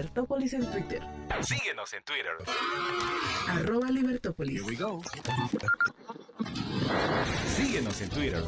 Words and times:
Libertópolis 0.00 0.54
en 0.54 0.70
Twitter. 0.70 1.19
Síguenos 1.42 1.92
en 1.94 2.02
Twitter. 2.04 2.32
Arroba 3.48 3.90
Libertópolis. 3.90 4.60
Here 4.60 4.64
we 4.64 4.76
go. 4.76 5.02
Síguenos 7.56 8.00
en 8.00 8.10
Twitter. 8.10 8.42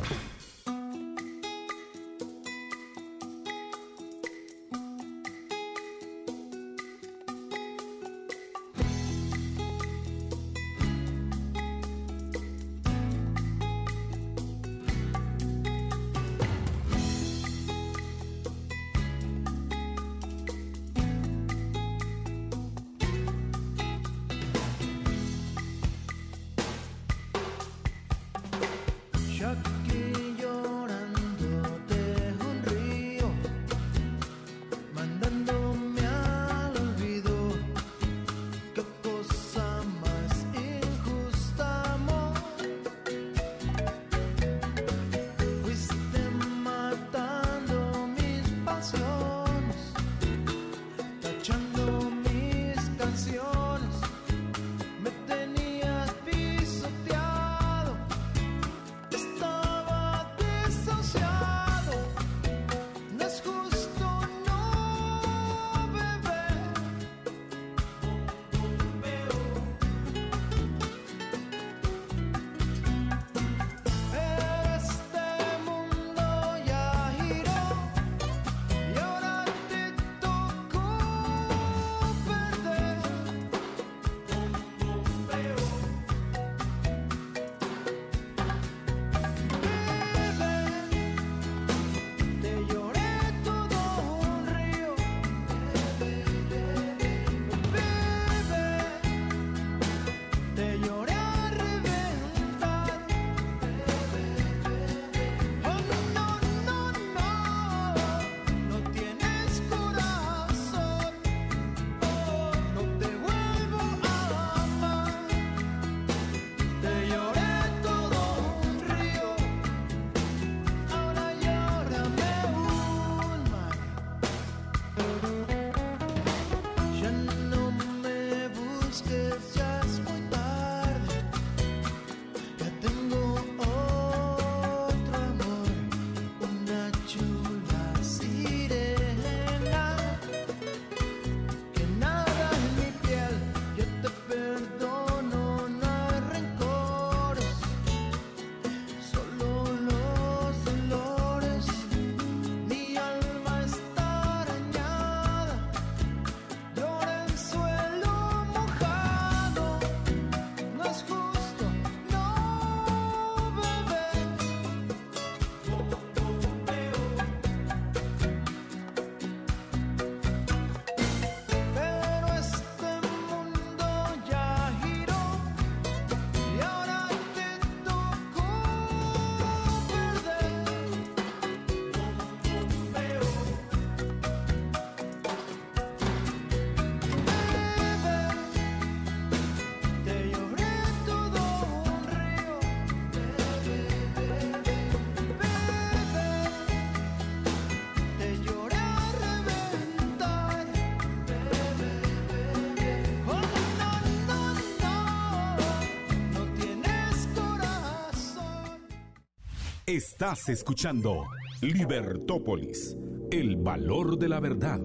Estás 209.93 210.49
escuchando 210.49 211.27
Libertópolis, 211.61 212.97
el 213.31 213.57
valor 213.57 214.19
de 214.19 214.27
la 214.27 214.41
verdad. 214.41 214.81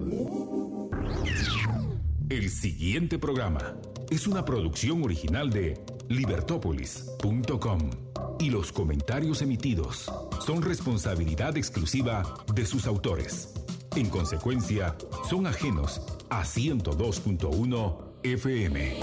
El 2.28 2.50
siguiente 2.50 3.18
programa 3.18 3.78
es 4.10 4.26
una 4.26 4.44
producción 4.44 5.02
original 5.02 5.48
de 5.48 5.82
libertópolis.com 6.10 7.90
y 8.38 8.50
los 8.50 8.70
comentarios 8.70 9.40
emitidos 9.40 10.12
son 10.44 10.60
responsabilidad 10.60 11.56
exclusiva 11.56 12.44
de 12.54 12.66
sus 12.66 12.86
autores. 12.86 13.54
En 13.96 14.10
consecuencia, 14.10 14.94
son 15.26 15.46
ajenos 15.46 16.02
a 16.28 16.42
102.1 16.42 17.96
FM. 18.24 19.00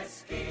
Rescue. 0.00 0.49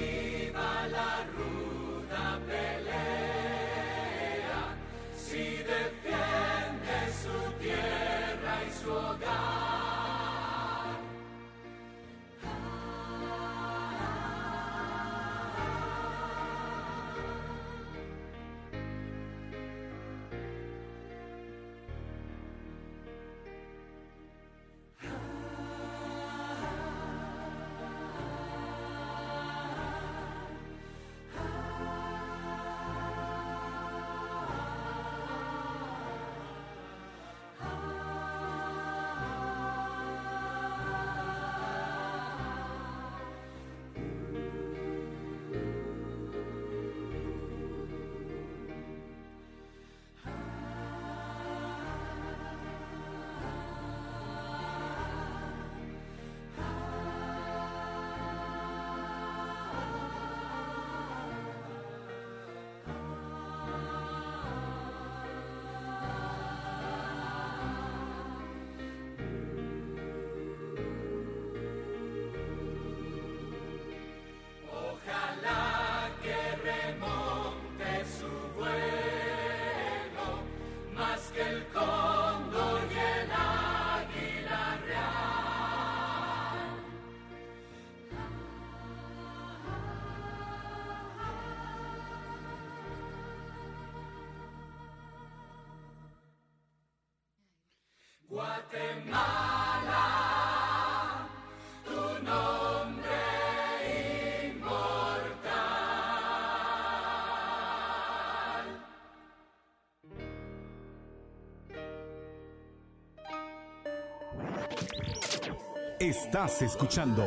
Estás 116.10 116.62
escuchando 116.64 117.24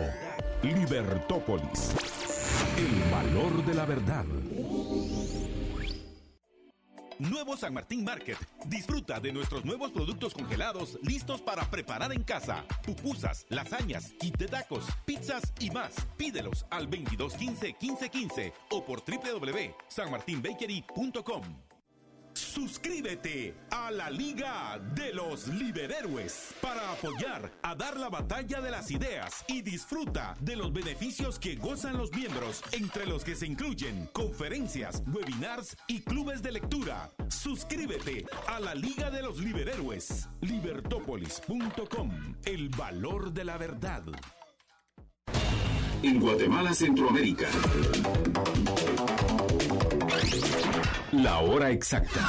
Libertópolis. 0.61 1.95
El 2.77 3.11
valor 3.13 3.65
de 3.65 3.75
la 3.75 3.85
verdad. 3.85 4.25
Nuevo 7.21 7.57
San 7.57 7.75
Martín 7.75 8.03
Market. 8.03 8.39
Disfruta 8.67 9.21
de 9.21 9.33
nuestros 9.33 9.65
nuevos 9.65 9.93
productos 9.93 10.35
congelados 10.35 10.99
listos 11.05 11.41
para 11.41 11.63
preparar 11.71 12.13
en 12.13 12.25
casa. 12.25 12.65
Pupusas, 12.85 13.47
lasañas, 13.51 14.15
kit 14.19 14.51
tacos, 14.51 14.87
pizzas 15.05 15.53
y 15.61 15.71
más. 15.71 15.95
Pídelos 16.17 16.67
al 16.71 16.91
2215 16.91 17.77
1515 17.81 18.53
o 18.71 18.85
por 18.85 19.05
www.sanmartinbakery.com. 19.05 21.43
Suscríbete 22.35 23.55
a 23.71 23.93
la 23.93 24.11
Liga 24.11 24.81
de 24.97 25.13
los 25.13 25.47
Liberhéroes 25.47 26.52
para 26.63 26.93
apoyar 26.93 27.51
a 27.63 27.75
dar 27.75 27.99
la 27.99 28.09
batalla 28.09 28.61
de 28.61 28.71
las 28.71 28.91
ideas 28.91 29.45
y 29.49 29.63
disfruta 29.63 30.35
de 30.41 30.57
los 30.57 30.73
beneficios 30.73 31.39
que 31.39 31.57
gozan 31.57 31.99
los 31.99 32.13
miembros, 32.13 32.63
entre 32.73 33.05
los 33.07 33.25
que 33.25 33.35
se 33.35 33.47
incluyen 33.47 34.09
conferencias, 34.13 35.03
webinars 35.13 35.77
y 35.89 36.01
clubes 36.01 36.41
de 36.43 36.53
lectura. 36.53 37.11
Suscríbete 37.29 38.25
a 38.47 38.61
la 38.61 38.75
Liga 38.75 39.11
de 39.11 39.23
los 39.23 39.39
Liberhéroes. 39.41 40.29
Libertópolis.com. 40.41 42.37
El 42.45 42.69
valor 42.71 43.33
de 43.33 43.45
la 43.45 43.59
verdad. 43.59 44.05
En 46.03 46.21
Guatemala, 46.21 46.73
Centroamérica. 46.75 47.49
La 51.13 51.41
hora 51.41 51.71
exacta. 51.71 52.21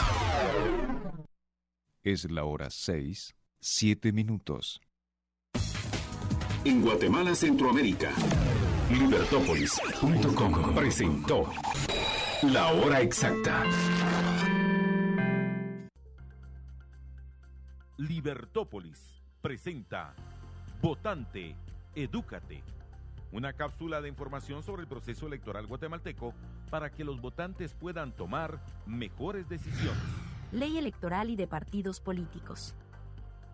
Es 2.04 2.30
la 2.30 2.44
hora 2.44 2.70
6, 2.70 3.34
7 3.66 4.12
minutos. 4.12 4.82
En 6.66 6.82
Guatemala, 6.82 7.34
Centroamérica. 7.34 8.12
Libertópolis.com 8.92 10.76
presentó 10.76 11.50
La 12.42 12.74
hora 12.74 13.00
exacta. 13.00 13.64
Libertópolis 17.98 19.24
presenta 19.42 20.14
Votante, 20.82 21.56
Edúcate. 21.96 22.62
Una 23.32 23.54
cápsula 23.54 24.02
de 24.02 24.10
información 24.10 24.62
sobre 24.62 24.82
el 24.82 24.90
proceso 24.90 25.26
electoral 25.28 25.68
guatemalteco 25.68 26.34
para 26.70 26.90
que 26.90 27.06
los 27.06 27.22
votantes 27.22 27.74
puedan 27.74 28.12
tomar 28.12 28.60
mejores 28.86 29.48
decisiones. 29.48 30.04
Ley 30.52 30.78
electoral 30.78 31.30
y 31.30 31.38
de 31.38 31.48
partidos 31.48 32.02
políticos. 32.02 32.76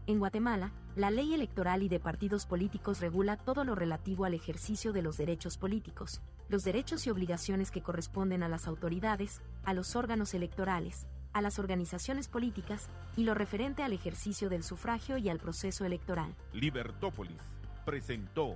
En 0.09 0.17
Guatemala, 0.17 0.71
la 0.95 1.11
ley 1.11 1.35
electoral 1.35 1.83
y 1.83 1.87
de 1.87 1.99
partidos 1.99 2.47
políticos 2.47 2.99
regula 2.99 3.37
todo 3.37 3.63
lo 3.63 3.75
relativo 3.75 4.25
al 4.25 4.33
ejercicio 4.33 4.91
de 4.91 5.03
los 5.03 5.17
derechos 5.17 5.59
políticos, 5.59 6.23
los 6.47 6.63
derechos 6.63 7.05
y 7.05 7.11
obligaciones 7.11 7.69
que 7.69 7.83
corresponden 7.83 8.41
a 8.41 8.49
las 8.49 8.65
autoridades, 8.67 9.43
a 9.65 9.75
los 9.75 9.95
órganos 9.95 10.33
electorales, 10.33 11.05
a 11.31 11.43
las 11.43 11.59
organizaciones 11.59 12.27
políticas 12.27 12.89
y 13.17 13.23
lo 13.23 13.35
referente 13.35 13.83
al 13.83 13.93
ejercicio 13.93 14.49
del 14.49 14.63
sufragio 14.63 15.19
y 15.19 15.29
al 15.29 15.37
proceso 15.37 15.85
electoral. 15.85 16.33
Libertópolis 16.53 17.43
presentó 17.85 18.55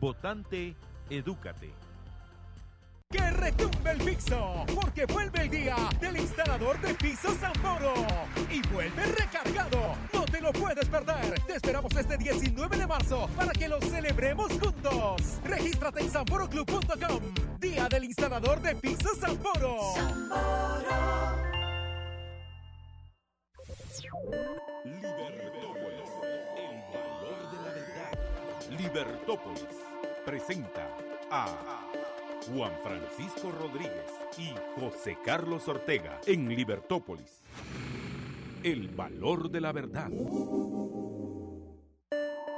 Votante, 0.00 0.76
edúcate. 1.08 1.70
Que 3.12 3.30
retumbe 3.30 3.90
el 3.90 3.98
piso, 3.98 4.64
porque 4.74 5.04
vuelve 5.04 5.42
el 5.42 5.50
día 5.50 5.76
del 6.00 6.16
instalador 6.16 6.80
de 6.80 6.94
pisos 6.94 7.36
Zamboro. 7.36 7.92
Y 8.50 8.66
vuelve 8.68 9.04
recargado. 9.04 9.96
No 10.14 10.24
te 10.24 10.40
lo 10.40 10.50
puedes 10.50 10.88
perder. 10.88 11.38
Te 11.46 11.56
esperamos 11.56 11.94
este 11.94 12.16
19 12.16 12.76
de 12.78 12.86
marzo 12.86 13.28
para 13.36 13.52
que 13.52 13.68
lo 13.68 13.78
celebremos 13.82 14.50
juntos. 14.58 15.38
Regístrate 15.44 16.00
en 16.00 16.10
zamboroclub.com. 16.10 17.20
Día 17.60 17.86
del 17.88 18.04
instalador 18.04 18.62
de 18.62 18.74
pisos 18.76 19.18
Zamboro. 19.20 19.76
Libertópolis, 24.86 26.10
el 26.56 26.76
valor 26.94 27.50
de 27.50 27.56
la 27.58 27.74
verdad. 27.74 28.14
Libertópolis 28.78 29.66
presenta 30.24 30.88
a 31.30 31.46
Juan 32.48 32.72
Francisco 32.82 33.52
Rodríguez 33.52 34.10
y 34.36 34.52
José 34.80 35.16
Carlos 35.24 35.68
Ortega 35.68 36.20
en 36.26 36.48
Libertópolis. 36.48 37.40
El 38.64 38.88
valor 38.88 39.48
de 39.48 39.60
la 39.60 39.70
verdad. 39.70 40.08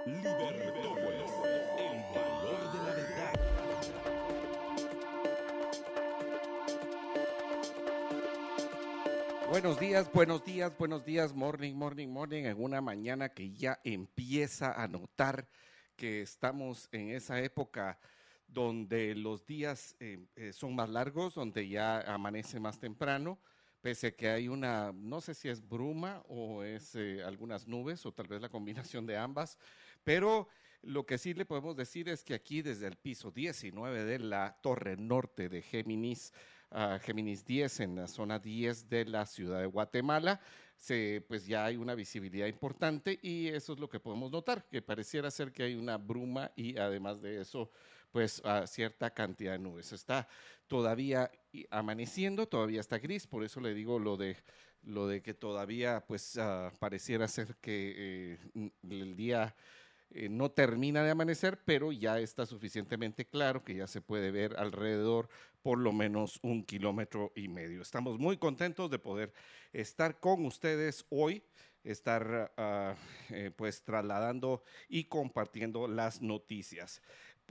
Libertópolis, 0.07 1.33
el 1.79 2.03
valor 2.15 2.73
de 2.73 2.79
la 2.79 2.95
verdad. 2.97 3.35
Buenos 9.51 9.79
días, 9.79 10.11
buenos 10.13 10.45
días, 10.45 10.79
buenos 10.79 11.05
días, 11.05 11.35
morning, 11.35 11.75
morning, 11.75 12.09
morning, 12.09 12.45
en 12.45 12.63
una 12.63 12.81
mañana 12.81 13.29
que 13.29 13.53
ya 13.53 13.81
empieza 13.85 14.73
a 14.73 14.89
notar 14.89 15.47
que 15.97 16.23
estamos 16.23 16.89
en 16.91 17.11
esa 17.11 17.41
época 17.41 17.99
donde 18.55 19.15
los 19.15 19.45
días 19.45 19.97
eh, 20.01 20.25
eh, 20.37 20.53
son 20.53 20.75
más 20.75 20.89
largos, 20.89 21.35
donde 21.35 21.69
ya 21.69 22.01
amanece 22.01 22.61
más 22.61 22.79
temprano, 22.79 23.39
pese 23.83 24.07
a 24.07 24.11
que 24.13 24.29
hay 24.31 24.49
una, 24.49 24.93
no 24.95 25.21
sé 25.21 25.35
si 25.35 25.49
es 25.49 25.69
bruma 25.69 26.23
o 26.29 26.63
es 26.63 26.95
eh, 26.95 27.23
algunas 27.23 27.67
nubes 27.67 28.07
o 28.07 28.13
tal 28.13 28.29
vez 28.29 28.41
la 28.41 28.49
combinación 28.49 29.05
de 29.05 29.19
ambas, 29.19 29.59
pero 30.05 30.49
lo 30.83 31.05
que 31.05 31.19
sí 31.19 31.35
le 31.35 31.45
podemos 31.45 31.77
decir 31.77 32.09
es 32.09 32.25
que 32.25 32.35
aquí 32.35 32.63
desde 32.63 32.87
el 32.87 32.97
piso 32.97 33.31
19 33.31 34.05
de 34.05 34.19
la 34.21 34.57
torre 34.63 34.97
norte 34.97 35.49
de 35.49 35.61
Géminis, 35.63 36.33
ah, 36.71 36.99
Géminis 37.03 37.45
10 37.45 37.81
en 37.81 37.97
la 37.97 38.07
zona 38.07 38.39
10 38.39 38.89
de 38.89 39.05
la 39.07 39.27
ciudad 39.27 39.61
de 39.61 39.67
Guatemala, 39.67 40.41
se, 40.77 41.25
pues 41.27 41.47
ya 41.47 41.65
hay 41.65 41.77
una 41.77 41.95
visibilidad 41.95 42.47
importante 42.47 43.19
y 43.23 43.49
eso 43.49 43.73
es 43.73 43.79
lo 43.79 43.89
que 43.89 44.01
podemos 44.01 44.31
notar, 44.31 44.65
que 44.69 44.83
pareciera 44.83 45.31
ser 45.31 45.53
que 45.53 45.63
hay 45.63 45.75
una 45.75 45.97
bruma 45.97 46.53
y 46.57 46.77
además 46.77 47.23
de 47.23 47.41
eso, 47.41 47.71
pues 48.15 48.41
a 48.45 48.69
cierta 48.69 49.11
cantidad 49.11 49.55
de 49.55 49.59
nubes. 49.59 49.93
Está 49.93 50.29
todavía 50.69 51.33
amaneciendo, 51.69 52.47
todavía 52.47 52.79
está 52.79 52.99
gris, 52.99 53.27
por 53.27 53.43
eso 53.43 53.59
le 53.59 53.75
digo 53.75 53.99
lo 53.99 54.17
de, 54.17 54.37
lo 54.85 55.09
de 55.09 55.21
que 55.21 55.35
todavía 55.35 56.05
pues 56.07 56.39
ah, 56.39 56.73
pareciera 56.79 57.27
ser 57.27 57.57
que 57.57 58.39
eh, 58.55 58.71
el 58.89 59.17
día 59.17 59.57
eh, 60.13 60.29
no 60.29 60.53
termina 60.53 61.03
de 61.03 61.11
amanecer, 61.11 61.59
pero 61.65 61.91
ya 61.91 62.21
está 62.21 62.47
suficientemente 62.47 63.27
claro 63.27 63.65
que 63.65 63.75
ya 63.75 63.89
se 63.89 64.01
puede 64.01 64.31
ver 64.31 64.55
alrededor 64.59 65.29
por 65.61 65.79
lo 65.79 65.93
menos 65.93 66.39
un 66.43 66.63
kilómetro 66.63 67.33
y 67.35 67.49
medio. 67.49 67.83
Estamos 67.83 68.21
muy 68.21 68.37
contentos 68.37 68.93
de 68.93 69.01
poder 69.01 69.33
estar 69.73 70.21
con 70.21 70.47
ustedes 70.47 71.05
hoy, 71.09 71.43
estar 71.83 72.53
eh, 73.31 73.51
pues 73.57 73.83
trasladando 73.83 74.63
y 74.89 75.05
compartiendo 75.05 75.89
las 75.89 76.23
noticias. 76.23 77.03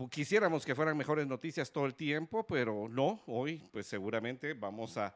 Quisiéramos 0.09 0.65
que 0.65 0.73
fueran 0.73 0.97
mejores 0.97 1.27
noticias 1.27 1.71
todo 1.71 1.85
el 1.85 1.93
tiempo, 1.93 2.45
pero 2.47 2.87
no, 2.89 3.21
hoy 3.27 3.61
pues 3.71 3.85
seguramente 3.85 4.53
vamos 4.53 4.97
a, 4.97 5.15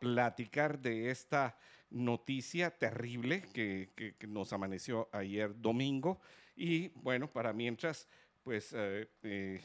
platicar 0.00 0.80
de 0.80 1.08
esta 1.08 1.56
noticia 1.90 2.70
terrible 2.76 3.42
que- 3.52 3.90
que 4.18 4.26
nos 4.26 4.52
amaneció 4.52 5.08
ayer 5.12 5.54
domingo. 5.60 6.18
Y 6.56 6.88
bueno, 6.88 7.30
para 7.30 7.52
mientras, 7.52 8.08
pues 8.48 8.72
eh, 8.74 9.06
eh, 9.24 9.60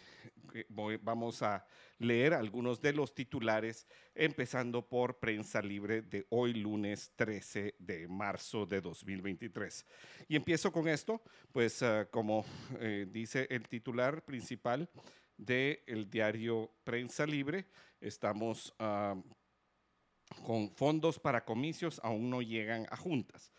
vamos 1.04 1.42
a 1.42 1.66
leer 2.00 2.34
algunos 2.34 2.82
de 2.82 2.92
los 2.92 3.16
titulares, 3.16 3.88
empezando 4.14 4.86
por 4.86 5.20
Prensa 5.20 5.62
Libre 5.62 6.02
de 6.02 6.28
hoy 6.32 6.54
lunes 6.54 7.14
13 7.16 7.76
de 7.80 8.10
marzo 8.10 8.66
de 8.66 8.82
2023. 8.82 9.86
Y 10.28 10.36
empiezo 10.36 10.70
con 10.74 10.90
esto, 10.90 11.22
pues 11.54 11.82
ah, 11.82 12.10
como 12.12 12.44
eh, 12.82 13.08
dice 13.10 13.48
el 13.50 13.70
titular 13.70 14.26
principal 14.26 14.90
del 15.38 16.10
diario 16.10 16.70
Prensa 16.84 17.26
Libre, 17.26 17.68
estamos 18.02 18.76
ah, 18.80 19.16
con 20.46 20.70
fondos 20.76 21.18
para 21.18 21.46
comicios 21.46 22.02
aún 22.04 22.30
no 22.30 22.42
llegan 22.42 22.86
a 22.92 22.98
juntas. 22.98 23.54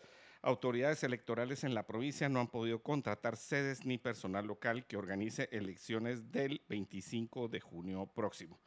Autoridades 0.45 1.03
electorales 1.03 1.63
en 1.63 1.73
la 1.73 1.87
provincia 1.87 2.29
no 2.29 2.39
han 2.39 2.45
podido 2.45 2.77
contratar 2.83 3.35
sedes 3.35 3.83
ni 3.83 3.97
personal 3.97 4.45
local 4.45 4.85
que 4.85 4.95
organice 4.95 5.49
elecciones 5.51 6.31
del 6.31 6.61
25 6.69 7.47
de 7.47 7.59
junio 7.59 8.05
próximo. 8.05 8.59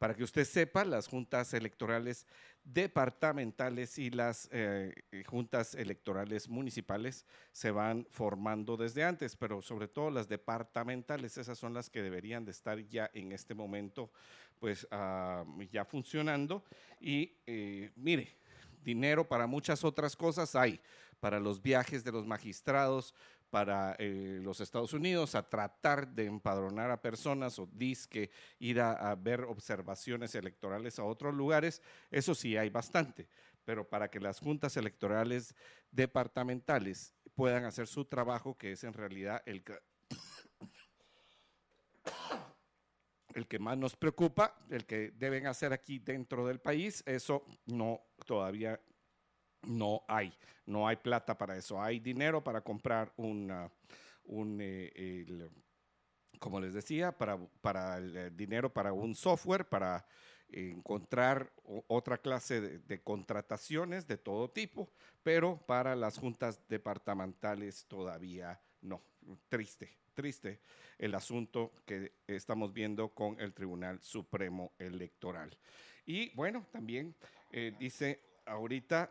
Para 0.00 0.16
que 0.16 0.24
usted 0.24 0.44
sepa, 0.44 0.84
las 0.84 1.06
juntas 1.06 1.54
electorales 1.54 2.26
departamentales 2.64 3.98
y 3.98 4.10
las 4.10 4.48
eh, 4.50 4.92
juntas 5.24 5.76
electorales 5.76 6.48
municipales 6.48 7.24
se 7.52 7.70
van 7.70 8.04
formando 8.10 8.76
desde 8.76 9.04
antes, 9.04 9.36
pero 9.36 9.62
sobre 9.62 9.86
todo 9.86 10.10
las 10.10 10.26
departamentales, 10.26 11.38
esas 11.38 11.56
son 11.56 11.72
las 11.72 11.88
que 11.88 12.02
deberían 12.02 12.44
de 12.44 12.50
estar 12.50 12.80
ya 12.88 13.12
en 13.14 13.30
este 13.30 13.54
momento, 13.54 14.10
pues 14.58 14.88
ah, 14.90 15.44
ya 15.70 15.84
funcionando. 15.84 16.64
Y 16.98 17.36
eh, 17.46 17.92
mire, 17.94 18.42
dinero 18.82 19.28
para 19.28 19.46
muchas 19.46 19.84
otras 19.84 20.16
cosas 20.16 20.56
hay, 20.56 20.80
para 21.22 21.38
los 21.38 21.62
viajes 21.62 22.02
de 22.02 22.10
los 22.10 22.26
magistrados, 22.26 23.14
para 23.48 23.94
eh, 24.00 24.40
los 24.42 24.60
Estados 24.60 24.92
Unidos, 24.92 25.36
a 25.36 25.48
tratar 25.48 26.08
de 26.08 26.24
empadronar 26.24 26.90
a 26.90 27.00
personas 27.00 27.60
o 27.60 27.68
disque 27.72 28.32
ir 28.58 28.80
a, 28.80 29.14
ver 29.14 29.42
observaciones 29.42 30.34
electorales 30.34 30.98
a 30.98 31.04
otros 31.04 31.32
lugares, 31.32 31.80
eso 32.10 32.34
sí 32.34 32.56
hay 32.56 32.70
bastante, 32.70 33.28
pero 33.64 33.88
para 33.88 34.10
que 34.10 34.18
las 34.18 34.40
juntas 34.40 34.76
electorales 34.76 35.54
departamentales 35.92 37.14
puedan 37.36 37.66
hacer 37.66 37.86
su 37.86 38.04
trabajo, 38.04 38.58
que 38.58 38.72
es 38.72 38.82
en 38.82 38.92
realidad 38.92 39.44
el 39.46 39.62
que, 39.62 39.78
el 43.36 43.46
que 43.46 43.60
más 43.60 43.78
nos 43.78 43.94
preocupa, 43.94 44.58
el 44.70 44.86
que 44.86 45.12
deben 45.12 45.46
hacer 45.46 45.72
aquí 45.72 46.00
dentro 46.00 46.48
del 46.48 46.58
país, 46.58 47.04
eso 47.06 47.44
no 47.66 48.00
todavía 48.26 48.80
no 49.64 50.02
hay, 50.08 50.32
no 50.66 50.86
hay 50.86 50.96
plata 50.96 51.36
para 51.36 51.56
eso. 51.56 51.80
Hay 51.80 52.00
dinero 52.00 52.42
para 52.42 52.60
comprar 52.60 53.12
un, 53.16 53.70
eh, 54.60 55.50
como 56.38 56.60
les 56.60 56.74
decía, 56.74 57.12
para, 57.12 57.38
para 57.60 57.98
el 57.98 58.16
eh, 58.16 58.30
dinero 58.30 58.72
para 58.72 58.92
un 58.92 59.14
software, 59.14 59.68
para 59.68 60.04
encontrar 60.54 61.50
otra 61.86 62.18
clase 62.18 62.60
de, 62.60 62.78
de 62.80 63.02
contrataciones 63.02 64.06
de 64.06 64.18
todo 64.18 64.50
tipo, 64.50 64.90
pero 65.22 65.56
para 65.66 65.96
las 65.96 66.18
juntas 66.18 66.60
departamentales 66.68 67.86
todavía 67.86 68.60
no. 68.82 69.00
Triste, 69.48 69.96
triste 70.14 70.60
el 70.98 71.14
asunto 71.14 71.72
que 71.86 72.12
estamos 72.26 72.72
viendo 72.72 73.08
con 73.14 73.40
el 73.40 73.54
Tribunal 73.54 74.00
Supremo 74.02 74.72
Electoral. 74.78 75.56
Y 76.04 76.34
bueno, 76.34 76.66
también 76.70 77.14
eh, 77.50 77.74
dice 77.78 78.20
ahorita 78.46 79.10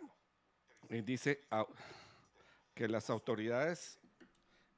eh, 0.92 1.02
dice 1.02 1.48
au- 1.50 1.68
que 2.76 2.88
las 2.88 3.10
autoridades 3.10 4.00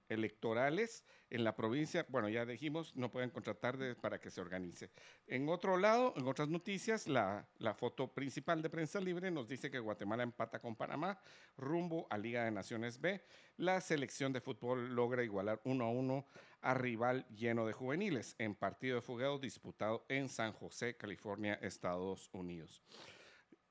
electorales 0.10 1.03
en 1.29 1.43
la 1.43 1.55
provincia, 1.55 2.05
bueno, 2.10 2.29
ya 2.29 2.46
dijimos, 2.46 2.96
no 2.96 3.10
pueden 3.10 3.32
contratar 3.32 3.77
para 4.00 4.20
que 4.20 4.29
se 4.29 4.39
organice. 4.39 4.91
En 5.25 5.50
otro 5.50 5.77
lado, 5.77 6.13
en 6.15 6.27
otras 6.27 6.48
noticias, 6.48 7.08
la, 7.08 7.48
la 7.58 7.74
foto 7.74 8.13
principal 8.13 8.62
de 8.62 8.70
Prensa 8.70 9.00
Libre 9.00 9.32
nos 9.32 9.48
dice 9.48 9.72
que 9.72 9.79
Guatemala 9.79 10.22
empata 10.22 10.60
con 10.60 10.75
Panamá 10.75 11.17
rumbo 11.58 12.05
a 12.12 12.20
Liga 12.20 12.43
de 12.46 12.51
Naciones 12.51 13.01
B. 13.01 13.20
La 13.58 13.82
selección 13.82 14.32
de 14.32 14.41
fútbol 14.41 14.93
logra 14.93 15.24
igualar 15.24 15.60
1 15.63 15.84
a 15.84 15.89
1 15.89 16.27
a 16.62 16.74
rival 16.75 17.25
lleno 17.29 17.65
de 17.65 17.74
juveniles 17.74 18.36
en 18.38 18.53
partido 18.53 18.98
de 18.98 19.01
fogueo 19.01 19.39
disputado 19.39 20.05
en 20.10 20.29
San 20.29 20.53
José, 20.53 20.96
California, 20.98 21.55
Estados 21.63 22.29
Unidos. 22.32 22.84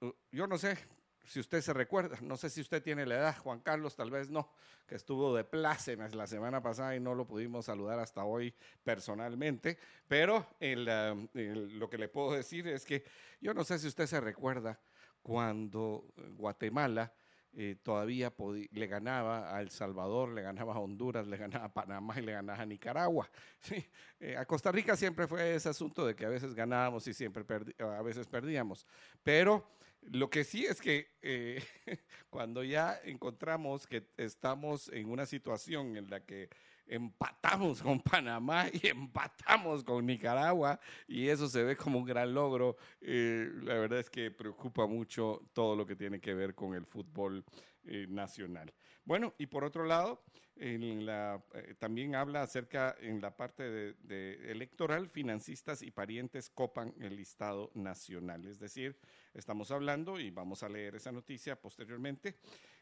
Uh, 0.01 0.11
Yo 0.33 0.49
no 0.49 0.59
sé 0.59 0.77
si 1.25 1.41
usted 1.41 1.61
se 1.61 1.73
recuerda, 1.73 2.19
no 2.23 2.37
sé 2.37 2.51
si 2.51 2.61
usted 2.61 2.83
tiene 2.83 3.07
la 3.07 3.17
edad, 3.17 3.37
Juan 3.39 3.61
Carlos 3.61 3.97
tal 3.97 4.11
vez 4.11 4.29
no, 4.29 4.53
que 4.87 4.97
estuvo 4.97 5.35
de 5.35 5.45
plácemes 5.45 6.15
la 6.15 6.27
semana 6.27 6.63
pasada 6.63 6.95
y 6.97 7.01
no 7.01 7.15
lo 7.15 7.27
pudimos 7.27 7.67
saludar 7.67 7.99
hasta 7.99 8.25
hoy 8.25 8.55
personalmente, 8.85 9.79
pero 10.09 10.47
el, 10.61 10.89
ah, 10.89 11.17
el- 11.35 11.79
lo 11.79 11.89
que 11.89 11.99
le 11.99 12.09
puedo 12.09 12.33
decir 12.33 12.67
es 12.69 12.85
que 12.85 13.05
yo 13.41 13.55
no 13.55 13.65
sé 13.65 13.79
si 13.79 13.87
usted 13.89 14.07
se 14.07 14.21
recuerda 14.21 14.81
cuando 15.23 16.05
Guatemala 16.37 17.13
eh, 17.55 17.77
todavía 17.83 18.33
le 18.73 18.87
ganaba 18.87 19.55
a 19.55 19.61
El 19.61 19.69
Salvador, 19.71 20.31
le 20.31 20.41
ganaba 20.43 20.75
a 20.75 20.79
Honduras, 20.79 21.27
le 21.27 21.37
ganaba 21.37 21.67
a 21.67 21.73
Panamá 21.75 22.15
y 22.19 22.23
le 22.23 22.33
ganaba 22.33 22.63
a 22.63 22.67
Nicaragua. 22.67 23.29
Sí, 23.61 23.85
eh, 24.21 24.37
a 24.37 24.45
Costa 24.47 24.73
Rica 24.73 24.97
siempre 24.97 25.27
fue 25.27 25.55
ese 25.55 25.69
asunto 25.69 26.07
de 26.07 26.17
que 26.17 26.25
a 26.25 26.29
veces 26.31 26.55
ganábamos 26.55 27.07
y 27.07 27.13
siempre 27.15 27.45
a 27.79 28.03
veces 28.03 28.27
perdíamos. 28.27 28.87
Pero 29.23 29.69
lo 30.11 30.31
que 30.31 30.45
sí 30.45 30.67
es 30.67 30.81
que 30.81 31.11
eh, 31.23 31.63
cuando 32.31 32.65
ya 32.65 33.01
encontramos 33.05 33.87
que 33.87 34.05
estamos 34.17 34.89
en 34.89 35.09
una 35.09 35.27
situación 35.27 35.97
en 35.97 36.11
la 36.11 36.25
que 36.25 36.49
empatamos 36.87 37.83
con 37.83 38.01
Panamá 38.01 38.67
y 38.73 38.87
empatamos 38.89 39.85
con 39.85 40.05
Nicaragua 40.05 40.81
y 41.07 41.29
eso 41.29 41.49
se 41.49 41.63
ve 41.63 41.77
como 41.77 41.99
un 41.99 42.05
gran 42.05 42.35
logro, 42.35 42.77
eh, 43.01 43.51
la 43.63 43.75
verdad 43.75 44.01
es 44.01 44.11
que 44.11 44.31
preocupa 44.31 44.87
mucho 44.87 45.43
todo 45.53 45.77
lo 45.77 45.87
que 45.87 45.97
tiene 45.97 46.21
que 46.21 46.35
ver 46.35 46.55
con 46.55 46.75
el 46.75 46.85
fútbol 46.85 47.45
eh, 47.85 48.07
nacional. 48.09 48.73
Bueno, 49.05 49.35
y 49.39 49.47
por 49.47 49.65
otro 49.65 49.85
lado, 49.85 50.23
eh, 50.57 51.75
también 51.79 52.15
habla 52.15 52.43
acerca 52.43 52.97
en 53.01 53.21
la 53.21 53.37
parte 53.37 53.63
de, 53.63 54.51
electoral, 54.51 55.09
financistas 55.09 55.83
y 55.83 55.91
parientes 55.91 56.51
copan 56.51 56.95
el 57.01 57.17
listado 57.17 57.71
nacional. 57.75 58.47
Es 58.47 58.59
decir, 58.59 58.97
estamos 59.35 59.71
hablando, 59.71 60.21
y 60.21 60.31
vamos 60.31 60.63
a 60.63 60.69
leer 60.69 60.95
esa 60.95 61.11
noticia 61.11 61.61
posteriormente, 61.61 62.37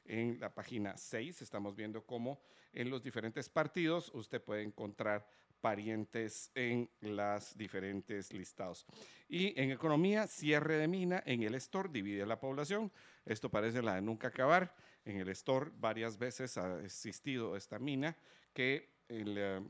en 0.04 0.40
la 0.40 0.52
página 0.52 0.96
6 0.96 1.42
estamos 1.42 1.76
viendo 1.76 2.04
cómo 2.04 2.40
en 2.72 2.90
los 2.90 3.02
diferentes 3.02 3.48
partidos 3.48 4.10
usted 4.14 4.42
puede 4.42 4.62
encontrar 4.62 5.26
parientes 5.60 6.50
en 6.54 6.90
las 7.00 7.56
diferentes 7.56 8.32
listados. 8.32 8.86
Y 9.28 9.58
en 9.60 9.70
economía, 9.70 10.26
cierre 10.26 10.76
de 10.76 10.88
mina 10.88 11.22
en 11.26 11.42
el 11.42 11.54
store 11.54 11.90
divide 11.90 12.26
la 12.26 12.40
población. 12.40 12.90
Esto 13.24 13.50
parece 13.50 13.82
la 13.82 13.94
de 13.94 14.02
nunca 14.02 14.28
acabar. 14.28 14.74
En 15.04 15.16
el 15.16 15.28
store 15.30 15.70
varias 15.78 16.18
veces 16.18 16.56
ha 16.58 16.80
existido 16.84 17.56
esta 17.56 17.78
mina 17.78 18.16
que, 18.52 18.90
eh, 19.08 19.60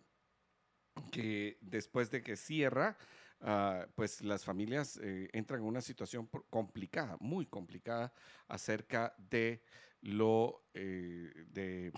que 1.13 1.59
después 1.61 2.11
de 2.11 2.23
que 2.23 2.37
cierra, 2.37 2.97
ah, 3.41 3.87
pues 3.95 4.23
las 4.23 4.45
familias 4.45 4.99
eh, 5.03 5.29
entran 5.33 5.61
en 5.61 5.67
una 5.67 5.81
situación 5.81 6.29
complicada, 6.51 7.17
muy 7.21 7.47
complicada, 7.47 8.13
acerca 8.49 9.15
de 9.19 9.63
lo 10.03 10.65
eh, 10.75 11.33
de 11.49 11.93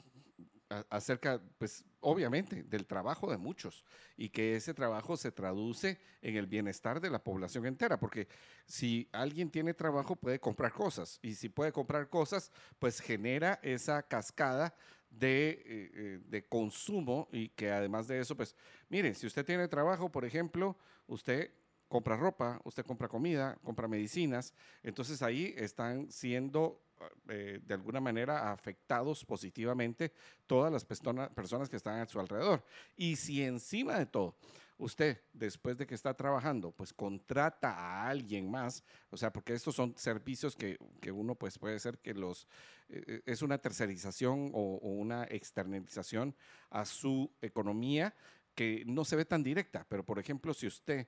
acerca, 0.90 1.40
pues 1.58 1.84
obviamente, 2.00 2.62
del 2.64 2.86
trabajo 2.86 3.30
de 3.30 3.36
muchos 3.36 3.84
y 4.16 4.28
que 4.28 4.56
ese 4.56 4.74
trabajo 4.74 5.16
se 5.16 5.32
traduce 5.32 5.98
en 6.20 6.36
el 6.36 6.46
bienestar 6.46 7.00
de 7.00 7.10
la 7.10 7.22
población 7.22 7.66
entera, 7.66 7.98
porque 7.98 8.28
si 8.66 9.08
alguien 9.12 9.50
tiene 9.50 9.74
trabajo 9.74 10.16
puede 10.16 10.40
comprar 10.40 10.72
cosas 10.72 11.18
y 11.22 11.34
si 11.34 11.48
puede 11.48 11.72
comprar 11.72 12.08
cosas, 12.08 12.50
pues 12.78 13.00
genera 13.00 13.58
esa 13.62 14.02
cascada 14.02 14.74
de, 15.10 15.50
eh, 15.50 15.62
eh, 15.66 16.20
de 16.26 16.44
consumo 16.46 17.28
y 17.32 17.48
que 17.50 17.70
además 17.70 18.08
de 18.08 18.18
eso, 18.18 18.36
pues 18.36 18.56
miren, 18.88 19.14
si 19.14 19.26
usted 19.26 19.44
tiene 19.44 19.68
trabajo, 19.68 20.10
por 20.10 20.24
ejemplo, 20.24 20.76
usted 21.06 21.52
compra 21.88 22.16
ropa, 22.16 22.60
usted 22.64 22.84
compra 22.86 23.08
comida, 23.08 23.58
compra 23.62 23.86
medicinas, 23.86 24.54
entonces 24.82 25.22
ahí 25.22 25.54
están 25.58 26.10
siendo 26.10 26.81
eh, 27.28 27.60
de 27.62 27.74
alguna 27.74 28.00
manera 28.00 28.52
afectados 28.52 29.24
positivamente 29.24 30.12
todas 30.46 30.72
las 30.72 30.84
persona- 30.84 31.28
personas 31.30 31.68
que 31.68 31.76
están 31.76 32.00
a 32.00 32.06
su 32.06 32.20
alrededor. 32.20 32.64
Y 32.96 33.16
si 33.16 33.42
encima 33.42 33.98
de 33.98 34.06
todo 34.06 34.36
usted, 34.78 35.20
después 35.32 35.78
de 35.78 35.86
que 35.86 35.94
está 35.94 36.14
trabajando, 36.14 36.72
pues 36.72 36.92
contrata 36.92 37.70
a 37.70 38.08
alguien 38.08 38.50
más, 38.50 38.82
o 39.10 39.16
sea, 39.16 39.32
porque 39.32 39.54
estos 39.54 39.74
son 39.74 39.94
servicios 39.96 40.56
que, 40.56 40.76
que 41.00 41.12
uno 41.12 41.34
pues 41.34 41.58
puede 41.58 41.78
ser 41.78 41.98
que 41.98 42.14
los, 42.14 42.48
eh, 42.88 43.04
eh, 43.06 43.22
es 43.26 43.42
una 43.42 43.58
tercerización 43.58 44.50
o 44.52 44.78
una 44.82 45.24
externalización 45.24 46.34
a 46.70 46.84
su 46.84 47.30
economía 47.40 48.14
que 48.54 48.84
no 48.86 49.04
se 49.04 49.16
ve 49.16 49.24
tan 49.24 49.42
directa, 49.42 49.86
pero 49.88 50.04
por 50.04 50.18
ejemplo, 50.18 50.52
si 50.52 50.66
usted 50.66 51.06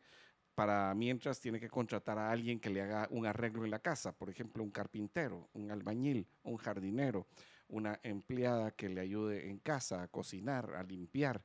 para 0.55 0.95
mientras 0.95 1.41
tiene 1.41 1.59
que 1.59 1.69
contratar 1.69 2.19
a 2.19 2.31
alguien 2.31 2.61
que 2.61 2.71
le 2.71 2.83
haga 2.83 3.09
un 3.11 3.27
arreglo 3.27 3.65
en 3.65 3.71
la 3.71 3.81
casa, 3.81 4.17
por 4.17 4.31
ejemplo, 4.31 4.63
un 4.63 4.71
carpintero, 4.71 5.49
un 5.53 5.71
albañil, 5.71 6.27
un 6.45 6.57
jardinero, 6.57 7.27
una 7.69 7.99
empleada 8.03 8.71
que 8.71 8.89
le 8.89 9.01
ayude 9.01 9.49
en 9.51 9.59
casa 9.59 10.03
a 10.03 10.09
cocinar, 10.09 10.75
a 10.75 10.83
limpiar. 10.83 11.45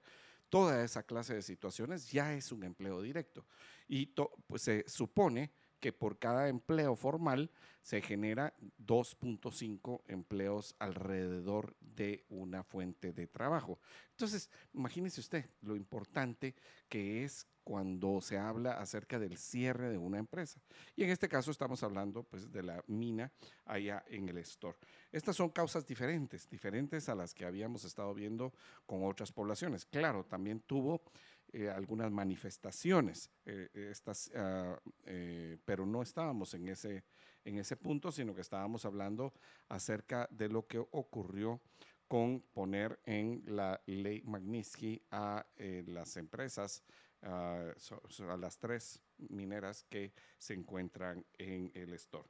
Toda 0.50 0.84
esa 0.84 1.04
clase 1.04 1.36
de 1.36 1.42
situaciones 1.42 2.12
ya 2.12 2.34
es 2.34 2.52
un 2.52 2.64
empleo 2.64 3.02
directo. 3.02 3.46
Y 3.88 4.08
to- 4.08 4.32
pues, 4.48 4.64
se 4.64 4.84
supone 4.88 5.52
que 5.80 5.94
por 5.94 6.20
cada 6.20 6.50
empleo 6.50 6.96
formal 6.96 7.52
se 7.82 8.02
genera 8.02 8.54
2.5 8.86 10.02
empleos 10.08 10.76
alrededor 10.80 11.76
de 11.80 12.26
una 12.30 12.64
fuente 12.64 13.14
de 13.14 13.28
trabajo. 13.28 13.80
Entonces, 14.12 14.50
imagínese 14.74 15.22
usted 15.22 15.50
lo 15.62 15.76
importante 15.76 16.56
que 16.88 17.24
es 17.24 17.48
cuando 17.64 18.20
se 18.20 18.38
habla 18.38 18.74
acerca 18.74 19.20
del 19.20 19.38
cierre 19.38 19.90
de 19.90 19.98
una 19.98 20.18
empresa. 20.18 20.60
Y 20.96 21.04
en 21.04 21.12
este 21.12 21.30
caso 21.30 21.52
estamos 21.52 21.84
hablando 21.84 22.24
pues 22.24 22.52
de 22.52 22.64
la 22.64 22.84
mina 22.88 23.32
allá 23.66 24.04
en 24.08 24.28
el 24.28 24.40
store. 24.40 24.78
Estas 25.12 25.36
son 25.36 25.50
causas 25.50 25.86
diferentes, 25.86 26.50
diferentes 26.50 27.10
a 27.10 27.16
las 27.16 27.34
que 27.34 27.46
habíamos 27.46 27.84
estado 27.84 28.14
viendo 28.14 28.54
con 28.88 29.06
otras 29.06 29.32
poblaciones. 29.32 29.86
Claro, 29.86 30.26
también 30.26 30.62
tuvo 30.62 31.04
eh, 31.54 31.70
algunas 31.70 32.12
manifestaciones, 32.12 33.30
eh, 33.46 33.70
estas, 33.74 34.32
ah, 34.36 34.80
eh, 35.06 35.58
pero 35.66 35.86
no 35.86 36.02
estábamos 36.02 36.54
en 36.54 36.68
ese, 36.68 37.04
en 37.46 37.58
ese 37.58 37.76
punto, 37.78 38.12
sino 38.12 38.34
que 38.36 38.42
estábamos 38.42 38.86
hablando 38.86 39.34
acerca 39.70 40.28
de 40.32 40.50
lo 40.50 40.68
que 40.68 40.80
ocurrió 40.80 41.62
con 42.08 42.42
poner 42.54 43.00
en 43.06 43.44
la 43.46 43.80
ley 43.86 44.22
Magnitsky 44.26 45.02
a 45.12 45.46
eh, 45.58 45.84
las 45.88 46.18
empresas, 46.18 46.84
ah, 47.22 47.72
so- 47.78 48.02
so- 48.10 48.32
a 48.32 48.38
las 48.38 48.58
tres 48.58 49.00
mineras 49.18 49.84
que 49.84 50.12
se 50.38 50.54
encuentran 50.54 51.24
en 51.38 51.72
el 51.76 51.94
store. 51.94 52.28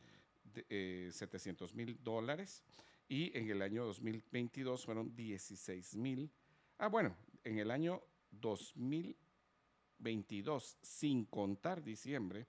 eh, 0.68 1.10
700 1.12 1.74
mil 1.74 1.98
dólares 2.02 2.64
y 3.08 3.36
en 3.36 3.50
el 3.50 3.62
año 3.62 3.84
2022 3.84 4.84
fueron 4.84 5.14
16 5.14 5.96
mil. 5.96 6.30
Ah, 6.78 6.88
bueno, 6.88 7.16
en 7.44 7.58
el 7.58 7.70
año 7.70 8.02
2022, 8.30 10.78
sin 10.82 11.24
contar 11.26 11.82
diciembre, 11.82 12.46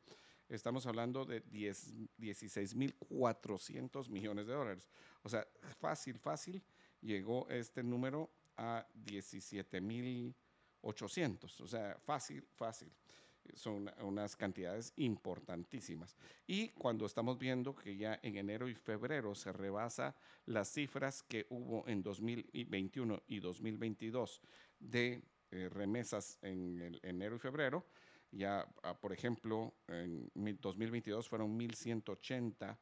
estamos 0.50 0.86
hablando 0.86 1.26
de 1.26 1.42
10 1.42 1.94
16 2.18 2.76
mil 2.76 2.96
400 2.96 4.10
millones 4.10 4.48
de 4.48 4.54
dólares. 4.54 4.90
O 5.24 5.30
sea, 5.30 5.48
fácil, 5.80 6.18
fácil, 6.18 6.64
llegó 7.02 7.48
este 7.50 7.84
número 7.84 8.32
a 8.58 8.88
17 8.94 9.82
mil 9.82 10.36
800, 10.82 11.62
o 11.62 11.68
sea, 11.68 11.98
fácil, 12.06 12.48
fácil. 12.56 12.92
Son 13.56 13.92
unas 14.02 14.36
cantidades 14.36 14.94
importantísimas. 14.98 16.16
Y 16.46 16.70
cuando 16.70 17.06
estamos 17.06 17.38
viendo 17.38 17.76
que 17.76 17.96
ya 17.98 18.20
en 18.22 18.38
enero 18.38 18.68
y 18.68 18.76
febrero 18.76 19.36
se 19.36 19.52
rebasa 19.52 20.16
las 20.46 20.70
cifras 20.70 21.24
que 21.24 21.46
hubo 21.50 21.88
en 21.88 22.02
2021 22.04 23.24
y 23.28 23.40
2022 23.40 24.42
de 24.80 25.22
eh, 25.52 25.70
remesas 25.70 26.38
en 26.42 26.82
el 26.82 27.00
enero 27.04 27.36
y 27.36 27.40
febrero, 27.40 27.86
ya, 28.32 28.68
ah, 28.84 29.00
por 29.00 29.14
ejemplo, 29.14 29.74
en 29.88 30.30
2022 30.34 31.28
fueron 31.30 31.58
1.180 31.58 32.78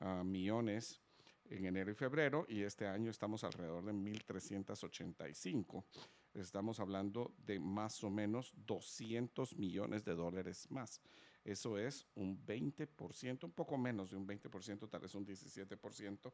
ah, 0.00 0.22
millones 0.24 1.00
en 1.50 1.66
enero 1.66 1.90
y 1.90 1.94
febrero 1.94 2.46
y 2.48 2.62
este 2.62 2.86
año 2.86 3.10
estamos 3.10 3.44
alrededor 3.44 3.84
de 3.84 3.92
1.385. 3.92 5.84
Estamos 6.34 6.78
hablando 6.78 7.34
de 7.38 7.58
más 7.58 8.04
o 8.04 8.10
menos 8.10 8.52
200 8.66 9.56
millones 9.56 10.04
de 10.04 10.14
dólares 10.14 10.70
más. 10.70 11.00
Eso 11.44 11.78
es 11.78 12.06
un 12.14 12.44
20%, 12.46 13.44
un 13.44 13.52
poco 13.52 13.76
menos 13.78 14.10
de 14.10 14.16
un 14.16 14.26
20%, 14.26 14.88
tal 14.88 15.00
vez 15.00 15.14
un 15.14 15.26
17%. 15.26 16.32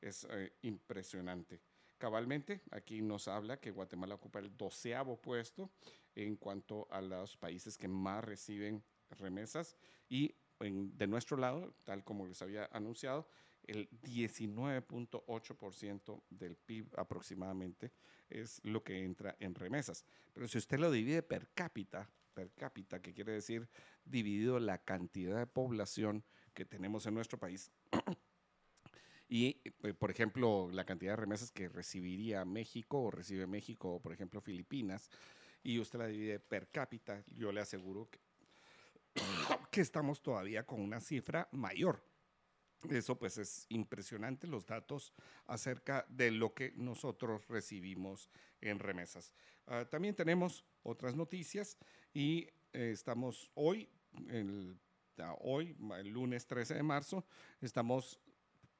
Es 0.00 0.26
eh, 0.30 0.52
impresionante. 0.62 1.60
Cabalmente, 1.98 2.62
aquí 2.70 3.02
nos 3.02 3.28
habla 3.28 3.60
que 3.60 3.70
Guatemala 3.70 4.14
ocupa 4.14 4.38
el 4.38 4.56
doceavo 4.56 5.20
puesto 5.20 5.70
en 6.14 6.36
cuanto 6.36 6.86
a 6.90 7.00
los 7.00 7.36
países 7.36 7.76
que 7.76 7.88
más 7.88 8.24
reciben 8.24 8.82
remesas 9.10 9.76
y 10.08 10.34
de 10.60 11.06
nuestro 11.06 11.36
lado, 11.36 11.72
tal 11.84 12.04
como 12.04 12.26
les 12.26 12.42
había 12.42 12.66
anunciado, 12.72 13.28
el 13.68 13.88
19.8% 14.02 16.22
del 16.30 16.56
PIB 16.56 16.98
aproximadamente 16.98 17.92
es 18.28 18.60
lo 18.64 18.82
que 18.82 19.04
entra 19.04 19.36
en 19.38 19.54
remesas. 19.54 20.04
Pero 20.32 20.48
si 20.48 20.58
usted 20.58 20.78
lo 20.78 20.90
divide 20.90 21.22
per 21.22 21.48
cápita, 21.54 22.10
per 22.34 22.50
cápita, 22.52 23.00
que 23.00 23.14
quiere 23.14 23.32
decir 23.32 23.68
dividido 24.04 24.58
la 24.58 24.78
cantidad 24.78 25.38
de 25.38 25.46
población 25.46 26.24
que 26.54 26.64
tenemos 26.64 27.06
en 27.06 27.14
nuestro 27.14 27.38
país, 27.38 27.70
y, 29.28 29.60
eh, 29.64 29.94
por 29.94 30.10
ejemplo, 30.10 30.68
la 30.72 30.84
cantidad 30.84 31.12
de 31.12 31.16
remesas 31.16 31.52
que 31.52 31.68
recibiría 31.68 32.44
México 32.44 33.02
o 33.02 33.10
recibe 33.10 33.46
México 33.46 33.94
o, 33.94 34.00
por 34.00 34.12
ejemplo, 34.12 34.40
Filipinas, 34.40 35.10
y 35.62 35.78
usted 35.78 35.98
la 35.98 36.06
divide 36.06 36.40
per 36.40 36.68
cápita, 36.68 37.22
yo 37.26 37.52
le 37.52 37.60
aseguro 37.60 38.08
que, 38.10 38.20
que 39.70 39.82
estamos 39.82 40.22
todavía 40.22 40.64
con 40.64 40.80
una 40.80 41.00
cifra 41.00 41.48
mayor. 41.52 42.02
Eso 42.88 43.18
pues 43.18 43.38
es 43.38 43.66
impresionante 43.70 44.46
los 44.46 44.64
datos 44.64 45.12
acerca 45.46 46.06
de 46.08 46.30
lo 46.30 46.54
que 46.54 46.72
nosotros 46.76 47.46
recibimos 47.48 48.30
en 48.60 48.78
remesas. 48.78 49.32
Ah, 49.66 49.84
también 49.84 50.14
tenemos 50.14 50.64
otras 50.82 51.16
noticias 51.16 51.76
y 52.14 52.48
eh, 52.72 52.90
estamos 52.92 53.50
hoy, 53.54 53.88
el, 54.28 54.78
hoy, 55.40 55.76
el 55.98 56.08
lunes 56.08 56.46
13 56.46 56.74
de 56.74 56.82
marzo, 56.82 57.26
estamos 57.60 58.20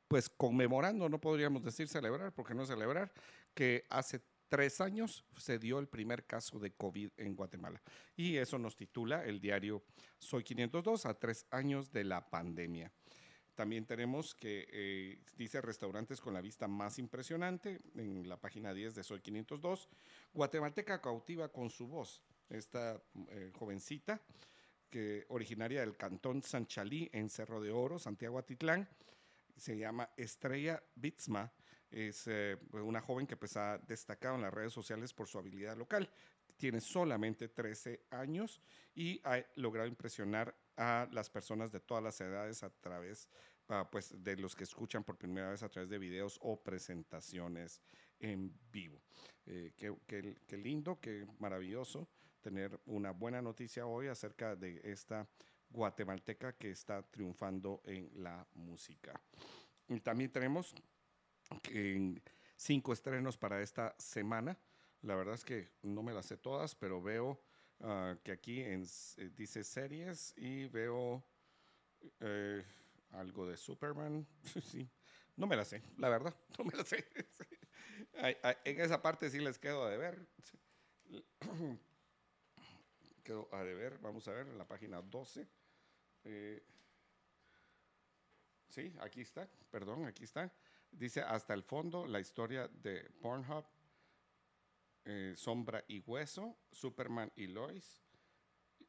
pues 0.06 0.28
conmemorando, 0.28 1.08
no 1.08 1.20
podríamos 1.20 1.62
decir 1.62 1.88
celebrar, 1.88 2.32
porque 2.32 2.54
no 2.54 2.64
celebrar, 2.64 3.12
que 3.52 3.84
hace 3.90 4.22
tres 4.48 4.80
años 4.80 5.24
se 5.36 5.58
dio 5.58 5.78
el 5.78 5.88
primer 5.88 6.24
caso 6.24 6.58
de 6.58 6.72
COVID 6.72 7.10
en 7.16 7.36
Guatemala. 7.36 7.82
Y 8.16 8.36
eso 8.36 8.58
nos 8.58 8.76
titula 8.76 9.24
el 9.24 9.40
diario 9.40 9.84
Soy 10.18 10.42
502 10.42 11.06
a 11.06 11.14
tres 11.14 11.46
años 11.50 11.92
de 11.92 12.04
la 12.04 12.28
pandemia. 12.30 12.92
También 13.58 13.86
tenemos 13.86 14.36
que 14.36 14.68
eh, 14.70 15.18
dice 15.36 15.60
restaurantes 15.60 16.20
con 16.20 16.32
la 16.32 16.40
vista 16.40 16.68
más 16.68 17.00
impresionante 17.00 17.80
en 17.96 18.28
la 18.28 18.36
página 18.36 18.72
10 18.72 18.94
de 18.94 19.02
Soy 19.02 19.18
502. 19.18 19.88
Guatemalteca 20.32 21.00
cautiva 21.00 21.48
con 21.48 21.68
su 21.68 21.88
voz. 21.88 22.22
Esta 22.48 23.02
eh, 23.30 23.50
jovencita, 23.58 24.20
que 24.88 25.26
originaria 25.30 25.80
del 25.80 25.96
cantón 25.96 26.40
Sanchalí 26.40 27.10
en 27.12 27.28
Cerro 27.28 27.60
de 27.60 27.72
Oro, 27.72 27.98
Santiago 27.98 28.38
Atitlán, 28.38 28.88
se 29.56 29.76
llama 29.76 30.08
Estrella 30.16 30.80
Bitzma. 30.94 31.52
Es 31.90 32.28
eh, 32.28 32.56
una 32.70 33.00
joven 33.00 33.26
que 33.26 33.36
pues, 33.36 33.56
ha 33.56 33.78
destacado 33.78 34.36
en 34.36 34.42
las 34.42 34.54
redes 34.54 34.72
sociales 34.72 35.12
por 35.12 35.26
su 35.26 35.36
habilidad 35.36 35.76
local. 35.76 36.08
Tiene 36.58 36.80
solamente 36.80 37.48
13 37.48 38.06
años 38.10 38.60
y 38.94 39.20
ha 39.24 39.42
logrado 39.54 39.88
impresionar 39.88 40.54
a 40.76 41.08
las 41.12 41.30
personas 41.30 41.70
de 41.70 41.78
todas 41.78 42.02
las 42.02 42.20
edades 42.20 42.64
a 42.64 42.70
través 42.70 43.28
ah, 43.68 43.88
pues, 43.90 44.12
de 44.22 44.36
los 44.36 44.56
que 44.56 44.64
escuchan 44.64 45.04
por 45.04 45.16
primera 45.16 45.50
vez 45.50 45.62
a 45.62 45.68
través 45.68 45.88
de 45.88 45.98
videos 45.98 46.36
o 46.42 46.60
presentaciones 46.60 47.80
en 48.18 48.52
vivo. 48.72 49.00
Eh, 49.46 49.72
qué, 49.76 50.56
lindo, 50.58 51.00
qué 51.00 51.26
maravilloso 51.38 52.08
tener 52.40 52.78
una 52.86 53.12
buena 53.12 53.40
noticia 53.40 53.86
hoy 53.86 54.08
acerca 54.08 54.56
de 54.56 54.80
esta 54.84 55.28
guatemalteca 55.70 56.54
que 56.54 56.72
está 56.72 57.02
triunfando 57.02 57.82
en 57.84 58.10
la 58.16 58.46
música. 58.54 59.20
Y 59.88 60.00
también 60.00 60.32
tenemos 60.32 60.74
cinco 62.56 62.92
estrenos 62.92 63.38
para 63.38 63.62
esta 63.62 63.94
semana. 63.96 64.58
La 65.02 65.14
verdad 65.14 65.34
es 65.34 65.44
que 65.44 65.70
no 65.82 66.02
me 66.02 66.12
las 66.12 66.26
sé 66.26 66.36
todas, 66.36 66.74
pero 66.74 67.00
veo 67.02 67.40
Ah, 67.80 68.16
que 68.24 68.32
aquí 68.32 68.60
eh, 68.60 68.82
dice 69.36 69.62
series 69.62 70.34
y 70.36 70.66
veo 70.66 71.24
eh, 72.20 72.64
algo 73.12 73.46
de 73.46 73.56
Superman. 73.56 74.26
sí, 74.64 74.88
no 75.36 75.46
me 75.46 75.54
la 75.54 75.64
sé, 75.64 75.82
la 75.96 76.08
verdad, 76.08 76.34
no 76.58 76.64
me 76.64 76.76
la 76.76 76.84
sé. 76.84 77.06
en 78.64 78.80
esa 78.80 79.00
parte 79.00 79.30
sí 79.30 79.38
les 79.38 79.58
quedo 79.58 79.84
a 79.84 79.90
deber. 79.90 80.26
quedo 83.22 83.48
a 83.52 83.62
deber, 83.62 83.98
vamos 83.98 84.26
a 84.26 84.32
ver 84.32 84.48
en 84.48 84.58
la 84.58 84.66
página 84.66 85.00
12. 85.00 85.46
Eh, 86.24 86.60
sí, 88.68 88.92
aquí 89.00 89.20
está, 89.20 89.48
perdón, 89.70 90.06
aquí 90.06 90.24
está. 90.24 90.52
Dice 90.90 91.20
hasta 91.20 91.54
el 91.54 91.62
fondo 91.62 92.06
la 92.06 92.18
historia 92.18 92.66
de 92.66 93.08
Pornhub 93.20 93.64
eh, 95.08 95.32
Sombra 95.36 95.82
y 95.88 96.00
Hueso, 96.00 96.58
Superman 96.70 97.32
y 97.34 97.46
Lois, 97.46 98.02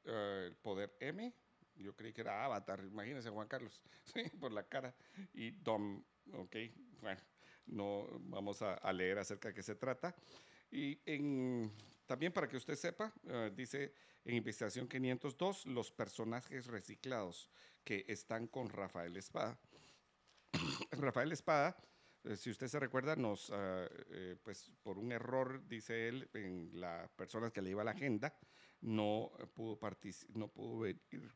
eh, 0.03 0.47
El 0.47 0.55
Poder 0.57 0.97
M, 0.99 1.33
yo 1.75 1.95
creí 1.95 2.11
que 2.11 2.21
era 2.21 2.43
Avatar, 2.43 2.83
imagínense 2.83 3.29
Juan 3.29 3.47
Carlos, 3.47 3.81
por 4.39 4.51
la 4.51 4.63
cara, 4.63 4.93
y 5.33 5.51
Dom, 5.51 6.03
ok, 6.33 6.55
bueno, 7.01 7.21
no 7.67 8.07
vamos 8.23 8.61
a, 8.61 8.91
leer 8.91 9.19
acerca 9.19 9.47
de 9.47 9.53
qué 9.53 9.63
se 9.63 9.75
trata. 9.75 10.13
Y 10.71 10.97
también 12.05 12.33
para 12.33 12.47
que 12.47 12.57
usted 12.57 12.75
sepa, 12.75 13.13
eh, 13.27 13.51
dice 13.55 13.93
en 14.25 14.35
Investigación 14.35 14.87
502, 14.87 15.67
los 15.67 15.91
personajes 15.91 16.67
reciclados 16.67 17.49
que 17.83 18.05
están 18.07 18.47
con 18.47 18.69
Rafael 18.69 19.15
Espada. 19.15 19.57
Rafael 20.91 21.31
Espada 21.31 21.77
si 22.35 22.49
usted 22.49 22.67
se 22.67 22.79
recuerda, 22.79 23.15
nos, 23.15 23.49
ah, 23.51 23.87
eh, 24.11 24.35
pues 24.43 24.71
por 24.83 24.97
un 24.97 25.11
error, 25.11 25.67
dice 25.67 26.07
él, 26.07 26.29
en 26.33 26.69
las 26.79 27.09
personas 27.11 27.51
que 27.51 27.61
le 27.61 27.71
iba 27.71 27.83
la 27.83 27.91
agenda, 27.91 28.37
no 28.81 29.31
pudo, 29.53 29.79
no 30.35 30.47
pudo 30.49 30.79
venir 30.79 31.33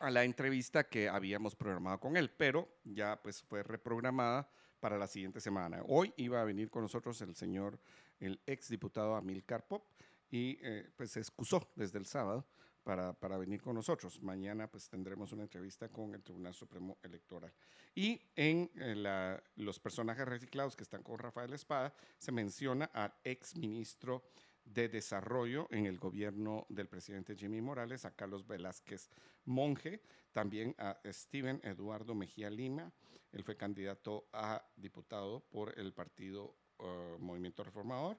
a 0.00 0.10
la 0.10 0.24
entrevista 0.24 0.88
que 0.88 1.08
habíamos 1.08 1.54
programado 1.54 2.00
con 2.00 2.16
él, 2.16 2.30
pero 2.30 2.80
ya 2.84 3.20
pues 3.22 3.42
fue 3.42 3.62
reprogramada 3.62 4.50
para 4.80 4.98
la 4.98 5.06
siguiente 5.06 5.40
semana. 5.40 5.82
Hoy 5.86 6.12
iba 6.16 6.40
a 6.40 6.44
venir 6.44 6.70
con 6.70 6.82
nosotros 6.82 7.20
el 7.20 7.34
señor, 7.34 7.78
el 8.18 8.40
ex 8.46 8.68
diputado 8.68 9.14
Amilcar 9.14 9.66
Pop, 9.66 9.84
y 10.30 10.58
eh, 10.62 10.90
pues 10.96 11.10
se 11.12 11.20
excusó 11.20 11.70
desde 11.74 11.98
el 11.98 12.06
sábado 12.06 12.46
para, 12.82 13.12
para, 13.12 13.36
venir 13.38 13.60
con 13.60 13.74
nosotros. 13.74 14.20
Mañana 14.22 14.70
pues 14.70 14.88
tendremos 14.88 15.32
una 15.32 15.42
entrevista 15.42 15.88
con 15.88 16.14
el 16.14 16.22
Tribunal 16.22 16.54
Supremo 16.54 16.98
Electoral. 17.02 17.52
Y 17.94 18.20
en 18.36 18.70
la, 18.74 19.42
los 19.56 19.78
personajes 19.78 20.26
reciclados 20.26 20.76
que 20.76 20.82
están 20.82 21.02
con 21.02 21.18
Rafael 21.18 21.52
Espada, 21.52 21.92
se 22.18 22.32
menciona 22.32 22.86
al 22.86 23.14
ex 23.24 23.56
ministro 23.56 24.24
de 24.64 24.88
Desarrollo 24.88 25.66
en 25.70 25.86
el 25.86 25.98
gobierno 25.98 26.66
del 26.68 26.88
presidente 26.88 27.36
Jimmy 27.36 27.60
Morales, 27.60 28.04
a 28.04 28.14
Carlos 28.14 28.46
Velázquez 28.46 29.10
Monge, 29.44 30.02
también 30.32 30.74
a 30.78 31.00
Steven 31.06 31.60
Eduardo 31.64 32.14
Mejía 32.14 32.50
Lima, 32.50 32.92
él 33.32 33.44
fue 33.44 33.56
candidato 33.56 34.28
a 34.32 34.64
diputado 34.76 35.40
por 35.50 35.78
el 35.78 35.92
partido 35.92 36.56
uh, 36.78 37.18
Movimiento 37.18 37.62
Reformador, 37.62 38.18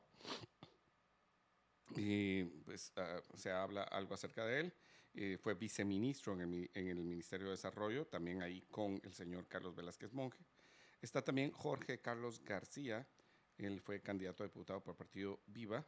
y 1.96 2.44
pues 2.44 2.94
uh, 2.98 3.38
se 3.38 3.52
habla 3.52 3.84
algo 3.84 4.14
acerca 4.14 4.46
de 4.46 4.60
él. 4.60 4.74
Eh, 5.14 5.38
fue 5.42 5.56
viceministro 5.56 6.34
en 6.34 6.42
el, 6.42 7.04
Ministerio 7.04 7.48
de 7.48 7.52
Desarrollo, 7.52 8.08
también 8.08 8.42
ahí 8.42 8.62
con 8.70 9.02
el 9.04 9.14
señor 9.14 9.48
Carlos 9.48 9.76
Velázquez 9.76 10.14
Monge. 10.14 10.40
Está 11.02 11.22
también 11.22 11.52
Jorge 11.52 12.00
Carlos 12.00 12.42
García, 12.44 13.06
él 13.58 13.82
fue 13.82 14.02
candidato 14.02 14.44
a 14.44 14.48
diputado 14.48 14.82
por 14.82 14.94
el 14.94 14.98
partido 14.98 15.42
Viva. 15.48 15.86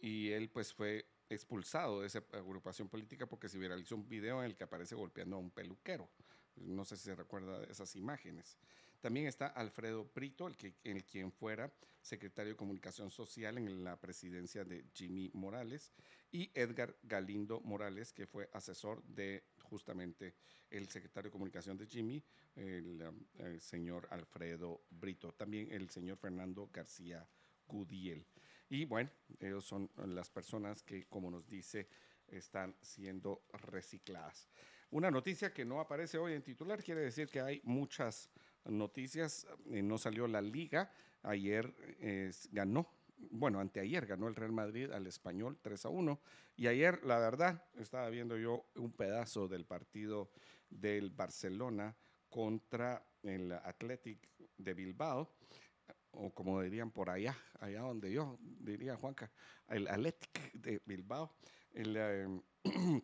y 0.00 0.30
él 0.30 0.48
pues 0.48 0.72
fue 0.72 1.04
expulsado 1.28 2.00
de 2.00 2.06
esa 2.06 2.24
agrupación 2.32 2.88
política 2.88 3.26
porque 3.26 3.48
se 3.48 3.58
viralizó 3.58 3.96
un 3.96 4.08
video 4.08 4.38
en 4.38 4.46
el 4.46 4.56
que 4.56 4.64
aparece 4.64 4.94
golpeando 4.94 5.36
a 5.36 5.38
un 5.38 5.50
peluquero. 5.50 6.08
No 6.56 6.84
sé 6.84 6.96
si 6.96 7.04
se 7.04 7.14
recuerda 7.14 7.62
esas 7.64 7.94
imágenes. 7.96 8.56
También 9.00 9.26
está 9.26 9.46
Alfredo 9.46 10.10
Brito, 10.14 10.46
el, 10.46 10.56
que, 10.56 10.74
el 10.84 11.04
quien 11.04 11.32
fuera 11.32 11.72
secretario 12.00 12.52
de 12.52 12.56
Comunicación 12.56 13.10
Social 13.10 13.58
en 13.58 13.82
la 13.82 13.98
presidencia 13.98 14.64
de 14.64 14.84
Jimmy 14.94 15.30
Morales, 15.34 15.92
y 16.30 16.50
Edgar 16.54 16.96
Galindo 17.02 17.60
Morales, 17.60 18.12
que 18.12 18.26
fue 18.26 18.48
asesor 18.52 19.02
de 19.04 19.44
justamente 19.62 20.34
el 20.70 20.88
secretario 20.88 21.28
de 21.28 21.32
Comunicación 21.32 21.76
de 21.76 21.86
Jimmy, 21.86 22.22
el, 22.54 23.02
um, 23.02 23.26
el 23.38 23.60
señor 23.60 24.06
Alfredo 24.10 24.82
Brito. 24.90 25.32
También 25.32 25.70
el 25.72 25.90
señor 25.90 26.18
Fernando 26.18 26.68
García 26.72 27.26
Gudiel. 27.66 28.26
Y 28.68 28.84
bueno, 28.84 29.10
ellos 29.40 29.64
son 29.64 29.90
las 29.96 30.30
personas 30.30 30.82
que, 30.82 31.06
como 31.06 31.30
nos 31.30 31.48
dice, 31.48 31.88
están 32.26 32.76
siendo 32.80 33.44
recicladas. 33.52 34.48
Una 34.90 35.10
noticia 35.10 35.52
que 35.52 35.64
no 35.64 35.80
aparece 35.80 36.18
hoy 36.18 36.32
en 36.32 36.42
titular 36.42 36.82
quiere 36.82 37.00
decir 37.00 37.28
que 37.28 37.40
hay 37.40 37.60
muchas 37.64 38.30
noticias. 38.68 39.46
Eh, 39.70 39.82
no 39.82 39.98
salió 39.98 40.26
la 40.26 40.40
liga. 40.40 40.90
Ayer 41.22 41.74
ganó, 42.52 42.86
bueno, 43.30 43.58
anteayer 43.58 44.06
ganó 44.06 44.28
el 44.28 44.36
Real 44.36 44.52
Madrid 44.52 44.92
al 44.92 45.06
español 45.06 45.58
3 45.60 45.86
a 45.86 45.88
1. 45.88 46.20
Y 46.56 46.68
ayer, 46.68 47.04
la 47.04 47.18
verdad, 47.18 47.64
estaba 47.78 48.08
viendo 48.10 48.36
yo 48.36 48.66
un 48.76 48.92
pedazo 48.92 49.48
del 49.48 49.64
partido 49.64 50.30
del 50.70 51.10
Barcelona 51.10 51.96
contra 52.28 53.04
el 53.22 53.52
Athletic 53.52 54.28
de 54.56 54.74
Bilbao 54.74 55.36
o 56.16 56.30
como 56.30 56.60
dirían 56.62 56.90
por 56.90 57.10
allá, 57.10 57.36
allá 57.60 57.80
donde 57.80 58.10
yo 58.12 58.38
diría 58.40 58.96
Juanca, 58.96 59.30
el 59.68 59.86
Athletic 59.88 60.52
de 60.54 60.80
Bilbao, 60.84 61.36
el, 61.72 61.94
eh, 61.96 62.40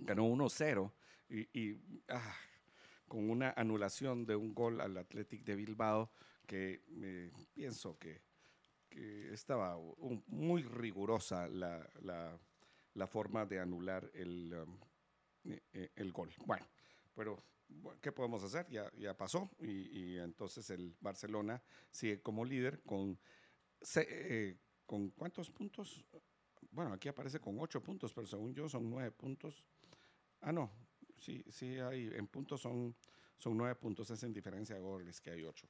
ganó 0.00 0.24
1-0 0.26 0.92
y, 1.30 1.60
y, 1.60 1.80
ah, 2.08 2.34
con 3.08 3.28
una 3.30 3.52
anulación 3.56 4.26
de 4.26 4.36
un 4.36 4.54
gol 4.54 4.80
al 4.80 4.96
Athletic 4.98 5.44
de 5.44 5.56
Bilbao 5.56 6.10
que 6.46 6.82
eh, 7.02 7.30
pienso 7.54 7.98
que, 7.98 8.22
estaba 8.90 9.76
muy 10.26 10.62
rigurosa 10.62 11.46
la, 11.48 11.88
la- 12.00 12.38
la 12.94 13.06
forma 13.06 13.46
de 13.46 13.60
anular 13.60 14.10
el, 14.12 14.52
um, 14.54 14.76
eh, 15.44 15.62
eh, 15.72 15.90
el 15.94 16.12
gol. 16.12 16.32
Bueno, 16.46 16.66
pero 17.14 17.42
¿qué 18.00 18.10
podemos 18.12 18.42
hacer? 18.42 18.66
Ya, 18.68 18.90
ya 18.96 19.16
pasó 19.16 19.50
y, 19.60 20.16
entonces 20.18 20.68
el 20.70 20.96
Barcelona 21.00 21.62
sigue 21.90 22.20
como 22.20 22.44
líder 22.44 22.82
con, 22.82 23.18
eh, 23.96 24.56
con 24.84 25.10
¿cuántos 25.10 25.50
puntos? 25.50 26.04
Bueno, 26.70 26.92
aquí 26.92 27.08
aparece 27.08 27.40
con 27.40 27.58
ocho 27.60 27.82
puntos, 27.82 28.12
pero 28.12 28.26
según 28.26 28.52
yo 28.52 28.68
son 28.68 28.90
nueve 28.90 29.12
puntos. 29.12 29.64
Ah, 30.40 30.52
no, 30.52 30.70
sí, 31.20 31.44
sí 31.50 31.78
hay, 31.78 32.10
en 32.14 32.26
puntos 32.28 32.60
son, 32.60 32.94
son 33.36 33.56
nueve 33.56 33.74
puntos, 33.76 34.10
es 34.10 34.22
en 34.22 34.32
diferencia 34.32 34.74
de 34.76 34.80
goles 34.82 35.20
que 35.20 35.30
hay 35.30 35.44
ocho. 35.44 35.68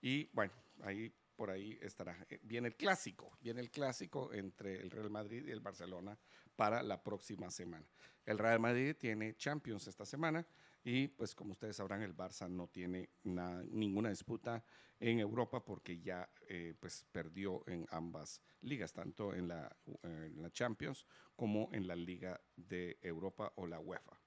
Y 0.00 0.26
bueno, 0.32 0.52
ahí 0.82 1.12
por 1.36 1.50
ahí 1.50 1.78
estará. 1.80 2.26
Eh, 2.28 2.40
Viene 2.42 2.68
el 2.68 2.76
clásico, 2.76 3.36
viene 3.40 3.60
el 3.60 3.70
clásico 3.70 4.32
entre 4.32 4.80
el 4.80 4.90
Real 4.90 5.10
Madrid 5.10 5.46
y 5.46 5.50
el 5.50 5.60
Barcelona 5.60 6.18
para 6.56 6.82
la 6.82 7.02
próxima 7.02 7.50
semana. 7.50 7.86
El 8.24 8.38
Real 8.38 8.60
Madrid 8.60 8.96
tiene 8.98 9.36
Champions 9.36 9.86
esta 9.86 10.04
semana 10.04 10.46
y 10.84 11.08
pues 11.08 11.34
como 11.34 11.52
ustedes 11.52 11.76
sabrán 11.76 12.02
el 12.02 12.16
Barça 12.16 12.48
no 12.48 12.68
tiene 12.68 13.10
na- 13.24 13.62
ninguna 13.64 14.10
disputa 14.10 14.64
en 15.00 15.18
Europa 15.20 15.64
porque 15.64 16.00
ya 16.00 16.28
eh, 16.48 16.74
pues 16.78 17.04
perdió 17.12 17.62
en 17.68 17.86
ambas 17.90 18.40
ligas, 18.62 18.92
tanto 18.92 19.34
en 19.34 19.48
la, 19.48 19.74
eh, 20.02 20.32
en 20.34 20.42
la 20.42 20.50
Champions 20.50 21.06
como 21.36 21.68
en 21.72 21.86
la 21.86 21.94
Liga 21.96 22.40
de 22.56 22.98
Europa 23.02 23.52
o 23.56 23.66
la 23.66 23.78
UEFA. 23.80 24.17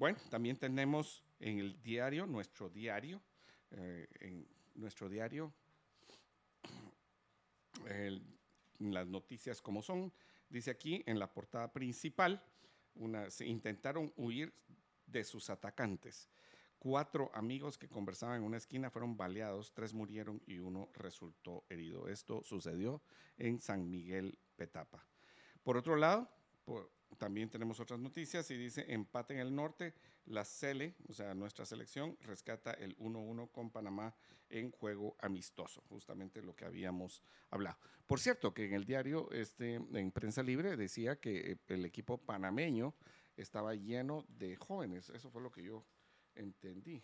Bueno, 0.00 0.16
también 0.30 0.56
tenemos 0.56 1.22
en 1.40 1.58
el 1.58 1.82
diario, 1.82 2.24
nuestro 2.24 2.70
diario, 2.70 3.20
eh, 3.70 4.08
en 4.20 4.48
nuestro 4.76 5.10
diario, 5.10 5.52
las 8.78 9.06
noticias 9.06 9.60
como 9.60 9.82
son. 9.82 10.10
Dice 10.48 10.70
aquí 10.70 11.02
en 11.04 11.18
la 11.18 11.30
portada 11.30 11.70
principal, 11.70 12.42
se 13.28 13.44
intentaron 13.44 14.10
huir 14.16 14.54
de 15.04 15.22
sus 15.22 15.50
atacantes. 15.50 16.30
Cuatro 16.78 17.30
amigos 17.34 17.76
que 17.76 17.86
conversaban 17.90 18.38
en 18.38 18.44
una 18.44 18.56
esquina 18.56 18.88
fueron 18.88 19.18
baleados, 19.18 19.74
tres 19.74 19.92
murieron 19.92 20.40
y 20.46 20.60
uno 20.60 20.88
resultó 20.94 21.66
herido. 21.68 22.08
Esto 22.08 22.42
sucedió 22.42 23.02
en 23.36 23.60
San 23.60 23.90
Miguel 23.90 24.38
Petapa. 24.56 25.06
Por 25.62 25.76
otro 25.76 25.94
lado, 25.96 26.26
por- 26.64 26.90
también 27.18 27.50
tenemos 27.50 27.80
otras 27.80 28.00
noticias 28.00 28.50
y 28.50 28.56
dice 28.56 28.84
empate 28.88 29.34
en 29.34 29.40
el 29.40 29.54
norte, 29.54 29.94
la 30.26 30.44
Cele, 30.44 30.94
o 31.08 31.12
sea, 31.12 31.34
nuestra 31.34 31.64
selección, 31.64 32.16
rescata 32.22 32.72
el 32.72 32.96
1-1 32.98 33.50
con 33.50 33.70
Panamá 33.70 34.14
en 34.48 34.70
juego 34.70 35.16
amistoso, 35.20 35.82
justamente 35.88 36.42
lo 36.42 36.54
que 36.54 36.64
habíamos 36.64 37.22
hablado. 37.50 37.78
Por 38.06 38.20
cierto, 38.20 38.52
que 38.52 38.64
en 38.64 38.74
el 38.74 38.84
diario, 38.84 39.30
este, 39.30 39.74
en 39.74 40.10
Prensa 40.10 40.42
Libre, 40.42 40.76
decía 40.76 41.20
que 41.20 41.52
eh, 41.52 41.58
el 41.68 41.84
equipo 41.84 42.18
panameño 42.18 42.94
estaba 43.36 43.74
lleno 43.74 44.24
de 44.28 44.56
jóvenes, 44.56 45.10
eso 45.10 45.30
fue 45.30 45.42
lo 45.42 45.50
que 45.50 45.62
yo 45.62 45.84
entendí. 46.34 47.02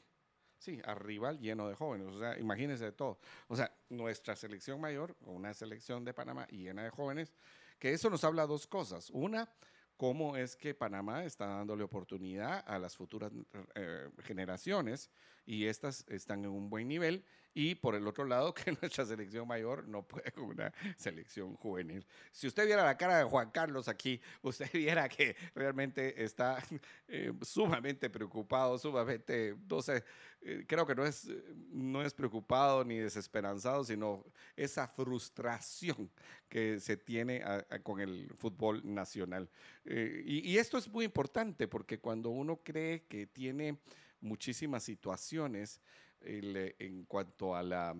Sí, 0.58 0.80
a 0.84 0.94
rival 0.94 1.38
lleno 1.38 1.68
de 1.68 1.74
jóvenes, 1.74 2.08
o 2.08 2.18
sea, 2.18 2.38
imagínense 2.38 2.84
de 2.84 2.92
todo. 2.92 3.18
O 3.48 3.56
sea, 3.56 3.70
nuestra 3.90 4.34
selección 4.34 4.80
mayor, 4.80 5.16
una 5.20 5.52
selección 5.52 6.04
de 6.04 6.14
Panamá 6.14 6.46
llena 6.48 6.82
de 6.82 6.90
jóvenes, 6.90 7.34
que 7.78 7.92
eso 7.92 8.08
nos 8.08 8.24
habla 8.24 8.46
dos 8.46 8.66
cosas. 8.66 9.10
Una, 9.10 9.48
cómo 9.96 10.36
es 10.36 10.56
que 10.56 10.74
Panamá 10.74 11.24
está 11.24 11.46
dándole 11.46 11.82
oportunidad 11.82 12.64
a 12.66 12.78
las 12.78 12.96
futuras 12.96 13.32
eh, 13.74 14.10
generaciones 14.22 15.10
y 15.46 15.66
estas 15.66 16.04
están 16.08 16.44
en 16.44 16.50
un 16.50 16.68
buen 16.68 16.88
nivel. 16.88 17.24
Y 17.58 17.74
por 17.74 17.94
el 17.94 18.06
otro 18.06 18.26
lado, 18.26 18.52
que 18.54 18.76
nuestra 18.82 19.06
selección 19.06 19.48
mayor 19.48 19.88
no 19.88 20.02
puede 20.02 20.30
con 20.32 20.44
una 20.44 20.74
selección 20.98 21.54
juvenil. 21.54 22.04
Si 22.30 22.46
usted 22.46 22.66
viera 22.66 22.84
la 22.84 22.98
cara 22.98 23.16
de 23.16 23.24
Juan 23.24 23.50
Carlos 23.50 23.88
aquí, 23.88 24.20
usted 24.42 24.70
viera 24.74 25.08
que 25.08 25.34
realmente 25.54 26.22
está 26.22 26.62
eh, 27.08 27.32
sumamente 27.40 28.10
preocupado, 28.10 28.76
sumamente, 28.76 29.56
no 29.70 29.80
sé, 29.80 30.04
eh, 30.42 30.64
creo 30.68 30.86
que 30.86 30.94
no 30.94 31.06
es, 31.06 31.28
no 31.70 32.02
es 32.02 32.12
preocupado 32.12 32.84
ni 32.84 32.98
desesperanzado, 32.98 33.84
sino 33.84 34.22
esa 34.54 34.86
frustración 34.86 36.10
que 36.50 36.78
se 36.78 36.98
tiene 36.98 37.42
con 37.82 38.00
el 38.00 38.30
fútbol 38.36 38.82
nacional. 38.84 39.48
Eh, 39.86 40.22
y 40.26 40.58
esto 40.58 40.76
es 40.76 40.88
muy 40.88 41.06
importante 41.06 41.66
porque 41.68 41.98
cuando 41.98 42.28
uno 42.28 42.60
cree 42.62 43.04
que 43.08 43.26
tiene 43.26 43.78
muchísimas 44.20 44.82
situaciones 44.82 45.80
eh, 46.20 46.74
en 46.78 47.04
cuanto 47.04 47.54
a 47.54 47.62
la, 47.62 47.96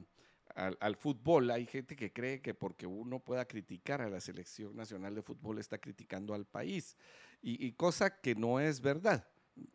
al, 0.55 0.96
fútbol, 0.96 1.50
hay 1.50 1.66
gente 1.66 1.96
que 1.96 2.12
cree 2.12 2.40
que 2.40 2.55
porque 2.55 2.87
uno 2.87 3.20
pueda 3.20 3.46
criticar 3.46 4.00
a 4.00 4.11
la 4.11 4.20
selección 4.20 4.74
nacional 4.76 5.14
de 5.14 5.22
fútbol 5.22 5.59
está 5.59 5.79
criticando 5.79 6.35
al 6.35 6.46
país. 6.46 6.96
Y 7.42 7.72
cosa 7.72 8.20
que 8.20 8.35
no 8.35 8.59
es 8.59 8.81
verdad. 8.81 9.29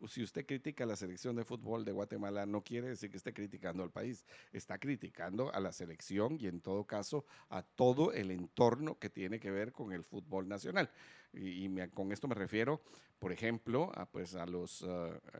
Si 0.06 0.22
usted 0.22 0.46
critica 0.46 0.84
a 0.84 0.86
la 0.86 0.96
selección 0.96 1.36
de 1.36 1.44
fútbol 1.44 1.84
de 1.84 1.92
Guatemala, 1.92 2.46
no 2.46 2.62
quiere 2.62 2.88
decir 2.88 3.10
que 3.10 3.16
esté 3.16 3.32
criticando 3.32 3.82
al 3.82 3.90
país, 3.90 4.24
está 4.52 4.78
criticando 4.78 5.52
a 5.52 5.60
la 5.60 5.72
selección 5.72 6.36
y 6.40 6.46
en 6.46 6.60
todo 6.60 6.84
caso 6.86 7.24
a 7.48 7.62
todo 7.62 8.12
el 8.12 8.30
entorno 8.30 8.98
que 8.98 9.10
tiene 9.10 9.40
que 9.40 9.50
ver 9.50 9.72
con 9.72 9.92
el 9.92 10.04
fútbol 10.04 10.48
nacional. 10.48 10.90
Y, 11.32 11.68
con 11.90 12.12
esto 12.12 12.28
me 12.28 12.34
refiero, 12.34 12.82
por 13.18 13.32
ejemplo, 13.32 13.90
a, 13.94 14.06
pues, 14.06 14.34
a, 14.34 14.46
los, 14.46 14.84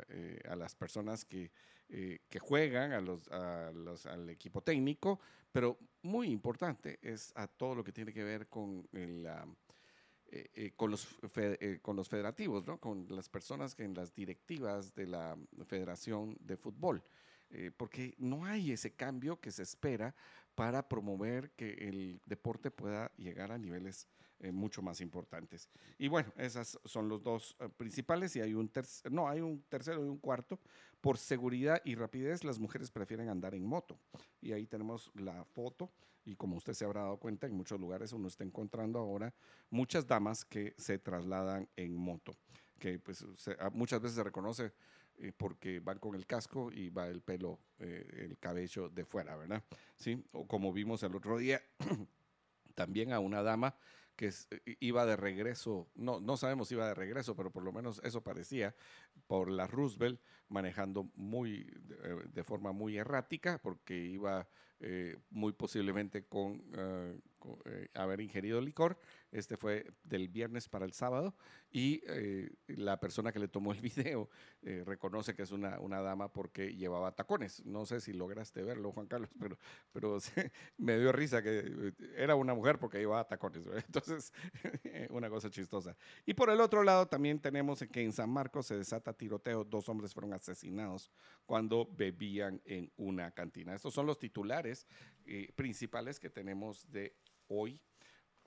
eh, 0.08 0.40
a 0.48 0.56
las 0.56 0.74
personas 0.74 1.24
que, 1.24 1.50
eh, 1.88 2.20
que 2.28 2.38
juegan, 2.38 2.92
a 2.92 3.00
los, 3.00 3.28
a 3.28 3.70
los- 3.72 4.06
al 4.06 4.30
equipo 4.30 4.62
técnico, 4.62 5.20
pero 5.52 5.78
muy 6.02 6.28
importante 6.28 6.98
es 7.02 7.32
a 7.36 7.46
todo 7.46 7.74
lo 7.74 7.84
que 7.84 7.92
tiene 7.92 8.12
que 8.12 8.24
ver 8.24 8.48
con 8.48 8.88
el... 8.92 9.26
ah, 9.26 9.46
eh, 10.32 10.50
eh, 10.54 10.72
con, 10.74 10.90
los 10.90 11.06
fe- 11.06 11.58
eh, 11.60 11.78
con 11.80 11.94
los 11.94 12.08
federativos, 12.08 12.66
¿no? 12.66 12.78
con 12.78 13.06
las 13.08 13.28
personas 13.28 13.74
que 13.74 13.84
en 13.84 13.94
las 13.94 14.14
directivas 14.14 14.94
de 14.94 15.06
la 15.06 15.36
Federación 15.66 16.36
de 16.40 16.56
Fútbol, 16.56 17.02
eh, 17.50 17.70
porque 17.76 18.14
no 18.18 18.44
hay 18.44 18.72
ese 18.72 18.94
cambio 18.94 19.38
que 19.40 19.50
se 19.50 19.62
espera 19.62 20.14
para 20.54 20.88
promover 20.88 21.50
que 21.50 21.74
el 21.74 22.20
deporte 22.26 22.70
pueda 22.70 23.12
llegar 23.16 23.52
a 23.52 23.58
niveles 23.58 24.08
eh, 24.40 24.50
mucho 24.50 24.82
más 24.82 25.00
importantes. 25.00 25.68
Y 25.98 26.08
bueno, 26.08 26.32
esos 26.36 26.80
son 26.84 27.08
los 27.08 27.22
dos 27.22 27.54
eh, 27.60 27.68
principales 27.68 28.34
y 28.34 28.40
hay 28.40 28.54
un 28.54 28.68
tercero, 28.68 29.14
no, 29.14 29.28
hay 29.28 29.40
un 29.40 29.62
tercero 29.68 30.04
y 30.04 30.08
un 30.08 30.18
cuarto. 30.18 30.58
Por 31.00 31.18
seguridad 31.18 31.80
y 31.84 31.94
rapidez, 31.94 32.42
las 32.42 32.58
mujeres 32.58 32.90
prefieren 32.90 33.28
andar 33.28 33.54
en 33.54 33.64
moto. 33.64 33.98
Y 34.40 34.52
ahí 34.52 34.66
tenemos 34.66 35.10
la 35.14 35.44
foto 35.44 35.90
y 36.24 36.36
como 36.36 36.56
usted 36.56 36.72
se 36.74 36.84
habrá 36.84 37.02
dado 37.02 37.16
cuenta, 37.18 37.46
en 37.46 37.54
muchos 37.54 37.80
lugares 37.80 38.12
uno 38.12 38.28
está 38.28 38.44
encontrando 38.44 38.98
ahora 38.98 39.34
muchas 39.70 40.06
damas 40.06 40.44
que 40.44 40.74
se 40.78 40.98
trasladan 40.98 41.68
en 41.76 41.96
moto, 41.96 42.36
que 42.78 42.98
pues 42.98 43.24
se- 43.36 43.56
a- 43.60 43.70
muchas 43.70 44.00
veces 44.00 44.16
se 44.16 44.24
reconoce 44.24 44.72
eh, 45.18 45.30
porque 45.36 45.78
van 45.80 45.98
con 45.98 46.14
el 46.14 46.26
casco 46.26 46.72
y 46.72 46.88
va 46.88 47.06
el 47.08 47.20
pelo, 47.20 47.58
eh, 47.78 48.24
el 48.30 48.38
cabello 48.38 48.88
de 48.88 49.04
fuera, 49.04 49.36
¿verdad? 49.36 49.62
Sí, 49.96 50.24
o 50.32 50.46
como 50.46 50.72
vimos 50.72 51.02
el 51.02 51.14
otro 51.14 51.36
día, 51.38 51.60
también 52.74 53.12
a 53.12 53.20
una 53.20 53.42
dama 53.42 53.74
que 54.22 54.30
iba 54.78 55.04
de 55.04 55.16
regreso, 55.16 55.90
no, 55.96 56.20
no 56.20 56.36
sabemos 56.36 56.68
si 56.68 56.74
iba 56.74 56.86
de 56.86 56.94
regreso, 56.94 57.34
pero 57.34 57.50
por 57.50 57.64
lo 57.64 57.72
menos 57.72 58.00
eso 58.04 58.22
parecía, 58.22 58.72
por 59.26 59.50
la 59.50 59.66
Roosevelt, 59.66 60.20
manejando 60.48 61.10
muy, 61.16 61.64
de, 61.80 62.22
de 62.32 62.44
forma 62.44 62.70
muy 62.70 62.96
errática, 62.96 63.58
porque 63.60 63.96
iba 63.96 64.48
eh, 64.78 65.18
muy 65.30 65.52
posiblemente 65.52 66.24
con, 66.26 66.62
eh, 66.76 67.18
con, 67.31 67.31
eh, 67.64 67.88
haber 67.94 68.20
ingerido 68.20 68.60
licor. 68.60 68.98
Este 69.30 69.56
fue 69.56 69.86
del 70.04 70.28
viernes 70.28 70.68
para 70.68 70.84
el 70.84 70.92
sábado 70.92 71.34
y 71.70 72.02
eh, 72.06 72.50
la 72.66 73.00
persona 73.00 73.32
que 73.32 73.38
le 73.38 73.48
tomó 73.48 73.72
el 73.72 73.80
video 73.96 74.28
eh, 74.62 74.82
reconoce 74.84 75.34
que 75.34 75.42
es 75.42 75.52
una, 75.52 75.80
una 75.80 76.00
dama 76.00 76.32
porque 76.32 76.74
llevaba 76.74 77.14
tacones. 77.14 77.64
No 77.64 77.86
sé 77.86 78.00
si 78.00 78.12
lograste 78.12 78.62
verlo, 78.62 78.92
Juan 78.92 79.06
Carlos, 79.06 79.30
pero, 79.38 79.58
pero 79.92 80.18
me 80.76 80.98
dio 80.98 81.12
risa 81.12 81.42
que 81.42 81.94
era 82.16 82.34
una 82.34 82.54
mujer 82.54 82.78
porque 82.78 82.98
llevaba 82.98 83.26
tacones. 83.26 83.64
Entonces, 83.86 84.32
una 85.10 85.30
cosa 85.30 85.50
chistosa. 85.50 85.96
Y 86.26 86.34
por 86.34 86.50
el 86.50 86.60
otro 86.60 86.82
lado 86.82 87.06
también 87.06 87.40
tenemos 87.40 87.80
que 87.90 88.02
en 88.02 88.12
San 88.12 88.30
Marcos 88.30 88.66
se 88.66 88.76
desata 88.76 89.12
tiroteo. 89.12 89.64
Dos 89.64 89.88
hombres 89.88 90.12
fueron 90.12 90.34
asesinados 90.34 91.10
cuando 91.46 91.88
bebían 91.90 92.60
en 92.64 92.92
una 92.96 93.30
cantina. 93.32 93.74
Estos 93.74 93.94
son 93.94 94.06
los 94.06 94.18
titulares 94.18 94.86
principales 95.54 96.18
que 96.18 96.28
tenemos 96.28 96.90
de 96.90 97.14
hoy. 97.48 97.80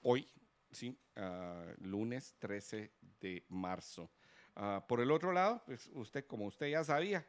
Hoy, 0.03 0.27
sí, 0.71 0.97
ah, 1.15 1.65
lunes 1.79 2.35
13 2.39 2.91
de 3.19 3.45
marzo. 3.49 4.11
Ah, 4.55 4.85
por 4.87 5.01
el 5.01 5.11
otro 5.11 5.31
lado, 5.33 5.61
pues 5.65 5.89
usted, 5.93 6.25
como 6.25 6.45
usted 6.45 6.67
ya 6.67 6.83
sabía, 6.83 7.25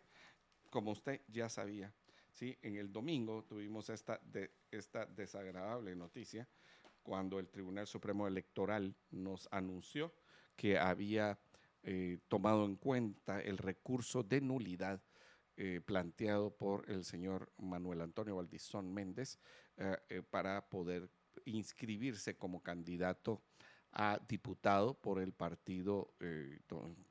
como 0.71 0.93
usted 0.93 1.21
ya 1.29 1.49
sabía, 1.49 1.93
sí, 2.31 2.57
en 2.63 2.77
el 2.77 2.93
domingo 2.93 3.45
tuvimos 3.45 3.89
esta, 3.91 4.21
esta 4.71 5.07
desagradable 5.07 5.97
noticia 5.97 6.47
cuando 7.03 7.39
el 7.39 7.49
Tribunal 7.49 7.87
Supremo 7.87 8.27
Electoral 8.27 8.95
nos 9.11 9.49
anunció 9.53 10.13
que 10.57 10.79
había 10.79 11.39
eh, 11.85 12.19
tomado 12.29 12.65
en 12.65 12.75
cuenta 12.77 13.41
el 13.41 13.59
recurso 13.59 14.25
de 14.25 14.41
nulidad 14.41 15.01
eh, 15.57 15.81
planteado 15.85 16.51
por 16.51 16.91
el 16.91 17.05
señor 17.05 17.53
Manuel 17.59 18.01
Antonio 18.01 18.37
Valdizón 18.37 18.93
Méndez 18.93 19.39
eh, 19.77 20.23
para 20.29 20.69
poder 20.69 21.09
inscribirse 21.47 22.37
como 22.37 22.63
candidato 22.63 23.43
a 23.93 24.21
diputado 24.29 24.95
por 24.95 25.21
el 25.21 25.33
partido 25.33 26.13
eh, 26.21 26.61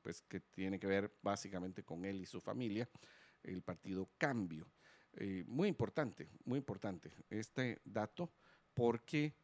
pues, 0.02 0.22
que 0.22 0.40
tiene 0.40 0.78
que 0.78 0.86
ver 0.86 1.12
básicamente 1.20 1.82
con 1.82 2.04
él 2.04 2.20
y 2.20 2.26
su 2.26 2.40
familia, 2.40 2.88
el 3.42 3.62
partido 3.62 4.08
Cambio. 4.16 4.68
Eh, 5.14 5.44
muy 5.48 5.68
importante, 5.68 6.28
muy 6.44 6.58
importante 6.58 7.10
este 7.30 7.80
dato 7.84 8.30
porque 8.74 9.34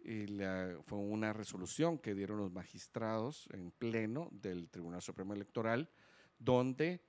eh, 0.00 0.76
fue 0.86 0.98
una 0.98 1.32
resolución 1.32 1.98
que 1.98 2.14
dieron 2.14 2.38
los 2.38 2.50
magistrados 2.50 3.48
en 3.52 3.70
pleno 3.70 4.28
del 4.32 4.68
Tribunal 4.68 5.02
Supremo 5.02 5.34
Electoral 5.34 5.88
donde 6.38 7.00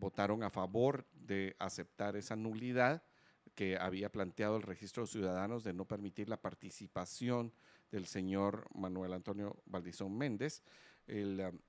votaron 0.00 0.42
a 0.42 0.50
favor 0.50 1.06
de 1.12 1.54
aceptar 1.60 2.16
esa 2.16 2.34
nulidad 2.34 3.04
que 3.54 3.76
había 3.76 4.10
planteado 4.10 4.56
el 4.56 4.62
registro 4.62 5.04
de 5.04 5.08
ciudadanos 5.08 5.64
de 5.64 5.72
no 5.72 5.84
permitir 5.84 6.28
la 6.28 6.40
participación 6.40 7.52
del 7.90 8.06
señor 8.06 8.66
Manuel 8.74 9.12
Antonio 9.12 9.62
Valdizón 9.66 10.16
Méndez. 10.16 10.62
El, 11.06 11.60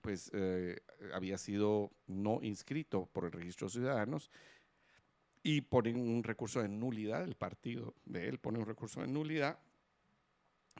pues 0.00 0.30
eh, 0.34 0.80
había 1.14 1.38
sido 1.38 1.90
no 2.06 2.40
inscrito 2.42 3.06
por 3.06 3.24
el 3.24 3.32
registro 3.32 3.66
de 3.66 3.72
ciudadanos 3.72 4.30
y 5.42 5.62
ponen 5.62 5.96
un 5.96 6.22
recurso 6.22 6.60
de 6.60 6.68
nulidad, 6.68 7.24
el 7.24 7.34
partido 7.34 7.94
de 8.04 8.28
él 8.28 8.38
pone 8.38 8.58
un 8.58 8.66
recurso 8.66 9.00
de 9.00 9.06
nulidad 9.06 9.58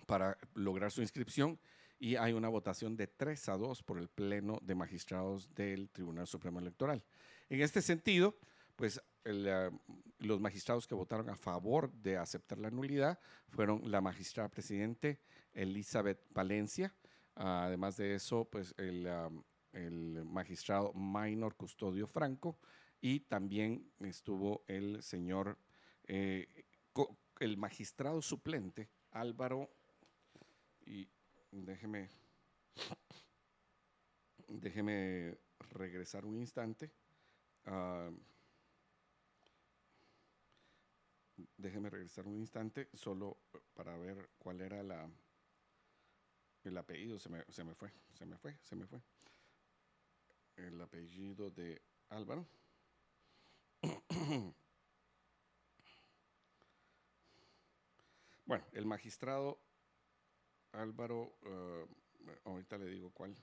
para 0.07 0.37
lograr 0.55 0.91
su 0.91 1.01
inscripción 1.01 1.59
y 1.99 2.17
hay 2.17 2.33
una 2.33 2.49
votación 2.49 2.97
de 2.97 3.07
3 3.07 3.49
a 3.51 3.57
2 3.57 3.83
por 3.83 3.99
el 3.99 4.09
Pleno 4.09 4.59
de 4.63 4.75
Magistrados 4.75 5.55
del 5.55 5.91
Tribunal 5.91 6.27
Supremo 6.27 6.59
Electoral. 6.59 7.03
En 7.49 7.61
este 7.61 7.83
sentido, 7.83 8.37
pues 8.77 9.01
ah, 9.25 9.71
los 10.19 10.41
magistrados 10.41 10.87
que 10.87 10.95
votaron 10.95 11.31
a 11.31 11.37
favor 11.37 11.93
de 11.93 12.17
aceptar 12.17 12.59
la 12.59 12.71
nulidad 12.71 13.19
fueron 13.49 13.91
la 13.91 14.01
magistrada 14.01 14.49
presidente 14.49 15.21
Elizabeth 15.53 16.21
Valencia, 16.31 16.95
además 17.35 17.97
de 17.97 18.15
eso, 18.15 18.45
pues 18.45 18.75
el, 18.79 19.07
ah, 19.07 19.31
el 19.73 20.25
magistrado 20.25 20.93
Minor 20.95 21.57
Custodio 21.57 22.07
Franco 22.07 22.59
y 23.01 23.21
también 23.21 23.91
estuvo 24.01 24.65
el 24.67 25.03
señor, 25.03 25.59
eh, 26.07 26.65
el 27.39 27.57
magistrado 27.57 28.21
suplente 28.21 28.91
Álvaro 29.13 29.71
y 30.85 31.09
déjeme, 31.51 32.09
déjeme 34.49 35.39
regresar 35.71 36.25
un 36.25 36.37
instante. 36.37 36.91
ah, 37.67 38.11
déjeme 41.61 41.91
regresar 41.91 42.27
un 42.27 42.37
instante 42.37 42.89
solo 42.95 43.39
para 43.75 43.97
ver 43.97 44.31
cuál 44.39 44.61
era 44.61 44.83
la, 44.83 45.09
el 46.65 46.79
apellido. 46.79 47.19
Se 47.19 47.29
me, 47.29 47.45
se 47.49 47.65
me 47.65 47.75
fue, 47.75 47.93
se 48.13 48.27
me 48.27 48.37
fue, 48.39 48.59
se 48.63 48.77
me 48.77 48.87
fue. 48.87 49.01
El 50.57 50.81
apellido 50.81 51.51
de 51.51 51.81
Álvaro. 52.09 52.47
Bueno, 58.45 58.65
el 58.73 58.85
magistrado 58.85 59.61
Álvaro, 60.73 61.37
eh, 61.43 61.87
ahorita 62.45 62.79
le 62.79 62.87
digo 62.87 63.11
cuál. 63.13 63.37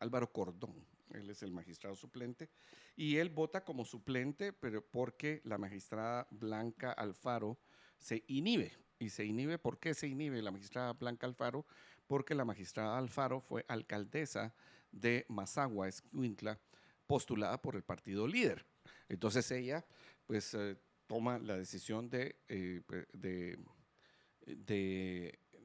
Álvaro 0.00 0.32
Cordón, 0.32 0.84
él 1.12 1.30
es 1.30 1.42
el 1.42 1.52
magistrado 1.52 1.96
suplente 1.96 2.50
y 2.96 3.16
él 3.16 3.30
vota 3.30 3.64
como 3.64 3.84
suplente, 3.84 4.52
pero 4.52 4.84
porque 4.84 5.40
la 5.44 5.58
magistrada 5.58 6.26
Blanca 6.30 6.92
Alfaro 6.92 7.58
se 7.98 8.24
inhibe. 8.28 8.72
Y 8.98 9.08
se 9.08 9.24
inhibe, 9.24 9.58
¿por 9.58 9.78
qué 9.78 9.94
se 9.94 10.08
inhibe 10.08 10.42
la 10.42 10.50
magistrada 10.50 10.92
Blanca 10.92 11.26
Alfaro? 11.26 11.64
Porque 12.06 12.34
la 12.34 12.44
magistrada 12.44 12.98
Alfaro 12.98 13.40
fue 13.40 13.64
alcaldesa 13.68 14.54
de 14.92 15.24
Mazagua, 15.28 15.88
Escuintla, 15.88 16.58
postulada 17.06 17.60
por 17.62 17.76
el 17.76 17.82
partido 17.82 18.26
líder. 18.26 18.66
Entonces 19.08 19.50
ella, 19.50 19.86
pues, 20.26 20.52
eh, 20.54 20.76
toma 21.06 21.38
la 21.38 21.56
decisión 21.56 22.10
de, 22.10 22.36
eh, 22.48 22.82
de 23.12 23.58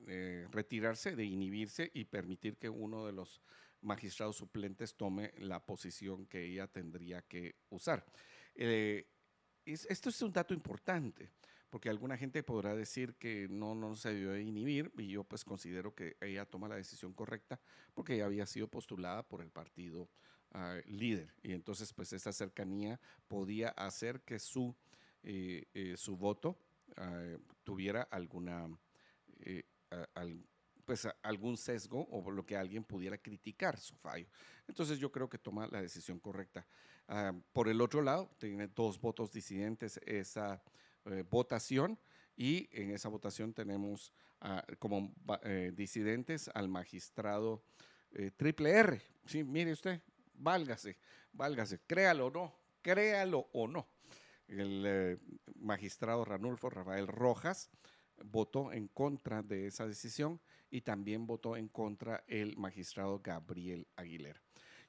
eh, 0.08 0.48
retirarse, 0.52 1.16
de 1.16 1.26
inhibirse 1.26 1.90
y 1.92 2.06
permitir 2.06 2.58
que 2.58 2.70
uno 2.70 3.08
de 3.08 3.12
los 3.12 3.42
magistrados 3.86 4.36
suplentes 4.38 4.96
tome 4.96 5.32
la 5.38 5.66
posición 5.66 6.26
que 6.26 6.44
ella 6.44 6.68
tendría 6.68 7.22
que 7.22 7.56
usar. 7.70 8.06
Eh, 8.56 9.08
es- 9.66 9.86
esto 9.90 10.10
es 10.10 10.22
un 10.22 10.34
dato 10.34 10.54
importante, 10.54 11.32
porque 11.70 11.90
alguna 11.90 12.18
gente 12.18 12.44
podrá 12.44 12.76
decir 12.76 13.16
que 13.16 13.48
no, 13.50 13.76
no 13.76 13.96
se 13.96 14.14
debió 14.14 14.32
de 14.32 14.42
inhibir, 14.42 14.92
y 14.98 15.08
yo 15.10 15.24
pues 15.24 15.44
considero 15.44 15.94
que 15.94 16.18
ella 16.22 16.46
toma 16.46 16.68
la 16.68 16.76
decisión 16.76 17.14
correcta, 17.14 17.60
porque 17.94 18.16
ella 18.16 18.26
había 18.26 18.46
sido 18.46 18.68
postulada 18.68 19.28
por 19.28 19.42
el 19.42 19.50
partido 19.52 20.10
ah, 20.52 20.78
líder, 20.86 21.34
y 21.44 21.52
entonces 21.54 21.94
pues 21.94 22.14
esa 22.14 22.32
cercanía 22.32 23.00
podía 23.28 23.70
hacer 23.70 24.22
que 24.22 24.40
su, 24.40 24.76
eh, 25.24 25.66
eh, 25.74 25.96
su 25.98 26.16
voto 26.16 26.58
ah, 26.98 27.38
tuviera 27.64 28.04
alguna, 28.04 28.70
pues 30.86 31.08
algún 31.24 31.58
sesgo 31.58 32.08
o 32.12 32.30
lo 32.32 32.46
que 32.46 32.56
alguien 32.56 32.84
pudiera 32.84 33.18
criticar 33.18 33.78
su 33.78 33.96
fallo. 33.96 34.28
Entonces 34.68 35.00
yo 35.00 35.12
creo 35.12 35.30
que 35.30 35.38
toma 35.38 35.68
la 35.68 35.82
decisión 35.82 36.20
correcta. 36.20 36.66
Ah, 37.08 37.34
por 37.54 37.68
el 37.68 37.82
otro 37.82 38.02
lado, 38.02 38.32
tiene 38.38 38.68
dos 38.68 39.00
votos 39.00 39.32
disidentes 39.32 40.00
esa 40.06 40.62
eh, 41.06 41.24
votación 41.30 42.00
y 42.38 42.70
en 42.72 42.92
esa 42.92 43.10
votación 43.10 43.54
tenemos 43.54 44.12
como 44.78 45.12
eh, 45.44 45.72
disidentes 45.74 46.52
al 46.54 46.68
magistrado 46.68 47.64
eh, 48.12 48.30
Triple 48.36 48.70
R. 48.70 49.02
Sí, 49.26 49.44
mire 49.44 49.72
usted, 49.72 50.02
válgase, 50.36 50.98
válgase, 51.32 51.80
créalo 51.88 52.28
o 52.28 52.32
no, 52.32 52.56
créalo 52.82 53.50
o 53.54 53.68
no 53.68 53.88
el 54.48 55.20
magistrado 55.56 56.24
Ranulfo 56.24 56.70
Rafael 56.70 57.08
Rojas 57.08 57.72
votó 58.24 58.72
en 58.72 58.88
contra 58.88 59.42
de 59.42 59.68
esa 59.68 59.88
decisión 59.88 60.40
y 60.76 60.82
también 60.82 61.26
votó 61.26 61.56
en 61.56 61.70
contra 61.70 62.26
el 62.28 62.58
magistrado 62.58 63.22
Gabriel 63.24 63.88
Aguilera. 63.96 64.42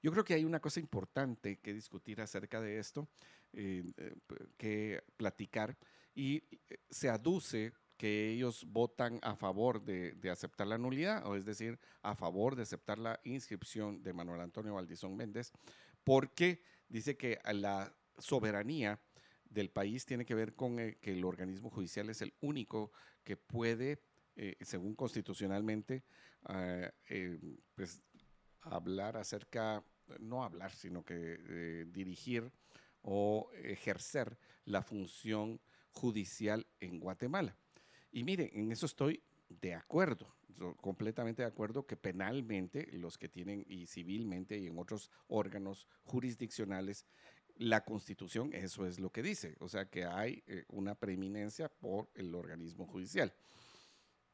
Yo 0.03 0.11
creo 0.11 0.24
que 0.24 0.34
hay 0.34 0.45
una 0.45 0.59
cosa 0.59 0.80
importante 0.80 1.59
que 1.61 1.72
discutir 1.72 2.20
acerca 2.20 2.61
de 2.61 2.80
esto, 2.80 3.09
eh, 3.53 3.84
eh, 3.97 4.14
que 4.57 5.05
platicar, 5.16 5.78
y 6.12 6.39
eh, 6.39 6.78
se 6.91 7.09
aduce 7.09 7.72
que 7.97 8.32
ellos 8.32 8.64
votan 8.66 9.20
a 9.22 9.37
favor 9.37 9.80
de, 9.80 10.18
aceptar 10.28 10.66
la 10.66 10.76
nulidad, 10.76 11.24
o 11.24 11.37
es 11.37 11.45
decir, 11.45 11.78
a 12.03 12.16
favor 12.16 12.57
de 12.57 12.62
aceptar 12.62 12.99
la 12.99 13.20
inscripción 13.22 14.03
de 14.03 14.12
Manuel 14.12 14.41
Antonio 14.41 14.74
Valdizón 14.74 15.16
Méndez, 15.16 15.53
porque 16.03 16.62
dice 16.89 17.16
que 17.16 17.39
la 17.55 17.95
soberanía 18.18 19.01
del 19.45 19.70
país 19.70 20.05
tiene 20.05 20.26
que 20.26 20.34
ver 20.34 20.57
con 20.57 20.76
que 20.76 21.12
el 21.12 21.24
organismo 21.24 21.70
judicial 21.70 22.11
es 22.11 22.22
el 22.22 22.34
único 22.41 22.91
que 23.22 23.37
puede 23.37 24.01
eh, 24.37 24.55
según 24.61 24.95
constitucionalmente, 24.95 26.05
ah, 26.45 26.93
eh, 27.09 27.39
pues 27.74 28.03
hablar 28.61 29.16
acerca, 29.16 29.82
no 30.20 30.45
hablar, 30.45 30.72
sino 30.72 31.03
que 31.03 31.39
eh, 31.49 31.87
dirigir 31.89 32.53
o 33.01 33.51
ejercer 33.55 34.37
la 34.66 34.82
función 34.82 35.59
judicial 35.91 36.66
en 36.80 37.01
Guatemala. 37.01 37.57
Y 38.12 38.24
mire, 38.24 38.51
en 38.53 38.72
eso 38.72 38.84
estoy 38.84 39.22
de 39.49 39.74
acuerdo, 39.74 40.34
completamente 40.82 41.41
de 41.41 41.49
acuerdo 41.49 41.87
que 41.87 41.97
penalmente 41.97 42.87
los 42.93 43.16
que 43.16 43.30
tienen 43.30 43.64
y 43.66 43.87
civilmente 43.87 44.59
y 44.59 44.66
en 44.66 44.78
otros 44.78 45.11
órganos 45.28 45.87
jurisdiccionales, 46.05 47.07
la 47.57 47.84
constitución 47.84 48.53
eso 48.53 48.87
es 48.87 49.01
lo 49.01 49.11
que 49.11 49.22
dice, 49.22 49.57
o 49.61 49.68
sea 49.68 49.89
que 49.89 50.05
hay 50.05 50.45
una 50.68 50.95
preeminencia 50.95 51.70
por 51.70 52.11
el 52.14 52.34
organismo 52.34 52.87
judicial. 52.87 53.32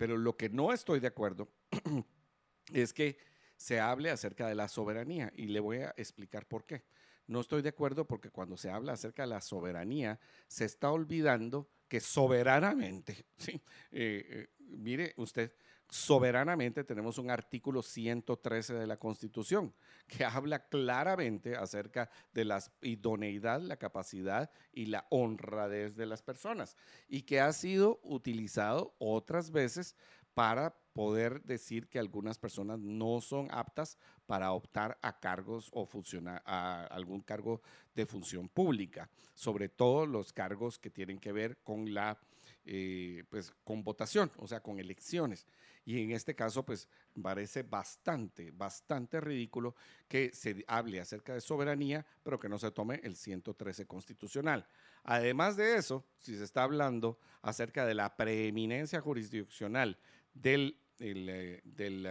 Pero 0.02 0.16
lo 0.16 0.36
que 0.36 0.48
no 0.48 0.72
estoy 0.72 0.98
de 0.98 1.06
acuerdo 1.06 1.48
es 2.72 2.92
que 2.92 3.18
se 3.56 3.78
hable 3.78 4.10
acerca 4.10 4.48
de 4.48 4.56
la 4.56 4.66
soberanía 4.66 5.32
y 5.36 5.46
le 5.46 5.60
voy 5.60 5.78
a 5.78 5.94
explicar 5.96 6.44
por 6.44 6.66
qué. 6.66 6.82
No 7.28 7.38
estoy 7.38 7.62
de 7.62 7.68
acuerdo 7.68 8.04
porque 8.04 8.28
cuando 8.28 8.56
se 8.56 8.68
habla 8.68 8.94
acerca 8.94 9.22
de 9.22 9.28
la 9.28 9.40
soberanía 9.40 10.18
se 10.48 10.64
está 10.64 10.90
olvidando 10.90 11.70
que 11.86 12.00
soberanamente. 12.00 13.26
Eh, 13.92 14.26
eh, 14.28 14.48
mire 14.58 15.14
usted, 15.18 15.52
soberanamente 15.92 16.84
tenemos 16.84 17.18
un 17.18 17.30
artículo 17.30 17.82
113 17.82 18.72
de 18.72 18.86
la 18.86 18.96
Constitución 18.96 19.74
que 20.08 20.24
habla 20.24 20.66
claramente 20.66 21.54
acerca 21.54 22.08
de 22.32 22.46
la 22.46 22.62
idoneidad, 22.80 23.60
la 23.60 23.76
capacidad 23.76 24.50
y 24.72 24.86
la 24.86 25.06
honradez 25.10 25.94
de 25.94 26.06
las 26.06 26.22
personas 26.22 26.78
y 27.08 27.22
que 27.22 27.40
ha 27.42 27.52
sido 27.52 28.00
utilizado 28.04 28.94
otras 28.98 29.50
veces 29.50 29.94
para 30.32 30.74
poder 30.94 31.42
decir 31.42 31.90
que 31.90 31.98
algunas 31.98 32.38
personas 32.38 32.78
no 32.78 33.20
son 33.20 33.48
aptas 33.50 33.98
para 34.24 34.52
optar 34.52 34.98
a 35.02 35.20
cargos 35.20 35.68
o 35.74 35.84
funcionar 35.84 36.42
a 36.46 36.86
algún 36.86 37.20
cargo 37.20 37.60
de 37.94 38.06
función 38.06 38.48
pública, 38.48 39.10
sobre 39.34 39.68
todo 39.68 40.06
los 40.06 40.32
cargos 40.32 40.78
que 40.78 40.88
tienen 40.88 41.18
que 41.18 41.32
ver 41.32 41.58
con 41.58 41.92
la 41.92 42.18
eh, 42.64 43.24
pues 43.28 43.52
con 43.64 43.82
votación, 43.82 44.30
o 44.36 44.46
sea, 44.46 44.60
con 44.60 44.78
elecciones. 44.78 45.46
Y 45.84 46.00
en 46.00 46.12
este 46.12 46.34
caso, 46.34 46.64
pues 46.64 46.88
parece 47.20 47.64
bastante, 47.64 48.52
bastante 48.52 49.20
ridículo 49.20 49.74
que 50.08 50.30
se 50.32 50.64
hable 50.68 51.00
acerca 51.00 51.34
de 51.34 51.40
soberanía, 51.40 52.06
pero 52.22 52.38
que 52.38 52.48
no 52.48 52.58
se 52.58 52.70
tome 52.70 53.00
el 53.02 53.16
113 53.16 53.86
constitucional. 53.86 54.66
Además 55.02 55.56
de 55.56 55.76
eso, 55.76 56.04
si 56.16 56.36
se 56.36 56.44
está 56.44 56.62
hablando 56.62 57.18
acerca 57.42 57.84
de 57.84 57.94
la 57.94 58.16
preeminencia 58.16 59.00
jurisdiccional 59.00 59.98
del, 60.34 60.78
el, 61.00 61.28
eh, 61.28 61.60
del, 61.64 62.06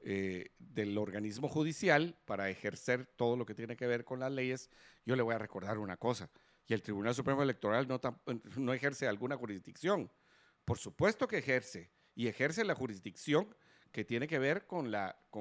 eh, 0.00 0.50
del 0.58 0.98
organismo 0.98 1.48
judicial 1.48 2.16
para 2.24 2.50
ejercer 2.50 3.06
todo 3.16 3.36
lo 3.36 3.46
que 3.46 3.54
tiene 3.54 3.76
que 3.76 3.86
ver 3.86 4.04
con 4.04 4.18
las 4.18 4.32
leyes, 4.32 4.70
yo 5.06 5.14
le 5.14 5.22
voy 5.22 5.34
a 5.34 5.38
recordar 5.38 5.78
una 5.78 5.96
cosa. 5.96 6.28
Y 6.68 6.74
el 6.74 6.82
Tribunal 6.82 7.14
Supremo 7.14 7.42
Electoral 7.42 7.88
no, 7.88 8.74
ejerce 8.74 9.08
alguna 9.08 9.36
jurisdicción. 9.36 10.10
Por 10.66 10.76
supuesto 10.78 11.26
que 11.26 11.38
ejerce. 11.38 11.90
Y 12.14 12.28
ejerce 12.28 12.62
la 12.62 12.74
jurisdicción 12.74 13.54
que 13.90 14.04
tiene 14.04 14.28
que 14.28 14.38
ver 14.38 14.66
con, 14.66 14.92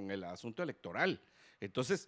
el 0.10 0.24
asunto 0.24 0.64
electoral. 0.64 1.22
Entonces, 1.60 2.08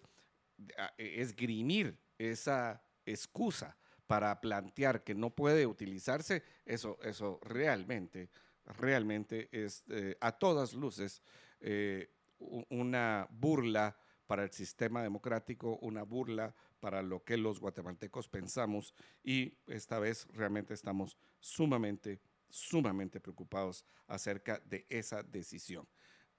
e- 0.96 1.20
esgrimir 1.20 1.98
esa 2.16 2.82
excusa 3.04 3.76
para 4.06 4.40
plantear 4.40 5.04
que 5.04 5.14
no 5.14 5.30
puede 5.30 5.66
utilizarse, 5.66 6.42
eso, 6.64 6.98
eso 7.02 7.40
realmente, 7.42 8.30
realmente 8.64 9.50
es 9.52 9.84
eh, 9.90 10.16
a 10.20 10.32
todas 10.32 10.72
luces 10.72 11.22
eh, 11.60 12.10
una 12.38 13.28
burla 13.30 13.96
para 14.30 14.44
el 14.44 14.52
sistema 14.52 15.02
democrático, 15.02 15.76
una 15.82 16.04
burla 16.04 16.54
para 16.78 17.02
lo 17.02 17.24
que 17.24 17.36
los 17.36 17.58
guatemaltecos 17.58 18.28
pensamos 18.28 18.94
y 19.24 19.54
esta 19.66 19.98
vez 19.98 20.28
realmente 20.32 20.72
estamos 20.72 21.16
sumamente, 21.40 22.20
sumamente 22.48 23.18
preocupados 23.18 23.84
acerca 24.06 24.60
de 24.66 24.86
esa 24.88 25.24
decisión. 25.24 25.88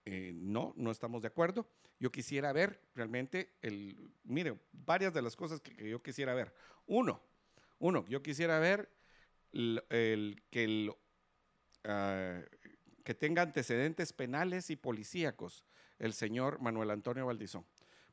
Eh, 0.06 0.32
no, 0.34 0.74
no 0.78 0.89
estamos 0.89 1.22
de 1.22 1.28
acuerdo. 1.28 1.68
Yo 2.00 2.14
quisiera 2.14 2.54
ver 2.54 2.82
realmente, 2.96 3.58
el, 3.62 4.14
mire, 4.24 4.58
varias 4.72 5.14
de 5.14 5.22
las 5.22 5.36
cosas 5.36 5.60
que, 5.60 5.89
yo 5.89 6.02
quisiera 6.02 6.34
ver. 6.34 6.54
Uno, 6.86 7.22
uno, 7.80 8.06
yo 8.08 8.24
quisiera 8.24 8.58
ver 8.60 8.89
el, 9.52 9.84
el- 9.89 10.42
que, 10.50 10.64
el, 10.64 10.94
ah, 11.84 12.39
que 13.04 13.14
tenga 13.16 13.42
antecedentes 13.42 14.14
penales 14.14 14.70
y 14.70 14.78
policíacos 14.78 15.66
el 16.02 16.14
señor 16.14 16.60
Manuel 16.60 16.89
Antonio 16.89 17.28
Valdizón, 17.28 17.64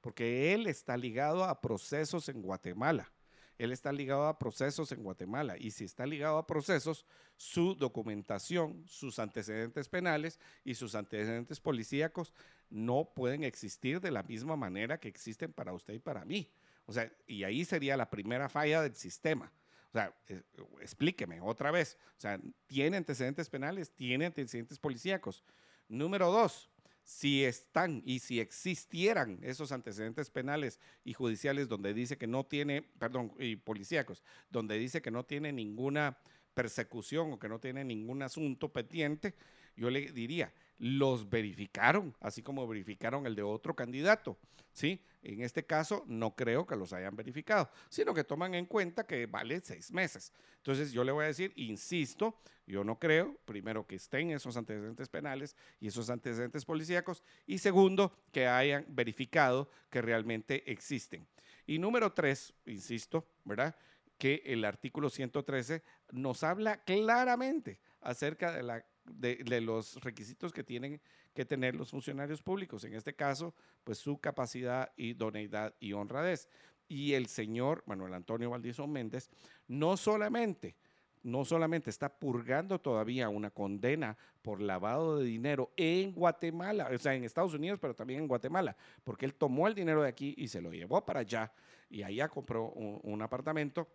porque 0.01 0.55
él 0.55 0.67
está 0.67 0.97
ligado 0.97 1.45
a 1.45 1.61
procesos 1.61 2.29
en 2.29 2.43
Guatemala. 2.43 3.13
Él 3.59 3.73
está 3.73 3.91
ligado 3.93 4.27
a 4.27 4.39
procesos 4.39 4.93
en 4.93 5.03
Guatemala 5.03 5.57
y 5.59 5.73
si 5.73 5.85
está 5.85 6.07
ligado 6.07 6.39
a 6.39 6.47
procesos, 6.47 7.05
su 7.37 7.75
documentación, 7.75 8.85
sus 8.87 9.19
antecedentes 9.19 9.89
penales 9.89 10.39
y 10.65 10.75
sus 10.75 10.95
antecedentes 10.95 11.59
policíacos 11.59 12.33
no 12.71 13.13
pueden 13.15 13.43
existir 13.43 14.01
de 14.01 14.13
la 14.13 14.23
misma 14.23 14.57
manera 14.57 15.01
que 15.01 15.09
existen 15.09 15.53
para 15.53 15.73
usted 15.73 15.95
y 15.95 15.99
para 15.99 16.25
mí. 16.25 16.51
O 16.87 16.93
sea, 16.93 17.13
y 17.27 17.43
ahí 17.45 17.65
sería 17.65 17.97
la 17.97 18.09
primera 18.09 18.49
falla 18.49 18.83
del 18.83 18.95
sistema. 18.95 19.53
O 19.89 19.93
sea, 19.93 20.15
eh, 20.29 20.43
explíqueme 20.81 21.41
otra 21.41 21.71
vez. 21.71 21.99
O 22.17 22.21
sea, 22.21 22.41
tiene 22.67 22.97
antecedentes 22.97 23.49
penales, 23.51 23.91
tiene 23.91 24.27
antecedentes 24.27 24.79
policíacos. 24.79 25.43
Número 25.89 26.31
dos, 26.31 26.71
si 27.09 27.43
están 27.43 28.03
y 28.05 28.19
si 28.19 28.39
existieran 28.39 29.39
esos 29.41 29.73
antecedentes 29.73 30.29
penales 30.29 30.79
y 31.05 31.15
judiciales 31.15 31.67
donde 31.67 31.95
dice 31.95 32.19
que 32.19 32.27
no 32.27 32.45
tiene, 32.45 32.83
perdón, 32.83 33.33
y 33.39 33.57
policíacos, 33.57 34.23
donde 34.51 34.77
dice 34.77 35.01
que 35.01 35.11
no 35.11 35.25
tiene 35.25 35.51
ninguna 35.51 36.19
persecución 36.53 37.33
o 37.33 37.39
que 37.39 37.49
no 37.49 37.61
tiene 37.61 37.83
ningún 37.83 38.23
asunto 38.23 38.71
pendiente, 38.71 39.35
yo 39.75 39.89
le 39.89 40.13
diría, 40.13 40.53
los 40.79 41.29
verificaron, 41.29 42.15
así 42.21 42.43
como 42.43 42.67
verificaron 42.67 43.27
el 43.27 43.35
de 43.35 43.43
otro 43.43 43.75
candidato, 43.75 44.39
¿sí? 44.73 45.03
En 45.23 45.43
este 45.43 45.67
caso, 45.67 46.05
no 46.07 46.37
creo 46.37 46.67
que 46.67 46.77
los 46.77 46.93
hayan 46.93 47.17
verificado, 47.17 47.69
sino 47.89 48.15
que 48.15 48.23
toman 48.23 48.55
en 48.55 48.67
cuenta 48.67 49.05
que 49.05 49.27
vale 49.27 49.61
seis 49.61 49.91
meses. 49.93 50.33
Entonces, 50.59 50.93
yo 50.93 51.03
le 51.03 51.13
voy 51.13 51.25
a 51.25 51.29
decir, 51.29 51.53
insisto, 51.57 52.41
yo 52.67 52.85
no 52.85 52.99
creo, 52.99 53.37
primero, 53.45 53.87
que 53.87 53.97
estén 53.97 54.31
esos 54.31 54.57
antecedentes 54.57 55.09
penales 55.09 55.57
y 55.81 55.89
esos 55.89 56.09
antecedentes 56.11 56.65
policíacos, 56.65 57.25
y 57.47 57.59
segundo, 57.59 58.17
que 58.31 58.47
hayan 58.47 58.85
verificado 58.89 59.69
que 59.91 60.01
realmente 60.01 60.71
existen. 60.71 61.27
Y 61.67 61.79
número 61.79 62.13
tres, 62.13 62.55
insisto, 62.67 63.27
¿verdad? 63.45 63.75
Que 64.17 64.43
el 64.47 64.65
artículo 64.65 65.11
113 65.11 65.83
nos 66.13 66.45
habla 66.45 66.83
claramente 66.85 67.81
acerca 68.01 68.53
de, 68.53 68.63
la, 68.63 68.87
de, 69.11 69.61
los 69.61 69.97
requisitos 70.03 70.53
que 70.53 70.65
tienen 70.65 71.01
que 71.35 71.45
tener 71.45 71.75
los 71.75 71.91
funcionarios 71.91 72.43
públicos. 72.43 72.85
En 72.85 72.95
este 72.95 73.15
caso, 73.15 73.55
pues 73.85 73.99
su 73.99 74.19
capacidad, 74.19 74.93
idoneidad 74.97 75.75
y 75.81 75.93
honradez. 75.93 76.49
Y 76.89 77.15
el 77.15 77.27
señor 77.27 77.83
Manuel 77.87 78.15
Antonio 78.15 78.51
Valdizón 78.51 78.91
Méndez 78.91 79.31
no 79.67 79.97
solamente 79.97 80.77
no 81.23 81.45
solamente 81.45 81.91
está 81.91 82.09
purgando 82.09 82.81
todavía 82.81 83.29
una 83.29 83.51
condena 83.51 84.17
por 84.43 84.61
lavado 84.61 85.19
de 85.19 85.25
dinero 85.25 85.73
en 85.77 86.13
Guatemala, 86.13 86.89
o 86.95 86.99
sea, 86.99 87.15
en 87.15 87.25
Estados 87.25 87.55
Unidos, 87.55 87.79
pero 87.81 87.95
también 87.95 88.21
en 88.21 88.29
Guatemala, 88.29 88.77
porque 89.05 89.27
él 89.27 89.35
tomó 89.35 89.69
el 89.69 89.75
dinero 89.75 90.03
de 90.03 90.09
aquí 90.09 90.35
y 90.39 90.49
se 90.49 90.61
lo 90.61 90.73
llevó 90.73 91.05
para 91.05 91.21
allá 91.21 91.53
y 91.91 92.03
allá 92.03 92.29
compró 92.29 92.71
un, 92.71 93.23
apartamento, 93.23 93.89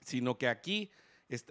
sino 0.00 0.36
que 0.36 0.48
aquí, 0.48 0.90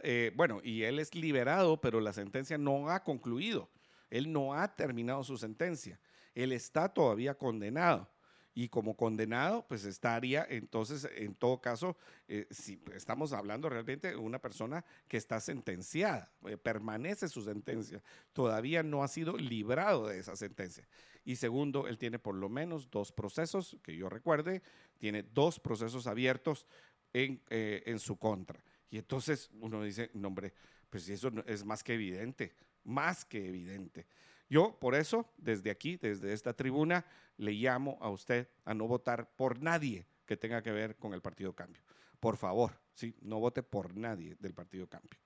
eh, 0.03 0.32
bueno, 0.36 0.61
y 0.63 0.84
él 0.84 0.99
es 0.99 1.15
liberado, 1.15 1.82
pero 1.82 2.01
la 2.01 2.13
sentencia 2.13 2.57
no 2.57 2.89
ha 2.89 3.03
concluido, 3.03 3.69
él 4.09 4.32
no 4.32 4.53
ha 4.53 4.75
terminado 4.75 5.23
su 5.23 5.38
sentencia, 5.38 5.99
él 6.36 6.51
está 6.51 6.89
todavía 6.89 7.34
condenado 7.36 8.07
y 8.53 8.67
como 8.67 8.95
condenado, 8.95 9.65
pues 9.67 9.86
estaría 9.86 10.45
entonces, 10.49 11.09
en 11.15 11.34
todo 11.36 11.61
caso, 11.61 11.97
eh, 12.27 12.47
si 12.51 12.84
estamos 12.93 13.34
hablando 13.34 13.69
realmente 13.69 14.09
de 14.09 14.17
una 14.17 14.39
persona 14.39 14.84
que 15.07 15.17
está 15.17 15.39
sentenciada, 15.39 16.32
eh, 16.45 16.57
permanece 16.57 17.27
su 17.29 17.41
sentencia, 17.41 18.03
todavía 18.34 18.84
no 18.84 19.03
ha 19.03 19.07
sido 19.07 19.38
librado 19.38 20.07
de 20.07 20.19
esa 20.19 20.36
sentencia. 20.36 20.88
Y 21.23 21.38
segundo, 21.38 21.88
él 21.88 21.97
tiene 21.97 22.19
por 22.19 22.36
lo 22.36 22.49
menos 22.49 22.89
dos 22.91 23.11
procesos, 23.11 23.77
que 23.84 23.95
yo 23.95 24.09
recuerde, 24.09 24.61
tiene 24.97 25.23
dos 25.23 25.59
procesos 25.59 26.07
abiertos 26.07 26.67
en, 27.13 27.41
en 27.49 27.99
su 27.99 28.17
contra. 28.17 28.63
Y 28.91 28.97
entonces 28.97 29.49
uno 29.59 29.81
dice, 29.81 30.11
no 30.13 30.27
hombre, 30.27 30.53
pues 30.89 31.07
eso 31.09 31.31
es 31.47 31.63
más 31.63 31.81
que 31.83 31.93
evidente, 31.95 32.53
más 32.83 33.25
que 33.25 33.47
evidente. 33.47 34.05
Yo, 34.49 34.77
por 34.77 34.95
eso, 34.95 35.31
desde 35.37 35.71
aquí, 35.71 35.95
desde 35.95 36.33
esta 36.33 36.53
tribuna, 36.53 37.05
le 37.37 37.53
llamo 37.53 37.97
a 38.01 38.09
usted 38.09 38.49
a 38.65 38.73
no 38.73 38.87
votar 38.87 39.33
por 39.37 39.61
nadie 39.61 40.05
que 40.25 40.35
tenga 40.35 40.61
que 40.61 40.71
ver 40.71 40.97
con 40.97 41.13
el 41.13 41.21
Partido 41.21 41.53
Cambio. 41.53 41.81
Por 42.19 42.35
favor, 42.35 42.77
¿sí? 42.93 43.15
no 43.21 43.39
vote 43.39 43.63
por 43.63 43.95
nadie 43.95 44.35
del 44.39 44.53
Partido 44.53 44.87
Cambio. 44.87 45.17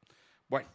Bueno, 0.48 0.70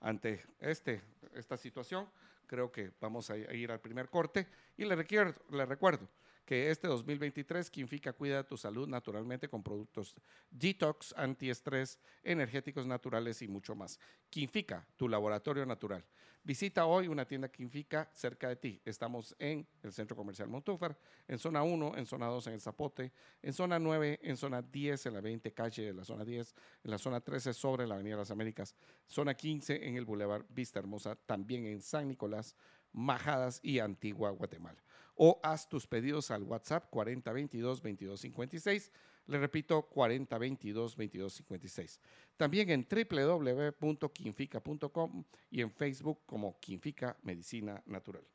ante 0.00 0.42
este, 0.58 1.02
esta 1.34 1.56
situación, 1.56 2.10
creo 2.48 2.72
que 2.72 2.90
vamos 3.00 3.30
a 3.30 3.36
ir 3.36 3.70
al 3.70 3.80
primer 3.80 4.10
corte 4.10 4.48
y 4.76 4.84
le, 4.84 4.96
requiero, 4.96 5.32
le 5.50 5.64
recuerdo 5.64 6.08
que 6.44 6.70
este 6.70 6.88
2023 6.88 7.70
Quinfica 7.70 8.12
cuida 8.12 8.46
tu 8.46 8.56
salud 8.56 8.88
naturalmente 8.88 9.48
con 9.48 9.62
productos 9.62 10.14
detox, 10.50 11.14
antiestrés, 11.16 11.98
energéticos 12.22 12.86
naturales 12.86 13.40
y 13.42 13.48
mucho 13.48 13.74
más. 13.74 13.98
Quinfica, 14.28 14.86
tu 14.96 15.08
laboratorio 15.08 15.64
natural. 15.64 16.04
Visita 16.46 16.84
hoy 16.84 17.08
una 17.08 17.24
tienda 17.24 17.48
Quinfica 17.48 18.10
cerca 18.12 18.50
de 18.50 18.56
ti. 18.56 18.82
Estamos 18.84 19.34
en 19.38 19.66
el 19.82 19.94
Centro 19.94 20.14
Comercial 20.14 20.46
Montúfar, 20.46 20.94
en 21.26 21.38
zona 21.38 21.62
1, 21.62 21.96
en 21.96 22.04
zona 22.04 22.26
2 22.26 22.48
en 22.48 22.52
el 22.52 22.60
Zapote, 22.60 23.12
en 23.40 23.54
zona 23.54 23.78
9, 23.78 24.20
en 24.22 24.36
zona 24.36 24.60
10 24.60 25.06
en 25.06 25.14
la 25.14 25.22
20 25.22 25.54
calle 25.54 25.84
de 25.84 25.94
la 25.94 26.04
zona 26.04 26.22
10, 26.22 26.54
en 26.84 26.90
la 26.90 26.98
zona 26.98 27.22
13 27.22 27.54
sobre 27.54 27.86
la 27.86 27.94
Avenida 27.94 28.16
de 28.16 28.20
las 28.20 28.30
Américas, 28.30 28.74
zona 29.06 29.32
15 29.32 29.88
en 29.88 29.96
el 29.96 30.04
Boulevard 30.04 30.44
Vista 30.50 30.78
Hermosa, 30.78 31.16
también 31.16 31.64
en 31.64 31.80
San 31.80 32.08
Nicolás, 32.08 32.54
Majadas 32.92 33.60
y 33.62 33.78
Antigua 33.78 34.28
Guatemala. 34.30 34.84
O 35.16 35.40
haz 35.42 35.68
tus 35.68 35.86
pedidos 35.86 36.30
al 36.30 36.42
WhatsApp 36.42 36.90
4022 36.90 37.82
2256. 37.82 38.90
Le 39.26 39.38
repito, 39.38 39.82
4022 39.82 40.96
2256. 40.96 42.00
También 42.36 42.68
en 42.70 42.86
www.quinfica.com 42.86 45.24
y 45.50 45.62
en 45.62 45.70
Facebook 45.70 46.20
como 46.26 46.58
Quinfica 46.58 47.16
Medicina 47.22 47.82
Natural. 47.86 48.33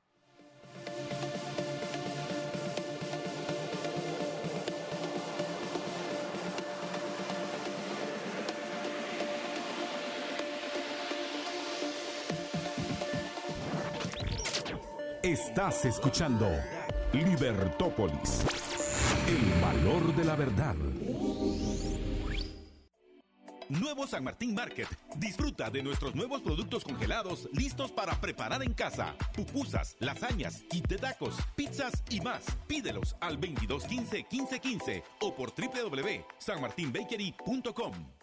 Estás 15.23 15.83
escuchando 15.83 16.49
Libertópolis, 17.11 18.45
el 19.27 19.61
valor 19.61 20.15
de 20.15 20.23
la 20.23 20.37
verdad. 20.37 20.75
Nuevo 23.67 24.07
San 24.07 24.23
Martín 24.23 24.55
Market. 24.55 24.87
Disfruta 25.17 25.69
de 25.69 25.83
nuestros 25.83 26.15
nuevos 26.15 26.41
productos 26.41 26.85
congelados 26.85 27.49
listos 27.51 27.91
para 27.91 28.13
preparar 28.21 28.63
en 28.63 28.73
casa. 28.73 29.13
Pupusas, 29.35 29.97
lasañas, 29.99 30.63
kit 30.69 30.87
de 30.87 30.97
tacos, 30.97 31.35
pizzas 31.53 32.01
y 32.09 32.21
más. 32.21 32.45
Pídelos 32.67 33.17
al 33.19 33.35
2215 33.35 34.25
1515 34.31 35.03
o 35.19 35.35
por 35.35 35.51
www.sanmartinbakery.com. 35.53 38.18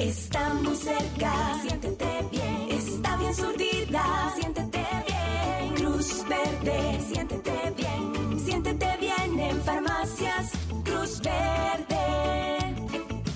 Estamos 0.00 0.78
cerca, 0.78 1.60
siéntete 1.60 2.24
bien. 2.30 2.68
Está 2.70 3.18
bien 3.18 3.34
surtida, 3.34 4.32
siéntete 4.34 4.86
bien. 5.06 5.74
Cruz 5.74 6.24
Verde, 6.26 7.00
siéntete 7.06 7.74
bien. 7.76 8.40
Siéntete 8.42 8.96
bien 8.98 9.38
en 9.38 9.60
farmacias. 9.62 10.52
Cruz 10.84 11.20
Verde, 11.20 12.74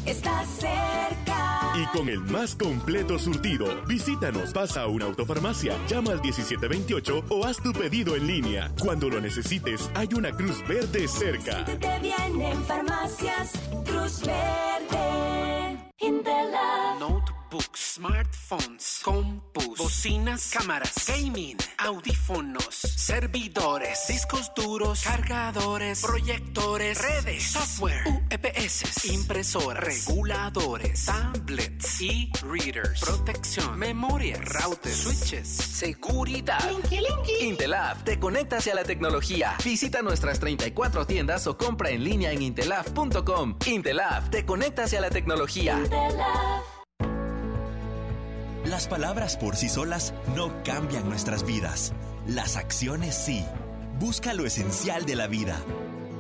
está 0.07 0.43
cerca. 0.47 1.73
Y 1.77 1.85
con 1.95 2.09
el 2.09 2.21
más 2.21 2.55
completo 2.55 3.19
surtido, 3.19 3.67
visítanos, 3.87 4.55
pasa 4.55 4.85
a 4.85 4.87
una 4.87 5.05
autofarmacia, 5.05 5.77
llama 5.87 6.13
al 6.13 6.23
1728 6.23 7.25
o 7.29 7.45
haz 7.45 7.59
tu 7.59 7.75
pedido 7.75 8.17
en 8.17 8.27
línea. 8.27 8.73
Cuando 8.81 9.11
lo 9.11 9.21
necesites, 9.21 9.91
hay 9.95 10.09
una 10.17 10.33
Cruz 10.33 10.67
Verde 10.67 11.09
cerca. 11.09 11.67
Siéntete 11.67 11.99
bien 12.01 12.41
en 12.41 12.65
farmacias. 12.65 13.53
Cruz 13.85 14.23
Verde. 14.23 15.24
in 16.07 16.23
their 16.23 16.51
love. 16.51 16.84
Notebooks, 17.05 17.97
smartphones, 17.97 19.01
compus, 19.05 19.77
bocinas, 19.77 20.51
cámaras, 20.51 20.95
gaming, 21.07 21.59
audífonos, 21.77 22.75
servidores, 22.75 24.07
discos 24.09 24.51
duros, 24.57 25.03
cargadores, 25.03 26.01
proyectores, 26.01 27.03
redes, 27.03 27.43
software, 27.43 28.05
UPS, 28.07 29.05
impresoras, 29.05 29.85
reguladores, 29.85 31.05
tablets, 31.05 32.01
e-readers, 32.01 33.01
protección, 33.01 33.79
memoria, 33.79 34.41
routers, 34.41 34.97
switches, 34.97 35.47
seguridad. 35.47 36.71
Intelab 37.39 38.03
te 38.05 38.19
conecta 38.19 38.57
hacia 38.57 38.75
la 38.75 38.85
tecnología. 38.85 39.59
Visita 39.63 40.01
nuestras 40.01 40.41
34 40.41 41.07
tiendas 41.07 41.47
o 41.49 41.59
compra 41.59 41.91
en 41.91 42.03
línea 42.03 42.33
en 42.33 42.41
intelab.com. 42.41 43.59
Intelab 43.67 44.31
te 44.31 44.47
conecta 44.47 44.85
hacia 44.85 45.03
la 45.03 45.11
tecnología. 45.11 45.79
Las 48.65 48.89
palabras 48.89 49.37
por 49.37 49.57
sí 49.57 49.69
solas 49.69 50.15
no 50.35 50.51
cambian 50.65 51.07
nuestras 51.07 51.45
vidas. 51.45 51.93
Las 52.27 52.57
acciones 52.57 53.15
sí. 53.15 53.45
Busca 54.01 54.33
lo 54.33 54.47
esencial 54.47 55.05
de 55.05 55.17
la 55.17 55.27
vida. 55.27 55.57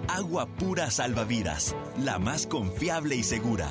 Agua 0.08 0.46
pura 0.46 0.90
salvavidas, 0.90 1.74
la 1.98 2.18
más 2.18 2.46
confiable 2.46 3.16
y 3.16 3.22
segura. 3.22 3.70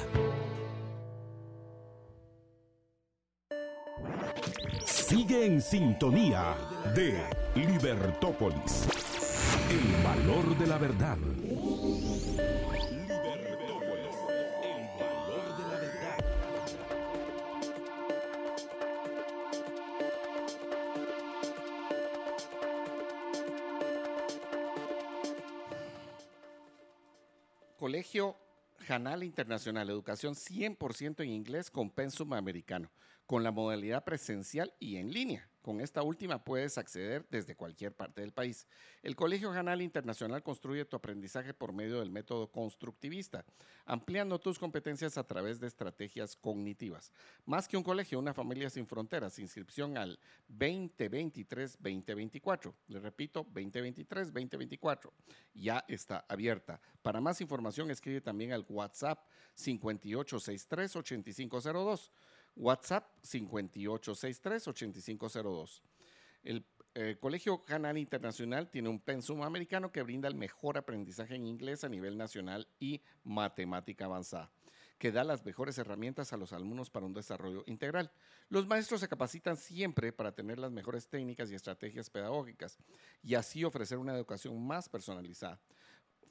Sigue 4.86 5.46
en 5.46 5.62
sintonía 5.62 6.56
de 6.96 7.24
Libertópolis. 7.56 8.88
El 9.70 10.04
valor 10.04 10.58
de 10.58 10.68
la 10.68 10.78
verdad. 10.80 11.18
Colegio 27.84 28.38
Janal 28.88 29.24
Internacional, 29.24 29.90
educación 29.90 30.36
100% 30.36 31.22
en 31.22 31.30
inglés 31.30 31.70
con 31.70 31.90
pensum 31.90 32.32
americano, 32.32 32.90
con 33.26 33.44
la 33.44 33.52
modalidad 33.52 34.06
presencial 34.06 34.74
y 34.80 34.96
en 34.96 35.12
línea. 35.12 35.50
Con 35.64 35.80
esta 35.80 36.04
última 36.04 36.44
puedes 36.44 36.78
acceder 36.78 37.26
desde 37.32 37.56
cualquier 37.56 37.96
parte 37.96 38.20
del 38.20 38.34
país. 38.34 38.68
El 39.02 39.16
Colegio 39.16 39.54
Janal 39.54 39.82
Internacional 39.82 40.44
construye 40.44 40.84
tu 40.84 40.98
aprendizaje 40.98 41.54
por 41.54 41.72
medio 41.72 42.02
del 42.02 42.12
método 42.12 42.52
constructivista, 42.52 43.46
ampliando 43.86 44.42
tus 44.42 44.60
competencias 44.60 45.18
a 45.18 45.26
través 45.26 45.62
de 45.62 45.68
estrategias 45.68 46.36
cognitivas. 46.36 47.14
Más 47.46 47.70
que 47.70 47.78
un 47.78 47.84
colegio, 47.84 48.20
una 48.20 48.34
familia 48.34 48.70
sin 48.70 48.86
fronteras. 48.86 49.40
Inscripción 49.40 49.98
al 49.98 50.20
2023-2024. 50.50 52.74
Le 52.90 53.00
repito, 53.00 53.46
2023-2024. 53.46 55.14
Ya 55.54 55.86
está 55.88 56.26
abierta. 56.28 56.82
Para 57.02 57.22
más 57.22 57.40
información, 57.40 57.90
escribe 57.90 58.20
también 58.20 58.52
al 58.52 58.66
WhatsApp 58.68 59.26
5863-8502. 59.56 62.12
WhatsApp 62.56 63.10
5863-8502. 63.24 65.82
El 66.44 66.66
eh, 66.96 67.18
Colegio 67.20 67.64
Canal 67.64 67.98
Internacional 67.98 68.70
tiene 68.70 68.90
un 68.90 69.00
pensum 69.00 69.42
americano 69.42 69.92
que 69.92 70.04
brinda 70.04 70.28
el 70.28 70.36
mejor 70.36 70.78
aprendizaje 70.78 71.34
en 71.36 71.48
inglés 71.48 71.84
a 71.84 71.90
nivel 71.90 72.18
nacional 72.18 72.68
y 72.80 73.02
matemática 73.24 74.06
avanzada, 74.06 74.52
que 75.00 75.12
da 75.12 75.24
las 75.24 75.44
mejores 75.44 75.80
herramientas 75.80 76.34
a 76.34 76.38
los 76.38 76.54
alumnos 76.54 76.92
para 76.92 77.08
un 77.08 77.14
desarrollo 77.14 77.64
integral. 77.66 78.12
Los 78.50 78.68
maestros 78.68 79.00
se 79.00 79.08
capacitan 79.08 79.58
siempre 79.58 80.14
para 80.14 80.34
tener 80.34 80.60
las 80.60 80.72
mejores 80.72 81.08
técnicas 81.08 81.50
y 81.50 81.56
estrategias 81.56 82.12
pedagógicas 82.12 82.78
y 83.24 83.34
así 83.34 83.64
ofrecer 83.64 83.98
una 83.98 84.14
educación 84.14 84.64
más 84.64 84.88
personalizada 84.88 85.60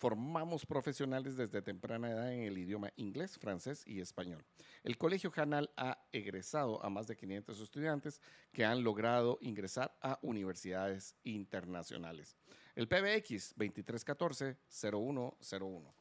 formamos 0.03 0.67
profesionales 0.67 1.37
desde 1.37 1.63
temprana 1.63 2.11
edad 2.11 2.33
en 2.33 2.43
el 2.43 2.59
idioma 2.59 2.91
inglés, 2.97 3.39
francés 3.39 3.85
y 3.87 4.01
español. 4.01 4.45
El 4.83 4.99
Colegio 4.99 5.31
Janal 5.31 5.71
ha 5.77 6.05
egresado 6.11 6.85
a 6.85 6.91
más 6.91 7.07
de 7.07 7.17
500 7.17 7.61
estudiantes 7.61 8.21
que 8.51 8.65
han 8.65 8.83
logrado 8.83 9.39
ingresar 9.41 9.97
a 10.03 10.19
universidades 10.23 11.15
internacionales. 11.23 12.37
El 12.75 12.89
PBX 12.89 13.55
2314-0101. 13.57 15.93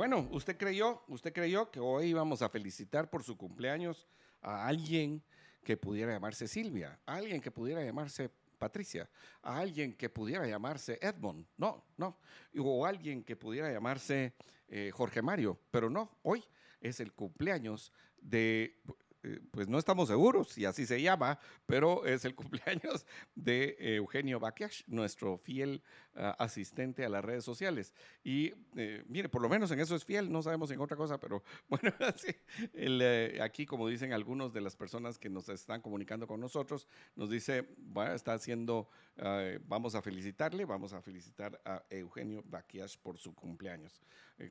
Bueno, 0.00 0.26
usted 0.30 0.56
creyó, 0.56 1.02
usted 1.08 1.30
creyó 1.30 1.70
que 1.70 1.78
hoy 1.78 2.06
íbamos 2.06 2.40
a 2.40 2.48
felicitar 2.48 3.10
por 3.10 3.22
su 3.22 3.36
cumpleaños 3.36 4.08
a 4.40 4.66
alguien 4.66 5.22
que 5.62 5.76
pudiera 5.76 6.10
llamarse 6.10 6.48
Silvia, 6.48 6.98
a 7.04 7.16
alguien 7.16 7.42
que 7.42 7.50
pudiera 7.50 7.84
llamarse 7.84 8.30
Patricia, 8.58 9.10
a 9.42 9.58
alguien 9.58 9.92
que 9.92 10.08
pudiera 10.08 10.46
llamarse 10.46 10.98
Edmond, 11.02 11.44
no, 11.58 11.84
no, 11.98 12.16
o 12.56 12.86
alguien 12.86 13.22
que 13.22 13.36
pudiera 13.36 13.70
llamarse 13.70 14.32
eh, 14.68 14.90
Jorge 14.90 15.20
Mario, 15.20 15.60
pero 15.70 15.90
no, 15.90 16.16
hoy 16.22 16.42
es 16.80 17.00
el 17.00 17.12
cumpleaños 17.12 17.92
de 18.22 18.80
eh, 19.22 19.40
pues 19.50 19.68
no 19.68 19.78
estamos 19.78 20.08
seguros 20.08 20.48
si 20.48 20.64
así 20.64 20.86
se 20.86 21.00
llama, 21.00 21.38
pero 21.66 22.06
es 22.06 22.24
el 22.24 22.34
cumpleaños 22.40 23.06
de 23.34 23.76
Eugenio 23.78 24.40
Bakiash, 24.40 24.82
nuestro 24.86 25.36
fiel 25.36 25.82
ah, 26.14 26.36
asistente 26.38 27.04
a 27.04 27.08
las 27.08 27.24
redes 27.24 27.44
sociales. 27.44 27.92
Y 28.24 28.52
eh, 28.76 29.04
mire, 29.08 29.28
por 29.28 29.42
lo 29.42 29.48
menos 29.48 29.70
en 29.70 29.80
eso 29.80 29.94
es 29.94 30.04
fiel, 30.04 30.32
no 30.32 30.42
sabemos 30.42 30.70
en 30.70 30.80
otra 30.80 30.96
cosa, 30.96 31.18
pero 31.18 31.42
bueno, 31.68 31.92
eh, 32.74 33.38
aquí 33.42 33.66
como 33.66 33.88
dicen 33.88 34.12
algunos 34.12 34.52
de 34.52 34.60
las 34.60 34.76
personas 34.76 35.18
que 35.18 35.28
nos 35.28 35.48
están 35.48 35.82
comunicando 35.82 36.26
con 36.26 36.40
nosotros, 36.40 36.86
nos 37.14 37.30
dice, 37.30 37.68
bueno, 37.76 38.14
está 38.14 38.32
haciendo, 38.32 38.88
ah, 39.18 39.50
vamos 39.66 39.94
a 39.94 40.02
felicitarle, 40.02 40.64
vamos 40.64 40.92
a 40.92 41.02
felicitar 41.02 41.60
a 41.64 41.82
Eugenio 41.90 42.42
Bakiash 42.46 42.96
por 42.98 43.18
su 43.18 43.34
cumpleaños. 43.34 44.00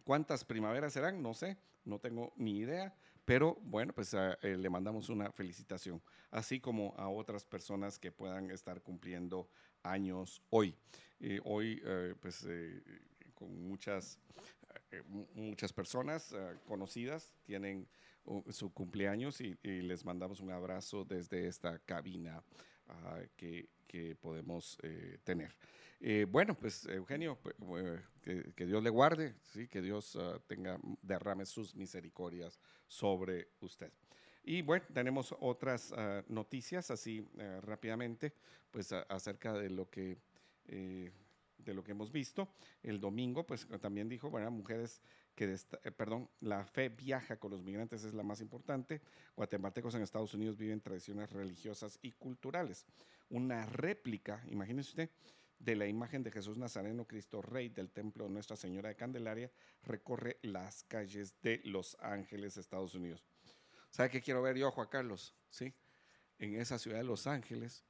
¿Cuántas 0.04 0.46
primaveras 0.46 0.94
serán? 0.94 1.24
No 1.24 1.34
sé, 1.34 1.58
no 1.86 1.98
tengo 1.98 2.34
ni 2.38 2.60
idea, 2.60 2.96
pero 3.30 3.56
bueno, 3.62 3.94
pues 3.94 4.16
ah, 4.16 4.40
eh, 4.42 4.58
le 4.58 4.72
mandamos 4.72 5.08
una 5.10 5.32
felicitación, 5.32 6.02
así 6.32 6.60
como 6.60 6.96
a 6.98 7.10
otras 7.10 7.46
personas 7.46 8.00
que 8.00 8.12
puedan 8.12 8.50
estar 8.50 8.82
cumpliendo 8.82 9.48
años 9.84 10.42
hoy. 10.50 10.76
Eh, 11.20 11.40
hoy, 11.44 11.80
eh, 11.86 12.16
pues, 12.20 12.48
con 13.36 13.68
muchas, 13.68 14.18
muchas 15.36 15.72
personas 15.72 16.34
ah, 16.34 16.56
conocidas 16.66 17.32
tienen 17.44 17.88
uh, 18.26 18.42
su 18.52 18.74
cumpleaños 18.74 19.42
y, 19.42 19.56
les 19.62 20.04
mandamos 20.04 20.40
un 20.40 20.50
abrazo 20.50 21.06
desde 21.06 21.48
esta 21.48 21.78
cabina 21.78 22.44
ah, 22.90 23.22
que, 23.36 23.68
podemos 24.22 24.78
tener. 25.24 25.56
bueno, 26.28 26.54
pues 26.56 26.86
Eugenio, 26.86 27.40
pues, 27.42 27.56
que, 28.22 28.66
Dios 28.66 28.84
le 28.84 28.90
guarde, 28.90 29.36
¿sí? 29.52 29.68
que 29.68 29.82
Dios 29.82 30.16
uh, 30.16 30.40
tenga, 30.46 30.80
derrame 31.02 31.46
sus 31.46 31.76
misericordias 31.76 32.60
sobre 32.88 33.48
usted. 33.62 33.92
Y 34.44 34.62
bueno, 34.62 34.86
tenemos 34.94 35.36
otras 35.40 35.92
uh, 35.92 36.24
noticias 36.28 36.92
así 36.92 37.28
rápidamente, 37.62 38.34
pues 38.70 38.94
acerca 38.94 39.54
de 39.54 39.72
lo 39.72 39.90
que 39.90 40.18
eh, 40.72 41.12
de 41.58 41.74
lo 41.74 41.84
que 41.84 41.92
hemos 41.92 42.10
visto. 42.10 42.48
El 42.82 43.02
domingo, 43.02 43.46
pues 43.46 43.68
también 43.82 44.08
dijo, 44.08 44.30
bueno, 44.30 44.50
mujeres 44.50 45.02
que, 45.36 45.56
eh, 45.84 45.92
perdón, 45.92 46.30
la 46.42 46.66
fe 46.66 46.90
viaja 46.90 47.38
con 47.38 47.52
los 47.52 47.64
migrantes 47.64 48.04
es 48.04 48.14
la 48.14 48.24
más 48.24 48.42
importante. 48.42 49.02
Guatemaltecos 49.36 49.96
en 49.96 50.02
Estados 50.02 50.34
Unidos 50.34 50.58
viven 50.58 50.82
tradiciones 50.82 51.32
religiosas 51.32 51.98
y 52.02 52.12
culturales. 52.12 52.86
Una 53.30 53.66
réplica, 53.66 54.44
imagínese 54.48 54.90
usted, 54.90 55.10
de 55.60 55.76
la 55.76 55.88
imagen 55.88 56.24
de 56.24 56.32
Jesús 56.32 56.58
Nazareno, 56.58 57.06
Cristo 57.06 57.42
Rey 57.42 57.70
del 57.70 57.92
Templo 57.92 58.26
de 58.26 58.32
Nuestra 58.32 58.56
Señora 58.56 58.90
de 58.90 58.96
Candelaria, 58.96 59.52
recorre 59.84 60.38
las 60.42 60.84
calles 60.84 61.36
de 61.42 61.62
Los 61.66 61.98
Ángeles, 62.00 62.58
Estados 62.58 62.96
Unidos. 62.96 63.26
¿Sabe 63.90 64.10
qué 64.10 64.22
quiero 64.22 64.42
ver 64.42 64.58
yo, 64.58 64.72
Juan 64.72 64.88
Carlos? 64.88 65.36
¿Sí? 65.50 65.74
En 66.38 66.56
esa 66.56 66.80
ciudad 66.80 66.98
de 66.98 67.04
Los 67.04 67.28
Ángeles, 67.28 67.84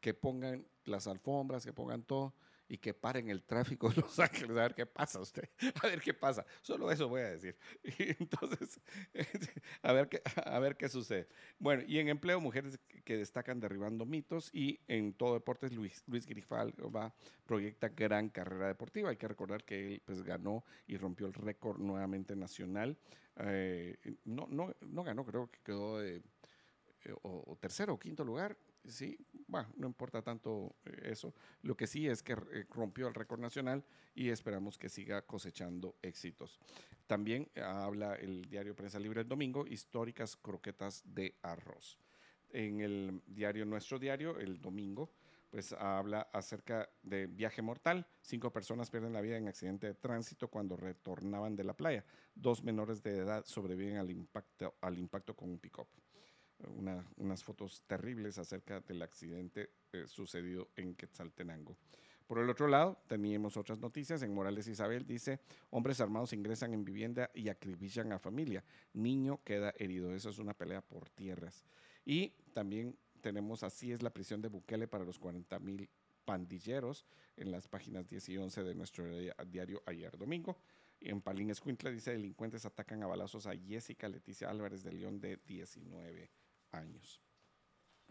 que 0.00 0.14
pongan 0.14 0.66
las 0.84 1.08
alfombras, 1.08 1.64
que 1.64 1.72
pongan 1.72 2.02
todo 2.04 2.34
y 2.68 2.78
que 2.78 2.94
paren 2.94 3.28
el 3.30 3.42
tráfico 3.42 3.88
de 3.90 3.96
Los 4.02 4.18
Ángeles, 4.18 4.56
a 4.56 4.62
ver 4.62 4.74
qué 4.74 4.86
pasa 4.86 5.20
usted, 5.20 5.48
a 5.82 5.86
ver 5.86 6.00
qué 6.00 6.14
pasa. 6.14 6.44
Solo 6.62 6.90
eso 6.90 7.08
voy 7.08 7.22
a 7.22 7.30
decir. 7.30 7.56
Entonces, 7.98 8.80
a 9.82 9.92
ver, 9.92 10.08
qué, 10.08 10.22
a 10.44 10.58
ver 10.58 10.76
qué 10.76 10.88
sucede. 10.88 11.28
Bueno, 11.58 11.82
y 11.86 11.98
en 11.98 12.08
empleo, 12.08 12.40
mujeres 12.40 12.78
que 13.04 13.16
destacan 13.16 13.60
derribando 13.60 14.04
mitos 14.04 14.50
y 14.52 14.80
en 14.88 15.12
todo 15.12 15.34
deportes, 15.34 15.72
Luis, 15.72 16.02
Luis 16.06 16.26
va, 16.26 17.14
proyecta 17.44 17.88
gran 17.88 18.28
carrera 18.28 18.68
deportiva. 18.68 19.10
Hay 19.10 19.16
que 19.16 19.28
recordar 19.28 19.64
que 19.64 19.94
él 19.94 20.02
pues, 20.04 20.22
ganó 20.22 20.64
y 20.86 20.96
rompió 20.96 21.26
el 21.26 21.34
récord 21.34 21.78
nuevamente 21.78 22.34
nacional. 22.36 22.96
Eh, 23.38 23.96
no, 24.24 24.46
no, 24.50 24.74
no 24.80 25.04
ganó, 25.04 25.24
creo 25.24 25.50
que 25.50 25.60
quedó 25.60 25.98
de, 25.98 26.22
eh, 27.04 27.14
o 27.22 27.56
tercero 27.60 27.94
o 27.94 27.98
quinto 27.98 28.24
lugar 28.24 28.56
sí, 28.88 29.18
bueno, 29.46 29.68
no 29.76 29.86
importa 29.86 30.22
tanto 30.22 30.76
eh, 30.84 31.10
eso. 31.12 31.34
Lo 31.62 31.76
que 31.76 31.86
sí 31.86 32.08
es 32.08 32.22
que 32.22 32.32
eh, 32.32 32.66
rompió 32.70 33.08
el 33.08 33.14
récord 33.14 33.40
nacional 33.40 33.84
y 34.14 34.30
esperamos 34.30 34.78
que 34.78 34.88
siga 34.88 35.22
cosechando 35.22 35.96
éxitos. 36.02 36.58
También 37.06 37.48
habla 37.62 38.14
el 38.16 38.42
diario 38.48 38.74
Prensa 38.74 38.98
Libre 38.98 39.20
el 39.20 39.28
domingo, 39.28 39.66
históricas 39.66 40.36
croquetas 40.36 41.02
de 41.04 41.36
arroz. 41.42 41.98
En 42.50 42.80
el 42.80 43.22
diario 43.26 43.64
Nuestro 43.64 43.98
Diario, 43.98 44.38
el 44.38 44.60
domingo, 44.60 45.12
pues 45.50 45.72
habla 45.72 46.22
acerca 46.32 46.88
de 47.02 47.26
viaje 47.26 47.62
mortal. 47.62 48.06
Cinco 48.22 48.52
personas 48.52 48.90
pierden 48.90 49.12
la 49.12 49.20
vida 49.20 49.36
en 49.36 49.48
accidente 49.48 49.86
de 49.86 49.94
tránsito 49.94 50.48
cuando 50.48 50.76
retornaban 50.76 51.54
de 51.54 51.64
la 51.64 51.76
playa. 51.76 52.04
Dos 52.34 52.62
menores 52.62 53.02
de 53.02 53.18
edad 53.18 53.44
sobreviven 53.46 53.98
al 53.98 54.10
impacto, 54.10 54.74
al 54.80 54.98
impacto 54.98 55.34
con 55.34 55.50
un 55.50 55.58
pick-up 55.58 55.88
unas 57.16 57.44
fotos 57.44 57.82
terribles 57.86 58.38
acerca 58.38 58.80
del 58.80 59.02
accidente 59.02 59.70
eh, 59.92 60.04
sucedido 60.06 60.70
en 60.76 60.94
Quetzaltenango. 60.94 61.76
Por 62.26 62.38
el 62.40 62.50
otro 62.50 62.66
lado, 62.66 62.98
teníamos 63.06 63.56
otras 63.56 63.78
noticias. 63.78 64.20
En 64.22 64.34
Morales 64.34 64.66
Isabel 64.66 65.06
dice, 65.06 65.38
hombres 65.70 66.00
armados 66.00 66.32
ingresan 66.32 66.74
en 66.74 66.84
vivienda 66.84 67.30
y 67.34 67.48
acribillan 67.48 68.12
a 68.12 68.18
familia. 68.18 68.64
Niño 68.94 69.40
queda 69.44 69.72
herido. 69.78 70.12
Eso 70.12 70.30
es 70.30 70.38
una 70.38 70.52
pelea 70.52 70.80
por 70.80 71.08
tierras. 71.10 71.64
Y 72.04 72.30
también 72.52 72.98
tenemos, 73.20 73.62
así 73.62 73.92
es 73.92 74.02
la 74.02 74.10
prisión 74.10 74.42
de 74.42 74.48
Bukele 74.48 74.88
para 74.88 75.04
los 75.04 75.20
40 75.20 75.58
mil 75.60 75.88
pandilleros 76.24 77.06
en 77.36 77.52
las 77.52 77.68
páginas 77.68 78.08
10 78.08 78.28
y 78.30 78.38
11 78.38 78.64
de 78.64 78.74
nuestro 78.74 79.06
diario 79.46 79.82
ayer 79.86 80.16
domingo. 80.18 80.58
En 81.00 81.20
Palín 81.20 81.50
Escuintla 81.50 81.90
dice, 81.90 82.10
delincuentes 82.10 82.66
atacan 82.66 83.04
a 83.04 83.06
balazos 83.06 83.46
a 83.46 83.56
Jessica 83.56 84.08
Leticia 84.08 84.50
Álvarez 84.50 84.82
de 84.82 84.92
León 84.92 85.20
de 85.20 85.36
19 85.46 86.28
años. 86.72 87.20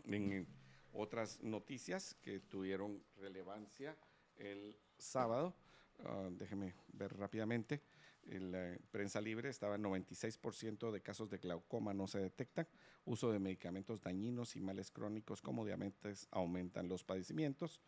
En 0.05 0.47
otras 0.93 1.41
noticias 1.41 2.15
que 2.21 2.39
tuvieron 2.39 3.03
relevancia 3.17 3.97
el 4.37 4.77
sábado, 4.97 5.55
uh, 5.99 6.29
déjeme 6.31 6.75
ver 6.93 7.15
rápidamente, 7.17 7.81
en 8.27 8.51
la 8.51 8.77
prensa 8.91 9.21
libre 9.21 9.49
estaba 9.49 9.77
96% 9.77 10.91
de 10.91 11.01
casos 11.01 11.29
de 11.29 11.37
glaucoma 11.37 11.93
no 11.93 12.07
se 12.07 12.19
detectan, 12.19 12.67
uso 13.05 13.31
de 13.31 13.39
medicamentos 13.39 14.01
dañinos 14.01 14.55
y 14.55 14.61
males 14.61 14.89
crónicos 14.89 15.41
como 15.41 15.65
diabetes 15.65 16.27
aumentan 16.31 16.87
los 16.87 17.03
padecimientos. 17.03 17.81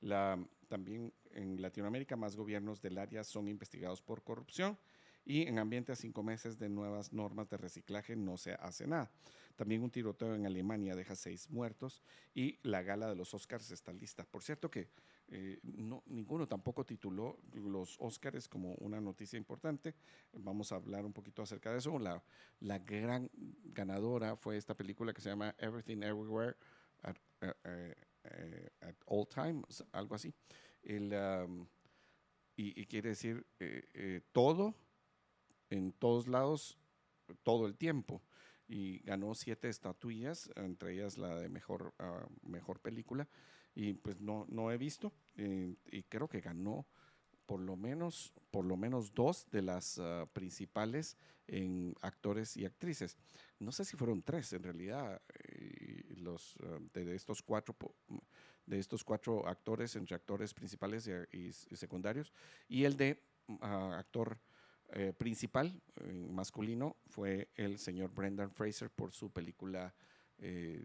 La, 0.00 0.38
también 0.68 1.12
en 1.32 1.60
Latinoamérica 1.60 2.16
más 2.16 2.36
gobiernos 2.36 2.80
del 2.80 2.98
área 2.98 3.24
son 3.24 3.48
investigados 3.48 4.00
por 4.00 4.22
corrupción 4.22 4.78
y 5.24 5.42
en 5.42 5.58
ambiente 5.58 5.92
a 5.92 5.96
cinco 5.96 6.22
meses 6.22 6.58
de 6.58 6.68
nuevas 6.68 7.12
normas 7.12 7.48
de 7.50 7.56
reciclaje 7.56 8.16
no 8.16 8.36
se 8.36 8.52
hace 8.54 8.86
nada. 8.86 9.10
También 9.60 9.82
un 9.82 9.90
tiroteo 9.90 10.34
en 10.34 10.46
Alemania 10.46 10.96
deja 10.96 11.14
seis 11.14 11.50
muertos 11.50 12.02
y 12.34 12.58
la 12.62 12.80
gala 12.80 13.10
de 13.10 13.14
los 13.14 13.34
Oscars 13.34 13.70
está 13.70 13.92
lista. 13.92 14.24
Por 14.24 14.42
cierto 14.42 14.70
que 14.70 14.88
eh, 15.28 15.60
no, 15.62 16.02
ninguno 16.06 16.48
tampoco 16.48 16.86
tituló 16.86 17.36
los 17.52 17.94
Oscars 18.00 18.48
como 18.48 18.72
una 18.76 19.02
noticia 19.02 19.36
importante. 19.36 19.94
Vamos 20.32 20.72
a 20.72 20.76
hablar 20.76 21.04
un 21.04 21.12
poquito 21.12 21.42
acerca 21.42 21.72
de 21.72 21.76
eso. 21.76 21.98
La, 21.98 22.24
la 22.60 22.78
gran 22.78 23.30
ganadora 23.64 24.34
fue 24.34 24.56
esta 24.56 24.74
película 24.74 25.12
que 25.12 25.20
se 25.20 25.28
llama 25.28 25.54
Everything 25.58 26.04
Everywhere 26.04 26.56
at, 27.02 27.16
eh, 27.42 27.94
eh, 28.24 28.94
All 29.04 29.28
Times, 29.28 29.84
algo 29.92 30.14
así. 30.14 30.32
El, 30.82 31.12
um, 31.12 31.66
y, 32.56 32.80
y, 32.80 32.86
quiere 32.86 33.10
decir 33.10 33.44
todo 34.32 34.74
en 35.68 35.92
todos 35.92 36.28
lados 36.28 36.78
todo 37.42 37.66
el 37.66 37.76
tiempo 37.76 38.22
y 38.70 39.00
ganó 39.00 39.34
siete 39.34 39.68
estatuillas, 39.68 40.48
entre 40.54 40.92
ellas 40.92 41.18
la 41.18 41.34
de 41.34 41.48
mejor, 41.48 41.92
ah, 41.98 42.24
mejor 42.42 42.78
película. 42.78 43.28
Y 43.74 43.94
pues 43.94 44.20
no, 44.20 44.46
no 44.48 44.70
he 44.70 44.78
visto, 44.78 45.12
eh, 45.36 45.74
y 45.90 46.04
creo 46.04 46.28
que 46.28 46.40
ganó 46.40 46.86
por 47.46 47.60
lo 47.60 47.76
menos, 47.76 48.32
por 48.52 48.64
lo 48.64 48.76
menos 48.76 49.12
dos 49.12 49.50
de 49.50 49.62
las 49.62 49.98
ah, 49.98 50.28
principales 50.32 51.16
en 51.48 51.96
actores 52.00 52.56
y 52.56 52.64
actrices. 52.64 53.16
No 53.58 53.72
sé 53.72 53.84
si 53.84 53.96
fueron 53.96 54.22
tres 54.22 54.52
en 54.52 54.62
realidad, 54.62 55.20
eh, 55.34 56.04
los, 56.18 56.56
ah, 56.62 56.78
de, 56.94 57.16
estos 57.16 57.42
cuatro 57.42 57.74
de 58.66 58.78
estos 58.78 59.02
cuatro 59.02 59.48
actores 59.48 59.96
entre 59.96 60.14
actores 60.14 60.54
principales 60.54 61.10
y, 61.32 61.52
secundarios, 61.76 62.32
y 62.68 62.84
el 62.84 62.96
de 62.96 63.20
actor 63.60 64.38
eh, 64.92 65.12
principal 65.16 65.80
eh, 66.00 66.26
masculino 66.30 66.96
fue 67.06 67.48
el 67.54 67.78
señor 67.78 68.12
Brendan 68.12 68.50
Fraser 68.50 68.90
por 68.90 69.12
su 69.12 69.30
película, 69.30 69.94
eh, 70.38 70.84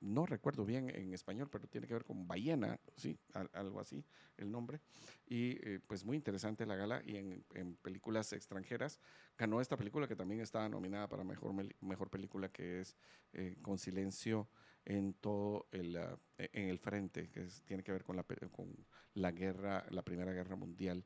no 0.00 0.26
recuerdo 0.26 0.64
bien 0.64 0.90
en 0.90 1.12
español, 1.12 1.48
pero 1.50 1.66
tiene 1.66 1.86
que 1.86 1.94
ver 1.94 2.04
con 2.04 2.26
ballena, 2.26 2.78
sí, 2.96 3.18
algo 3.52 3.80
así 3.80 4.04
el 4.36 4.50
nombre. 4.50 4.80
Y 5.26 5.78
pues 5.80 6.04
muy 6.04 6.16
interesante 6.16 6.66
la 6.66 6.76
gala 6.76 7.02
y 7.04 7.16
en, 7.16 7.44
en, 7.54 7.76
películas 7.76 8.32
extranjeras 8.32 8.98
ganó 9.38 9.60
esta 9.60 9.76
película 9.76 10.08
que 10.08 10.16
también 10.16 10.40
estaba 10.40 10.68
nominada 10.68 11.08
para 11.08 11.24
mejor, 11.24 11.54
mejor 11.80 12.10
película 12.10 12.50
que 12.50 12.80
es 12.80 12.96
Con 13.62 13.78
Silencio 13.78 14.48
en 14.84 15.14
todo 15.14 15.66
el, 15.72 15.96
e, 15.96 16.50
en 16.52 16.68
el 16.68 16.78
frente, 16.78 17.30
que 17.30 17.46
tiene 17.64 17.82
que 17.82 17.92
ver 17.92 18.04
con 18.04 18.16
la, 18.16 18.24
con 18.24 18.74
la 19.14 19.30
guerra, 19.32 19.84
la 19.90 20.02
Primera 20.02 20.32
Guerra 20.32 20.56
Mundial, 20.56 21.04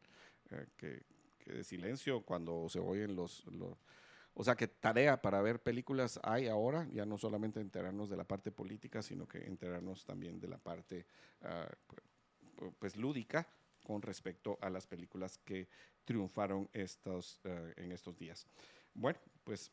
eh, 0.50 0.66
que, 0.76 1.02
de 1.46 1.64
silencio 1.64 2.22
cuando 2.22 2.68
se 2.68 2.78
oyen 2.78 3.14
los, 3.16 3.44
O 4.34 4.42
sea 4.42 4.56
que 4.56 4.66
tarea 4.66 5.20
para 5.22 5.40
ver 5.42 5.62
películas 5.62 6.18
hay 6.22 6.48
ahora, 6.48 6.88
ya 6.92 7.04
no 7.06 7.18
solamente 7.18 7.60
enterarnos 7.60 8.08
de 8.10 8.16
la 8.16 8.24
parte 8.24 8.50
política, 8.50 9.02
sino 9.02 9.28
que 9.28 9.38
enterarnos 9.46 10.04
también 10.04 10.40
de 10.40 10.48
la 10.48 10.58
parte 10.58 11.06
pu- 12.56 12.74
pues 12.78 12.96
lúdica 12.96 13.46
con 13.82 14.02
respecto 14.02 14.58
a 14.60 14.70
las 14.70 14.86
películas 14.86 15.38
que 15.38 15.68
triunfaron 16.04 16.68
estos, 16.72 17.40
eh, 17.44 17.74
en 17.76 17.92
estos 17.92 18.16
días. 18.18 18.46
Bueno, 18.94 19.18
pues 19.44 19.70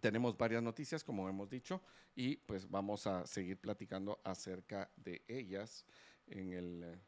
tenemos 0.00 0.36
varias 0.36 0.62
noticias, 0.62 1.04
como 1.04 1.28
hemos 1.28 1.48
dicho, 1.48 1.82
y 2.14 2.36
pues 2.36 2.68
vamos 2.70 3.06
a 3.06 3.26
seguir 3.26 3.58
platicando 3.58 4.20
acerca 4.24 4.90
de 4.96 5.22
ellas. 5.28 5.84
En 6.26 6.52
el, 6.52 6.82
eh, 6.84 7.00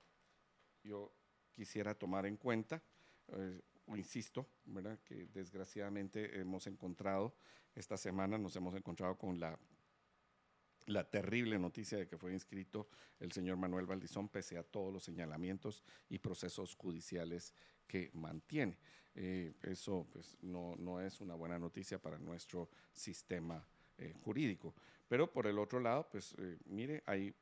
yo 0.83 1.13
quisiera 1.55 1.95
tomar 1.95 2.27
en 2.27 2.37
cuenta, 2.37 2.83
eh, 3.29 3.61
insisto, 3.89 4.47
¿verdad? 4.65 4.99
que 5.05 5.27
desgraciadamente 5.27 6.39
hemos 6.39 6.67
encontrado, 6.67 7.35
esta 7.75 7.97
semana 7.97 8.39
nos 8.39 8.55
hemos 8.57 8.75
encontrado 8.75 9.17
con 9.17 9.39
la, 9.39 9.59
la 10.87 11.05
terrible 11.09 11.59
noticia 11.59 11.99
de 11.99 12.07
que 12.07 12.17
fue 12.17 12.33
inscrito 12.33 12.89
el 13.21 13.33
señor 13.33 13.57
Manuel 13.57 13.87
Valdizón, 13.87 14.29
pese 14.29 14.59
a 14.59 14.63
todos 14.63 14.93
los 14.93 15.05
señalamientos 15.05 15.85
y 16.09 16.19
procesos 16.19 16.75
judiciales 16.75 17.55
que 17.89 18.11
mantiene. 18.13 18.77
Eh, 19.15 19.55
eso 19.63 20.07
pues, 20.13 20.37
no, 20.43 20.77
no 20.77 21.01
es 21.01 21.21
una 21.21 21.35
buena 21.35 21.59
noticia 21.59 21.99
para 21.99 22.19
nuestro 22.19 22.71
sistema 22.93 23.67
eh, 23.97 24.13
jurídico. 24.23 24.77
Pero 25.09 25.33
por 25.33 25.49
el 25.49 25.59
otro 25.59 25.81
lado, 25.81 26.07
pues 26.09 26.37
eh, 26.39 26.59
mire, 26.67 27.03
hay 27.07 27.35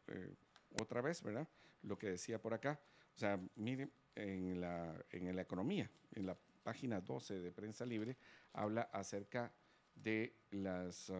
otra 0.81 1.03
vez, 1.03 1.23
¿verdad? 1.23 1.47
Lo 1.83 1.99
que 1.99 2.09
decía 2.09 2.41
por 2.41 2.55
acá. 2.55 2.81
O 3.15 3.19
sea, 3.19 3.39
mire, 3.57 3.91
en 4.15 4.59
la, 4.59 5.05
en 5.11 5.37
la 5.37 5.43
economía, 5.43 5.91
en 6.13 6.27
la 6.27 6.39
página 6.63 7.01
12 7.01 7.41
de 7.41 7.53
Prensa 7.53 7.85
Libre, 7.85 8.17
habla 8.55 8.83
acerca 8.93 9.53
de 9.95 10.35
las... 10.51 11.13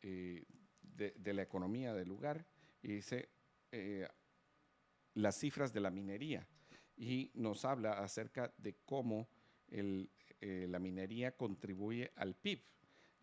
de, 0.00 1.32
la 1.34 1.42
economía 1.42 1.92
del 1.92 2.08
lugar 2.08 2.46
y 2.80 2.88
dice 2.88 3.28
las 5.14 5.36
cifras 5.36 5.72
de 5.72 5.80
la 5.80 5.90
minería 5.90 6.46
y 6.96 7.30
nos 7.34 7.64
habla 7.64 7.92
acerca 7.94 8.52
de 8.58 8.76
cómo 8.84 9.28
el, 9.68 10.10
eh, 10.40 10.66
la 10.68 10.78
minería 10.78 11.36
contribuye 11.36 12.12
al 12.16 12.34
PIB. 12.34 12.60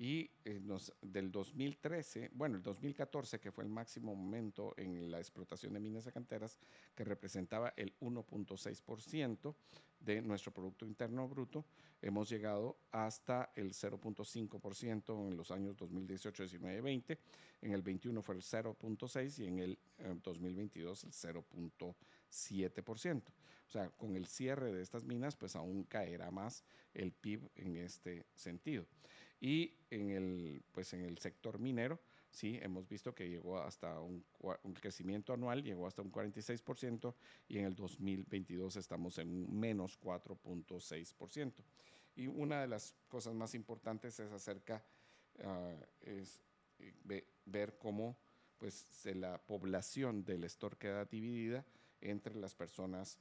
Y 0.02 0.32
eh, 0.46 0.60
del 1.04 1.32
2013, 1.32 2.32
bueno, 2.34 2.58
el 2.58 2.64
2014, 2.64 3.40
que 3.40 3.52
fue 3.52 3.64
el 3.64 3.70
máximo 3.70 4.16
momento 4.16 4.74
en 4.76 5.12
la 5.12 5.20
explotación 5.20 5.74
de 5.74 5.80
minas 5.80 6.08
y 6.08 6.12
canteras, 6.12 6.58
que 6.96 7.04
representaba 7.04 7.72
el 7.78 7.94
1.6% 8.00 9.56
de 10.00 10.22
nuestro 10.24 10.52
Producto 10.52 10.88
Interno 10.88 11.28
Bruto, 11.28 11.66
hemos 12.02 12.28
llegado 12.30 12.80
hasta 12.90 13.52
el 13.56 13.74
0.5% 13.74 15.28
en 15.28 15.38
los 15.38 15.52
años 15.52 15.78
2018, 15.78 16.44
19, 16.44 16.82
20. 16.82 17.20
En 17.62 17.74
el 17.74 17.84
21 17.84 18.24
fue 18.24 18.34
el 18.34 18.42
0.6 18.42 19.40
y 19.40 19.46
en 19.46 19.60
el 19.60 19.80
eh, 20.00 20.16
2022 20.24 21.04
el 21.04 21.12
0.7%. 22.32 23.24
O 23.68 23.72
sea, 23.72 23.90
con 23.92 24.16
el 24.16 24.26
cierre 24.26 24.74
de 24.74 24.82
estas 24.82 25.06
minas, 25.06 25.36
pues 25.36 25.56
aún 25.56 25.84
caerá 25.84 26.30
más 26.32 26.64
el 26.94 27.14
PIB 27.14 27.50
en 27.56 27.78
este 27.78 28.26
sentido. 28.34 28.86
Y 29.40 29.74
en 29.90 30.12
el, 30.12 30.64
pues 30.72 30.94
en 30.94 31.06
el 31.06 31.18
sector 31.20 31.58
minero, 31.58 32.00
sí, 32.30 32.60
hemos 32.62 32.88
visto 32.88 33.16
que 33.16 33.30
llegó 33.30 33.60
hasta 33.60 34.00
un, 34.00 34.26
crecimiento 34.80 35.34
anual, 35.34 35.64
llegó 35.64 35.88
hasta 35.88 36.02
un 36.02 36.12
46% 36.12 37.16
y 37.48 37.60
en 37.60 37.66
el 37.66 37.76
2022 37.76 38.76
estamos 38.76 39.18
en 39.20 39.30
un 39.30 39.60
menos 39.60 39.98
4.6%. 40.00 41.54
Y 42.16 42.28
una 42.28 42.62
de 42.62 42.68
las 42.68 42.94
cosas 43.08 43.34
más 43.34 43.56
importantes 43.56 44.20
es 44.20 44.32
acerca, 44.32 44.84
ah, 45.44 45.74
es 46.02 46.44
eh, 46.80 46.94
ve- 47.06 47.26
ver 47.46 47.78
cómo 47.78 48.18
pues, 48.58 49.06
la 49.06 49.38
población 49.38 50.24
del 50.24 50.44
store 50.44 50.76
queda 50.78 51.06
dividida 51.06 51.66
entre 52.02 52.36
las 52.36 52.54
personas 52.56 53.18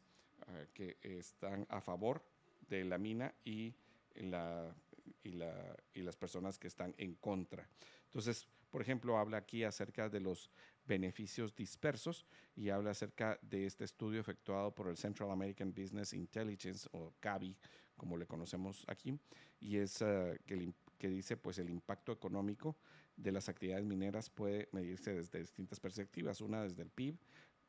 ah, 0.47 0.65
que 0.75 0.97
están 1.03 1.67
a 1.69 1.81
favor 1.81 2.23
de 2.69 2.85
la 2.85 2.99
mina 2.99 3.35
y, 3.45 3.75
la, 4.15 4.75
y, 5.23 5.31
la- 5.33 5.77
y 5.95 6.03
las 6.03 6.17
personas 6.17 6.59
que 6.59 6.69
están 6.69 6.95
en 6.99 7.15
contra. 7.17 7.69
Entonces, 8.07 8.47
por 8.71 8.83
ejemplo, 8.83 9.19
habla 9.19 9.39
aquí 9.39 9.65
acerca 9.65 10.09
de 10.09 10.21
los 10.21 10.51
beneficios 10.87 11.55
dispersos 11.55 12.25
y 12.57 12.71
habla 12.71 12.91
acerca 12.91 13.39
de 13.43 13.67
este 13.67 13.85
estudio 13.85 14.21
efectuado 14.21 14.73
por 14.75 14.89
el 14.89 14.97
Central 14.97 15.31
American 15.31 15.73
Business 15.73 16.13
Intelligence 16.13 16.89
o 16.93 17.13
CABI, 17.21 17.57
como 17.97 18.17
le 18.17 18.27
conocemos 18.27 18.85
aquí, 18.89 19.19
y 19.61 19.77
es 19.77 20.01
ah, 20.03 20.33
que, 20.47 20.73
que 20.99 21.09
dice 21.09 21.37
pues 21.37 21.59
el 21.59 21.69
impacto 21.69 22.13
económico 22.13 22.77
de 23.17 23.33
las 23.33 23.49
actividades 23.49 23.85
mineras 23.85 24.31
puede 24.31 24.69
medirse 24.73 25.13
desde 25.15 25.41
distintas 25.41 25.79
perspectivas, 25.81 26.41
una 26.41 26.63
desde 26.63 26.83
el 26.83 26.91
PIB, 26.91 27.17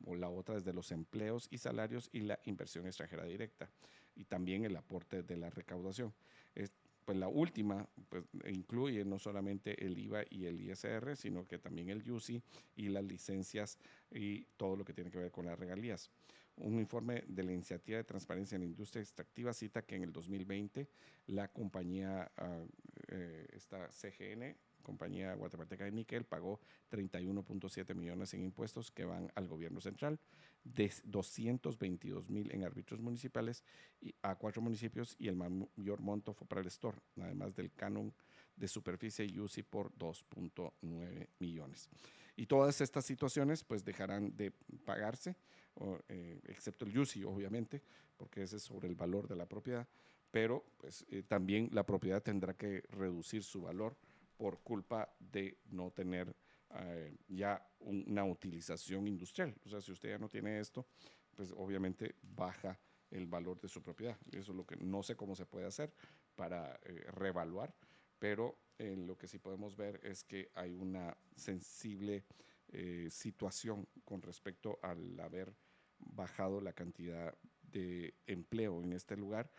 o 0.06 0.16
la 0.16 0.30
otra 0.30 0.56
desde 0.56 0.74
los 0.74 0.92
empleos 0.92 1.48
y 1.52 1.58
salarios 1.58 2.10
y 2.12 2.22
la 2.22 2.40
inversión 2.46 2.86
extranjera 2.86 3.26
directa 3.26 3.70
y 4.16 4.26
también 4.26 4.66
el 4.66 4.76
aporte 4.76 5.24
de 5.24 5.38
la 5.38 5.50
recaudación. 5.50 6.14
Es- 6.56 6.72
pues 7.06 7.18
la 7.18 7.28
última 7.28 7.88
pues, 8.10 8.24
incluye 8.48 9.04
no 9.04 9.18
solamente 9.18 9.84
el 9.84 9.98
IVA 9.98 10.24
y 10.30 10.46
el 10.46 10.62
ISR, 10.62 11.16
sino 11.16 11.48
que 11.48 11.58
también 11.58 11.90
el 11.90 12.10
UCI 12.10 12.42
y 12.76 12.90
las 12.90 13.04
licencias 13.04 13.80
y 14.12 14.44
todo 14.56 14.76
lo 14.76 14.86
que 14.86 14.94
tiene 14.94 15.10
que 15.10 15.18
ver 15.18 15.32
con 15.32 15.46
las 15.48 15.58
regalías. 15.58 16.12
Un 16.58 16.80
informe 16.80 17.24
de 17.28 17.44
la 17.44 17.54
Iniciativa 17.54 17.98
de 17.98 18.04
Transparencia 18.04 18.56
en 18.56 18.62
la 18.62 18.68
Industria 18.68 19.02
Extractiva 19.02 19.52
cita 19.52 19.82
que 19.82 19.96
en 19.96 20.04
el 20.04 20.14
2020 20.14 20.88
la 21.28 21.48
compañía, 21.48 22.32
ah, 22.38 22.64
eh, 23.08 23.48
esta 23.54 23.90
CGN, 23.92 24.56
compañía 24.82 25.34
guatemalteca 25.36 25.86
de 25.86 25.92
níquel, 25.92 26.26
pagó 26.26 26.60
31.7 26.92 27.96
millones 27.96 28.34
en 28.34 28.44
impuestos 28.44 28.92
que 28.92 29.06
van 29.06 29.32
al 29.36 29.48
gobierno 29.48 29.82
central, 29.82 30.20
de 30.64 30.92
222 31.06 32.30
mil 32.30 32.52
en 32.52 32.64
árbitros 32.64 33.02
municipales 33.02 33.64
y 34.00 34.14
a 34.22 34.36
cuatro 34.36 34.62
municipios 34.62 35.16
y 35.18 35.28
el 35.28 35.36
mayor 35.36 36.02
monto 36.02 36.34
fue 36.34 36.48
para 36.48 36.62
el 36.62 36.68
store, 36.68 36.98
además 37.20 37.56
del 37.56 37.72
canon 37.74 38.14
de 38.56 38.68
superficie 38.68 39.26
y 39.26 39.40
UCI 39.40 39.64
por 39.64 39.92
2.9 39.94 41.28
millones. 41.40 41.90
Y 42.36 42.46
todas 42.46 42.80
estas 42.82 43.06
situaciones 43.06 43.64
pues 43.64 43.84
dejarán 43.84 44.36
de 44.36 44.52
pagarse, 44.86 45.36
o, 45.76 46.00
eh, 46.10 46.40
excepto 46.46 46.86
el 46.86 46.98
UCI 46.98 47.24
obviamente, 47.24 47.82
porque 48.18 48.44
ese 48.44 48.58
es 48.58 48.64
sobre 48.64 48.88
el 48.88 48.96
valor 48.96 49.28
de 49.28 49.36
la 49.36 49.46
propiedad, 49.46 49.88
pero 50.32 50.64
pues 50.78 51.06
eh, 51.10 51.24
también 51.24 51.70
la 51.72 51.86
propiedad 51.86 52.22
tendrá 52.22 52.54
que 52.54 52.84
reducir 52.90 53.44
su 53.44 53.62
valor 53.62 53.98
por 54.42 54.64
culpa 54.64 55.08
de 55.20 55.60
no 55.70 55.92
tener 55.92 56.36
eh, 56.74 57.16
ya 57.28 57.64
un- 57.80 58.04
una 58.08 58.26
utilización 58.26 59.08
industrial. 59.08 59.54
O 59.66 59.70
sea, 59.70 59.82
si 59.82 59.92
usted 59.92 60.10
ya 60.10 60.18
no 60.18 60.30
tiene 60.30 60.60
esto, 60.60 60.88
pues 61.36 61.54
obviamente 61.56 62.16
baja 62.24 62.80
el 63.12 63.28
valor 63.28 63.60
de 63.62 63.68
su 63.68 63.84
propiedad. 63.84 64.18
Eso 64.32 64.52
es 64.52 64.58
lo 64.58 64.66
que 64.66 64.78
no 64.78 65.04
sé 65.04 65.16
cómo 65.16 65.36
se 65.36 65.46
puede 65.46 65.68
hacer 65.68 65.94
para 66.36 66.80
eh, 66.84 67.06
reevaluar, 67.12 67.76
pero 68.18 68.58
eh, 68.80 68.96
lo 68.98 69.16
que 69.16 69.28
sí 69.28 69.38
podemos 69.38 69.76
ver 69.76 70.00
es 70.04 70.24
que 70.24 70.50
hay 70.56 70.74
una 70.74 71.16
sensible 71.36 72.26
eh, 72.70 73.10
situación 73.12 73.88
con 74.04 74.24
respecto 74.24 74.80
al 74.82 75.20
haber 75.20 75.56
bajado 76.00 76.62
la 76.62 76.74
cantidad 76.74 77.38
de 77.62 78.16
empleo 78.26 78.82
en 78.82 78.94
este 78.94 79.16
lugar. 79.16 79.52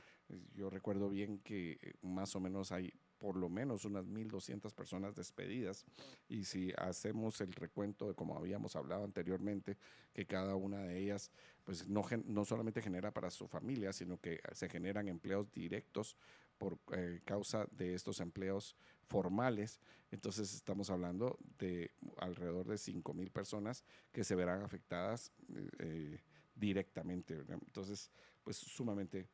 Yo 0.55 0.71
recuerdo 0.71 1.09
bien 1.09 1.39
que 1.39 1.95
más 2.03 2.35
o 2.35 2.41
menos 2.41 2.73
hay 2.73 2.93
por 3.23 3.37
lo 3.37 3.49
menos 3.49 3.85
unas 3.85 4.05
1.200 4.05 4.75
personas 4.75 5.15
despedidas 5.15 5.87
y 6.29 6.43
si 6.43 6.73
hacemos 6.77 7.41
el 7.41 7.53
recuento 7.53 8.09
de 8.09 8.17
como 8.17 8.37
habíamos 8.37 8.75
hablado 8.75 9.05
anteriormente, 9.05 9.79
que 10.13 10.27
cada 10.27 10.57
una 10.57 10.83
de 10.83 10.99
ellas 10.99 11.31
pues 11.63 11.87
no, 11.87 12.03
no 12.25 12.45
solamente 12.45 12.83
genera 12.83 13.13
para 13.13 13.31
su 13.31 13.47
familia, 13.47 13.93
sino 13.93 14.19
que 14.19 14.41
se 14.51 14.69
generan 14.69 15.07
empleos 15.07 15.53
directos 15.53 16.17
por 16.59 16.81
eh, 16.97 17.21
causa 17.25 17.69
de 17.71 17.95
estos 17.95 18.19
empleos 18.19 18.75
formales. 19.07 19.79
Entonces 20.11 20.53
estamos 20.53 20.91
hablando 20.91 21.39
de 21.59 21.93
alrededor 22.19 22.67
de 22.67 22.77
5 22.77 23.15
mil 23.15 23.31
personas 23.31 23.85
que 24.11 24.25
se 24.25 24.35
verán 24.35 24.63
afectadas 24.63 25.31
eh, 25.55 25.69
eh, 25.79 26.21
directamente. 26.57 27.45
Entonces, 27.49 28.11
pues 28.43 28.57
sumamente 28.57 29.29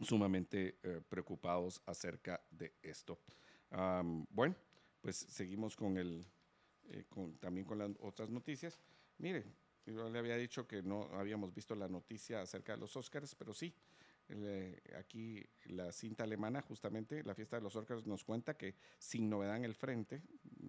sumamente 0.00 0.78
eh, 0.82 1.00
preocupados 1.08 1.82
acerca 1.86 2.40
de 2.50 2.72
esto. 2.82 3.18
Am, 3.70 4.26
bueno, 4.30 4.54
pues 5.00 5.16
seguimos 5.16 5.76
con 5.76 5.96
el, 5.98 6.24
eh, 6.88 7.04
con- 7.08 7.36
también 7.38 7.66
con 7.66 7.78
las 7.78 7.90
otras 8.00 8.30
noticias. 8.30 8.78
Mire, 9.18 9.44
yo 9.86 10.08
le 10.08 10.18
había 10.18 10.36
dicho 10.36 10.66
que 10.66 10.82
no 10.82 11.04
habíamos 11.12 11.52
visto 11.54 11.74
la 11.74 11.88
noticia 11.88 12.40
acerca 12.42 12.72
de 12.72 12.78
los 12.78 12.96
Oscars, 12.96 13.34
pero 13.34 13.52
sí, 13.52 13.74
Aquí 14.98 15.44
la 15.66 15.92
cinta 15.92 16.24
alemana, 16.24 16.62
justamente, 16.62 17.22
la 17.24 17.34
fiesta 17.34 17.56
de 17.56 17.62
los 17.62 17.76
Óscares 17.76 18.06
nos 18.06 18.24
cuenta 18.24 18.54
que 18.54 18.74
sin 18.98 19.28
novedad 19.28 19.56
en 19.56 19.64
el 19.64 19.74
frente, 19.74 20.22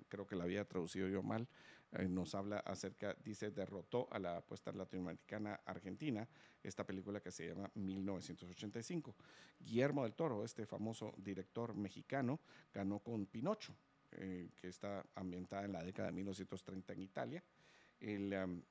creo 0.09 0.27
que 0.27 0.35
la 0.35 0.43
había 0.43 0.65
traducido 0.65 1.07
yo 1.07 1.23
mal, 1.23 1.47
eh, 1.95 2.07
nos 2.07 2.33
habla 2.33 2.57
acerca, 2.59 3.15
dice, 3.23 3.51
derrotó 3.51 4.07
a 4.11 4.17
la 4.17 4.37
apuesta 4.37 4.71
latinoamericana 4.71 5.61
Argentina, 5.65 6.27
esta 6.63 6.85
película 6.85 7.19
que 7.19 7.31
se 7.31 7.47
llama 7.47 7.69
1985. 7.75 9.15
Guillermo 9.59 10.03
del 10.03 10.15
Toro, 10.15 10.43
este 10.43 10.65
famoso 10.65 11.13
director 11.17 11.75
mexicano, 11.75 12.39
ganó 12.73 12.99
con 12.99 13.27
Pinocho, 13.27 13.75
eh, 14.11 14.49
que 14.55 14.69
está 14.69 15.05
ambientada 15.15 15.65
en 15.65 15.73
la 15.73 15.83
década 15.83 16.07
de 16.07 16.13
1930 16.13 16.93
en 16.93 17.01
Italia. 17.01 17.43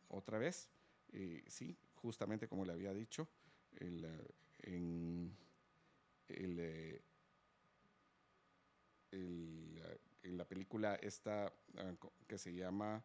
Otra 0.08 0.38
vez, 0.38 0.68
eh, 1.12 1.42
sí, 1.46 1.76
justamente 1.94 2.48
como 2.48 2.64
le 2.64 2.72
había 2.72 2.92
dicho, 2.92 3.28
el, 3.78 4.04
eh, 9.12 9.98
en 10.22 10.38
la 10.38 10.44
película 10.44 10.94
esta 10.96 11.52
ah, 11.76 11.92
que 12.26 12.38
se 12.38 12.54
llama 12.54 13.04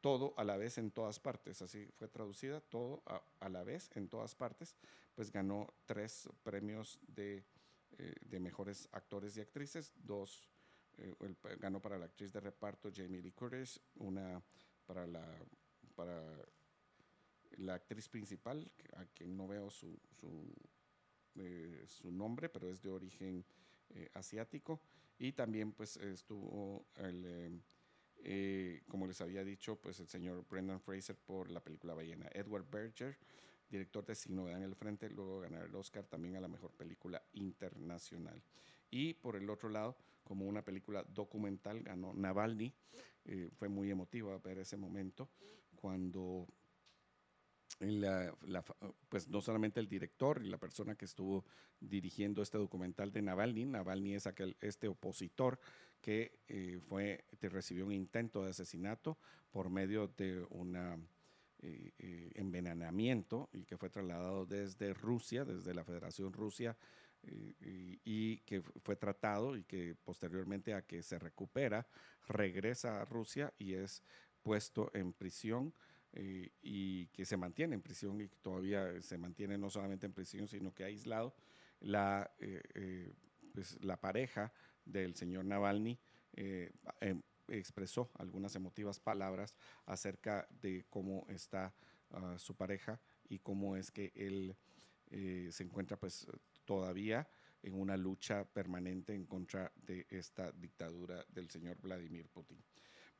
Todo 0.00 0.34
a 0.36 0.44
la 0.44 0.56
vez 0.56 0.78
en 0.78 0.90
todas 0.90 1.18
partes, 1.20 1.62
así 1.62 1.88
fue 1.96 2.08
traducida, 2.08 2.60
Todo 2.60 3.02
a, 3.06 3.48
la 3.48 3.62
vez 3.62 3.90
en 3.94 4.08
todas 4.08 4.34
partes, 4.34 4.76
pues 5.14 5.30
ganó 5.30 5.72
tres 5.86 6.28
premios 6.42 6.98
de, 7.06 7.44
eh, 7.98 8.14
de 8.20 8.40
mejores 8.40 8.88
actores 8.92 9.36
y 9.36 9.40
actrices, 9.40 9.92
dos 9.96 10.48
eh, 10.98 11.14
ganó 11.58 11.80
para 11.80 11.98
la 11.98 12.06
actriz 12.06 12.32
de 12.32 12.40
reparto 12.40 12.90
Jamie 12.94 13.22
Lee 13.22 13.32
Curtis, 13.32 13.80
una 13.96 14.42
para 14.86 15.06
la 15.06 15.24
para 15.94 16.22
la 17.58 17.74
actriz 17.74 18.08
principal, 18.08 18.70
a 18.96 19.04
quien 19.06 19.36
no 19.36 19.46
veo 19.46 19.70
su, 19.70 19.98
su 21.86 22.10
nombre, 22.10 22.48
pero 22.48 22.70
es 22.70 22.82
de 22.82 22.90
origen 22.90 23.44
eh, 23.94 24.08
asiático. 24.14 24.80
Y 25.18 25.32
también 25.32 25.72
pues 25.72 25.96
estuvo, 25.98 26.86
el, 26.96 27.24
eh, 27.26 27.60
eh, 28.24 28.82
como 28.88 29.06
les 29.06 29.20
había 29.20 29.44
dicho, 29.44 29.76
pues 29.76 30.00
el 30.00 30.08
señor 30.08 30.46
Brendan 30.48 30.80
Fraser 30.80 31.16
por 31.16 31.50
la 31.50 31.62
película 31.62 31.94
Ballena. 31.94 32.28
Edward 32.32 32.68
Berger, 32.70 33.18
director 33.68 34.04
de 34.04 34.14
Sin 34.14 34.34
Novedad 34.34 34.58
en 34.58 34.64
el 34.64 34.74
Frente, 34.74 35.10
luego 35.10 35.40
ganar 35.40 35.66
el 35.66 35.74
Oscar 35.74 36.06
también 36.06 36.36
a 36.36 36.40
la 36.40 36.48
mejor 36.48 36.72
película 36.72 37.22
internacional. 37.34 38.42
Y 38.90 39.14
por 39.14 39.36
el 39.36 39.48
otro 39.50 39.68
lado, 39.68 39.96
como 40.24 40.46
una 40.46 40.64
película 40.64 41.04
documental, 41.04 41.82
ganó 41.82 42.14
Navalny. 42.14 42.72
Fue 43.56 43.68
muy 43.68 43.90
emotiva 43.90 44.36
ver 44.38 44.58
ese 44.58 44.76
momento 44.76 45.28
cuando 45.76 46.48
pues 49.08 49.28
no 49.28 49.40
solamente 49.40 49.80
el 49.80 49.88
director 49.88 50.40
y 50.44 50.48
la 50.48 50.58
persona 50.58 50.94
que 50.94 51.04
estuvo 51.04 51.44
dirigiendo 51.80 52.42
este 52.42 52.58
documental 52.58 53.12
de 53.12 53.22
Navalny, 53.22 53.64
Navalny 53.64 54.14
es 54.14 54.26
aquel, 54.26 54.56
este 54.60 54.88
opositor 54.88 55.58
que 56.00 56.38
eh, 56.48 56.78
fue, 56.88 57.24
te 57.38 57.48
recibió 57.48 57.86
un 57.86 57.92
intento 57.92 58.42
de 58.44 58.50
asesinato 58.50 59.18
por 59.50 59.70
medio 59.70 60.08
de 60.08 60.44
una 60.50 60.96
eh, 61.60 61.92
eh, 61.98 62.30
envenenamiento 62.34 63.48
y 63.52 63.64
que 63.64 63.76
fue 63.76 63.90
trasladado 63.90 64.46
desde 64.46 64.94
Rusia, 64.94 65.44
desde 65.44 65.74
la 65.74 65.84
Federación 65.84 66.32
Rusia, 66.32 66.76
eh, 67.24 67.98
y, 68.04 68.38
que 68.38 68.62
fu- 68.62 68.72
fue 68.80 68.96
tratado 68.96 69.56
y 69.56 69.62
que 69.64 69.94
posteriormente 70.04 70.74
a 70.74 70.82
que 70.82 71.02
se 71.02 71.18
recupera, 71.18 71.86
regresa 72.26 73.00
a 73.00 73.04
Rusia 73.04 73.52
y 73.58 73.74
es 73.74 74.02
puesto 74.42 74.90
en 74.94 75.12
prisión 75.12 75.72
eh, 76.12 76.50
y 76.62 77.06
que 77.08 77.24
se 77.24 77.36
mantiene 77.36 77.74
en 77.74 77.82
prisión 77.82 78.20
y 78.20 78.28
que 78.28 78.36
todavía 78.36 79.00
se 79.02 79.18
mantiene 79.18 79.58
no 79.58 79.70
solamente 79.70 80.06
en 80.06 80.12
prisión, 80.12 80.46
sino 80.48 80.74
que 80.74 80.84
aislado. 80.84 81.34
La, 81.80 82.30
eh, 82.38 82.62
eh, 82.74 83.12
pues, 83.52 83.82
la 83.82 84.00
pareja 84.00 84.52
del 84.84 85.14
señor 85.14 85.44
Navalny 85.44 85.98
eh, 86.34 86.72
em- 87.00 87.22
expresó 87.48 88.10
algunas 88.18 88.54
emotivas 88.54 89.00
palabras 89.00 89.54
acerca 89.86 90.46
de 90.60 90.84
cómo 90.88 91.26
está 91.28 91.74
ah, 92.10 92.36
su 92.38 92.54
pareja 92.54 93.00
y 93.28 93.38
cómo 93.40 93.76
es 93.76 93.90
que 93.90 94.12
él 94.14 94.56
eh, 95.10 95.48
se 95.50 95.64
encuentra 95.64 95.96
pues 95.98 96.26
todavía 96.64 97.28
en 97.62 97.74
una 97.74 97.96
lucha 97.96 98.44
permanente 98.44 99.14
en 99.14 99.26
contra 99.26 99.72
de 99.76 100.06
esta 100.10 100.50
dictadura 100.52 101.24
del 101.28 101.50
señor 101.50 101.78
Vladimir 101.80 102.28
Putin. 102.28 102.58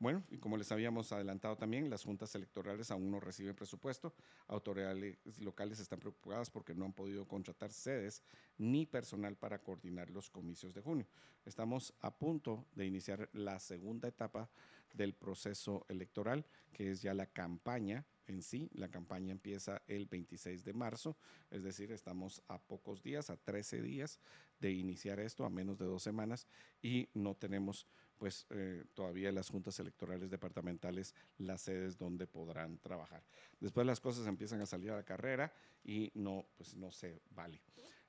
Bueno, 0.03 0.21
y 0.29 0.37
como 0.37 0.57
les 0.57 0.69
habíamos 0.73 1.13
adelantado 1.13 1.55
también, 1.55 1.89
las 1.89 2.03
juntas 2.03 2.35
electorales 2.35 2.91
aún 2.91 3.09
no 3.09 3.21
reciben 3.21 3.55
presupuesto. 3.55 4.13
Autoridades 4.49 5.15
locales 5.39 5.79
están 5.79 6.01
preocupadas 6.01 6.49
porque 6.49 6.75
no 6.75 6.83
han 6.83 6.91
podido 6.91 7.25
contratar 7.25 7.71
sedes 7.71 8.21
ni 8.57 8.85
personal 8.85 9.37
para 9.37 9.59
coordinar 9.59 10.09
los 10.09 10.29
comicios 10.29 10.73
de 10.73 10.81
junio. 10.81 11.07
Estamos 11.45 11.93
a 12.01 12.13
punto 12.13 12.65
de 12.75 12.85
iniciar 12.85 13.29
la 13.31 13.61
segunda 13.61 14.09
etapa 14.09 14.49
del 14.93 15.13
proceso 15.13 15.85
electoral, 15.87 16.45
que 16.73 16.91
es 16.91 17.01
ya 17.01 17.13
la 17.13 17.27
campaña 17.27 18.05
en 18.27 18.41
sí. 18.41 18.69
La 18.73 18.89
campaña 18.89 19.31
empieza 19.31 19.83
el 19.87 20.07
26 20.07 20.65
de 20.65 20.73
marzo, 20.73 21.15
es 21.49 21.63
decir, 21.63 21.93
estamos 21.93 22.43
a 22.49 22.59
pocos 22.59 23.03
días, 23.03 23.29
a 23.29 23.37
13 23.37 23.81
días 23.81 24.19
de 24.59 24.71
iniciar 24.71 25.21
esto, 25.21 25.45
a 25.45 25.49
menos 25.49 25.79
de 25.79 25.85
dos 25.85 26.03
semanas, 26.03 26.45
y 26.81 27.07
no 27.13 27.35
tenemos 27.35 27.87
pues 28.23 28.47
eh, 28.51 28.85
todavía 28.93 29.33
las 29.33 29.49
juntas 29.49 29.77
electorales 29.81 30.29
departamentales 30.29 31.13
las 31.39 31.63
sedes 31.63 31.97
donde 31.97 32.25
podrán 32.25 32.77
trabajar. 32.77 33.21
Después 33.59 33.85
las 33.85 33.99
cosas 33.99 34.25
empiezan 34.27 34.61
a 34.61 34.65
salir 34.65 34.91
a 34.91 34.95
la 34.95 35.03
carrera 35.03 35.51
y 35.83 36.09
no, 36.15 36.45
pues 36.55 36.73
no 36.73 36.89
se 36.89 37.19
vale. 37.31 37.59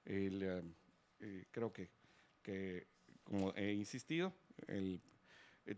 Eh, 0.04 0.62
eh, 1.18 1.46
creo 1.50 1.72
que, 1.72 1.90
que, 2.42 2.86
como 3.24 3.52
he 3.56 3.72
insistido, 3.72 4.32
el, 4.68 5.00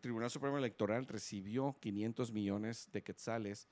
Tribunal 0.02 0.30
Supremo 0.30 0.58
Electoral 0.58 1.06
recibió 1.06 1.74
500 1.80 2.30
millones 2.30 2.90
de 2.92 3.02
quetzales 3.02 3.68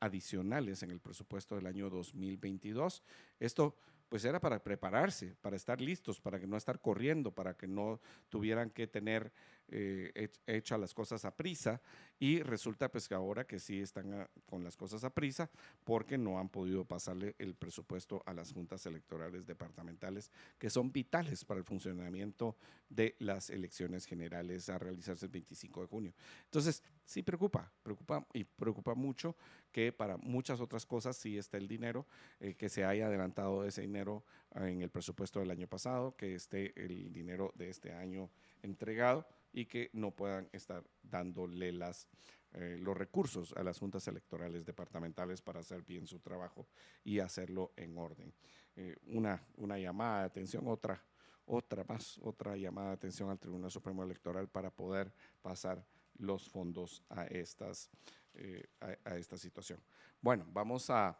adicionales 0.00 0.82
en 0.82 0.90
el 0.90 0.98
presupuesto 0.98 1.54
del 1.54 1.66
año 1.66 1.88
2022. 1.90 3.04
Esto 3.38 3.76
pues 4.08 4.24
era 4.24 4.40
para 4.40 4.62
prepararse, 4.62 5.34
para 5.40 5.56
estar 5.56 5.80
listos, 5.80 6.20
para 6.20 6.38
que 6.38 6.46
no 6.46 6.56
estar 6.56 6.80
corriendo, 6.80 7.32
para 7.32 7.56
que 7.56 7.66
no 7.66 8.00
tuvieran 8.28 8.70
que 8.70 8.86
tener 8.86 9.32
eh, 9.68 10.12
hech- 10.14 10.40
hechas 10.46 10.78
las 10.78 10.94
cosas 10.94 11.24
a 11.24 11.34
prisa 11.36 11.80
y 12.18 12.40
resulta 12.40 12.90
pues 12.90 13.08
que 13.08 13.14
ahora 13.14 13.46
que 13.46 13.58
sí 13.58 13.80
están 13.80 14.12
ah, 14.14 14.30
con 14.46 14.62
las 14.64 14.76
cosas 14.76 15.04
a 15.04 15.10
prisa 15.10 15.50
porque 15.84 16.16
no 16.16 16.38
han 16.38 16.48
podido 16.48 16.84
pasarle 16.84 17.34
el 17.38 17.54
presupuesto 17.54 18.22
a 18.26 18.32
las 18.32 18.52
juntas 18.52 18.86
electorales 18.86 19.44
departamentales 19.46 20.30
que 20.58 20.70
son 20.70 20.92
vitales 20.92 21.44
para 21.44 21.58
el 21.58 21.64
funcionamiento 21.64 22.56
de 22.88 23.16
las 23.18 23.50
elecciones 23.50 24.06
generales 24.06 24.68
a 24.68 24.78
realizarse 24.78 25.26
el 25.26 25.32
25 25.32 25.80
de 25.82 25.86
junio. 25.88 26.14
Entonces, 26.44 26.82
sí 27.04 27.22
preocupa, 27.22 27.72
preocupa 27.82 28.26
y 28.32 28.44
preocupa 28.44 28.94
mucho 28.94 29.36
que 29.72 29.92
para 29.92 30.16
muchas 30.16 30.60
otras 30.60 30.86
cosas 30.86 31.16
sí 31.16 31.36
está 31.36 31.56
el 31.58 31.68
dinero, 31.68 32.06
eh, 32.40 32.54
que 32.54 32.68
se 32.68 32.84
haya 32.84 33.08
adelantado 33.08 33.64
ese 33.64 33.82
dinero 33.82 34.24
ah, 34.54 34.68
en 34.70 34.80
el 34.82 34.90
presupuesto 34.90 35.40
del 35.40 35.50
año 35.50 35.66
pasado, 35.66 36.16
que 36.16 36.34
esté 36.34 36.72
el 36.82 37.12
dinero 37.12 37.52
de 37.56 37.68
este 37.68 37.92
año 37.92 38.30
entregado 38.62 39.26
y 39.56 39.64
que 39.64 39.88
no 39.94 40.10
puedan 40.10 40.50
estar 40.52 40.84
dándole 41.02 41.72
las, 41.72 42.06
eh, 42.52 42.76
los 42.78 42.94
recursos 42.94 43.54
a 43.56 43.62
las 43.62 43.78
juntas 43.78 44.06
electorales 44.06 44.66
departamentales 44.66 45.40
para 45.40 45.60
hacer 45.60 45.82
bien 45.82 46.06
su 46.06 46.20
trabajo 46.20 46.68
y 47.02 47.20
hacerlo 47.20 47.72
en 47.74 47.96
orden. 47.96 48.34
Eh, 48.76 48.94
una, 49.06 49.42
una 49.56 49.78
llamada 49.78 50.20
de 50.20 50.26
atención, 50.26 50.68
otra, 50.68 51.02
otra 51.46 51.84
más, 51.84 52.18
otra 52.18 52.54
llamada 52.54 52.88
de 52.88 52.94
atención 52.96 53.30
al 53.30 53.38
Tribunal 53.38 53.70
Supremo 53.70 54.04
Electoral 54.04 54.46
para 54.46 54.70
poder 54.70 55.10
pasar 55.40 55.82
los 56.18 56.50
fondos 56.50 57.02
a, 57.08 57.24
estas, 57.24 57.88
eh, 58.34 58.68
a, 58.80 59.16
esta 59.16 59.38
situación. 59.38 59.80
Bueno, 60.20 60.44
vamos 60.52 60.90
a, 60.90 61.18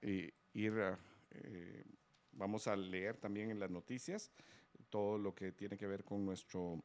ir, 0.00 0.96
vamos 2.32 2.66
a 2.66 2.76
leer 2.76 3.18
también 3.18 3.50
en 3.50 3.60
las 3.60 3.70
noticias 3.70 4.32
todo 4.88 5.18
lo 5.18 5.34
que 5.34 5.52
tiene 5.52 5.76
que 5.76 5.86
ver 5.86 6.02
con 6.04 6.24
nuestro 6.24 6.82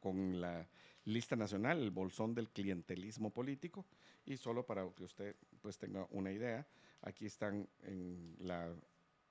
con 0.00 0.40
la 0.40 0.68
lista 1.04 1.36
nacional, 1.36 1.78
el 1.80 1.90
bolsón 1.90 2.34
del 2.34 2.50
clientelismo 2.50 3.30
político. 3.30 3.86
Y 4.24 4.36
solo 4.36 4.66
para 4.66 4.88
que 4.90 5.04
usted 5.04 5.36
pues 5.60 5.78
tenga 5.78 6.06
una 6.10 6.32
idea, 6.32 6.66
aquí 7.02 7.26
están 7.26 7.68
en 7.82 8.34
la 8.40 8.74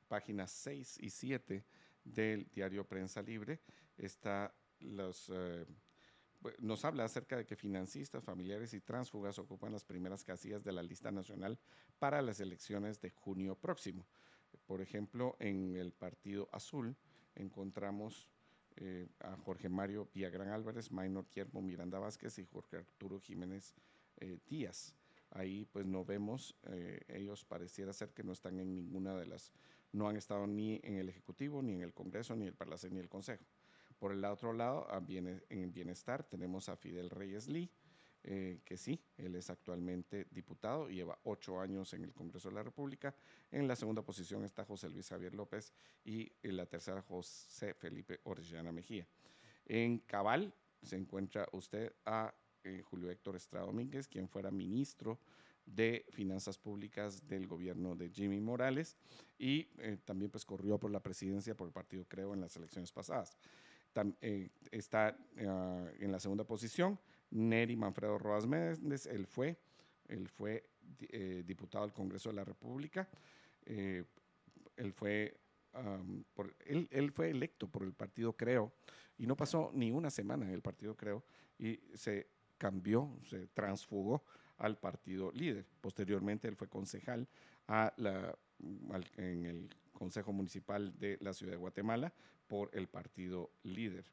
página 0.07 0.47
6 0.47 0.99
y 1.01 1.09
7 1.09 1.65
del 2.03 2.47
diario 2.51 2.87
Prensa 2.87 3.21
Libre, 3.21 3.59
está 3.97 4.53
los... 4.79 5.29
eh, 5.33 5.65
bu- 6.41 6.55
nos 6.59 6.85
habla 6.85 7.03
acerca 7.05 7.35
de 7.35 7.45
que 7.45 7.55
financistas, 7.55 8.23
familiares 8.23 8.73
y 8.73 8.79
tránsfugas 8.81 9.39
ocupan 9.39 9.71
las 9.73 9.83
primeras 9.83 10.23
casillas 10.23 10.63
de 10.63 10.71
la 10.71 10.83
lista 10.83 11.11
nacional 11.11 11.57
para 11.99 12.21
las 12.21 12.39
elecciones 12.39 13.01
de 13.01 13.09
junio 13.09 13.55
próximo. 13.55 14.05
Por 14.65 14.81
ejemplo, 14.81 15.35
en 15.39 15.75
el 15.75 15.91
Partido 15.91 16.47
Azul 16.51 16.95
encontramos 17.33 18.29
eh, 18.77 19.07
a 19.19 19.35
Jorge 19.37 19.69
Mario 19.69 20.09
Villagrán 20.13 20.49
Álvarez, 20.49 20.91
Maynor 20.91 21.27
Guillermo 21.27 21.61
Miranda 21.61 21.99
Vázquez 21.99 22.37
y 22.39 22.45
Jorge 22.45 22.77
Arturo 22.77 23.19
Jiménez 23.19 23.73
eh, 24.17 24.39
Díaz. 24.47 24.95
Ahí 25.31 25.65
pues 25.65 25.85
no 25.85 26.05
vemos, 26.05 26.55
eh, 26.67 27.01
ellos 27.07 27.43
pareciera 27.45 27.93
ser 27.93 28.13
que 28.13 28.23
no 28.23 28.31
están 28.31 28.59
en 28.59 28.73
ninguna 28.73 29.15
de 29.15 29.25
las, 29.25 29.51
no 29.91 30.07
han 30.07 30.15
estado 30.15 30.47
ni 30.47 30.79
en 30.83 30.95
el 30.95 31.09
Ejecutivo, 31.09 31.61
ni 31.61 31.73
en 31.73 31.81
el 31.81 31.93
Congreso, 31.93 32.35
ni 32.35 32.45
el 32.45 32.53
Parlacén, 32.53 32.93
ni 32.93 32.99
el 32.99 33.09
Consejo. 33.09 33.45
Por 33.99 34.11
el 34.11 34.23
otro 34.25 34.53
lado, 34.53 34.87
en 35.49 35.73
Bienestar 35.73 36.23
tenemos 36.23 36.69
a 36.69 36.75
Fidel 36.75 37.09
Reyes 37.09 37.47
Lee, 37.47 37.71
eh, 38.27 38.61
que 38.65 38.75
sí, 38.75 38.99
él 39.17 39.35
es 39.35 39.51
actualmente 39.51 40.25
diputado, 40.31 40.89
lleva 40.89 41.15
ocho 41.25 41.59
años 41.59 41.93
en 41.93 42.03
el 42.03 42.11
Congreso 42.11 42.49
de 42.49 42.55
la 42.55 42.63
República. 42.63 43.13
En 43.51 43.67
la 43.67 43.75
segunda 43.75 44.01
posición 44.01 44.43
está 44.43 44.65
José 44.65 44.89
Luis 44.89 45.09
Javier 45.09 45.35
López 45.35 45.71
y 46.03 46.31
en 46.41 46.57
la 46.57 46.65
tercera 46.65 47.03
José 47.03 47.75
Felipe 47.75 48.21
Orellana 48.23 48.71
Mejía. 48.71 49.05
En 49.63 49.99
Cabal 49.99 50.51
se 50.81 50.95
encuentra 50.95 51.47
usted 51.51 51.93
a 52.03 52.33
eh, 52.63 52.81
Julio 52.81 53.11
Héctor 53.11 53.35
Estrada 53.35 53.67
Domínguez, 53.67 54.07
quien 54.07 54.27
fuera 54.27 54.49
ministro 54.49 55.19
de 55.63 56.03
Finanzas 56.09 56.57
Públicas 56.57 57.27
del 57.27 57.45
gobierno 57.45 57.95
de 57.95 58.09
Jimmy 58.09 58.39
Morales 58.39 58.97
y 59.37 59.67
eh, 59.77 59.99
también 60.03 60.31
pues 60.31 60.45
corrió 60.45 60.79
por 60.79 60.89
la 60.89 60.99
presidencia 60.99 61.53
por 61.53 61.67
el 61.67 61.73
partido 61.73 62.05
Creo 62.07 62.33
en 62.33 62.41
las 62.41 62.55
elecciones 62.55 62.91
pasadas. 62.91 63.37
está 64.71 65.15
ah, 65.47 65.91
en 65.99 66.11
la 66.11 66.19
segunda 66.19 66.43
posición 66.43 66.99
Neri 67.31 67.75
Manfredo 67.75 68.17
Rodas 68.17 68.47
Méndez, 68.47 69.05
él 69.05 69.25
fue, 69.25 69.57
él 70.07 70.27
fue 70.29 70.69
eh, 71.09 71.43
diputado 71.45 71.83
al 71.83 71.93
Congreso 71.93 72.29
de 72.29 72.35
la 72.35 72.43
República, 72.43 73.09
eh, 73.65 74.03
él 74.77 74.93
fue 74.93 75.37
por, 76.33 76.55
él, 76.65 76.87
él, 76.89 77.11
fue 77.11 77.29
electo 77.29 77.67
por 77.67 77.83
el 77.83 77.91
partido 77.91 78.31
Creo 78.31 78.71
y 79.17 79.27
no 79.27 79.35
pasó 79.35 79.71
ni 79.73 79.91
una 79.91 80.09
semana 80.09 80.45
en 80.45 80.51
el 80.51 80.61
partido 80.61 80.95
Creo 80.95 81.25
y 81.59 81.81
se 81.93 82.29
cambió, 82.57 83.17
se 83.21 83.47
transfugó 83.47 84.23
al 84.57 84.77
partido 84.77 85.31
líder. 85.33 85.65
Posteriormente 85.81 86.47
él 86.47 86.55
fue 86.55 86.67
concejal 86.67 87.27
en 89.17 89.45
el 89.45 89.69
Consejo 89.91 90.31
Municipal 90.31 90.97
de 90.97 91.17
la 91.21 91.33
Ciudad 91.33 91.53
de 91.53 91.57
Guatemala 91.57 92.13
por 92.47 92.69
el 92.73 92.87
partido 92.87 93.51
líder. 93.63 94.05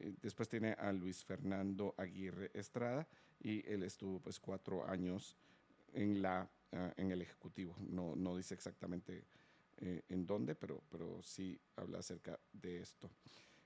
Eh, 0.00 0.14
después 0.20 0.48
tiene 0.48 0.72
a 0.72 0.92
Luis 0.92 1.24
Fernando 1.24 1.94
Aguirre 1.96 2.50
Estrada 2.54 3.06
y 3.40 3.66
él 3.70 3.82
estuvo 3.82 4.20
pues 4.20 4.40
cuatro 4.40 4.86
años 4.88 5.36
en, 5.92 6.22
la, 6.22 6.48
ah, 6.72 6.92
en 6.96 7.10
el 7.10 7.22
Ejecutivo. 7.22 7.74
No, 7.78 8.14
no 8.16 8.36
dice 8.36 8.54
exactamente 8.54 9.24
eh, 9.78 10.02
en 10.08 10.26
dónde, 10.26 10.54
pero, 10.54 10.82
pero 10.90 11.22
sí 11.22 11.58
habla 11.76 11.98
acerca 11.98 12.38
de 12.52 12.80
esto. 12.80 13.10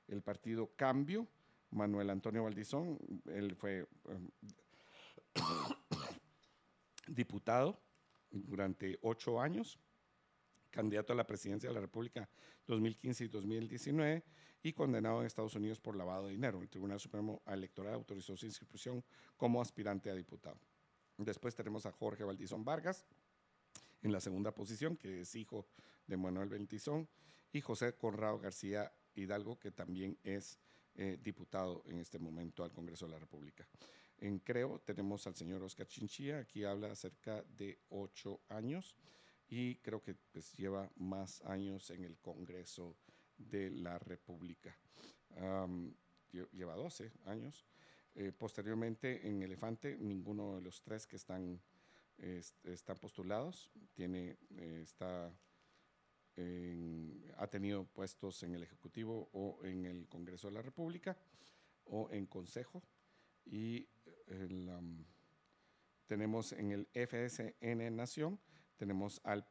El 0.08 0.22
partido 0.22 0.70
Cambio, 0.76 1.26
Manuel 1.70 2.10
Antonio 2.10 2.44
Valdizón, 2.44 2.98
él 3.26 3.54
fue 3.54 3.86
em, 4.08 4.28
diputado 7.06 7.80
durante 8.30 8.98
ocho 9.02 9.40
años, 9.40 9.78
candidato 10.70 11.12
a 11.12 11.16
la 11.16 11.26
presidencia 11.26 11.68
de 11.68 11.74
la 11.74 11.80
República 11.80 12.28
2015 12.66 13.24
y 13.24 13.28
2019 13.28 14.24
y 14.62 14.72
condenado 14.72 15.20
en 15.20 15.26
Estados 15.26 15.54
Unidos 15.54 15.80
por 15.80 15.96
lavado 15.96 16.26
de 16.26 16.32
dinero. 16.32 16.60
El 16.60 16.68
Tribunal 16.68 17.00
Supremo 17.00 17.42
Electoral 17.46 17.94
autorizó 17.94 18.36
su 18.36 18.46
inscripción 18.46 19.04
como 19.36 19.60
aspirante 19.60 20.10
a 20.10 20.14
diputado. 20.14 20.58
Después 21.16 21.54
tenemos 21.54 21.86
a 21.86 21.92
Jorge 21.92 22.24
Valdizón 22.24 22.64
Vargas 22.64 23.04
en 24.02 24.12
la 24.12 24.20
segunda 24.20 24.52
posición, 24.52 24.96
que 24.96 25.22
es 25.22 25.34
hijo 25.34 25.66
de 26.06 26.16
Manuel 26.16 26.48
Valdizón, 26.48 27.08
y 27.52 27.60
José 27.60 27.94
Conrado 27.94 28.38
García 28.38 28.92
Hidalgo, 29.14 29.58
que 29.58 29.70
también 29.70 30.18
es 30.22 30.58
eh, 30.94 31.18
diputado 31.22 31.82
en 31.86 31.98
este 31.98 32.18
momento 32.18 32.64
al 32.64 32.72
Congreso 32.72 33.06
de 33.06 33.12
la 33.12 33.18
República. 33.18 33.66
En 34.18 34.38
Creo 34.38 34.80
tenemos 34.80 35.26
al 35.26 35.34
señor 35.34 35.62
Oscar 35.62 35.86
Chinchilla, 35.86 36.40
aquí 36.40 36.64
habla 36.64 36.92
acerca 36.92 37.42
de 37.42 37.78
ocho 37.88 38.40
años 38.48 38.94
y 39.48 39.76
creo 39.76 40.02
que 40.02 40.14
pues, 40.14 40.52
lleva 40.54 40.90
más 40.96 41.42
años 41.42 41.90
en 41.90 42.04
el 42.04 42.18
Congreso 42.18 42.96
de 43.50 43.70
la 43.70 43.98
República. 43.98 44.76
lleva 46.52 46.74
12 46.74 47.12
años. 47.26 47.66
Eh, 48.14 48.32
posteriormente, 48.32 49.26
en 49.26 49.42
Elefante, 49.42 49.96
ninguno 49.96 50.56
de 50.56 50.62
los 50.62 50.82
tres 50.82 51.06
que 51.06 51.16
están, 51.16 51.60
están 52.64 52.98
postulados 52.98 53.70
tiene, 53.94 54.36
eh, 54.56 54.80
está 54.82 55.32
ha 57.36 57.46
tenido 57.48 57.84
puestos 57.84 58.42
en 58.44 58.54
el 58.54 58.62
Ejecutivo 58.62 59.28
o 59.32 59.58
en 59.62 59.84
el 59.84 60.08
Congreso 60.08 60.48
de 60.48 60.54
la 60.54 60.62
República 60.62 61.16
o 61.84 62.08
en 62.10 62.26
Consejo. 62.26 62.82
Y 63.44 63.86
tenemos 66.06 66.52
en 66.52 66.72
el 66.72 66.88
FSN 66.92 67.94
Nación, 67.94 68.40
tenemos 68.76 69.20
al 69.24 69.46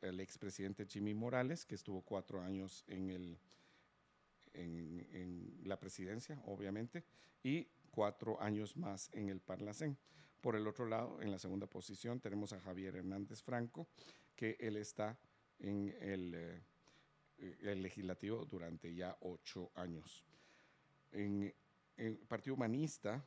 el 0.00 0.20
expresidente 0.20 0.86
Jimmy 0.86 1.14
Morales, 1.14 1.64
que 1.64 1.74
estuvo 1.74 2.02
cuatro 2.02 2.40
años 2.40 2.84
en, 2.88 3.10
el, 3.10 3.38
en, 4.52 5.60
la 5.64 5.78
presidencia, 5.78 6.40
obviamente, 6.46 7.04
y 7.42 7.68
cuatro 7.90 8.40
años 8.40 8.76
más 8.76 9.10
en 9.12 9.28
el 9.28 9.40
Parlacén. 9.40 9.96
Por 10.40 10.56
el 10.56 10.66
otro 10.66 10.86
lado, 10.86 11.20
en 11.22 11.30
la 11.30 11.38
segunda 11.38 11.66
posición, 11.66 12.20
tenemos 12.20 12.52
a 12.52 12.60
Javier 12.60 12.96
Hernández 12.96 13.42
Franco, 13.42 13.88
que 14.36 14.56
él 14.60 14.76
está 14.76 15.18
en 15.58 15.94
el, 16.00 16.34
eh, 16.34 16.62
el 17.60 17.82
legislativo 17.82 18.44
durante 18.44 18.94
ya 18.94 19.16
ocho 19.20 19.70
años. 19.74 20.24
En 21.12 21.54
el 21.96 22.18
Partido 22.18 22.54
Humanista 22.54 23.24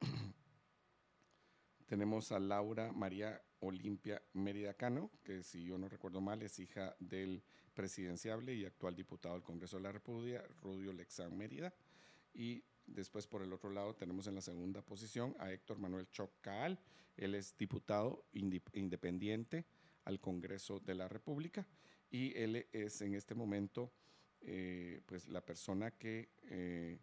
tenemos 1.86 2.32
a 2.32 2.38
Laura 2.38 2.92
María 2.92 3.42
Olimpia 3.60 4.22
Mérida 4.34 4.74
Cano, 4.74 5.10
que 5.24 5.42
si 5.42 5.64
yo 5.64 5.78
no 5.78 5.88
recuerdo 5.88 6.20
mal 6.20 6.42
es 6.42 6.58
hija 6.58 6.94
del 7.00 7.42
presidenciable 7.74 8.54
y 8.54 8.64
actual 8.64 8.94
diputado 8.94 9.34
del 9.34 9.44
Congreso 9.44 9.76
de 9.76 9.82
la 9.82 9.92
República, 9.92 10.44
Rudio 10.62 10.92
Lexán 10.92 11.36
Mérida. 11.36 11.74
Y 12.34 12.62
después 12.86 13.26
por 13.26 13.42
el 13.42 13.52
otro 13.52 13.70
lado 13.70 13.94
tenemos 13.94 14.26
en 14.26 14.34
la 14.34 14.40
segunda 14.40 14.82
posición 14.82 15.34
a 15.38 15.52
Héctor 15.52 15.78
Manuel 15.78 16.08
Chocal, 16.10 16.78
él 17.16 17.34
es 17.34 17.56
diputado 17.56 18.26
independiente 18.32 19.64
al 20.04 20.20
Congreso 20.20 20.80
de 20.80 20.94
la 20.94 21.08
República 21.08 21.66
y 22.10 22.36
él 22.36 22.66
es 22.72 23.00
en 23.00 23.14
este 23.14 23.34
momento 23.34 23.90
eh, 24.42 25.00
pues 25.06 25.28
la 25.28 25.44
persona 25.44 25.90
que... 25.92 26.28
Eh, 26.42 26.98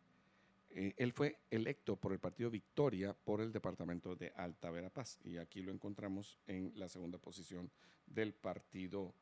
eh, 0.75 0.93
él 0.97 1.13
fue 1.13 1.37
electo 1.51 1.95
por 1.95 2.13
el 2.13 2.19
partido 2.19 2.49
Victoria 2.49 3.13
por 3.13 3.41
el 3.41 3.51
departamento 3.51 4.15
de 4.15 4.33
Alta 4.35 4.71
Verapaz 4.71 5.19
y 5.23 5.37
aquí 5.37 5.61
lo 5.61 5.71
encontramos 5.71 6.39
en 6.47 6.71
la 6.75 6.89
segunda 6.89 7.19
posición 7.19 7.71
del 8.07 8.33
partido, 8.33 9.13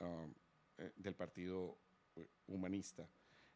ah, 0.00 0.26
eh, 0.78 0.92
del 0.96 1.14
partido 1.14 1.76
eh, 2.16 2.26
humanista. 2.46 3.06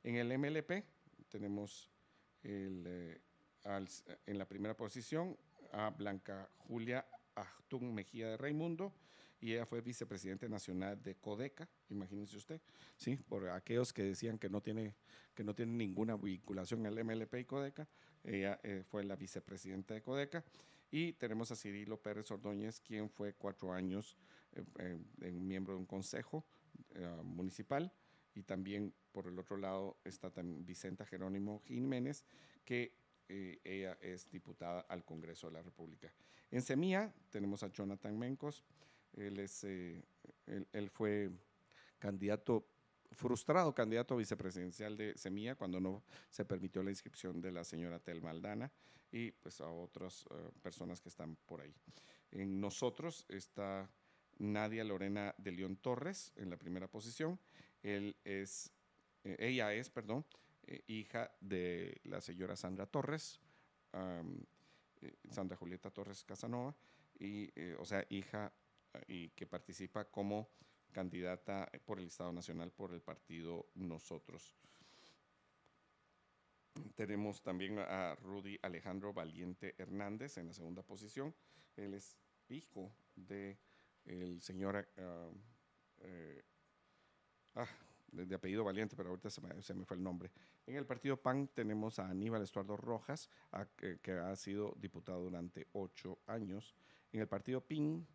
En 0.02 0.16
el 0.16 0.38
MLP 0.38 0.84
tenemos 1.30 1.90
en 2.42 3.18
la 4.26 4.46
primera 4.46 4.76
posición 4.76 5.36
a 5.72 5.90
Blanca 5.90 6.48
Julia 6.56 7.06
Achtun 7.34 7.94
Mejía 7.94 8.28
de 8.28 8.36
Raimundo, 8.36 8.92
y 9.40 9.52
ella 9.52 9.66
fue 9.66 9.80
vicepresidente 9.80 10.48
nacional 10.48 11.02
de 11.02 11.14
Codeca, 11.14 11.68
imagínense 11.90 12.36
usted, 12.36 12.60
¿sí? 12.96 13.16
Por 13.16 13.48
aquellos 13.48 13.92
que 13.92 14.02
decían 14.02 14.38
que 14.38 14.48
no 14.48 14.60
tiene, 14.60 14.94
que 15.34 15.44
no 15.44 15.54
tiene 15.54 15.72
ninguna 15.72 16.16
vinculación 16.16 16.84
el 16.86 17.04
MLP 17.04 17.34
y 17.34 17.44
Codeca, 17.44 17.88
ella 18.24 18.58
eh, 18.62 18.82
fue 18.86 19.04
la 19.04 19.16
vicepresidenta 19.16 19.94
de 19.94 20.02
Codeca. 20.02 20.44
Y 20.90 21.12
tenemos 21.14 21.50
a 21.50 21.56
Cirilo 21.56 22.00
Pérez 22.00 22.30
Ordóñez, 22.30 22.80
quien 22.80 23.10
fue 23.10 23.34
cuatro 23.34 23.72
años 23.72 24.16
eh, 24.52 24.98
eh, 25.20 25.30
miembro 25.30 25.74
de 25.74 25.80
un 25.80 25.86
consejo 25.86 26.44
municipal. 27.22 27.92
Y 28.34 28.42
también, 28.42 28.94
por 29.12 29.26
el 29.26 29.38
otro 29.38 29.56
lado, 29.56 29.98
está 30.04 30.32
Vicenta 30.42 31.04
Jerónimo 31.04 31.60
Jiménez, 31.66 32.24
que 32.64 32.94
ella 33.28 33.98
es 34.00 34.30
diputada 34.30 34.80
al 34.88 35.04
Congreso 35.04 35.48
de 35.48 35.54
la 35.54 35.62
República. 35.62 36.12
En 36.50 36.62
Semilla 36.62 37.12
tenemos 37.30 37.62
a 37.62 37.68
Jonathan 37.68 38.18
Mencos, 38.18 38.64
él, 39.16 39.38
es, 39.38 39.64
eh, 39.64 40.02
él, 40.72 40.90
fue 40.90 41.30
candidato, 41.98 42.66
frustrado 43.12 43.74
candidato 43.74 44.16
vicepresidencial 44.16 44.96
de 44.96 45.16
Semilla 45.16 45.54
cuando 45.54 45.80
no 45.80 46.02
se 46.30 46.44
permitió 46.44 46.82
la 46.82 46.90
inscripción 46.90 47.40
de 47.40 47.52
la 47.52 47.64
señora 47.64 47.98
Tel 47.98 48.22
Maldana 48.22 48.70
y 49.10 49.30
pues 49.32 49.60
a 49.60 49.70
otras 49.70 50.24
eh, 50.30 50.50
personas 50.62 51.00
que 51.00 51.08
están 51.08 51.36
por 51.46 51.60
ahí. 51.60 51.74
En 52.30 52.60
nosotros 52.60 53.24
está 53.28 53.90
Nadia 54.38 54.84
Lorena 54.84 55.34
de 55.38 55.52
León 55.52 55.76
Torres 55.76 56.32
en 56.36 56.50
la 56.50 56.56
primera 56.56 56.86
posición. 56.88 57.38
Él 57.82 58.16
es, 58.24 58.70
eh, 59.24 59.36
ella 59.38 59.72
es, 59.72 59.90
perdón, 59.90 60.24
hija 60.86 61.32
de 61.40 61.98
la 62.04 62.20
señora 62.20 62.54
Sandra 62.54 62.84
Torres, 62.84 63.40
Sandra 65.30 65.56
Julieta 65.56 65.90
Torres 65.90 66.24
Casanova, 66.24 66.76
y, 67.18 67.50
o 67.78 67.86
sea, 67.86 68.04
hija 68.10 68.52
y 69.06 69.30
que 69.30 69.46
participa 69.46 70.04
como 70.04 70.48
candidata 70.92 71.70
por 71.84 71.98
el 71.98 72.06
Estado 72.06 72.32
Nacional 72.32 72.72
por 72.72 72.92
el 72.92 73.00
partido 73.00 73.66
Nosotros. 73.74 74.54
Tenemos 76.94 77.42
también 77.42 77.78
a 77.78 78.14
Rudy 78.16 78.58
Alejandro 78.62 79.12
Valiente 79.12 79.74
Hernández 79.78 80.38
en 80.38 80.46
la 80.46 80.52
segunda 80.52 80.82
posición. 80.82 81.34
Él 81.76 81.94
es 81.94 82.16
hijo 82.48 82.92
de 83.14 83.58
señor 84.40 84.88
ah, 84.96 85.30
eh, 86.00 86.42
ah, 87.56 87.66
de, 88.12 88.34
apellido 88.34 88.64
Valiente, 88.64 88.96
pero 88.96 89.10
ahorita 89.10 89.30
se 89.30 89.40
me, 89.40 89.84
fue 89.84 89.96
el 89.96 90.02
nombre. 90.02 90.30
En 90.66 90.76
el 90.76 90.86
partido 90.86 91.16
PAN 91.16 91.48
tenemos 91.48 91.98
a 91.98 92.08
Aníbal 92.08 92.42
Estuardo 92.42 92.76
Rojas, 92.76 93.30
que, 93.76 93.98
que 94.00 94.12
ha 94.12 94.34
sido 94.36 94.74
diputado 94.78 95.22
durante 95.22 95.66
ocho 95.72 96.18
años. 96.26 96.74
En 97.12 97.20
el 97.20 97.28
partido 97.28 97.60
PIN 97.60 98.06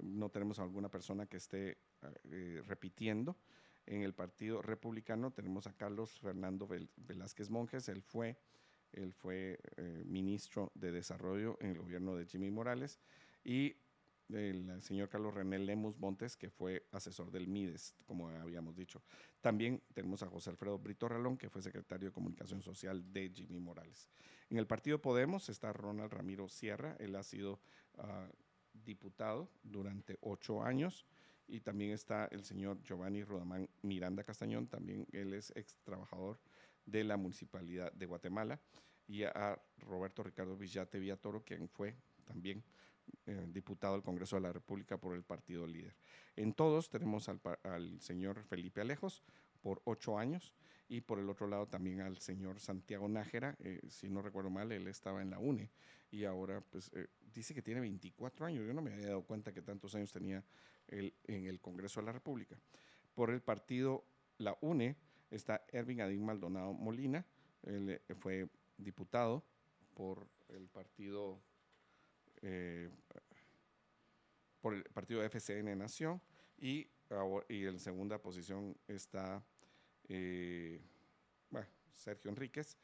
no 0.00 0.30
tenemos 0.30 0.58
a 0.58 0.62
alguna 0.62 0.88
persona 0.88 1.26
que 1.26 1.36
esté 1.36 1.78
eh, 2.30 2.62
repitiendo. 2.66 3.36
En 3.86 4.02
el 4.02 4.14
Partido 4.14 4.62
Republicano 4.62 5.32
tenemos 5.32 5.66
a 5.66 5.72
Carlos 5.72 6.20
Fernando 6.20 6.68
Vel- 6.68 6.90
Velázquez 6.96 7.50
Monjes, 7.50 7.88
él 7.88 8.02
fue, 8.02 8.38
él 8.92 9.12
fue 9.12 9.58
eh, 9.76 10.04
ministro 10.06 10.70
de 10.74 10.92
Desarrollo 10.92 11.56
en 11.60 11.70
el 11.70 11.78
gobierno 11.78 12.14
de 12.14 12.26
Jimmy 12.26 12.50
Morales, 12.50 13.00
y 13.44 13.76
el 14.28 14.80
señor 14.80 15.10
Carlos 15.10 15.34
René 15.34 15.58
Lemus 15.58 15.98
Montes, 15.98 16.36
que 16.36 16.48
fue 16.48 16.86
asesor 16.92 17.30
del 17.30 17.48
MIDES, 17.48 17.96
como 18.06 18.28
habíamos 18.28 18.76
dicho. 18.76 19.02
También 19.42 19.82
tenemos 19.92 20.22
a 20.22 20.28
José 20.28 20.48
Alfredo 20.48 20.78
Brito 20.78 21.06
Ralón, 21.06 21.36
que 21.36 21.50
fue 21.50 21.60
secretario 21.60 22.08
de 22.08 22.14
Comunicación 22.14 22.62
Social 22.62 23.12
de 23.12 23.30
Jimmy 23.30 23.60
Morales. 23.60 24.08
En 24.48 24.56
el 24.56 24.66
Partido 24.66 25.02
Podemos 25.02 25.48
está 25.48 25.72
Ronald 25.72 26.12
Ramiro 26.12 26.48
Sierra, 26.48 26.96
él 26.98 27.16
ha 27.16 27.22
sido 27.24 27.60
ah, 27.98 28.30
diputado 28.72 29.50
durante 29.62 30.18
ocho 30.20 30.62
años. 30.62 31.06
Y 31.48 31.60
también 31.60 31.90
está 31.90 32.26
el 32.26 32.44
señor 32.44 32.82
Giovanni 32.82 33.24
Rodamán 33.24 33.68
Miranda 33.82 34.24
Castañón, 34.24 34.68
también 34.68 35.06
él 35.12 35.34
es 35.34 35.52
ex 35.56 35.76
trabajador 35.84 36.38
de 36.86 37.04
la 37.04 37.16
Municipalidad 37.16 37.92
de 37.92 38.06
Guatemala, 38.06 38.60
y 39.06 39.24
a 39.24 39.60
Roberto 39.78 40.22
Ricardo 40.22 40.56
Villate 40.56 40.98
Villatoro, 40.98 41.44
quien 41.44 41.68
fue 41.68 41.96
también 42.24 42.64
eh, 43.26 43.46
diputado 43.48 43.94
del 43.94 44.02
Congreso 44.02 44.36
de 44.36 44.42
la 44.42 44.52
República 44.52 44.96
por 44.96 45.14
el 45.14 45.22
partido 45.22 45.66
líder. 45.66 45.94
En 46.36 46.54
todos 46.54 46.88
tenemos 46.88 47.28
al, 47.28 48.00
señor 48.00 48.42
Felipe 48.44 48.80
Alejos 48.80 49.22
por 49.60 49.82
ocho 49.84 50.18
años 50.18 50.54
y 50.88 51.02
por 51.02 51.18
el 51.18 51.28
otro 51.28 51.46
lado 51.46 51.66
también 51.66 52.00
al 52.00 52.18
señor 52.18 52.58
Santiago 52.60 53.08
Nájera, 53.08 53.56
eh, 53.60 53.80
si 53.88 54.08
no 54.08 54.22
recuerdo 54.22 54.50
mal, 54.50 54.72
él 54.72 54.86
estaba 54.86 55.22
en 55.22 55.30
la 55.30 55.38
UNE 55.38 55.70
y 56.12 56.24
ahora 56.26 56.60
pues 56.60 56.90
eh, 56.94 57.08
dice 57.32 57.54
que 57.54 57.62
tiene 57.62 57.80
24 57.80 58.46
años, 58.46 58.66
yo 58.66 58.74
no 58.74 58.82
me 58.82 58.92
había 58.92 59.08
dado 59.08 59.22
cuenta 59.24 59.52
que 59.52 59.62
tantos 59.62 59.94
años 59.94 60.12
tenía 60.12 60.44
él 60.86 61.14
en 61.24 61.46
el 61.46 61.58
Congreso 61.60 62.00
de 62.00 62.06
la 62.06 62.12
República. 62.12 62.56
Por 63.14 63.30
el 63.30 63.40
partido 63.40 64.04
La 64.38 64.56
UNE 64.60 64.96
está 65.30 65.64
Ervin 65.68 66.02
Adín 66.02 66.24
Maldonado 66.24 66.74
Molina, 66.74 67.26
él 67.62 67.90
eh, 67.90 68.14
fue 68.14 68.48
diputado 68.76 69.42
por 69.94 70.28
el 70.48 70.68
partido 70.68 71.40
eh, 72.42 72.90
por 74.60 74.74
el 74.74 74.84
partido 74.84 75.24
FCN 75.24 75.76
Nación 75.76 76.20
y, 76.58 76.88
y 77.48 77.64
en 77.64 77.78
segunda 77.80 78.18
posición 78.18 78.76
está 78.86 79.42
Sergio 82.02 82.30
Enríquez. 82.30 82.76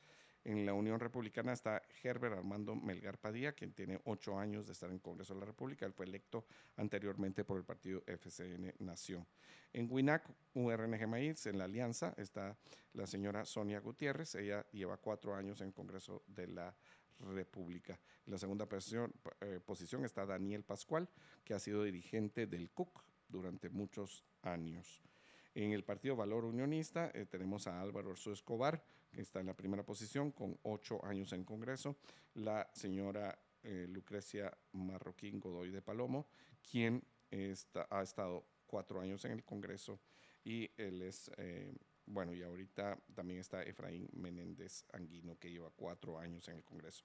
En 0.48 0.64
la 0.64 0.72
Unión 0.72 0.98
Republicana 0.98 1.52
está 1.52 1.82
Herbert 2.02 2.38
Armando 2.38 2.74
Melgar 2.74 3.18
Padilla, 3.18 3.52
quien 3.52 3.74
tiene 3.74 4.00
ocho 4.04 4.38
años 4.38 4.66
de 4.66 4.72
estar 4.72 4.90
en 4.90 4.98
Congreso 4.98 5.34
de 5.34 5.40
la 5.40 5.44
República. 5.44 5.84
Él 5.84 5.92
fue 5.92 6.06
electo 6.06 6.46
anteriormente 6.76 7.44
por 7.44 7.58
el 7.58 7.64
partido 7.64 8.02
FCN 8.06 8.72
Nación. 8.78 9.26
En 9.74 9.92
WINAC, 9.92 10.26
URNG 10.54 11.06
Maíz, 11.06 11.44
en 11.44 11.58
la 11.58 11.64
alianza, 11.64 12.14
está 12.16 12.56
la 12.94 13.06
señora 13.06 13.44
Sonia 13.44 13.78
Gutiérrez. 13.80 14.36
Ella 14.36 14.64
lleva 14.72 14.96
cuatro 14.96 15.34
años 15.34 15.60
en 15.60 15.70
Congreso 15.70 16.22
de 16.26 16.46
la 16.46 16.74
República. 17.18 18.00
En 18.24 18.32
la 18.32 18.38
segunda 18.38 18.64
posición, 18.64 19.12
eh, 19.42 19.60
posición 19.62 20.06
está 20.06 20.24
Daniel 20.24 20.64
Pascual, 20.64 21.10
que 21.44 21.52
ha 21.52 21.58
sido 21.58 21.82
dirigente 21.82 22.46
del 22.46 22.70
CUC 22.70 23.04
durante 23.28 23.68
muchos 23.68 24.24
años. 24.40 25.02
En 25.54 25.72
el 25.72 25.84
Partido 25.84 26.16
Valor 26.16 26.46
Unionista 26.46 27.10
eh, 27.12 27.26
tenemos 27.26 27.66
a 27.66 27.82
Álvaro 27.82 28.10
Orso 28.10 28.32
Escobar, 28.32 28.82
que 29.18 29.22
está 29.22 29.40
en 29.40 29.46
la 29.46 29.56
primera 29.56 29.82
posición 29.82 30.30
con 30.30 30.56
ocho 30.62 31.04
años 31.04 31.32
en 31.32 31.42
Congreso. 31.42 31.96
La 32.34 32.70
señora 32.72 33.36
eh, 33.64 33.84
Lucrecia 33.88 34.56
Marroquín 34.70 35.40
Godoy 35.40 35.72
de 35.72 35.82
Palomo, 35.82 36.28
quien 36.62 37.02
está- 37.28 37.88
ha 37.90 38.00
estado 38.00 38.46
cuatro 38.68 39.00
años 39.00 39.24
en 39.24 39.32
el 39.32 39.42
Congreso 39.42 39.98
y 40.44 40.70
él 40.76 41.02
es, 41.02 41.32
eh, 41.36 41.74
bueno, 42.06 42.32
y 42.32 42.44
ahorita 42.44 42.96
también 43.12 43.40
está 43.40 43.64
Efraín 43.64 44.08
Menéndez 44.12 44.84
Anguino, 44.92 45.36
que 45.36 45.50
lleva 45.50 45.72
cuatro 45.74 46.16
años 46.20 46.46
en 46.46 46.54
el 46.54 46.62
Congreso. 46.64 47.04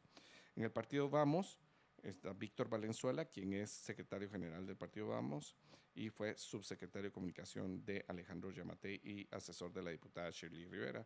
En 0.55 0.61
el 0.61 0.71
partido 0.71 1.09
Vamos 1.09 1.57
está 2.03 2.31
Víctor 2.33 2.69
Valenzuela, 2.69 3.25
quien 3.25 3.53
es 3.53 3.71
secretario 3.71 4.29
general 4.29 4.67
del 4.67 4.77
partido 4.77 5.07
Vamos 5.07 5.55
y 5.95 6.09
fue 6.11 6.37
subsecretario 6.37 7.09
de 7.09 7.11
comunicación 7.11 7.83
de 7.83 8.05
Alejandro 8.07 8.51
Yamate 8.51 8.93
y 9.03 9.27
asesor 9.31 9.73
de 9.73 9.81
la 9.81 9.89
diputada 9.89 10.29
Shirley 10.29 10.65
Rivera. 10.65 11.03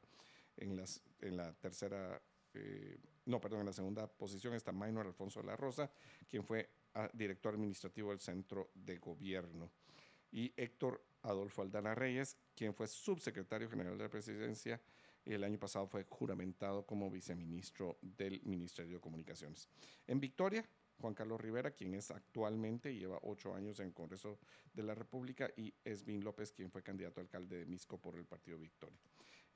En, 0.57 0.75
las, 0.75 1.01
en 1.21 1.37
la 1.37 1.53
tercera, 1.53 2.21
eh, 2.53 2.97
no, 3.25 3.39
perdón, 3.39 3.61
en 3.61 3.67
la 3.67 3.73
segunda 3.73 4.07
posición 4.07 4.53
está 4.53 4.71
Maynor 4.71 5.05
Alfonso 5.05 5.41
de 5.41 5.47
la 5.47 5.55
Rosa, 5.55 5.89
quien 6.27 6.43
fue 6.43 6.69
ah, 6.95 7.09
director 7.13 7.53
administrativo 7.53 8.09
del 8.09 8.19
Centro 8.19 8.71
de 8.73 8.97
Gobierno. 8.97 9.69
Y 10.31 10.51
Héctor 10.57 11.01
Adolfo 11.23 11.61
Aldana 11.61 11.95
Reyes, 11.95 12.37
quien 12.55 12.73
fue 12.73 12.87
subsecretario 12.87 13.69
general 13.69 13.97
de 13.97 14.03
la 14.03 14.09
presidencia 14.09 14.81
y 15.27 15.33
el 15.33 15.43
año 15.43 15.59
pasado 15.59 15.87
fue 15.87 16.05
juramentado 16.05 16.85
como 16.85 17.11
viceministro 17.11 17.97
del 18.01 18.41
Ministerio 18.43 18.95
de 18.95 19.01
Comunicaciones. 19.01 19.67
En 20.07 20.21
Victoria, 20.21 20.65
Juan 20.99 21.13
Carlos 21.13 21.41
Rivera, 21.41 21.71
quien 21.71 21.93
es 21.95 22.11
actualmente, 22.11 22.95
lleva 22.95 23.19
ocho 23.23 23.53
años 23.53 23.79
en 23.79 23.87
el 23.87 23.93
Congreso 23.93 24.39
de 24.73 24.83
la 24.83 24.95
República, 24.95 25.49
y 25.57 25.73
Esvin 25.83 26.23
López, 26.23 26.53
quien 26.53 26.71
fue 26.71 26.81
candidato 26.81 27.19
a 27.19 27.23
alcalde 27.23 27.57
de 27.57 27.65
Misco 27.65 27.97
por 27.97 28.15
el 28.15 28.25
Partido 28.25 28.57
Victoria. 28.57 28.97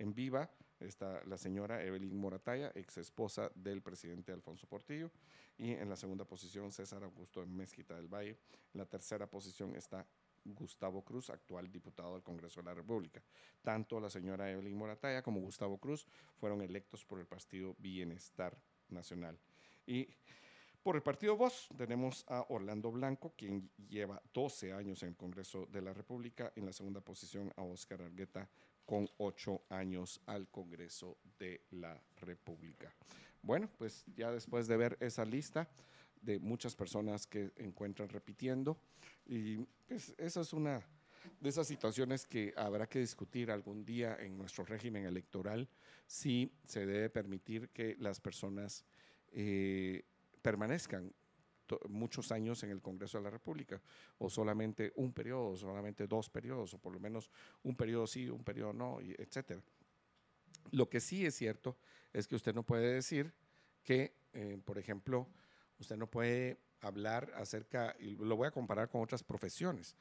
En 0.01 0.15
Viva 0.15 0.49
está 0.79 1.23
la 1.27 1.37
señora 1.37 1.83
Evelyn 1.83 2.17
Morataya, 2.17 2.71
ex 2.73 2.97
esposa 2.97 3.51
del 3.53 3.83
presidente 3.83 4.31
Alfonso 4.31 4.65
Portillo, 4.65 5.11
y 5.59 5.73
en 5.73 5.87
la 5.87 5.95
segunda 5.95 6.25
posición 6.25 6.71
César 6.71 7.03
Augusto 7.03 7.45
Mezquita 7.45 7.95
del 7.95 8.07
Valle. 8.07 8.31
En 8.73 8.79
la 8.79 8.87
tercera 8.87 9.27
posición 9.27 9.75
está 9.75 10.07
Gustavo 10.43 11.03
Cruz, 11.03 11.29
actual 11.29 11.71
diputado 11.71 12.15
del 12.15 12.23
Congreso 12.23 12.61
de 12.61 12.65
la 12.65 12.73
República. 12.73 13.21
Tanto 13.61 13.99
la 13.99 14.09
señora 14.09 14.49
Evelyn 14.49 14.75
Morataya 14.75 15.21
como 15.21 15.39
Gustavo 15.39 15.77
Cruz 15.77 16.07
fueron 16.39 16.63
electos 16.63 17.05
por 17.05 17.19
el 17.19 17.27
Partido 17.27 17.75
Bienestar 17.77 18.57
Nacional. 18.89 19.37
Y 19.85 20.09
por 20.81 20.95
el 20.95 21.03
partido 21.03 21.37
Voz 21.37 21.69
tenemos 21.77 22.25
a 22.27 22.43
Orlando 22.49 22.91
Blanco, 22.91 23.35
quien 23.37 23.69
lleva 23.87 24.19
12 24.33 24.73
años 24.73 25.03
en 25.03 25.09
el 25.09 25.15
Congreso 25.15 25.67
de 25.67 25.83
la 25.83 25.93
República. 25.93 26.51
En 26.55 26.65
la 26.65 26.73
segunda 26.73 27.01
posición 27.01 27.53
a 27.55 27.61
Oscar 27.61 28.01
Argueta, 28.01 28.49
con 28.91 29.09
8 29.19 29.61
años 29.69 30.19
al 30.25 30.49
Congreso 30.49 31.17
de 31.39 31.61
la 31.71 31.97
República. 32.19 32.93
Bueno, 33.41 33.69
pues 33.77 34.03
ya 34.17 34.33
después 34.33 34.67
de 34.67 34.75
ver 34.75 34.97
esa 34.99 35.23
lista 35.23 35.69
de 36.21 36.39
muchas 36.39 36.75
personas 36.75 37.25
que 37.25 37.53
encuentran 37.55 38.09
repitiendo, 38.09 38.77
y 39.25 39.59
pues 39.87 40.13
esa 40.17 40.41
es 40.41 40.51
una 40.51 40.81
de 41.39 41.49
esas 41.49 41.67
situaciones 41.67 42.25
que 42.25 42.53
habrá 42.57 42.85
que 42.85 42.99
discutir 42.99 43.49
algún 43.49 43.85
día 43.85 44.17
en 44.19 44.37
nuestro 44.37 44.65
régimen 44.65 45.05
electoral, 45.05 45.69
si 46.05 46.51
se 46.65 46.85
debe 46.85 47.09
permitir 47.09 47.69
que 47.69 47.95
las 47.97 48.19
personas 48.19 48.83
eh, 49.31 50.03
permanezcan 50.41 51.13
muchos 51.89 52.31
años 52.31 52.63
en 52.63 52.71
el 52.71 52.81
Congreso 52.81 53.17
de 53.17 53.23
la 53.23 53.29
República, 53.29 53.81
o 54.17 54.29
solamente 54.29 54.91
un 54.95 55.13
periodo, 55.13 55.49
o 55.49 55.57
solamente 55.57 56.07
dos 56.07 56.29
periodos, 56.29 56.73
o 56.73 56.77
por 56.77 56.93
lo 56.93 56.99
menos 56.99 57.29
un 57.63 57.75
periodo 57.75 58.07
sí, 58.07 58.29
un 58.29 58.43
periodo 58.43 58.73
no, 58.73 58.99
etcétera. 59.01 59.61
Lo 60.71 60.89
que 60.89 60.99
sí 60.99 61.25
es 61.25 61.35
cierto 61.35 61.77
es 62.13 62.27
que 62.27 62.35
usted 62.35 62.53
no 62.53 62.63
puede 62.63 62.93
decir 62.93 63.33
que, 63.83 64.13
eh, 64.33 64.59
por 64.63 64.77
ejemplo, 64.77 65.27
usted 65.79 65.97
no 65.97 66.07
puede 66.07 66.59
hablar 66.81 67.31
acerca, 67.35 67.95
y 67.99 68.15
lo 68.15 68.35
voy 68.35 68.47
a 68.47 68.51
comparar 68.51 68.89
con 68.89 69.01
otras 69.01 69.23
profesiones. 69.23 69.95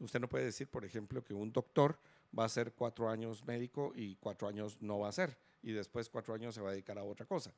Usted 0.00 0.20
no 0.20 0.28
puede 0.28 0.46
decir, 0.46 0.68
por 0.68 0.84
ejemplo, 0.84 1.22
que 1.22 1.34
un 1.34 1.52
doctor 1.52 1.98
va 2.36 2.44
a 2.44 2.48
ser 2.48 2.72
cuatro 2.72 3.08
años 3.08 3.44
médico 3.44 3.92
y 3.94 4.16
cuatro 4.16 4.48
años 4.48 4.80
no 4.80 4.98
va 4.98 5.08
a 5.08 5.12
ser, 5.12 5.38
y 5.62 5.72
después 5.72 6.08
cuatro 6.08 6.34
años 6.34 6.54
se 6.54 6.60
va 6.60 6.70
a 6.70 6.72
dedicar 6.72 6.98
a 6.98 7.04
otra 7.04 7.26
cosa. 7.26 7.52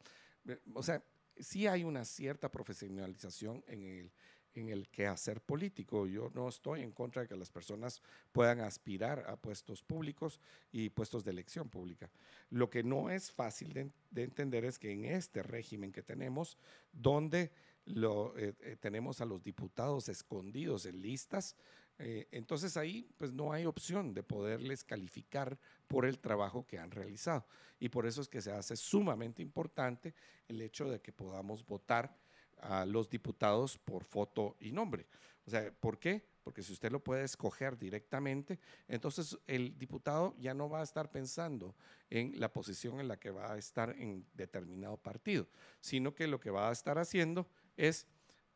O 0.74 0.82
sea, 0.82 1.02
sí 1.38 1.66
hay 1.66 1.84
una 1.84 2.04
cierta 2.04 2.50
profesionalización 2.50 3.64
en 3.66 3.82
el, 3.82 4.12
en 4.54 4.68
el 4.68 4.88
quehacer 4.88 5.40
político. 5.40 6.06
Yo 6.06 6.30
no 6.34 6.48
estoy 6.48 6.82
en 6.82 6.92
contra 6.92 7.22
de 7.22 7.28
que 7.28 7.36
las 7.36 7.50
personas 7.50 8.00
puedan 8.32 8.60
aspirar 8.60 9.24
a 9.28 9.36
puestos 9.36 9.82
públicos 9.82 10.40
y 10.72 10.90
puestos 10.90 11.24
de 11.24 11.32
elección 11.32 11.68
pública. 11.68 12.10
Lo 12.50 12.70
que 12.70 12.82
no 12.82 13.10
es 13.10 13.30
fácil 13.30 13.72
de, 13.72 13.90
de 14.10 14.22
entender 14.22 14.64
es 14.64 14.78
que 14.78 14.92
en 14.92 15.04
este 15.04 15.42
régimen 15.42 15.92
que 15.92 16.02
tenemos, 16.02 16.56
donde 16.92 17.52
lo, 17.86 18.36
eh, 18.38 18.54
eh, 18.60 18.76
tenemos 18.80 19.20
a 19.20 19.26
los 19.26 19.42
diputados 19.42 20.08
escondidos 20.08 20.86
en 20.86 21.00
listas, 21.02 21.56
eh, 21.98 22.26
entonces 22.32 22.76
ahí 22.76 23.08
pues 23.16 23.32
no 23.32 23.52
hay 23.52 23.66
opción 23.66 24.14
de 24.14 24.22
poderles 24.22 24.82
calificar 24.82 25.58
por 25.86 26.06
el 26.06 26.18
trabajo 26.18 26.66
que 26.66 26.78
han 26.78 26.90
realizado. 26.90 27.46
Y 27.78 27.88
por 27.88 28.06
eso 28.06 28.20
es 28.20 28.28
que 28.28 28.40
se 28.40 28.52
hace 28.52 28.76
sumamente 28.76 29.42
importante 29.42 30.14
el 30.48 30.60
hecho 30.60 30.88
de 30.90 31.00
que 31.00 31.12
podamos 31.12 31.64
votar 31.64 32.16
a 32.58 32.84
los 32.84 33.08
diputados 33.10 33.78
por 33.78 34.04
foto 34.04 34.56
y 34.60 34.72
nombre. 34.72 35.06
O 35.46 35.50
sea, 35.50 35.70
¿por 35.72 35.98
qué? 35.98 36.24
Porque 36.42 36.62
si 36.62 36.72
usted 36.72 36.90
lo 36.90 37.02
puede 37.02 37.24
escoger 37.24 37.78
directamente, 37.78 38.58
entonces 38.88 39.38
el 39.46 39.78
diputado 39.78 40.34
ya 40.38 40.54
no 40.54 40.68
va 40.68 40.80
a 40.80 40.84
estar 40.84 41.10
pensando 41.10 41.74
en 42.10 42.38
la 42.38 42.52
posición 42.52 43.00
en 43.00 43.08
la 43.08 43.18
que 43.18 43.30
va 43.30 43.52
a 43.52 43.58
estar 43.58 43.94
en 43.98 44.26
determinado 44.34 44.96
partido, 44.96 45.46
sino 45.80 46.14
que 46.14 46.26
lo 46.26 46.40
que 46.40 46.50
va 46.50 46.68
a 46.68 46.72
estar 46.72 46.98
haciendo 46.98 47.46
es 47.76 48.06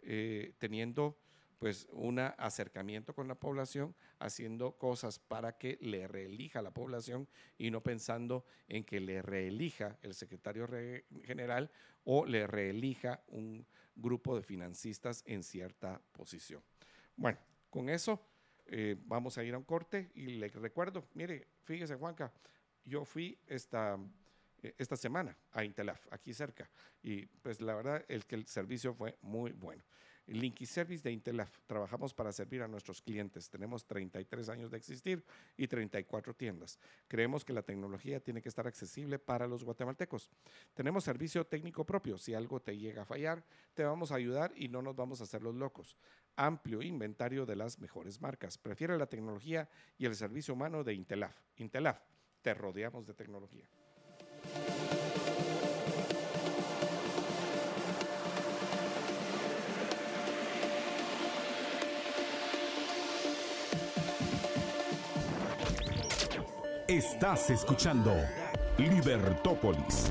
eh, 0.03 0.55
teniendo 0.59 1.19
pues 1.59 1.89
un 1.91 2.19
acercamiento 2.19 3.15
con 3.15 3.29
la 3.29 3.35
población, 3.35 3.95
haciendo 4.19 4.73
cosas 4.79 5.19
para 5.19 5.59
que 5.59 5.79
le 5.81 6.07
reelija 6.07 6.63
la 6.63 6.71
población 6.71 7.29
y 7.57 7.71
no 7.71 7.83
pensando 7.83 8.45
en 8.69 8.85
que 8.85 9.01
le 9.01 9.23
reelija 9.23 9.99
el 10.03 10.15
secretario 10.15 10.69
general 11.25 11.71
o 12.05 12.25
le 12.25 12.47
reelija 12.47 13.23
un 13.29 13.67
grupo 13.97 14.37
de 14.37 14.43
financistas 14.43 15.23
en 15.27 15.43
cierta 15.43 16.01
posición. 16.13 16.63
Bueno, 17.17 17.39
con 17.71 17.89
eso 17.89 18.25
eh, 18.67 18.97
vamos 19.07 19.37
a 19.39 19.45
ir 19.45 19.55
a 19.55 19.59
un 19.59 19.65
corte 19.65 20.11
y 20.15 20.27
le 20.27 20.49
recuerdo, 20.49 21.09
mire, 21.15 21.49
fíjese 21.65 21.97
Juanca, 21.97 22.33
yo 22.85 23.05
fui 23.05 23.39
esta, 23.47 23.99
eh, 24.63 24.75
esta 24.79 24.97
semana 24.97 25.37
a 25.53 25.65
Intelaf, 25.65 26.07
aquí 26.11 26.33
cerca, 26.33 26.71
y 27.03 27.27
pues 27.27 27.61
la 27.61 27.75
verdad 27.75 28.05
es 28.09 28.25
que 28.25 28.37
el 28.37 28.47
servicio 28.47 28.95
fue 28.95 29.17
muy 29.23 29.53
bueno. 29.53 29.83
Linky 30.29 30.67
Service 30.67 31.03
de 31.03 31.13
Intelaf. 31.13 31.59
Trabajamos 31.67 32.15
para 32.15 32.33
servir 32.33 32.63
a 32.63 32.69
nuestros 32.69 33.01
clientes. 33.03 33.49
Tenemos 33.49 33.87
33 33.87 34.49
años 34.49 34.71
de 34.71 34.77
existir 34.77 35.25
y 35.57 35.67
34 35.67 36.35
tiendas. 36.35 36.79
Creemos 37.07 37.45
que 37.45 37.53
la 37.53 37.63
tecnología 37.63 38.21
tiene 38.21 38.43
que 38.43 38.49
estar 38.49 38.67
accesible 38.67 39.19
para 39.19 39.47
los 39.47 39.65
guatemaltecos. 39.65 40.31
Tenemos 40.75 41.05
servicio 41.05 41.47
técnico 41.47 41.85
propio. 41.85 42.19
Si 42.19 42.35
algo 42.35 42.61
te 42.61 42.77
llega 42.77 43.03
a 43.03 43.07
fallar, 43.07 43.45
te 43.75 43.85
vamos 43.85 44.13
a 44.13 44.17
ayudar 44.17 44.53
y 44.55 44.69
no 44.69 44.83
nos 44.83 44.95
vamos 44.95 45.21
a 45.21 45.25
hacer 45.25 45.43
los 45.43 45.55
locos. 45.55 45.97
Amplio 46.37 46.83
inventario 46.83 47.47
de 47.47 47.57
las 47.57 47.79
mejores 47.79 48.21
marcas. 48.21 48.59
Prefiere 48.59 48.99
la 48.99 49.07
tecnología 49.07 49.69
y 49.97 50.07
el 50.07 50.15
servicio 50.15 50.55
humano 50.55 50.85
de 50.85 50.95
Intelaf. 50.95 51.37
Intelaf, 51.57 52.01
te 52.43 52.55
rodeamos 52.55 53.07
de 53.07 53.15
tecnología. 53.15 53.69
Estás 66.89 67.51
escuchando 67.51 68.13
Libertópolis, 68.79 70.11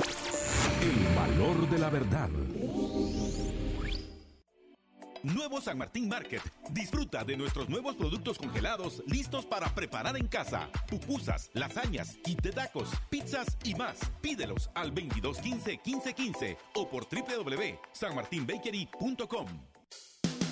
el 0.79 1.15
valor 1.15 1.67
de 1.71 1.79
la 1.79 1.89
verdad. 1.89 2.29
Nuevo 5.23 5.59
San 5.59 5.79
Martín 5.79 6.07
Market. 6.07 6.43
Disfruta 6.69 7.23
de 7.23 7.35
nuestros 7.35 7.67
nuevos 7.67 7.95
productos 7.95 8.37
congelados 8.37 9.01
listos 9.07 9.47
para 9.47 9.73
preparar 9.73 10.17
en 10.17 10.27
casa. 10.27 10.69
Pupusas, 10.87 11.49
lasañas, 11.55 12.19
kit 12.23 12.43
de 12.43 12.51
tacos, 12.51 12.91
pizzas 13.09 13.57
y 13.63 13.73
más. 13.73 13.97
Pídelos 14.21 14.69
al 14.75 14.93
2215 14.93 15.81
1515 15.83 16.59
o 16.75 16.87
por 16.87 17.07
www.sanmartinbakery.com. 17.09 19.47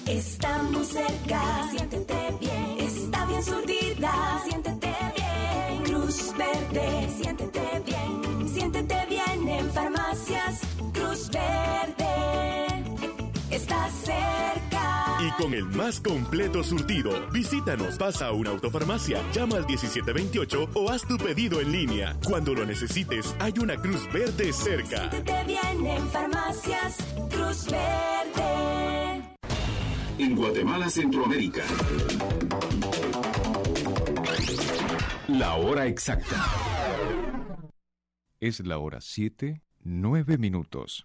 Estamos 0.08 0.88
cerca, 0.88 1.70
siéntete 1.70 2.36
bien. 2.40 2.80
Está 2.80 3.28
bien 3.28 3.44
surdida, 3.44 4.42
siéntete 4.44 4.88
bien. 4.88 5.15
Cruz 6.06 6.38
Verde, 6.38 7.10
siéntete 7.20 7.82
bien. 7.84 8.48
Siéntete 8.48 8.96
bien 9.10 9.50
en 9.50 9.72
farmacias. 9.72 10.62
Cruz 10.94 11.32
Verde, 11.32 12.84
está 13.50 13.90
cerca. 13.90 15.18
Y 15.20 15.42
con 15.42 15.56
el 15.56 15.66
más 15.66 16.00
completo 16.00 16.64
surtido, 16.64 17.10
visítanos, 17.32 17.98
pasa 17.98 18.28
a 18.28 18.34
una 18.34 18.52
autofarmacia, 18.52 19.20
llama 19.34 19.56
al 19.56 19.66
1728 19.66 20.70
o 20.76 20.92
haz 20.92 21.08
tu 21.08 21.18
pedido 21.18 21.60
en 21.60 21.72
línea. 21.72 22.16
Cuando 22.24 22.54
lo 22.54 22.68
necesites, 22.68 23.36
hay 23.40 23.54
una 23.60 23.76
Cruz 23.76 24.08
Verde 24.14 24.54
cerca. 24.54 25.10
Siéntete 25.10 25.44
bien 25.48 25.88
en 25.88 26.08
farmacias. 26.10 26.98
Cruz 27.32 27.66
Verde. 27.66 29.24
En 30.20 30.36
Guatemala, 30.36 30.88
Centroamérica. 30.88 31.64
La 35.28 35.56
hora 35.56 35.88
exacta. 35.88 36.36
Es 38.40 38.60
la 38.60 38.78
hora 38.78 39.02
7, 39.02 39.64
9 39.84 40.38
minutos. 40.38 41.04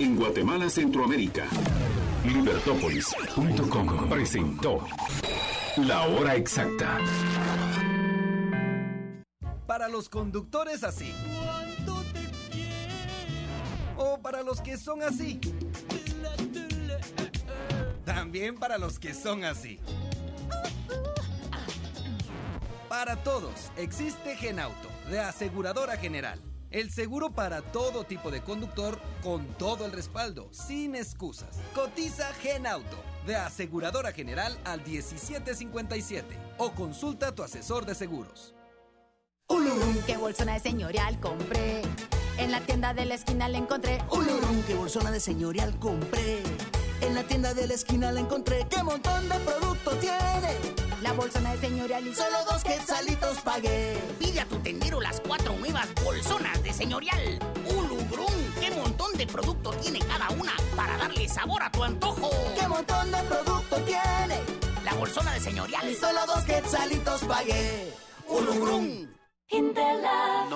En 0.00 0.16
Guatemala, 0.16 0.68
Centroamérica. 0.68 1.46
Libertópolis.com 2.26 4.08
presentó 4.08 4.84
La 5.76 6.08
hora 6.08 6.34
exacta. 6.34 6.98
Para 9.68 9.88
los 9.88 10.08
conductores 10.08 10.82
así. 10.82 11.14
O 13.96 14.18
para 14.20 14.42
los 14.42 14.60
que 14.60 14.76
son 14.76 15.04
así. 15.04 15.40
También 18.04 18.56
para 18.56 18.76
los 18.76 18.98
que 18.98 19.14
son 19.14 19.44
así. 19.44 19.78
Para 22.96 23.16
todos 23.16 23.72
existe 23.76 24.36
Genauto, 24.36 24.88
de 25.10 25.18
Aseguradora 25.18 25.96
General. 25.96 26.40
El 26.70 26.92
seguro 26.92 27.32
para 27.32 27.60
todo 27.60 28.04
tipo 28.04 28.30
de 28.30 28.40
conductor 28.40 29.00
con 29.20 29.46
todo 29.58 29.84
el 29.84 29.90
respaldo, 29.90 30.48
sin 30.52 30.94
excusas. 30.94 31.58
Cotiza 31.74 32.32
Genauto, 32.34 32.96
de 33.26 33.34
Aseguradora 33.34 34.12
General 34.12 34.56
al 34.64 34.80
1757 34.86 36.38
o 36.56 36.70
consulta 36.70 37.28
a 37.28 37.34
tu 37.34 37.42
asesor 37.42 37.84
de 37.84 37.96
seguros. 37.96 38.54
Ulurum, 39.48 39.96
qué 40.06 40.16
bolsona 40.16 40.54
de 40.54 40.60
señorial 40.60 41.18
compré. 41.18 41.82
En 42.38 42.52
la 42.52 42.60
tienda 42.60 42.94
de 42.94 43.06
la 43.06 43.14
esquina 43.16 43.48
la 43.48 43.58
encontré. 43.58 43.98
Ulurum, 44.08 44.62
qué 44.68 44.76
bolsona 44.76 45.10
de 45.10 45.18
señorial 45.18 45.76
compré. 45.80 46.44
En 47.00 47.16
la 47.16 47.24
tienda 47.24 47.54
de 47.54 47.66
la 47.66 47.74
esquina 47.74 48.12
la 48.12 48.20
encontré. 48.20 48.64
¡Qué 48.70 48.84
montón 48.84 49.28
de 49.28 49.34
producto 49.40 49.90
tiene! 49.96 50.83
La 51.04 51.12
bolsona 51.12 51.52
de 51.52 51.58
señorial 51.58 52.06
y 52.06 52.14
solo 52.14 52.38
dos 52.50 52.64
quetzalitos 52.64 53.38
pagué. 53.42 53.98
Pide 54.18 54.40
a 54.40 54.46
tu 54.46 54.58
tendero 54.60 55.02
las 55.02 55.20
cuatro 55.20 55.54
nuevas 55.58 55.86
bolsonas 56.02 56.62
de 56.62 56.72
señorial. 56.72 57.38
Ulurum, 57.66 58.54
qué 58.58 58.70
montón 58.70 59.12
de 59.12 59.26
producto 59.26 59.72
tiene 59.72 59.98
cada 59.98 60.30
una 60.30 60.54
para 60.74 60.96
darle 60.96 61.28
sabor 61.28 61.62
a 61.62 61.70
tu 61.70 61.84
antojo. 61.84 62.30
¡Qué 62.58 62.66
montón 62.66 63.12
de 63.12 63.18
producto 63.18 63.76
tiene! 63.82 64.40
La 64.82 64.94
bolsona 64.94 65.34
de 65.34 65.40
señorial. 65.40 65.90
Y 65.90 65.94
solo 65.94 66.20
dos 66.24 66.42
quetzalitos 66.44 67.22
pagué. 67.24 67.92
Ulurum. 68.26 69.06
Intelab. 69.50 70.48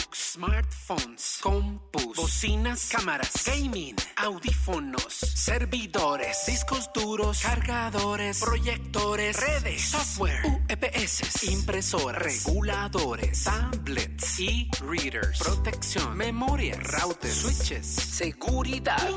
Smartphones, 0.00 1.38
compus, 1.42 2.16
bocinas, 2.16 2.88
cámaras, 2.90 3.30
gaming, 3.44 3.94
audífonos, 4.16 5.12
servidores, 5.12 6.46
discos 6.46 6.90
duros, 6.94 7.42
cargadores, 7.42 8.40
proyectores, 8.40 9.38
redes, 9.38 9.82
software, 9.82 10.40
UPS, 10.46 11.44
impresoras, 11.44 12.22
reguladores, 12.22 13.44
tablets, 13.44 14.40
e-readers, 14.40 15.38
protección, 15.38 16.16
memoria, 16.16 16.78
routers, 16.80 17.34
switches, 17.34 17.86
seguridad. 17.86 19.10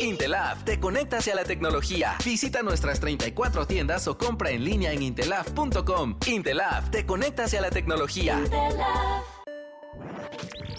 Intelaf, 0.00 0.62
te 0.64 0.78
conecta 0.78 1.18
hacia 1.18 1.34
la 1.34 1.44
tecnología. 1.44 2.16
Visita 2.24 2.62
nuestras 2.62 3.00
34 3.00 3.66
tiendas 3.66 4.06
o 4.06 4.16
compra 4.16 4.50
en 4.50 4.64
línea 4.64 4.92
en 4.92 5.02
intelaf.com. 5.02 6.18
Intelaf, 6.26 6.90
te 6.90 7.04
conecta 7.04 7.44
hacia 7.44 7.60
la 7.60 7.70
tecnología. 7.70 8.40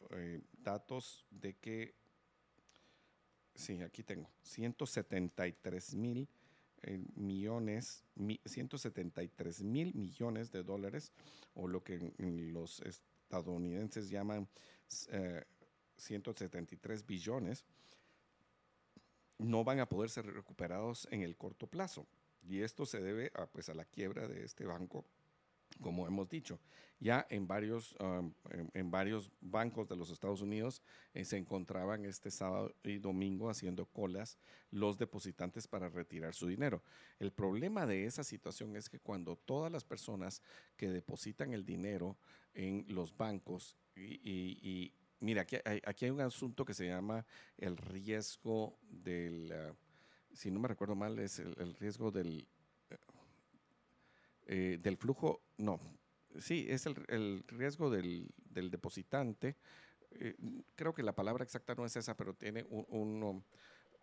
datos 0.53 1.25
de 1.31 1.55
que, 1.57 1.95
sí, 3.55 3.81
aquí 3.81 4.03
tengo, 4.03 4.31
173 4.43 5.95
mil 5.95 6.29
eh, 6.83 6.99
millones, 7.15 8.05
mi- 8.15 8.41
173 8.45 9.63
mil 9.63 9.95
millones 9.95 10.51
de 10.53 10.63
dólares, 10.63 11.13
o 11.55 11.67
lo 11.69 11.83
que 11.83 12.13
los 12.19 12.81
estadounidenses 12.81 14.09
llaman 14.11 14.49
eh, 15.11 15.45
173 15.97 17.07
billones, 17.07 17.65
no 19.39 19.65
van 19.65 19.81
a 19.81 19.89
poder 19.89 20.11
ser 20.11 20.27
recuperados 20.27 21.07
en 21.11 21.23
el 21.23 21.37
corto 21.37 21.67
plazo. 21.67 22.07
Y 22.43 22.61
esto 22.61 22.87
se 22.87 23.01
debe 23.01 23.31
a, 23.35 23.47
pues, 23.47 23.69
a 23.69 23.75
la 23.75 23.85
quiebra 23.85 24.27
de 24.29 24.45
este 24.45 24.65
banco, 24.65 25.05
como 25.81 26.07
hemos 26.07 26.29
dicho. 26.29 26.59
Ya 27.01 27.27
en 27.31 27.47
varios, 27.47 27.95
um, 28.01 28.33
en, 28.75 28.91
varios 28.91 29.31
bancos 29.41 29.89
de 29.89 29.95
los 29.95 30.11
Estados 30.11 30.41
Unidos 30.41 30.83
eh, 31.15 31.25
se 31.25 31.37
encontraban 31.37 32.05
este 32.05 32.31
sábado 32.31 32.75
y 32.83 32.99
domingo 32.99 33.51
haciendo 33.51 33.87
colas 33.87 34.37
los 34.73 34.99
depositantes 34.99 35.69
para 35.69 35.89
retirar 35.89 36.35
su 36.35 36.49
dinero. 36.49 36.83
El 37.21 37.31
problema 37.31 37.87
de 37.87 38.05
esa 38.05 38.25
situación 38.25 38.75
es 38.75 38.89
que 38.89 38.99
cuando 38.99 39.37
todas 39.37 39.71
las 39.71 39.85
personas 39.85 40.43
que 40.77 40.89
depositan 40.89 41.53
el 41.53 41.65
dinero 41.65 42.17
en 42.55 42.85
los 42.89 43.17
bancos 43.17 43.77
y, 43.95 44.93
mira, 45.21 45.43
aquí 45.43 45.57
hay, 45.65 45.81
aquí 45.85 46.05
hay 46.05 46.11
un 46.11 46.21
asunto 46.21 46.65
que 46.65 46.75
se 46.75 46.87
llama 46.87 47.25
el 47.57 47.77
riesgo 47.77 48.77
del, 48.83 49.53
ah, 49.53 49.75
si 50.33 50.51
no 50.51 50.59
me 50.59 50.69
recuerdo 50.69 50.97
mal, 50.97 51.19
es 51.21 51.39
el 51.39 51.75
riesgo 51.75 52.11
del, 52.11 52.49
eh, 54.49 54.79
del 54.83 54.97
flujo, 54.97 55.43
no, 55.59 55.81
sí, 56.41 56.67
es 56.69 56.87
el, 56.87 56.97
el 57.09 57.45
riesgo 57.49 57.91
del, 57.91 58.29
del 58.51 58.71
depositante. 58.71 59.57
eh, 60.13 60.37
creo 60.75 60.95
que 60.95 61.03
la 61.03 61.15
palabra 61.15 61.45
exacta 61.45 61.75
no 61.75 61.85
es 61.85 61.97
esa, 61.97 62.17
pero 62.17 62.35
tiene 62.35 62.65
un, 62.71 62.87
uno- 62.89 63.45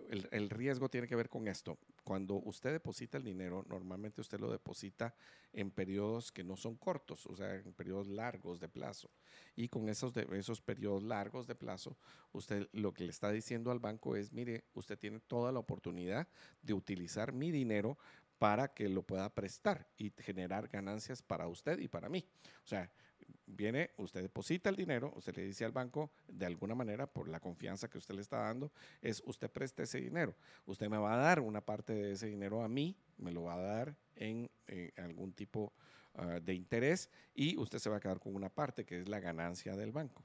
el, 0.10 0.28
el 0.32 0.50
riesgo 0.50 0.90
tiene 0.90 1.08
que 1.08 1.16
ver 1.16 1.30
con 1.30 1.48
esto. 1.48 1.78
Cuando 2.04 2.36
usted 2.36 2.72
deposita 2.74 3.18
el 3.18 3.24
dinero, 3.24 3.66
normalmente 3.68 4.22
usted 4.22 4.40
lo 4.40 4.52
deposita 4.52 5.16
en 5.54 5.72
periodos 5.72 6.32
que 6.32 6.44
no 6.44 6.58
son 6.58 6.76
cortos, 6.76 7.26
o 7.28 7.36
sea, 7.36 7.56
en 7.56 7.74
periodos 7.74 8.08
largos 8.08 8.60
de 8.60 8.68
plazo. 8.68 9.10
Y 9.56 9.70
con 9.70 9.90
esos, 9.90 10.14
de, 10.14 10.28
esos 10.34 10.62
periodos 10.62 11.02
largos 11.04 11.48
de 11.48 11.56
plazo, 11.56 11.98
usted 12.34 12.68
lo 12.74 12.94
que 12.94 13.06
le 13.06 13.10
está 13.12 13.32
diciendo 13.32 13.72
al 13.72 13.80
banco 13.80 14.16
es, 14.16 14.32
mire, 14.34 14.66
usted 14.74 15.00
tiene 15.00 15.20
toda 15.22 15.52
la 15.52 15.60
oportunidad 15.60 16.28
de 16.62 16.74
utilizar 16.74 17.32
mi 17.34 17.52
dinero 17.52 17.98
para 18.40 18.74
que 18.74 18.90
lo 18.90 19.04
pueda 19.04 19.34
prestar 19.34 19.88
y 19.98 20.12
generar 20.18 20.68
ganancias 20.68 21.22
para 21.22 21.48
usted 21.48 21.80
y 21.80 21.88
para 21.88 22.10
mí. 22.10 22.28
O 22.64 22.68
sea, 22.68 22.92
viene, 23.46 23.92
usted 23.98 24.22
deposita 24.22 24.70
el 24.70 24.76
dinero, 24.76 25.14
usted 25.16 25.36
le 25.36 25.46
dice 25.46 25.66
al 25.66 25.72
banco, 25.72 26.12
de 26.28 26.46
alguna 26.46 26.76
manera, 26.76 27.08
por 27.08 27.28
la 27.28 27.40
confianza 27.40 27.90
que 27.90 27.98
usted 27.98 28.16
le 28.16 28.22
está 28.22 28.38
dando, 28.38 28.72
es 29.02 29.22
usted 29.26 29.50
presta 29.50 29.84
ese 29.84 30.00
dinero. 30.00 30.36
Usted 30.66 30.90
me 30.90 30.98
va 30.98 31.14
a 31.14 31.18
dar 31.18 31.40
una 31.40 31.62
parte 31.62 31.94
de 31.94 32.12
ese 32.14 32.28
dinero 32.28 32.64
a 32.64 32.68
mí, 32.68 32.98
me 33.18 33.32
lo 33.32 33.44
va 33.44 33.56
a 33.56 33.62
dar 33.62 33.96
en 34.16 34.50
eh, 34.68 34.92
algún 34.98 35.34
tipo 35.34 35.74
ah, 36.16 36.40
de 36.42 36.54
interés 36.54 37.10
y 37.34 37.58
usted 37.58 37.80
se 37.80 37.90
va 37.90 37.98
a 37.98 38.00
quedar 38.00 38.20
con 38.20 38.36
una 38.36 38.50
parte 38.50 38.86
que 38.86 39.00
es 39.00 39.08
la 39.08 39.20
ganancia 39.20 39.76
del 39.76 39.92
banco. 39.92 40.24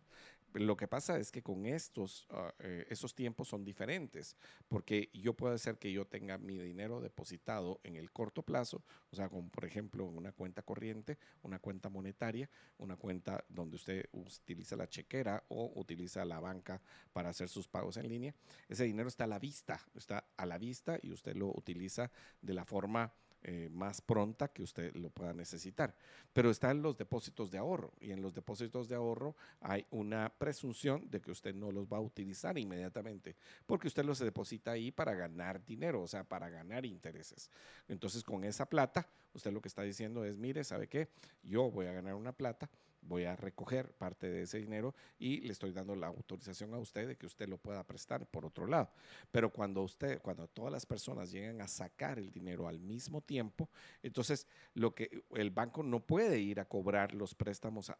Lo 0.54 0.76
que 0.76 0.88
pasa 0.88 1.16
es 1.18 1.30
que 1.30 1.42
con 1.42 1.64
estos, 1.64 2.26
eh, 2.58 2.84
esos 2.88 3.14
tiempos 3.14 3.48
son 3.48 3.64
diferentes, 3.64 4.36
porque 4.68 5.08
yo 5.14 5.34
puedo 5.34 5.54
hacer 5.54 5.78
que 5.78 5.92
yo 5.92 6.06
tenga 6.06 6.38
mi 6.38 6.58
dinero 6.58 7.00
depositado 7.00 7.80
en 7.84 7.94
el 7.94 8.10
corto 8.10 8.42
plazo, 8.42 8.82
o 9.12 9.16
sea, 9.16 9.28
como 9.28 9.48
por 9.48 9.64
ejemplo 9.64 10.06
una 10.06 10.32
cuenta 10.32 10.62
corriente, 10.62 11.18
una 11.42 11.60
cuenta 11.60 11.88
monetaria, 11.88 12.50
una 12.78 12.96
cuenta 12.96 13.44
donde 13.48 13.76
usted 13.76 14.08
utiliza 14.12 14.74
la 14.74 14.88
chequera 14.88 15.44
o 15.48 15.72
utiliza 15.76 16.24
la 16.24 16.40
banca 16.40 16.82
para 17.12 17.28
hacer 17.28 17.48
sus 17.48 17.68
pagos 17.68 17.96
en 17.96 18.08
línea. 18.08 18.34
Ese 18.68 18.84
dinero 18.84 19.08
está 19.08 19.24
a 19.24 19.28
la 19.28 19.38
vista, 19.38 19.80
está 19.94 20.24
a 20.36 20.46
la 20.46 20.58
vista 20.58 20.98
y 21.00 21.12
usted 21.12 21.36
lo 21.36 21.48
utiliza 21.48 22.10
de 22.42 22.54
la 22.54 22.64
forma 22.64 23.12
eh, 23.42 23.68
más 23.72 24.00
pronta 24.00 24.48
que 24.48 24.62
usted 24.62 24.94
lo 24.94 25.10
pueda 25.10 25.32
necesitar. 25.32 25.94
Pero 26.32 26.50
están 26.50 26.82
los 26.82 26.96
depósitos 26.96 27.50
de 27.50 27.58
ahorro 27.58 27.92
y 28.00 28.10
en 28.12 28.22
los 28.22 28.34
depósitos 28.34 28.88
de 28.88 28.96
ahorro 28.96 29.34
hay 29.60 29.86
una 29.90 30.32
presunción 30.36 31.08
de 31.10 31.20
que 31.20 31.30
usted 31.30 31.54
no 31.54 31.72
los 31.72 31.86
va 31.86 31.96
a 31.96 32.00
utilizar 32.00 32.58
inmediatamente 32.58 33.36
porque 33.66 33.88
usted 33.88 34.04
los 34.04 34.18
deposita 34.18 34.72
ahí 34.72 34.90
para 34.90 35.14
ganar 35.14 35.64
dinero, 35.64 36.02
o 36.02 36.08
sea, 36.08 36.24
para 36.24 36.48
ganar 36.50 36.84
intereses. 36.86 37.50
Entonces, 37.88 38.22
con 38.22 38.44
esa 38.44 38.66
plata, 38.66 39.08
usted 39.34 39.52
lo 39.52 39.60
que 39.60 39.68
está 39.68 39.82
diciendo 39.82 40.24
es, 40.24 40.36
mire, 40.36 40.64
¿sabe 40.64 40.88
qué? 40.88 41.08
Yo 41.42 41.70
voy 41.70 41.86
a 41.86 41.92
ganar 41.92 42.14
una 42.14 42.32
plata, 42.32 42.68
voy 43.02 43.24
a 43.24 43.34
recoger 43.36 43.92
parte 43.92 44.28
de 44.28 44.42
ese 44.42 44.58
dinero 44.58 44.94
y 45.18 45.40
le 45.40 45.52
estoy 45.52 45.72
dando 45.72 45.96
la 45.96 46.08
autorización 46.08 46.74
a 46.74 46.78
usted 46.78 47.08
de 47.08 47.16
que 47.16 47.26
usted 47.26 47.48
lo 47.48 47.58
pueda 47.58 47.82
prestar 47.84 48.26
por 48.26 48.44
otro 48.44 48.66
lado. 48.66 48.90
Pero 49.30 49.52
cuando 49.52 49.82
usted, 49.82 50.20
cuando 50.20 50.48
todas 50.48 50.72
las 50.72 50.86
personas 50.86 51.30
llegan 51.30 51.60
a 51.60 51.68
sacar 51.68 52.18
el 52.18 52.30
dinero 52.30 52.68
al 52.68 52.78
mismo 52.80 53.20
tiempo, 53.20 53.68
entonces 54.02 54.46
lo 54.74 54.94
que 54.94 55.24
el 55.34 55.50
banco 55.50 55.82
no 55.82 56.00
puede 56.00 56.38
ir 56.38 56.60
a 56.60 56.66
cobrar 56.66 57.14
los 57.14 57.34
préstamos 57.34 57.92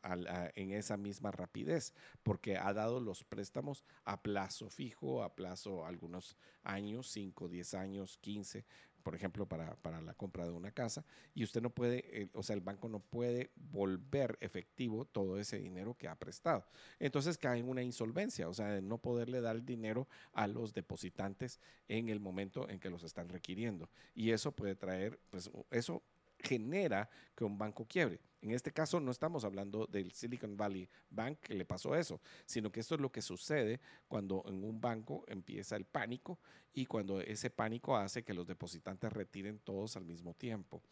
en 0.55 0.73
esa 0.73 0.97
misma 0.97 1.31
rapidez, 1.31 1.95
porque 2.23 2.57
ha 2.57 2.73
dado 2.73 3.01
los 3.01 3.25
préstamos 3.25 3.85
a 4.05 4.23
plazo 4.23 4.71
fijo, 4.71 5.23
a 5.23 5.35
plazo 5.35 5.87
algunos 5.87 6.37
años, 6.63 7.11
5, 7.11 7.49
10 7.49 7.75
años, 7.75 8.19
15, 8.19 8.65
por 9.03 9.15
ejemplo, 9.15 9.47
para, 9.47 9.75
para 9.77 10.01
la 10.01 10.15
compra 10.15 10.45
de 10.45 10.53
una 10.53 10.71
casa, 10.71 11.05
y 11.35 11.45
usted 11.45 11.63
no 11.63 11.71
puede, 11.71 12.23
eh, 12.23 12.29
o 12.35 12.43
sea, 12.43 12.55
el 12.55 12.61
banco 12.61 12.89
no 12.89 13.01
puede 13.01 13.51
volver 13.57 14.39
efectivo 14.41 15.05
todo 15.05 15.39
ese 15.39 15.59
dinero 15.59 15.95
que 15.95 16.09
ha 16.09 16.15
prestado. 16.15 16.67
Entonces 16.99 17.39
cae 17.39 17.61
en 17.61 17.69
una 17.69 17.83
insolvencia, 17.83 18.49
o 18.49 18.55
sea, 18.55 18.69
de 18.69 18.83
no 18.83 18.99
poderle 18.99 19.41
dar 19.41 19.57
el 19.57 19.65
dinero 19.65 20.09
a 20.33 20.47
los 20.47 20.75
depositantes 20.75 21.61
en 21.89 22.09
el 22.09 22.21
momento 22.21 22.69
en 22.69 22.79
que 22.81 22.91
los 22.91 23.03
están 23.03 23.29
requiriendo. 23.29 23.89
Y 24.15 24.31
eso 24.31 24.53
puede 24.53 24.75
traer, 24.75 25.19
pues 25.31 25.51
eso 25.71 26.03
genera 26.43 27.09
que 27.35 27.45
un 27.45 27.59
banco 27.59 27.87
quiebre. 27.87 28.21
En 28.43 28.53
este 28.53 28.73
caso 28.73 29.01
no 29.01 29.11
estamos 29.11 29.45
hablando 29.45 29.87
del 29.87 30.13
Silicon 30.13 30.57
Valley 30.57 30.89
Bank 31.11 31.41
que 31.41 31.55
le 31.55 31.67
pasó 31.67 31.95
eso, 31.95 32.21
sino 32.47 32.73
que 32.73 32.81
esto 32.81 32.95
es 32.95 33.01
lo 33.01 33.13
que 33.13 33.21
sucede 33.21 33.81
cuando 34.09 34.43
en 34.47 34.65
un 34.65 34.81
banco 34.81 35.25
empieza 35.29 35.77
el 35.77 35.85
pánico 35.85 36.39
y 36.73 36.87
cuando 36.87 37.21
ese 37.21 37.51
pánico 37.51 37.97
hace 37.97 38.23
que 38.23 38.33
los 38.33 38.47
depositantes 38.47 39.13
retiren 39.13 39.59
todos 39.59 39.97
al 39.97 40.05
mismo 40.05 40.35
tiempo. 40.35 40.83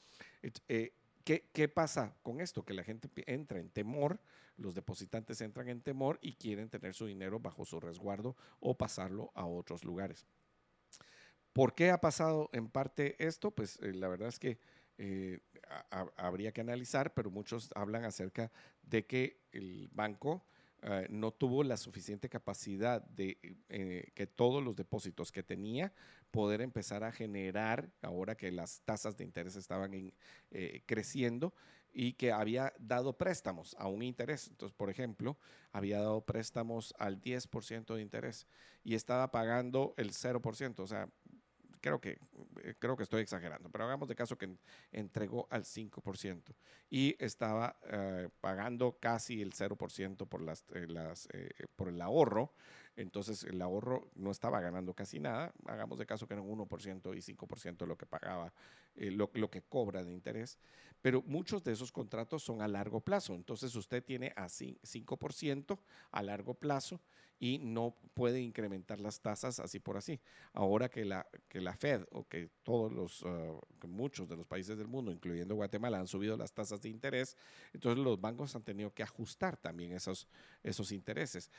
Eh, 0.68 0.92
¿Qué, 1.24 1.48
qué 1.52 1.68
pasa 1.68 2.14
con 2.22 2.40
esto? 2.40 2.64
Que 2.64 2.74
la 2.74 2.84
gente 2.84 3.08
entra 3.26 3.60
en 3.60 3.70
temor, 3.70 4.20
los 4.56 4.74
depositantes 4.74 5.40
entran 5.40 5.68
en 5.68 5.80
temor 5.80 6.18
y 6.20 6.34
quieren 6.34 6.68
tener 6.68 6.94
su 6.94 7.06
dinero 7.06 7.38
bajo 7.40 7.64
su 7.64 7.80
resguardo 7.80 8.36
o 8.60 8.76
pasarlo 8.76 9.30
a 9.34 9.46
otros 9.46 9.84
lugares. 9.84 10.26
¿Por 11.52 11.74
qué 11.74 11.90
ha 11.90 12.00
pasado 12.00 12.50
en 12.52 12.68
parte 12.68 13.16
esto? 13.18 13.50
Pues 13.50 13.78
eh, 13.82 13.92
la 13.92 14.08
verdad 14.08 14.28
es 14.28 14.38
que 14.38 14.58
eh, 14.98 15.40
ha- 15.68 15.86
ha- 15.90 16.12
habría 16.26 16.52
que 16.52 16.60
analizar, 16.60 17.14
pero 17.14 17.30
muchos 17.30 17.70
hablan 17.74 18.04
acerca 18.04 18.50
de 18.82 19.06
que 19.06 19.40
el 19.52 19.88
banco 19.92 20.44
eh, 20.82 21.06
no 21.10 21.32
tuvo 21.32 21.64
la 21.64 21.76
suficiente 21.76 22.28
capacidad 22.28 23.02
de 23.02 23.38
eh, 23.68 24.12
que 24.14 24.26
todos 24.28 24.62
los 24.62 24.76
depósitos 24.76 25.32
que 25.32 25.42
tenía 25.42 25.92
poder 26.30 26.60
empezar 26.60 27.02
a 27.04 27.10
generar, 27.12 27.90
ahora 28.02 28.36
que 28.36 28.52
las 28.52 28.80
tasas 28.82 29.16
de 29.16 29.24
interés 29.24 29.56
estaban 29.56 29.94
en- 29.94 30.14
creciendo, 30.86 31.52
y 31.92 32.12
que 32.12 32.32
había 32.32 32.72
dado 32.78 33.16
préstamos 33.16 33.74
a 33.78 33.88
un 33.88 34.02
interés. 34.02 34.48
Entonces, 34.48 34.76
por 34.76 34.90
ejemplo, 34.90 35.36
había 35.72 35.98
dado 35.98 36.20
préstamos 36.24 36.94
al 36.98 37.20
10% 37.20 37.94
de 37.96 38.02
interés 38.02 38.46
y 38.84 38.94
estaba 38.94 39.30
pagando 39.30 39.94
el 39.96 40.12
0%, 40.12 40.82
o 40.82 40.86
sea, 40.86 41.08
creo 41.80 42.00
que, 42.00 42.18
eh, 42.62 42.74
creo 42.78 42.96
que 42.96 43.02
estoy 43.02 43.22
exagerando, 43.22 43.70
pero 43.70 43.84
hagamos 43.84 44.08
de 44.08 44.14
caso 44.14 44.36
que 44.38 44.46
en- 44.46 44.58
entregó 44.92 45.46
al 45.50 45.64
5% 45.64 46.54
y 46.90 47.16
estaba 47.18 47.78
eh, 47.90 48.28
pagando 48.40 48.98
casi 49.00 49.42
el 49.42 49.52
0% 49.52 50.26
por, 50.26 50.40
las, 50.42 50.64
eh, 50.74 50.86
las, 50.88 51.28
eh, 51.32 51.50
por 51.76 51.88
el 51.88 52.00
ahorro. 52.00 52.52
Entonces 52.96 53.44
el 53.44 53.62
ahorro 53.62 54.10
no 54.16 54.30
estaba 54.30 54.60
ganando 54.60 54.94
casi 54.94 55.20
nada. 55.20 55.52
Hagamos 55.66 55.98
de 55.98 56.06
caso 56.06 56.26
que 56.26 56.34
era 56.34 56.42
un 56.42 56.50
1% 56.50 57.14
y 57.14 57.22
5% 57.22 57.86
lo 57.86 57.96
que 57.96 58.06
pagaba, 58.06 58.52
eh, 58.96 59.10
lo, 59.10 59.30
lo 59.34 59.50
que 59.50 59.62
cobra 59.62 60.02
de 60.04 60.12
interés. 60.12 60.58
Pero 61.00 61.22
muchos 61.22 61.62
de 61.62 61.72
esos 61.72 61.92
contratos 61.92 62.42
son 62.42 62.60
a 62.60 62.68
largo 62.68 63.00
plazo. 63.00 63.34
Entonces 63.34 63.74
usted 63.76 64.02
tiene 64.04 64.32
así 64.36 64.78
5% 64.82 65.78
a 66.10 66.22
largo 66.22 66.54
plazo 66.54 67.00
y 67.38 67.58
no 67.58 67.94
puede 68.14 68.40
incrementar 68.40 69.00
las 69.00 69.20
tasas 69.20 69.60
así 69.60 69.78
por 69.78 69.96
así. 69.96 70.20
Ahora 70.52 70.88
que 70.88 71.04
la, 71.04 71.26
que 71.48 71.60
la 71.60 71.74
Fed 71.74 72.04
o 72.10 72.26
que 72.26 72.50
todos 72.62 72.92
los, 72.92 73.22
ah, 73.24 73.58
muchos 73.86 74.28
de 74.28 74.36
los 74.36 74.46
países 74.46 74.76
del 74.76 74.88
mundo, 74.88 75.12
incluyendo 75.12 75.54
Guatemala, 75.54 76.00
han 76.00 76.08
subido 76.08 76.36
las 76.36 76.52
tasas 76.52 76.82
de 76.82 76.88
interés, 76.88 77.36
entonces 77.72 78.02
los 78.02 78.20
bancos 78.20 78.54
han 78.56 78.62
tenido 78.62 78.92
que 78.92 79.02
ajustar 79.02 79.56
también 79.56 79.92
esos, 79.92 80.26
esos 80.62 80.90
intereses. 80.92 81.50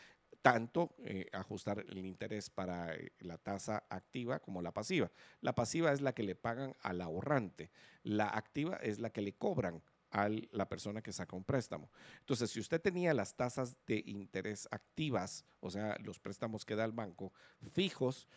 Tanto 0.42 0.96
eh, 1.00 1.28
ajustar 1.34 1.86
el 1.88 1.98
interés 1.98 2.50
para 2.50 2.96
eh, 2.96 3.12
la 3.20 3.38
tasa 3.38 3.86
activa 3.90 4.40
como 4.40 4.62
la 4.62 4.72
pasiva. 4.72 5.12
La 5.42 5.54
pasiva 5.54 5.92
es 5.92 6.02
la 6.02 6.14
que 6.14 6.24
le 6.24 6.36
pagan 6.36 6.76
al 6.82 7.02
ahorrante. 7.02 7.72
La 8.04 8.28
activa 8.30 8.78
es 8.78 9.00
la 9.00 9.10
que 9.10 9.22
le 9.22 9.34
cobran 9.34 9.82
a 10.12 10.30
la 10.52 10.68
persona 10.68 11.02
que 11.02 11.12
saca 11.14 11.36
un 11.36 11.44
préstamo. 11.44 11.90
Entonces, 12.20 12.52
si 12.52 12.60
usted 12.60 12.82
tenía 12.82 13.14
las 13.14 13.36
tasas 13.36 13.78
de 13.86 14.02
interés 14.06 14.68
activas, 14.72 15.46
o 15.60 15.70
sea, 15.70 15.98
los 16.04 16.20
préstamos 16.20 16.66
que 16.66 16.76
da 16.76 16.86
el 16.86 16.92
banco 16.92 17.34
fijos, 17.72 18.28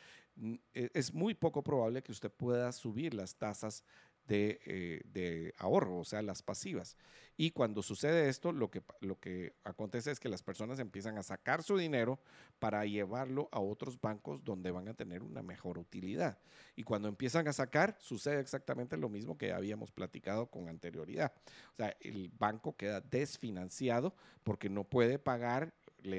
e- 0.74 0.90
es 0.94 1.12
muy 1.12 1.34
poco 1.34 1.62
probable 1.62 2.02
que 2.02 2.12
usted 2.12 2.30
pueda 2.30 2.72
subir 2.72 3.14
las 3.14 3.36
tasas 3.36 3.84
de, 4.26 4.60
eh, 4.66 5.02
de 5.04 5.54
ahorro, 5.58 5.98
o 5.98 6.04
sea, 6.04 6.22
las 6.22 6.42
pasivas. 6.42 6.96
Y 7.36 7.50
cuando 7.50 7.82
sucede 7.82 8.28
esto, 8.28 8.52
lo 8.52 8.70
que, 8.70 8.82
lo 9.00 9.18
que 9.18 9.54
acontece 9.64 10.10
es 10.10 10.20
que 10.20 10.28
las 10.28 10.42
personas 10.42 10.78
empiezan 10.78 11.16
a 11.18 11.22
sacar 11.22 11.62
su 11.62 11.76
dinero 11.76 12.20
para 12.58 12.84
llevarlo 12.84 13.48
a 13.52 13.60
otros 13.60 14.00
bancos 14.00 14.44
donde 14.44 14.70
van 14.70 14.88
a 14.88 14.94
tener 14.94 15.22
una 15.22 15.42
mejor 15.42 15.78
utilidad. 15.78 16.38
Y 16.76 16.82
cuando 16.82 17.08
empiezan 17.08 17.48
a 17.48 17.52
sacar, 17.52 17.96
sucede 17.98 18.40
exactamente 18.40 18.96
lo 18.96 19.08
mismo 19.08 19.38
que 19.38 19.52
habíamos 19.52 19.90
platicado 19.90 20.46
con 20.46 20.68
anterioridad. 20.68 21.32
O 21.72 21.76
sea, 21.76 21.96
el 22.00 22.30
banco 22.38 22.76
queda 22.76 23.00
desfinanciado 23.00 24.14
porque 24.44 24.68
no 24.68 24.84
puede 24.84 25.18
pagar 25.18 25.72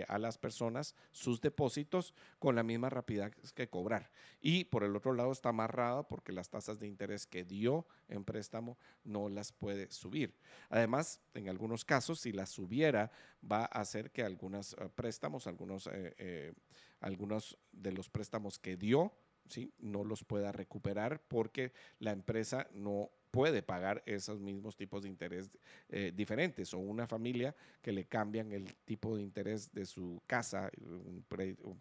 a 0.08 0.18
las 0.18 0.38
personas 0.38 0.96
sus 1.12 1.42
depósitos 1.42 2.14
con 2.40 2.56
la 2.56 2.64
misma 2.64 2.90
rapidez 2.90 3.32
que 3.54 3.70
cobrar. 3.70 4.12
Y 4.42 4.66
por 4.66 4.84
el 4.84 4.96
otro 4.96 5.14
lado 5.14 5.32
está 5.32 5.50
amarrada 5.50 6.08
porque 6.08 6.32
las 6.32 6.50
tasas 6.50 6.80
de 6.80 6.88
interés 6.88 7.26
que 7.26 7.44
dio 7.44 7.86
en 8.08 8.24
préstamo 8.24 8.78
no 9.04 9.30
las 9.30 9.52
puede 9.52 9.90
subir. 9.92 10.36
Además, 10.70 11.22
en 11.34 11.50
algunos 11.50 11.86
casos, 11.86 12.20
si 12.20 12.32
las 12.32 12.50
subiera, 12.50 13.12
va 13.50 13.64
a 13.64 13.82
hacer 13.82 14.12
que 14.12 14.24
algunos 14.24 14.74
eh, 14.74 14.90
préstamos, 14.94 15.48
algunos, 15.48 15.88
eh, 15.88 16.16
eh, 16.18 16.54
algunos 17.00 17.58
de 17.72 17.92
los 17.92 18.10
préstamos 18.10 18.60
que 18.60 18.78
dio, 18.78 19.14
¿sí? 19.48 19.74
no 19.80 20.04
los 20.04 20.24
pueda 20.24 20.52
recuperar 20.52 21.22
porque 21.28 21.74
la 22.00 22.12
empresa 22.12 22.68
no 22.74 23.12
puede 23.34 23.64
pagar 23.64 24.04
esos 24.06 24.40
mismos 24.40 24.76
tipos 24.76 25.02
de 25.02 25.10
interés 25.10 25.50
eh, 25.90 26.12
diferentes 26.16 26.72
o 26.76 26.78
una 26.78 27.08
familia 27.08 27.56
que 27.82 27.92
le 27.92 28.06
cambian 28.06 28.52
el 28.52 28.76
tipo 28.86 29.16
de 29.16 29.24
interés 29.24 29.74
de 29.74 29.88
su 29.88 30.22
casa, 30.28 30.70
un, 30.78 31.26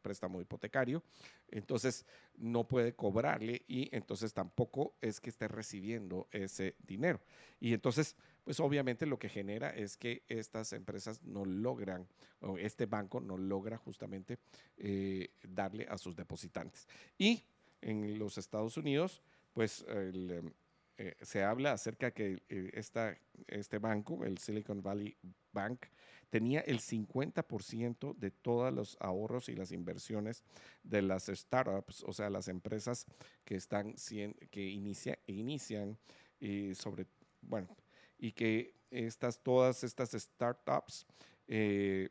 préstamo 0.01 0.41
hipotecario, 0.41 1.03
entonces 1.51 2.07
no 2.39 2.67
puede 2.67 2.95
cobrarle 2.95 3.65
y 3.69 3.95
entonces 3.95 4.33
tampoco 4.33 4.95
es 5.03 5.21
que 5.21 5.29
esté 5.29 5.47
recibiendo 5.47 6.27
ese 6.31 6.75
dinero. 6.87 7.21
Y 7.61 7.75
entonces, 7.75 8.17
pues 8.45 8.59
obviamente 8.59 9.05
lo 9.05 9.19
que 9.19 9.29
genera 9.29 9.69
es 9.77 9.99
que 9.99 10.23
estas 10.29 10.73
empresas 10.73 11.23
no 11.23 11.45
logran, 11.45 12.09
o 12.41 12.57
este 12.57 12.87
banco 12.87 13.21
no 13.21 13.37
logra 13.37 13.77
justamente 13.77 14.39
eh, 14.79 15.29
darle 15.47 15.87
a 15.91 15.99
sus 15.99 16.17
depositantes. 16.17 16.89
Y 17.19 17.43
en 17.83 18.19
los 18.19 18.39
Estados 18.39 18.79
Unidos, 18.79 19.21
pues 19.53 19.85
el, 19.87 20.31
em, 20.31 20.53
eh, 21.03 21.17
se 21.21 21.43
habla 21.43 21.73
acerca 21.73 22.13
que 22.13 22.45
eh, 22.49 22.71
esta, 22.75 23.19
este 23.49 23.79
banco, 23.79 24.25
el 24.25 24.39
Silicon 24.39 24.85
Valley 24.85 25.17
Bank, 25.51 25.87
tenía 26.31 26.61
el 26.61 26.79
50% 26.79 28.15
de 28.15 28.31
todos 28.31 28.73
los 28.73 28.97
ahorros 29.01 29.49
y 29.49 29.57
las 29.57 29.73
inversiones 29.73 30.45
de 30.85 31.03
las 31.03 31.27
startups, 31.27 32.05
o 32.05 32.13
sea, 32.13 32.31
las 32.31 32.47
empresas 32.47 33.07
que 33.45 33.57
están 33.57 33.95
que 34.51 34.63
inicia- 34.63 35.19
inician 35.27 35.99
y 36.39 36.73
sobre, 36.77 37.07
bueno, 37.41 37.67
y 38.17 38.31
que 38.31 38.73
estas, 38.93 39.43
todas 39.43 39.83
estas 39.83 40.13
startups 40.13 41.05
eh, 41.49 42.11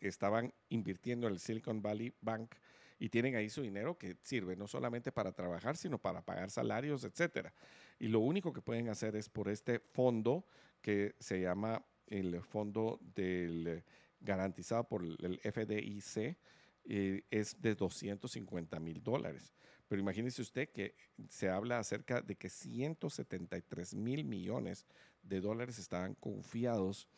estaban 0.00 0.52
invirtiendo 0.68 1.28
en 1.28 1.34
el 1.34 1.38
Silicon 1.38 1.80
Valley 1.80 2.12
Bank 2.20 2.56
y 3.00 3.08
tienen 3.08 3.34
ahí 3.34 3.48
su 3.48 3.62
dinero 3.62 3.96
que 3.98 4.18
sirve 4.22 4.54
no 4.54 4.68
solamente 4.68 5.10
para 5.10 5.32
trabajar, 5.32 5.76
sino 5.76 5.98
para 5.98 6.22
pagar 6.22 6.50
salarios, 6.50 7.02
etcétera. 7.02 7.52
Y 7.98 8.08
lo 8.08 8.20
único 8.20 8.52
que 8.52 8.60
pueden 8.60 8.88
hacer 8.90 9.16
es 9.16 9.28
por 9.28 9.48
este 9.48 9.80
fondo 9.80 10.44
que 10.82 11.16
se 11.18 11.40
llama 11.40 11.82
el 12.06 12.42
fondo 12.42 13.00
del 13.14 13.82
garantizado 14.20 14.84
por 14.84 15.02
el 15.02 15.40
FDIC, 15.42 16.36
eh, 16.84 17.22
es 17.30 17.60
de 17.60 17.74
250 17.74 18.78
mil 18.80 19.02
dólares. 19.02 19.54
Pero 19.88 20.02
imagínese 20.02 20.42
usted 20.42 20.68
que 20.68 20.94
se 21.28 21.48
habla 21.48 21.78
acerca 21.78 22.20
de 22.20 22.36
que 22.36 22.50
173 22.50 23.94
mil 23.94 24.24
millones 24.24 24.86
de 25.22 25.40
dólares 25.40 25.78
estaban 25.78 26.14
confiados 26.14 27.08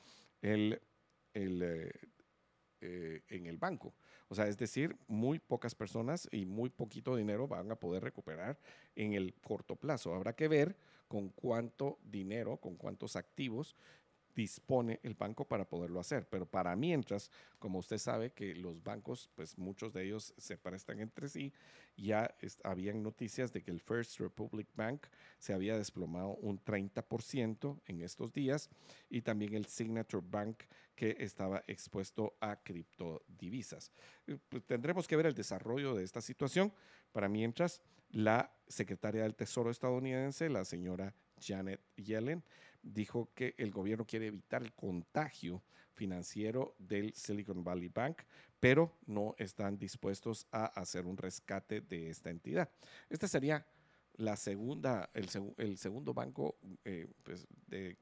el, 0.40 0.80
el, 1.34 1.62
eh, 1.62 1.92
eh, 2.80 3.22
en 3.28 3.46
el 3.46 3.58
banco. 3.58 3.94
O 4.32 4.34
sea, 4.34 4.48
es 4.48 4.56
decir, 4.56 4.96
muy 5.08 5.38
pocas 5.38 5.74
personas 5.74 6.26
y 6.32 6.46
muy 6.46 6.70
poquito 6.70 7.14
dinero 7.14 7.46
van 7.46 7.70
a 7.70 7.76
poder 7.76 8.02
recuperar 8.02 8.58
en 8.96 9.12
el 9.12 9.34
corto 9.34 9.76
plazo. 9.76 10.14
Habrá 10.14 10.34
que 10.34 10.48
ver 10.48 10.74
con 11.06 11.28
cuánto 11.28 11.98
dinero, 12.02 12.56
con 12.56 12.76
cuántos 12.76 13.16
activos 13.16 13.76
dispone 14.34 15.00
el 15.02 15.14
banco 15.14 15.46
para 15.46 15.68
poderlo 15.68 16.00
hacer. 16.00 16.28
Pero 16.28 16.46
para 16.46 16.74
mientras, 16.76 17.30
como 17.58 17.78
usted 17.78 17.98
sabe 17.98 18.32
que 18.32 18.54
los 18.54 18.82
bancos, 18.82 19.30
pues 19.34 19.58
muchos 19.58 19.92
de 19.92 20.04
ellos 20.04 20.34
se 20.38 20.56
prestan 20.56 21.00
entre 21.00 21.28
sí, 21.28 21.52
ya 21.96 22.34
habían 22.64 23.02
noticias 23.02 23.52
de 23.52 23.62
que 23.62 23.70
el 23.70 23.80
First 23.80 24.18
Republic 24.20 24.68
Bank 24.74 25.06
se 25.38 25.52
había 25.52 25.76
desplomado 25.76 26.36
un 26.36 26.62
30% 26.62 27.80
en 27.86 28.00
estos 28.00 28.32
días 28.32 28.70
y 29.10 29.22
también 29.22 29.54
el 29.54 29.66
Signature 29.66 30.24
Bank 30.26 30.64
que 30.94 31.16
estaba 31.18 31.62
expuesto 31.66 32.36
a 32.40 32.56
criptodivisas. 32.62 33.92
Eh, 34.26 34.38
pues, 34.48 34.64
tendremos 34.64 35.06
que 35.08 35.16
ver 35.16 35.26
el 35.26 35.34
desarrollo 35.34 35.94
de 35.94 36.04
esta 36.04 36.20
situación. 36.20 36.72
Para 37.12 37.28
mientras, 37.28 37.82
la 38.10 38.54
secretaria 38.68 39.22
del 39.22 39.34
Tesoro 39.34 39.70
estadounidense, 39.70 40.48
la 40.48 40.64
señora 40.64 41.14
Janet 41.42 41.80
Yellen, 41.96 42.42
dijo 42.82 43.30
que 43.34 43.54
el 43.58 43.70
gobierno 43.70 44.06
quiere 44.06 44.26
evitar 44.28 44.62
el 44.62 44.72
contagio 44.72 45.62
financiero 45.94 46.74
del 46.78 47.12
Silicon 47.14 47.62
Valley 47.62 47.88
Bank, 47.88 48.22
pero 48.58 48.98
no 49.06 49.34
están 49.38 49.78
dispuestos 49.78 50.46
a 50.50 50.66
hacer 50.66 51.06
un 51.06 51.16
rescate 51.16 51.80
de 51.80 52.08
esta 52.10 52.30
entidad. 52.30 52.70
Esta 53.10 53.28
sería 53.28 53.66
la 54.14 54.36
segunda, 54.36 55.10
el, 55.14 55.28
segu- 55.28 55.54
el 55.58 55.76
segundo 55.78 56.14
banco 56.14 56.56
eh, 56.84 57.08
pues, 57.22 57.46
de, 57.66 57.96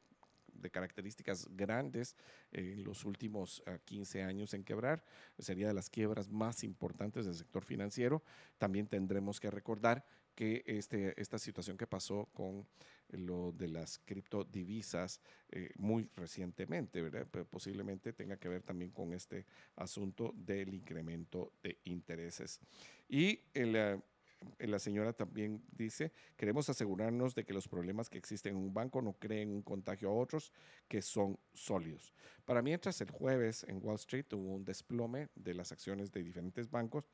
características 0.71 1.49
grandes 1.57 2.17
en 2.53 2.85
los 2.85 3.05
últimos 3.05 3.63
ah, 3.67 3.79
15 3.85 4.23
años 4.23 4.53
en 4.55 4.63
quebrar. 4.63 5.03
Sería 5.39 5.69
de 5.69 5.75
las 5.75 5.89
quiebras 5.89 6.29
más 6.29 6.65
importantes 6.65 7.25
del 7.25 7.35
sector 7.35 7.65
financiero. 7.65 8.23
También 8.59 8.87
tendremos 8.87 9.41
que 9.41 9.51
recordar 9.51 10.05
que 10.35 10.63
este, 10.67 11.19
esta 11.21 11.39
situación 11.39 11.77
que 11.79 11.87
pasó 11.87 12.29
con 12.35 12.67
lo 13.13 13.53
de 13.53 13.69
las 13.69 13.99
criptodivisas 13.99 15.21
eh, 15.51 15.71
muy 15.77 16.09
recientemente, 16.17 17.03
¿verdad? 17.03 17.27
Pero 17.31 17.45
posiblemente 17.45 18.13
tenga 18.13 18.37
que 18.37 18.49
ver 18.49 18.63
también 18.63 18.91
con 18.91 19.13
este 19.13 19.47
asunto 19.77 20.33
del 20.37 20.75
incremento 20.75 21.53
de 21.63 21.79
intereses. 21.85 22.61
Y 23.09 23.41
el, 23.55 23.77
eh, 23.77 24.67
la 24.67 24.79
señora 24.79 25.13
también 25.13 25.63
dice, 25.73 26.13
queremos 26.37 26.69
asegurarnos 26.69 27.35
de 27.35 27.45
que 27.45 27.53
los 27.53 27.69
problemas 27.69 28.09
que 28.09 28.19
existen 28.19 28.57
en 28.57 28.63
un 28.63 28.73
banco 28.73 29.03
no 29.03 29.15
creen 29.15 29.51
un 29.51 29.63
contagio 29.63 30.09
a 30.09 30.15
otros 30.15 30.53
que 30.89 31.03
son 31.03 31.39
sólidos. 31.53 32.15
Para 32.45 32.63
mientras, 32.63 33.01
el 33.01 33.11
jueves 33.11 33.65
en 33.69 33.81
Wall 33.83 33.97
Street 33.97 34.33
hubo 34.33 34.55
un 34.55 34.65
desplome 34.65 35.29
de 35.35 35.55
las 35.55 35.73
acciones 35.73 36.11
de 36.13 36.23
diferentes 36.23 36.71
bancos, 36.71 37.11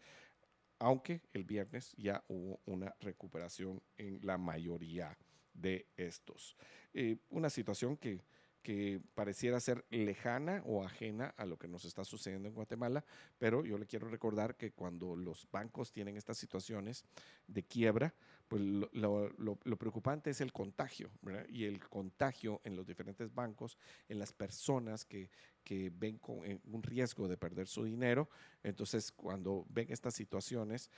aunque 0.79 1.23
el 1.33 1.45
viernes 1.45 1.95
ya 1.97 2.23
hubo 2.29 2.61
una 2.67 2.95
recuperación 3.01 3.83
en 3.97 4.21
la 4.23 4.37
mayoría 4.37 5.17
de 5.61 5.89
estos. 5.97 6.57
Eh, 6.95 7.17
una 7.31 7.51
situación 7.51 7.97
que, 7.97 8.21
que 8.67 9.01
pareciera 9.15 9.61
ser 9.61 9.85
lejana 9.91 10.61
o 10.67 10.83
ajena 10.85 11.33
a 11.37 11.47
lo 11.47 11.57
que 11.57 11.69
nos 11.69 11.85
está 11.85 12.05
sucediendo 12.05 12.49
en 12.49 12.55
Guatemala, 12.57 13.05
pero 13.39 13.65
yo 13.65 13.79
le 13.79 13.87
quiero 13.87 14.09
recordar 14.09 14.57
que 14.57 14.73
cuando 14.73 15.15
los 15.15 15.49
bancos 15.53 15.93
tienen 15.93 16.17
estas 16.17 16.37
situaciones 16.37 17.05
de 17.47 17.63
quiebra, 17.63 18.13
pues 18.49 18.61
lo, 18.63 18.91
lo- 18.93 19.31
lo- 19.63 19.77
preocupante 19.77 20.31
es 20.31 20.41
el 20.41 20.53
contagio, 20.53 21.13
¿verdad? 21.23 21.47
Y 21.49 21.63
el 21.67 21.79
contagio 21.79 22.61
en 22.65 22.75
los 22.75 22.89
diferentes 22.89 23.33
bancos, 23.33 23.79
en 24.09 24.19
las 24.19 24.33
personas 24.33 25.05
que, 25.05 25.31
que 25.63 25.93
ven 25.95 26.19
con 26.19 26.45
eh, 26.45 26.59
un 26.65 26.83
riesgo 26.83 27.29
de 27.29 27.37
perder 27.37 27.69
su 27.69 27.85
dinero. 27.85 28.29
Entonces, 28.65 29.13
cuando 29.13 29.65
ven 29.69 29.93
estas 29.93 30.15
situaciones, 30.15 30.91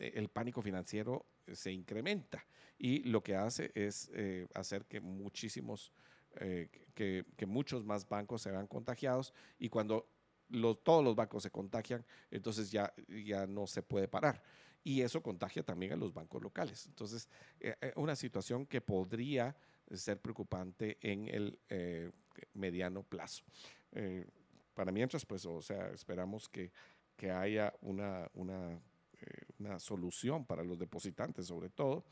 e- 0.00 0.12
el 0.16 0.28
pánico 0.30 0.62
financiero 0.62 1.26
se 1.52 1.70
incrementa 1.70 2.44
y 2.76 3.04
lo 3.04 3.22
que 3.22 3.36
hace 3.36 3.70
es 3.76 4.10
eh, 4.14 4.48
hacer 4.54 4.84
que 4.86 5.00
muchísimos 5.00 5.92
eh, 6.36 6.68
que, 6.94 7.24
que 7.36 7.46
muchos 7.46 7.84
más 7.84 8.08
bancos 8.08 8.42
se 8.42 8.50
vean 8.50 8.66
contagiados 8.66 9.32
y 9.58 9.68
cuando 9.68 10.08
los, 10.48 10.82
todos 10.82 11.02
los 11.02 11.16
bancos 11.16 11.42
se 11.42 11.50
contagian, 11.50 12.04
entonces 12.30 12.70
ya, 12.70 12.92
ya 13.08 13.46
no 13.46 13.66
se 13.66 13.82
puede 13.82 14.08
parar. 14.08 14.42
Y 14.84 15.00
eso 15.02 15.22
contagia 15.22 15.62
también 15.62 15.92
a 15.92 15.96
los 15.96 16.12
bancos 16.12 16.42
locales. 16.42 16.86
Entonces, 16.86 17.28
eh, 17.60 17.76
eh, 17.80 17.92
una 17.96 18.16
situación 18.16 18.66
que 18.66 18.80
podría 18.80 19.56
ser 19.92 20.20
preocupante 20.20 20.98
en 21.00 21.28
el 21.28 21.58
eh, 21.68 22.10
mediano 22.54 23.02
plazo. 23.02 23.44
Eh, 23.92 24.26
para 24.74 24.90
mientras, 24.90 25.24
pues, 25.24 25.46
o 25.46 25.62
sea, 25.62 25.90
esperamos 25.90 26.48
que, 26.48 26.72
que 27.16 27.30
haya 27.30 27.72
una, 27.82 28.28
una, 28.34 28.80
una 29.58 29.78
solución 29.78 30.44
para 30.44 30.64
los 30.64 30.78
depositantes, 30.78 31.46
sobre 31.46 31.68
todo. 31.68 32.04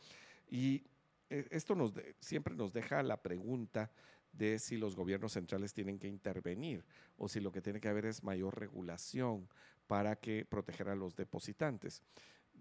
Y 0.50 0.84
esto 1.30 1.74
nos 1.74 1.94
de- 1.94 2.16
siempre 2.20 2.54
nos 2.54 2.72
deja 2.72 3.02
la 3.02 3.22
pregunta 3.22 3.90
de 4.32 4.58
si 4.58 4.76
los 4.76 4.94
gobiernos 4.94 5.32
centrales 5.32 5.72
tienen 5.72 5.98
que 5.98 6.08
intervenir 6.08 6.84
o 7.16 7.28
si 7.28 7.40
lo 7.40 7.50
que 7.52 7.60
tiene 7.62 7.80
que 7.80 7.88
haber 7.88 8.06
es 8.06 8.22
mayor 8.22 8.58
regulación 8.58 9.48
para 9.86 10.16
que 10.16 10.44
proteger 10.44 10.88
a 10.88 10.94
los 10.94 11.16
depositantes. 11.16 12.02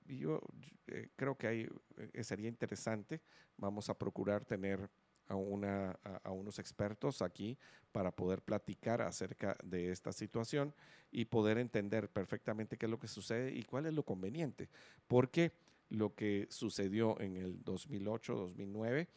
Yo 0.08 0.42
eh, 0.88 1.10
creo 1.16 1.38
que 1.38 1.48
ahí 1.48 1.70
eh, 2.14 2.24
sería 2.24 2.48
interesante. 2.48 3.22
Vamos 3.58 3.90
a 3.90 3.98
procurar 3.98 4.46
tener 4.46 4.90
a, 5.28 5.36
una, 5.36 5.92
a, 6.04 6.22
a 6.24 6.32
unos 6.32 6.58
expertos 6.58 7.22
aquí 7.22 7.58
para 7.92 8.12
poder 8.12 8.42
platicar 8.42 9.02
acerca 9.02 9.56
de 9.64 9.92
esta 9.92 10.12
situación 10.12 10.74
y 11.12 11.26
poder 11.26 11.60
entender 11.60 12.10
perfectamente 12.10 12.78
qué 12.78 12.88
es 12.88 12.90
lo 12.90 13.00
que 13.00 13.08
sucede 13.08 13.52
y 13.52 13.64
cuál 13.64 13.86
es 13.86 13.94
lo 13.94 14.04
conveniente. 14.04 14.70
Porque 15.08 15.52
lo 15.90 16.14
que 16.16 16.48
sucedió 16.50 17.20
en 17.20 17.38
el 17.38 17.64
2008-2009, 17.64 19.08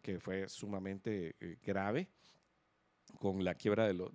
que 0.00 0.18
fue 0.18 0.48
sumamente 0.48 1.36
eh, 1.40 1.58
grave, 1.64 2.08
con 3.18 3.44
la 3.44 3.54
quiebra 3.54 3.86
de, 3.86 3.94
lo- 3.94 4.10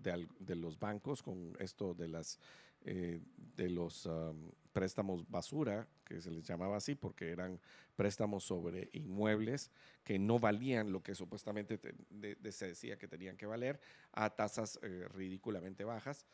los 0.55 0.79
bancos, 0.79 1.21
con 1.23 1.55
esto 1.59 1.93
de 1.93 2.07
las 2.07 2.39
eh, 2.81 3.19
de 3.55 3.69
los 3.69 4.05
am, 4.05 4.51
préstamos 4.71 5.27
basura, 5.29 5.87
que 6.05 6.21
se 6.21 6.29
les 6.31 6.43
llamaba 6.47 6.77
así, 6.77 6.95
porque 6.95 7.31
eran 7.31 7.59
préstamos 7.95 8.43
sobre 8.43 8.89
inmuebles 8.93 9.71
que 10.03 10.19
no 10.19 10.39
valían 10.39 10.91
lo 10.91 11.01
que 11.01 11.15
supuestamente 11.15 11.77
te- 11.77 11.95
de- 12.09 12.51
se 12.51 12.67
decía 12.67 12.97
que 12.97 13.07
tenían 13.07 13.35
que 13.35 13.45
valer, 13.45 13.79
a 14.13 14.29
tasas 14.35 14.79
eh, 14.83 15.07
ridículamente 15.13 15.83
bajas. 15.83 16.25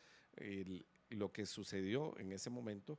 Lo 1.10 1.32
que 1.32 1.46
sucedió 1.46 2.16
en 2.18 2.32
ese 2.32 2.50
momento 2.50 2.98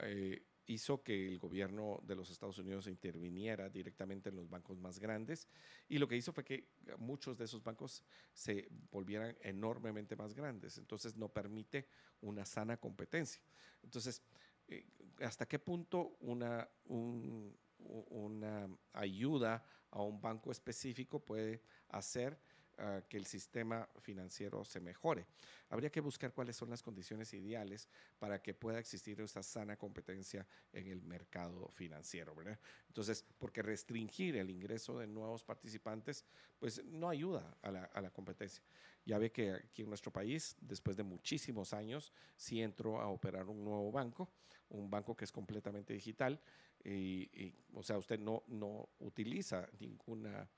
eh, 0.00 0.42
hizo 0.66 1.02
que 1.02 1.28
el 1.28 1.38
gobierno 1.38 2.00
de 2.02 2.14
los 2.14 2.30
Estados 2.30 2.58
Unidos 2.58 2.86
interviniera 2.86 3.68
directamente 3.68 4.30
en 4.30 4.36
los 4.36 4.48
bancos 4.48 4.78
más 4.78 4.98
grandes 4.98 5.48
y 5.88 5.98
lo 5.98 6.08
que 6.08 6.16
hizo 6.16 6.32
fue 6.32 6.44
que 6.44 6.68
muchos 6.98 7.36
de 7.36 7.44
esos 7.44 7.62
bancos 7.62 8.02
se 8.32 8.68
volvieran 8.90 9.36
enormemente 9.42 10.16
más 10.16 10.34
grandes. 10.34 10.78
Entonces 10.78 11.16
no 11.16 11.28
permite 11.28 11.86
una 12.22 12.44
sana 12.44 12.76
competencia. 12.76 13.42
Entonces, 13.82 14.22
eh, 14.68 14.86
¿hasta 15.20 15.46
qué 15.46 15.58
punto 15.58 16.16
una, 16.20 16.68
una 16.88 18.68
ayuda 18.92 19.64
a 19.90 20.02
un 20.02 20.20
banco 20.20 20.50
específico 20.50 21.20
puede 21.20 21.62
hacer 21.88 22.38
ah, 22.78 23.02
que 23.08 23.16
el 23.16 23.26
sistema 23.26 23.88
financiero 24.00 24.64
se 24.64 24.80
mejore? 24.80 25.26
Habría 25.68 25.90
que 25.90 26.00
buscar 26.00 26.32
cuáles 26.32 26.56
son 26.56 26.70
las 26.70 26.82
condiciones 26.82 27.32
ideales 27.34 27.88
para 28.18 28.40
que 28.42 28.54
pueda 28.54 28.78
existir 28.78 29.20
esa 29.20 29.42
sana 29.42 29.76
competencia 29.76 30.46
en 30.72 30.86
el 30.88 31.02
mercado 31.02 31.68
financiero, 31.68 32.34
¿verdad? 32.34 32.58
Entonces, 32.88 33.24
porque 33.38 33.62
restringir 33.62 34.36
el 34.36 34.50
ingreso 34.50 34.98
de 34.98 35.06
nuevos 35.06 35.44
participantes, 35.44 36.24
pues 36.58 36.84
no 36.84 37.08
ayuda 37.08 37.56
a 37.62 37.70
la, 37.70 37.84
a 37.84 38.00
la 38.00 38.10
competencia. 38.10 38.62
Ya 39.04 39.18
ve 39.18 39.30
que 39.30 39.52
aquí 39.52 39.82
en 39.82 39.88
nuestro 39.88 40.12
país, 40.12 40.56
después 40.60 40.96
de 40.96 41.02
muchísimos 41.02 41.74
años, 41.74 42.12
sí 42.36 42.62
entró 42.62 43.00
a 43.00 43.08
operar 43.08 43.48
un 43.48 43.62
nuevo 43.64 43.92
banco, 43.92 44.30
un 44.70 44.90
banco 44.90 45.14
que 45.16 45.24
es 45.24 45.32
completamente 45.32 45.92
digital, 45.92 46.40
y, 46.82 47.30
y, 47.32 47.54
o 47.72 47.82
sea, 47.82 47.96
usted 47.98 48.18
no, 48.18 48.42
no 48.48 48.88
utiliza 49.00 49.68
ninguna 49.78 50.48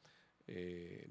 eh, 0.46 1.08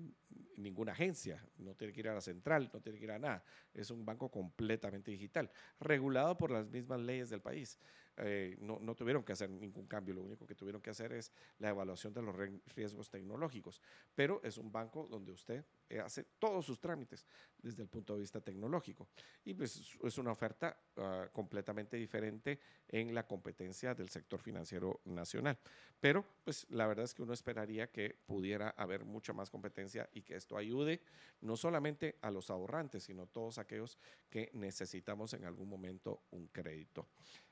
ninguna 0.58 0.94
agencia, 0.94 1.44
no 1.58 1.76
tiene 1.76 1.94
que 1.94 2.00
ir 2.00 2.10
a 2.10 2.14
la 2.14 2.22
central, 2.22 2.70
no 2.74 2.82
tiene 2.82 2.98
que 2.98 3.06
ir 3.06 3.12
a 3.12 3.20
nada. 3.20 3.44
Es 3.74 3.92
un 3.92 4.06
banco 4.06 4.30
completamente 4.30 5.12
digital, 5.12 5.52
regulado 5.80 6.38
por 6.38 6.52
las 6.52 6.68
mismas 6.70 7.00
leyes 7.00 7.30
del 7.30 7.42
país. 7.42 7.80
Eh, 8.18 8.56
no, 8.60 8.80
no 8.80 8.96
tuvieron 8.96 9.24
que 9.24 9.34
hacer 9.34 9.50
ningún 9.50 9.88
cambio, 9.88 10.16
lo 10.16 10.22
único 10.22 10.46
que 10.46 10.56
tuvieron 10.56 10.82
que 10.82 10.90
hacer 10.90 11.12
es 11.14 11.32
la 11.60 11.70
evaluación 11.70 12.14
de 12.14 12.22
los 12.22 12.36
riesgos 12.76 13.10
tecnológicos. 13.10 13.82
Pero 14.14 14.42
es 14.44 14.58
un 14.58 14.72
banco 14.72 15.08
donde 15.10 15.32
usted 15.32 15.66
eh, 15.90 16.00
hace 16.00 16.24
todos 16.40 16.66
sus 16.66 16.80
trámites 16.80 17.26
desde 17.58 17.84
el 17.84 17.90
punto 17.90 18.14
de 18.16 18.22
vista 18.22 18.42
tecnológico. 18.42 19.08
Y 19.44 19.54
pues 19.54 19.78
es- 20.04 20.18
una 20.18 20.32
oferta 20.32 20.78
ah, 20.98 21.28
completamente 21.34 21.98
diferente 21.98 22.60
en 22.88 23.14
la 23.14 23.28
competencia 23.28 23.94
del 23.94 24.10
sector 24.10 24.40
financiero 24.40 25.02
nacional. 25.06 25.58
Pero 26.00 26.26
pues 26.44 26.66
la 26.70 26.88
verdad 26.88 27.06
es 27.06 27.14
que 27.14 27.22
uno 27.22 27.34
esperaría 27.34 27.92
que 27.92 28.18
pudiera 28.26 28.70
haber 28.70 29.04
mucha 29.04 29.34
más 29.34 29.50
competencia 29.50 30.10
y 30.14 30.22
que 30.22 30.36
esto 30.36 30.56
ayude 30.58 31.02
no 31.42 31.58
solamente 31.58 32.18
a 32.22 32.32
los 32.32 32.50
ahorrantes, 32.50 33.04
sino 33.04 33.28
todos 33.28 33.58
aquellos 33.58 33.98
que 34.30 34.50
necesitamos 34.54 35.34
en 35.34 35.46
algún 35.46 35.68
momento 35.70 36.22
un 36.32 36.48
crédito. 36.48 37.08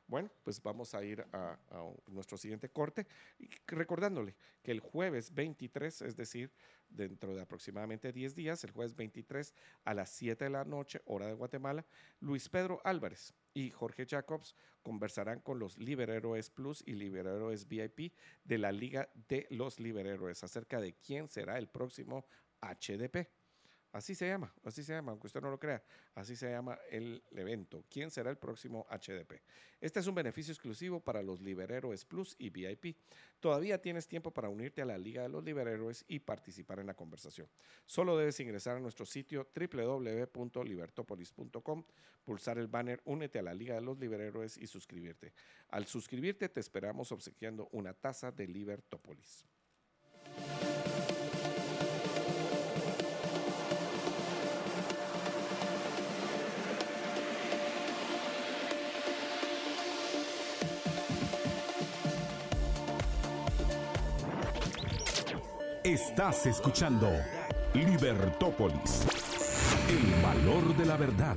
Bueno, 0.08 0.30
pues 0.44 0.62
vamos 0.62 0.94
a 0.94 1.04
ir 1.04 1.26
a, 1.32 1.58
nuestro 2.08 2.38
siguiente 2.38 2.70
corte 2.70 3.08
recordándole 3.68 4.36
que 4.62 4.72
el 4.72 4.80
jueves 4.80 5.34
23, 5.34 6.02
es 6.04 6.16
decir, 6.16 6.52
dentro 6.90 7.34
de 7.34 7.42
aproximadamente 7.42 8.12
10 8.12 8.36
días, 8.36 8.64
el 8.64 8.72
jueves 8.72 8.96
23 8.96 9.54
a 9.86 9.94
las 9.94 10.10
7 10.10 10.44
de 10.44 10.50
la 10.50 10.66
noche, 10.66 11.02
hora 11.06 11.28
de 11.28 11.34
Guatemala, 11.34 11.86
Luis 12.20 12.50
Pedro 12.50 12.82
Álvarez 12.84 13.34
y 13.54 13.72
Jorge 13.72 14.06
Jacobs 14.06 14.56
conversarán 14.82 15.40
con 15.40 15.58
los 15.58 15.78
Liberhéroes 15.78 16.50
Plus 16.50 16.84
y 16.86 16.94
Liberhéroes 16.94 17.68
VIP 17.68 18.14
de 18.44 18.58
la 18.58 18.72
Liga 18.72 19.10
de 19.30 19.48
los 19.50 19.80
Liberhéroes 19.80 20.44
acerca 20.44 20.82
de 20.82 20.94
quién 20.94 21.30
será 21.30 21.58
el 21.58 21.68
próximo 21.68 22.26
HDP. 22.62 23.28
Así 23.94 24.14
se 24.16 24.28
llama, 24.28 24.52
así 24.64 24.84
se 24.84 24.92
llama, 24.92 25.12
aunque 25.12 25.28
usted 25.28 25.40
no 25.40 25.52
lo 25.52 25.60
crea, 25.60 25.84
así 26.16 26.36
se 26.36 26.50
llama 26.50 26.80
el 26.90 27.22
evento. 27.30 27.86
¿Quién 27.92 28.10
será 28.10 28.32
el 28.32 28.38
próximo 28.38 28.88
HDP? 28.90 29.34
Este 29.80 30.00
es 30.00 30.08
un 30.08 30.16
beneficio 30.16 30.52
exclusivo 30.52 31.00
para 31.00 31.22
los 31.22 31.42
Liberhéroes 31.42 32.04
Plus 32.04 32.36
y 32.40 32.50
VIP. 32.50 32.98
Todavía 33.40 33.80
tienes 33.80 34.08
tiempo 34.08 34.32
para 34.32 34.50
unirte 34.50 34.82
a 34.82 34.86
la 34.86 34.98
Liga 34.98 35.22
de 35.22 35.30
los 35.30 35.44
Liberhéroes 35.44 36.06
y 36.08 36.22
participar 36.22 36.80
en 36.80 36.88
la 36.88 36.96
conversación. 36.96 37.48
Solo 37.86 38.18
debes 38.18 38.40
ingresar 38.40 38.78
a 38.78 38.80
nuestro 38.80 39.06
sitio 39.06 39.52
www.libertopolis.com, 39.56 41.84
pulsar 42.24 42.58
el 42.58 42.68
banner 42.68 43.00
Únete 43.06 43.38
a 43.38 43.44
la 43.44 43.54
Liga 43.54 43.76
de 43.76 43.82
los 43.82 44.00
Liberhéroes 44.00 44.58
y 44.58 44.66
suscribirte. 44.66 45.34
Al 45.70 45.86
suscribirte 45.86 46.50
te 46.50 46.62
esperamos 46.62 47.12
obsequiando 47.12 47.70
una 47.72 47.94
taza 47.94 48.32
de 48.32 48.48
Libertópolis. 48.48 49.46
Estás 65.84 66.46
escuchando 66.46 67.10
Libertópolis. 67.74 69.06
El 69.90 70.22
valor 70.24 70.78
de 70.78 70.86
la 70.86 70.96
verdad. 70.96 71.36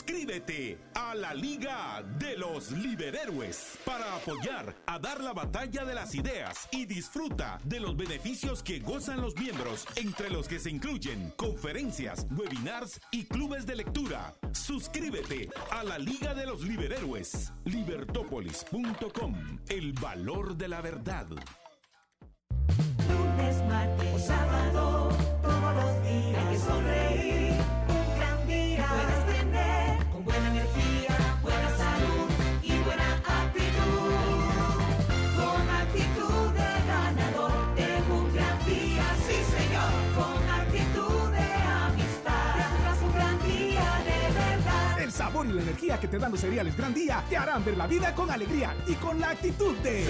Suscríbete 0.00 0.78
a 0.94 1.14
la 1.14 1.34
Liga 1.34 2.02
de 2.18 2.34
los 2.38 2.72
Liberhéroes 2.72 3.78
para 3.84 4.16
apoyar 4.16 4.74
a 4.86 4.98
dar 4.98 5.22
la 5.22 5.34
batalla 5.34 5.84
de 5.84 5.94
las 5.94 6.14
ideas 6.14 6.68
y 6.72 6.86
disfruta 6.86 7.60
de 7.64 7.80
los 7.80 7.94
beneficios 7.98 8.62
que 8.62 8.78
gozan 8.78 9.20
los 9.20 9.36
miembros, 9.36 9.84
entre 9.96 10.30
los 10.30 10.48
que 10.48 10.58
se 10.58 10.70
incluyen 10.70 11.34
conferencias, 11.36 12.26
webinars 12.30 12.98
y 13.10 13.26
clubes 13.26 13.66
de 13.66 13.76
lectura. 13.76 14.32
Suscríbete 14.52 15.50
a 15.70 15.84
la 15.84 15.98
Liga 15.98 16.32
de 16.32 16.46
los 16.46 16.62
Liberhéroes. 16.62 17.52
Libertópolis.com. 17.66 19.34
El 19.68 19.92
valor 19.92 20.56
de 20.56 20.68
la 20.68 20.80
verdad. 20.80 21.26
Energía 45.70 46.00
que 46.00 46.08
te 46.08 46.18
dan 46.18 46.32
los 46.32 46.40
cereales 46.40 46.76
Gran 46.76 46.92
Día 46.92 47.22
te 47.28 47.36
harán 47.36 47.64
ver 47.64 47.76
la 47.76 47.86
vida 47.86 48.12
con 48.12 48.28
alegría 48.28 48.74
y 48.88 48.94
con 48.94 49.20
la 49.20 49.30
actitud 49.30 49.76
de... 49.78 50.04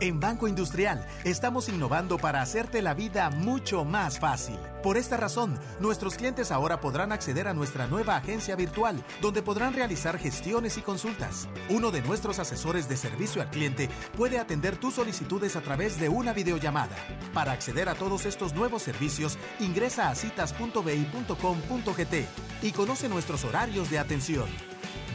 En 0.00 0.18
Banco 0.18 0.48
Industrial 0.48 1.06
estamos 1.24 1.68
innovando 1.68 2.16
para 2.16 2.40
hacerte 2.40 2.80
la 2.80 2.94
vida 2.94 3.28
mucho 3.28 3.84
más 3.84 4.18
fácil. 4.18 4.58
Por 4.82 4.96
esta 4.96 5.18
razón, 5.18 5.60
nuestros 5.78 6.14
clientes 6.14 6.50
ahora 6.50 6.80
podrán 6.80 7.12
acceder 7.12 7.46
a 7.46 7.52
nuestra 7.52 7.86
nueva 7.86 8.16
agencia 8.16 8.56
virtual, 8.56 9.04
donde 9.20 9.42
podrán 9.42 9.74
realizar 9.74 10.18
gestiones 10.18 10.78
y 10.78 10.80
consultas. 10.80 11.50
Uno 11.68 11.90
de 11.90 12.00
nuestros 12.00 12.38
asesores 12.38 12.88
de 12.88 12.96
servicio 12.96 13.42
al 13.42 13.50
cliente 13.50 13.90
puede 14.16 14.38
atender 14.38 14.78
tus 14.78 14.94
solicitudes 14.94 15.54
a 15.54 15.60
través 15.60 16.00
de 16.00 16.08
una 16.08 16.32
videollamada. 16.32 16.96
Para 17.34 17.52
acceder 17.52 17.90
a 17.90 17.94
todos 17.94 18.24
estos 18.24 18.54
nuevos 18.54 18.80
servicios, 18.80 19.36
ingresa 19.58 20.08
a 20.08 20.14
citas.bi.com.gt 20.14 21.34
y 22.62 22.72
conoce 22.72 23.10
nuestros 23.10 23.44
horarios 23.44 23.90
de 23.90 23.98
atención. 23.98 24.48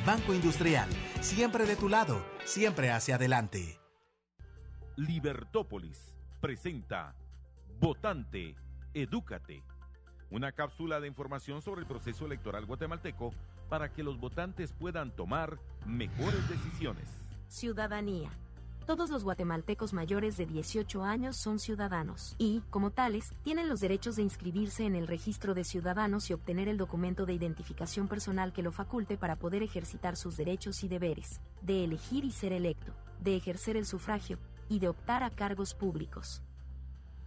Banco 0.05 0.31
Industrial, 0.31 0.87
siempre 1.21 1.65
de 1.65 1.75
tu 1.75 1.89
lado, 1.89 2.23
siempre 2.45 2.91
hacia 2.91 3.15
adelante. 3.15 3.84
Libertópolis 4.97 6.15
presenta 6.39 7.13
Votante, 7.81 8.55
Edúcate. 8.93 9.61
Una 10.31 10.53
cápsula 10.53 11.01
de 11.01 11.07
información 11.07 11.61
sobre 11.61 11.81
el 11.81 11.87
proceso 11.87 12.25
electoral 12.25 12.65
guatemalteco 12.65 13.33
para 13.67 13.91
que 13.91 14.03
los 14.03 14.17
votantes 14.17 14.71
puedan 14.71 15.11
tomar 15.11 15.59
mejores 15.85 16.47
decisiones. 16.47 17.09
Ciudadanía. 17.49 18.29
Todos 18.85 19.09
los 19.09 19.25
guatemaltecos 19.25 19.91
mayores 19.91 20.37
de 20.37 20.45
18 20.45 21.03
años 21.03 21.35
son 21.35 21.59
ciudadanos 21.59 22.35
y, 22.37 22.61
como 22.69 22.91
tales, 22.91 23.33
tienen 23.43 23.67
los 23.67 23.81
derechos 23.81 24.15
de 24.15 24.21
inscribirse 24.21 24.85
en 24.85 24.95
el 24.95 25.07
registro 25.07 25.53
de 25.55 25.65
ciudadanos 25.65 26.29
y 26.29 26.33
obtener 26.33 26.69
el 26.69 26.77
documento 26.77 27.25
de 27.25 27.33
identificación 27.33 28.07
personal 28.07 28.53
que 28.53 28.63
lo 28.63 28.71
faculte 28.71 29.17
para 29.17 29.35
poder 29.35 29.61
ejercitar 29.61 30.15
sus 30.15 30.37
derechos 30.37 30.83
y 30.85 30.87
deberes, 30.87 31.41
de 31.61 31.83
elegir 31.83 32.23
y 32.23 32.31
ser 32.31 32.53
electo, 32.53 32.93
de 33.19 33.35
ejercer 33.35 33.75
el 33.75 33.85
sufragio 33.85 34.37
y 34.69 34.79
de 34.79 34.89
optar 34.89 35.23
a 35.23 35.29
cargos 35.29 35.73
públicos. 35.73 36.41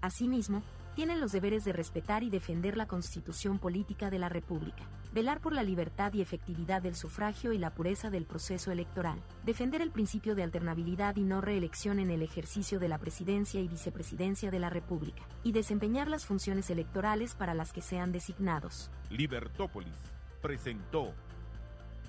Asimismo, 0.01 0.63
tienen 0.99 1.21
los 1.21 1.31
deberes 1.31 1.65
de 1.65 1.73
respetar 1.73 2.25
y 2.25 2.31
defender 2.31 2.77
la 2.77 2.89
constitución 2.89 3.61
política 3.61 4.11
de 4.11 4.19
la 4.19 4.29
República, 4.29 4.83
velar 5.13 5.41
por 5.41 5.53
la 5.53 5.63
libertad 5.63 6.13
y 6.13 6.21
efectividad 6.21 6.83
del 6.83 6.97
sufragio 6.97 7.53
y 7.53 7.59
la 7.59 7.73
pureza 7.73 8.11
del 8.11 8.25
proceso 8.25 8.73
electoral, 8.73 9.23
defender 9.45 9.81
el 9.81 9.93
principio 9.93 10.35
de 10.35 10.43
alternabilidad 10.43 11.15
y 11.15 11.23
no 11.23 11.41
reelección 11.41 12.01
en 12.01 12.11
el 12.11 12.23
ejercicio 12.23 12.81
de 12.81 12.89
la 12.89 12.99
presidencia 12.99 13.61
y 13.61 13.69
vicepresidencia 13.69 14.51
de 14.51 14.59
la 14.59 14.71
República, 14.71 15.23
y 15.45 15.53
desempeñar 15.53 16.09
las 16.09 16.27
funciones 16.27 16.69
electorales 16.69 17.37
para 17.37 17.55
las 17.55 17.73
que 17.73 17.81
sean 17.81 18.11
designados. 18.11 18.91
Libertópolis 19.11 19.95
presentó 20.43 21.15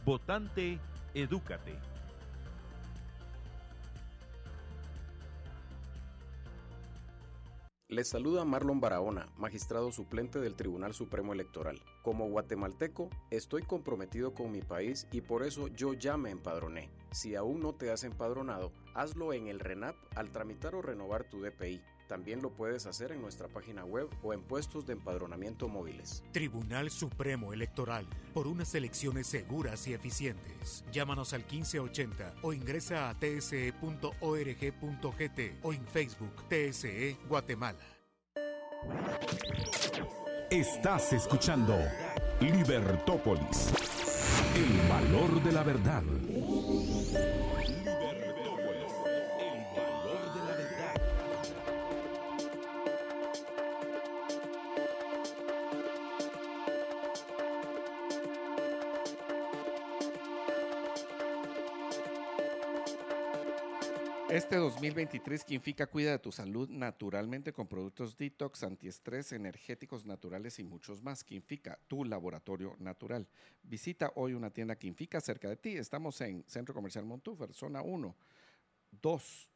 Votante, 0.04 0.80
Edúcate. 1.14 1.76
Les 7.92 8.08
saluda 8.08 8.46
Marlon 8.46 8.80
Barahona, 8.80 9.26
magistrado 9.36 9.92
suplente 9.92 10.40
del 10.40 10.56
Tribunal 10.56 10.94
Supremo 10.94 11.34
Electoral. 11.34 11.82
Como 12.04 12.30
guatemalteco, 12.30 13.10
estoy 13.32 13.64
comprometido 13.64 14.36
con 14.36 14.52
mi 14.52 14.62
país 14.62 15.08
y 15.12 15.22
por 15.22 15.42
eso 15.42 15.70
yo 15.70 15.96
ya 15.96 16.16
me 16.16 16.30
empadroné. 16.30 16.92
Si 17.10 17.34
aún 17.34 17.62
no 17.62 17.74
te 17.74 17.90
has 17.90 18.04
empadronado, 18.04 18.72
hazlo 18.94 19.34
en 19.34 19.48
el 19.48 19.60
RENAP 19.60 19.96
al 20.16 20.30
tramitar 20.30 20.76
o 20.76 20.84
renovar 20.84 21.24
tu 21.24 21.42
DPI. 21.42 21.82
También 22.10 22.42
lo 22.42 22.50
puedes 22.50 22.88
hacer 22.88 23.12
en 23.12 23.22
nuestra 23.22 23.48
página 23.48 23.86
web 23.86 24.10
o 24.24 24.34
en 24.34 24.42
puestos 24.42 24.88
de 24.88 24.94
empadronamiento 24.94 25.68
móviles. 25.68 26.24
Tribunal 26.32 26.90
Supremo 26.90 27.54
Electoral, 27.54 28.08
por 28.34 28.48
unas 28.48 28.74
elecciones 28.74 29.28
seguras 29.28 29.88
y 29.88 29.94
eficientes. 29.94 30.84
Llámanos 30.92 31.34
al 31.34 31.42
1580 31.42 32.34
o 32.42 32.52
ingresa 32.52 33.12
a 33.12 33.14
tse.org.gt 33.14 34.10
o 35.62 35.72
en 35.72 35.86
Facebook 35.86 36.34
TSE 36.50 37.16
Guatemala. 37.28 37.78
Estás 40.50 41.14
escuchando 41.14 41.78
Libertópolis, 42.42 43.72
el 44.56 44.90
valor 44.90 45.44
de 45.44 45.52
la 45.52 45.62
verdad. 45.62 46.02
2023, 64.60 65.44
Quinfica 65.44 65.88
cuida 65.88 66.12
de 66.12 66.20
tu 66.20 66.32
salud 66.32 66.70
naturalmente 66.70 67.54
con 67.54 67.68
productos 67.68 68.18
detox, 68.18 68.64
antiestrés, 68.64 69.32
energéticos 69.32 70.06
naturales 70.06 70.60
y 70.60 70.64
muchos 70.64 71.02
más. 71.02 71.24
Quinfica, 71.24 71.80
tu 71.88 72.06
laboratorio 72.06 72.76
natural. 72.80 73.28
Visita 73.64 74.12
hoy 74.16 74.34
una 74.34 74.50
tienda 74.50 74.76
Quinfica 74.76 75.22
cerca 75.22 75.50
de 75.50 75.58
ti. 75.58 75.78
Estamos 75.78 76.20
en 76.22 76.44
Centro 76.48 76.74
Comercial 76.74 77.06
Montúfer, 77.06 77.54
zona 77.54 77.82
1, 77.82 78.16
2, 79.02 79.50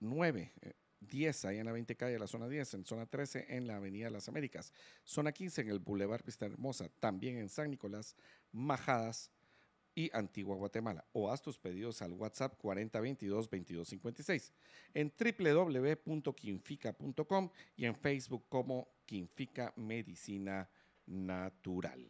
9, 0.00 0.52
10, 1.00 1.44
ahí 1.44 1.58
en 1.58 1.66
la 1.66 1.72
20 1.72 1.96
calle, 1.96 2.18
la 2.18 2.26
zona 2.26 2.48
10, 2.48 2.74
en 2.74 2.84
zona 2.84 3.06
13, 3.06 3.46
en 3.48 3.66
la 3.66 3.76
Avenida 3.76 4.06
de 4.06 4.12
las 4.12 4.28
Américas, 4.28 4.72
zona 5.04 5.32
15, 5.32 5.62
en 5.62 5.68
el 5.68 5.78
Boulevard 5.78 6.22
Pista 6.22 6.46
Hermosa, 6.46 6.88
también 7.00 7.38
en 7.38 7.48
San 7.48 7.70
Nicolás, 7.70 8.16
Majadas, 8.52 9.30
y 9.94 10.10
Antigua 10.12 10.56
Guatemala. 10.56 11.06
O 11.12 11.30
haz 11.30 11.40
tus 11.42 11.58
pedidos 11.58 12.02
al 12.02 12.12
WhatsApp 12.12 12.60
4022-2256 12.62 14.50
en 14.94 15.12
www.quinfica.com 15.18 17.50
y 17.76 17.86
en 17.86 17.94
Facebook 17.94 18.44
como 18.48 18.88
Quinfica 19.06 19.72
Medicina 19.76 20.68
Natural. 21.06 22.04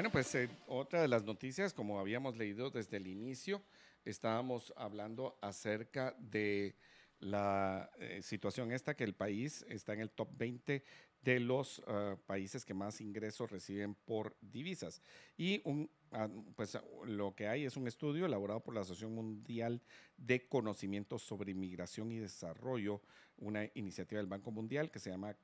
Bueno, 0.00 0.12
pues 0.12 0.34
eh, 0.34 0.48
otra 0.66 1.02
de 1.02 1.08
las 1.08 1.24
noticias, 1.24 1.74
como 1.74 2.00
habíamos 2.00 2.34
leído 2.38 2.70
desde 2.70 2.96
el 2.96 3.06
inicio, 3.06 3.60
estábamos 4.06 4.72
hablando 4.74 5.36
acerca 5.42 6.16
de 6.18 6.74
la 7.18 7.90
eh, 7.98 8.22
situación 8.22 8.72
esta, 8.72 8.96
que 8.96 9.04
el 9.04 9.12
país 9.12 9.62
está 9.68 9.92
en 9.92 10.00
el 10.00 10.10
top 10.10 10.30
20 10.38 10.82
de 11.20 11.40
los 11.40 11.80
uh, 11.80 12.16
países 12.24 12.64
que 12.64 12.72
más 12.72 13.02
ingresos 13.02 13.50
reciben 13.50 13.94
por 13.94 14.38
divisas. 14.40 15.02
Y 15.36 15.60
un, 15.66 15.90
uh, 16.12 16.54
pues 16.56 16.78
lo 17.04 17.34
que 17.34 17.46
hay 17.46 17.66
es 17.66 17.76
un 17.76 17.86
estudio 17.86 18.24
elaborado 18.24 18.60
por 18.60 18.74
la 18.74 18.80
Asociación 18.80 19.14
Mundial 19.14 19.82
de 20.16 20.48
Conocimiento 20.48 21.18
sobre 21.18 21.52
Inmigración 21.52 22.10
y 22.10 22.20
Desarrollo, 22.20 23.02
una 23.36 23.68
iniciativa 23.74 24.18
del 24.18 24.28
Banco 24.28 24.50
Mundial 24.50 24.90
que 24.90 24.98
se 24.98 25.10
llama 25.10 25.36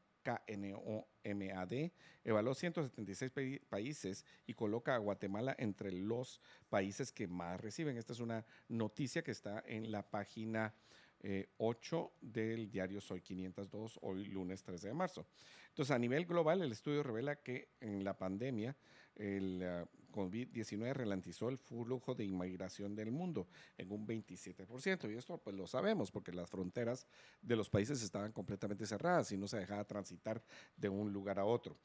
KNOMAD, 0.47 1.91
evaluó 2.25 2.55
176 2.55 3.61
países 3.69 4.25
y 4.47 4.55
coloca 4.55 4.95
a 4.95 4.99
Guatemala 4.99 5.55
entre 5.59 5.93
los 5.93 6.41
países 6.69 7.13
que 7.13 7.27
más 7.27 7.61
reciben. 7.61 7.97
Esta 7.97 8.13
es 8.13 8.21
una 8.21 8.45
noticia 8.69 9.23
que 9.23 9.31
está 9.31 9.63
en 9.67 9.91
la 9.91 10.03
página 10.03 10.75
eh, 11.21 11.49
8 11.59 12.13
del 12.21 12.71
diario 12.71 13.01
Soy 13.01 13.21
502, 13.21 13.99
hoy 14.03 14.25
lunes 14.27 14.63
13 14.63 14.89
de 14.89 14.95
marzo. 14.95 15.27
Entonces, 15.69 15.95
a 15.95 15.99
nivel 15.99 16.27
global, 16.27 16.63
el 16.63 16.73
estudio 16.73 17.03
revela 17.03 17.37
que 17.37 17.69
en 17.81 18.05
la 18.05 18.17
pandemia 18.17 18.77
el 19.15 19.63
uh, 19.63 19.87
COVID-19 20.17 20.95
ralentizó 20.95 21.51
el 21.51 21.59
flujo 21.59 22.15
de 22.15 22.25
inmigración 22.25 22.95
del 22.95 23.11
mundo 23.11 23.47
en 23.77 23.93
un 23.93 24.07
27%. 24.07 25.13
Y 25.13 25.17
esto 25.17 25.37
pues 25.39 25.55
lo 25.55 25.67
sabemos 25.67 26.11
porque 26.11 26.33
las 26.33 26.49
fronteras 26.49 27.07
de 27.43 27.55
los 27.55 27.69
países 27.69 28.03
estaban 28.03 28.33
completamente 28.33 28.87
cerradas 28.87 29.31
y 29.33 29.37
no 29.37 29.47
se 29.47 29.59
dejaba 29.59 29.85
transitar 29.85 30.43
de 30.77 30.89
un 30.89 31.13
lugar 31.13 31.39
a 31.39 31.45
otro. 31.45 31.77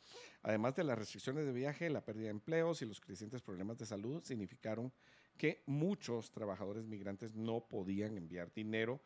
Además 0.43 0.75
de 0.75 0.85
las 0.85 0.97
restricciones 0.97 1.45
de 1.45 1.51
viaje, 1.51 1.89
la 1.89 2.05
pérdida 2.05 2.25
de 2.25 2.31
empleos 2.31 2.81
y 2.81 2.85
los 2.85 3.01
crecientes 3.01 3.41
problemas 3.41 3.77
de 3.77 3.85
salud 3.85 4.23
significaron 4.23 4.93
que 5.37 5.63
muchos 5.65 6.31
trabajadores 6.31 6.85
migrantes 6.87 7.35
no 7.35 7.67
podían 7.67 8.17
enviar 8.17 8.53
dinero 8.53 9.01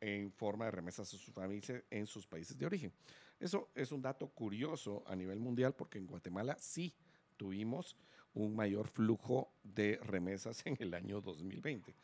en 0.00 0.30
forma 0.32 0.66
de 0.66 0.72
remesas 0.72 1.08
a 1.08 1.16
sus 1.16 1.32
familias 1.32 1.82
en 1.90 2.06
sus 2.06 2.26
países 2.26 2.58
de 2.58 2.66
origen. 2.66 2.92
Eso 3.40 3.70
es 3.74 3.92
un 3.92 4.02
dato 4.02 4.28
curioso 4.28 5.02
a 5.06 5.16
nivel 5.16 5.40
mundial 5.40 5.74
porque 5.74 5.98
en 5.98 6.06
Guatemala 6.06 6.56
sí 6.58 6.94
tuvimos 7.36 7.96
un 8.36 8.54
mayor 8.54 8.88
flujo 8.88 9.50
de 9.62 9.98
remesas 10.02 10.62
en 10.66 10.76
el 10.78 10.92
año 10.94 11.20
2020. 11.20 11.94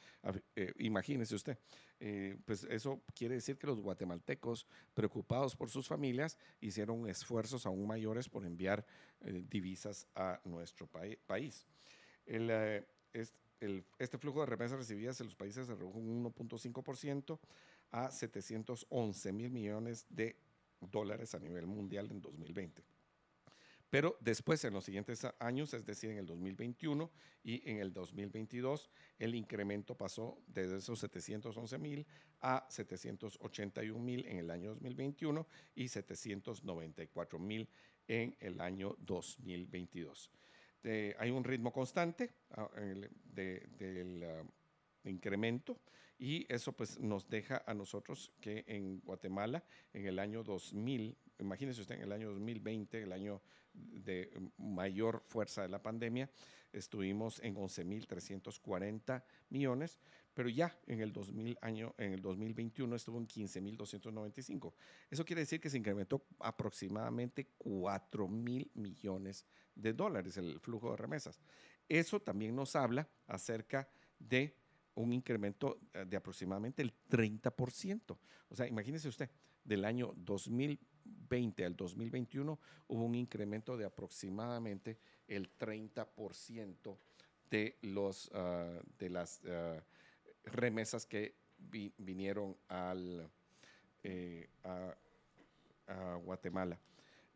Eh, 0.56 0.72
imagínese 0.78 1.34
usted, 1.34 1.58
eh, 2.00 2.38
pues 2.46 2.64
eso 2.64 3.02
quiere 3.14 3.34
decir 3.34 3.58
que 3.58 3.66
los 3.66 3.80
guatemaltecos, 3.80 4.66
preocupados 4.94 5.54
por 5.54 5.68
sus 5.68 5.86
familias, 5.86 6.38
hicieron 6.60 7.06
esfuerzos 7.06 7.66
aún 7.66 7.86
mayores 7.86 8.30
por 8.30 8.46
enviar 8.46 8.84
eh, 9.20 9.44
divisas 9.48 10.06
a 10.14 10.40
nuestro 10.44 10.88
país. 11.26 11.66
El, 12.24 12.84
este 13.98 14.18
flujo 14.18 14.40
de 14.40 14.46
remesas 14.46 14.78
recibidas 14.78 15.20
en 15.20 15.26
los 15.26 15.36
países 15.36 15.66
se 15.66 15.74
redujo 15.74 15.98
un 15.98 16.24
1.5% 16.24 17.38
a 17.90 18.10
711 18.10 19.32
mil 19.32 19.50
millones 19.50 20.06
de 20.08 20.36
dólares 20.80 21.34
a 21.34 21.38
nivel 21.38 21.66
mundial 21.66 22.10
en 22.10 22.22
2020. 22.22 22.82
Pero 23.92 24.16
después, 24.20 24.64
en 24.64 24.72
los 24.72 24.86
siguientes 24.86 25.26
años, 25.38 25.74
es 25.74 25.84
decir, 25.84 26.08
en 26.08 26.16
el 26.16 26.24
2021 26.24 27.10
y 27.44 27.70
en 27.70 27.76
el 27.76 27.92
2022, 27.92 28.88
el 29.18 29.34
incremento 29.34 29.94
pasó 29.94 30.42
desde 30.46 30.78
esos 30.78 30.98
711 30.98 31.76
mil 31.76 32.06
a 32.40 32.64
781 32.70 34.02
mil 34.02 34.24
en 34.24 34.38
el 34.38 34.50
año 34.50 34.70
2021 34.70 35.46
y 35.74 35.88
794 35.88 37.38
mil 37.38 37.68
en 38.08 38.34
el 38.40 38.62
año 38.62 38.96
2022. 39.00 40.30
hay 41.18 41.30
un 41.30 41.44
ritmo 41.44 41.70
constante 41.70 42.32
ah, 42.52 42.70
del 42.74 44.22
ah, 44.24 44.42
incremento 45.04 45.78
y 46.18 46.46
eso 46.48 46.72
pues 46.72 46.98
nos 46.98 47.28
deja 47.28 47.62
a 47.66 47.74
nosotros 47.74 48.32
que 48.40 48.64
en 48.68 49.00
Guatemala 49.00 49.62
en 49.92 50.06
el 50.06 50.18
año 50.18 50.42
2000, 50.42 51.14
imagínese 51.42 51.82
usted 51.82 51.96
en 51.96 52.02
el 52.02 52.12
año 52.12 52.30
2020, 52.30 53.02
el 53.02 53.12
año 53.12 53.42
de 53.74 54.30
mayor 54.58 55.22
fuerza 55.26 55.62
de 55.62 55.68
la 55.68 55.82
pandemia, 55.82 56.28
estuvimos 56.72 57.40
en 57.40 57.54
11.340 57.56 59.22
millones, 59.50 59.98
pero 60.34 60.48
ya 60.48 60.74
en 60.86 61.00
el, 61.00 61.12
2000 61.12 61.58
año, 61.60 61.94
en 61.98 62.12
el 62.12 62.22
2021 62.22 62.96
estuvo 62.96 63.18
en 63.18 63.28
15.295. 63.28 64.72
Eso 65.10 65.24
quiere 65.24 65.42
decir 65.42 65.60
que 65.60 65.70
se 65.70 65.78
incrementó 65.78 66.24
aproximadamente 66.40 67.48
4 67.58 68.28
mil 68.28 68.70
millones 68.74 69.44
de 69.74 69.92
dólares 69.92 70.36
el 70.38 70.58
flujo 70.60 70.90
de 70.90 70.96
remesas. 70.96 71.38
Eso 71.88 72.20
también 72.20 72.54
nos 72.54 72.74
habla 72.76 73.08
acerca 73.26 73.88
de 74.18 74.56
un 74.94 75.12
incremento 75.12 75.80
eh, 75.92 76.04
de 76.06 76.16
aproximadamente 76.16 76.82
el 76.82 76.92
30%. 77.10 78.16
O 78.48 78.54
sea, 78.54 78.66
imagínese 78.66 79.08
usted, 79.08 79.30
del 79.64 79.84
año 79.84 80.12
2020 80.16 80.91
al 81.64 81.76
2021 81.76 82.58
hubo 82.88 83.04
un 83.04 83.14
incremento 83.14 83.76
de 83.76 83.84
aproximadamente 83.84 84.98
el 85.26 85.50
30% 85.58 86.96
de, 87.50 87.78
los, 87.82 88.30
ah, 88.34 88.80
de 88.98 89.08
las 89.08 89.40
ah, 89.46 89.82
remesas 90.44 91.06
que 91.06 91.34
vinieron 91.98 92.56
eh, 94.02 94.48
a 94.62 94.94
Guatemala. 96.24 96.78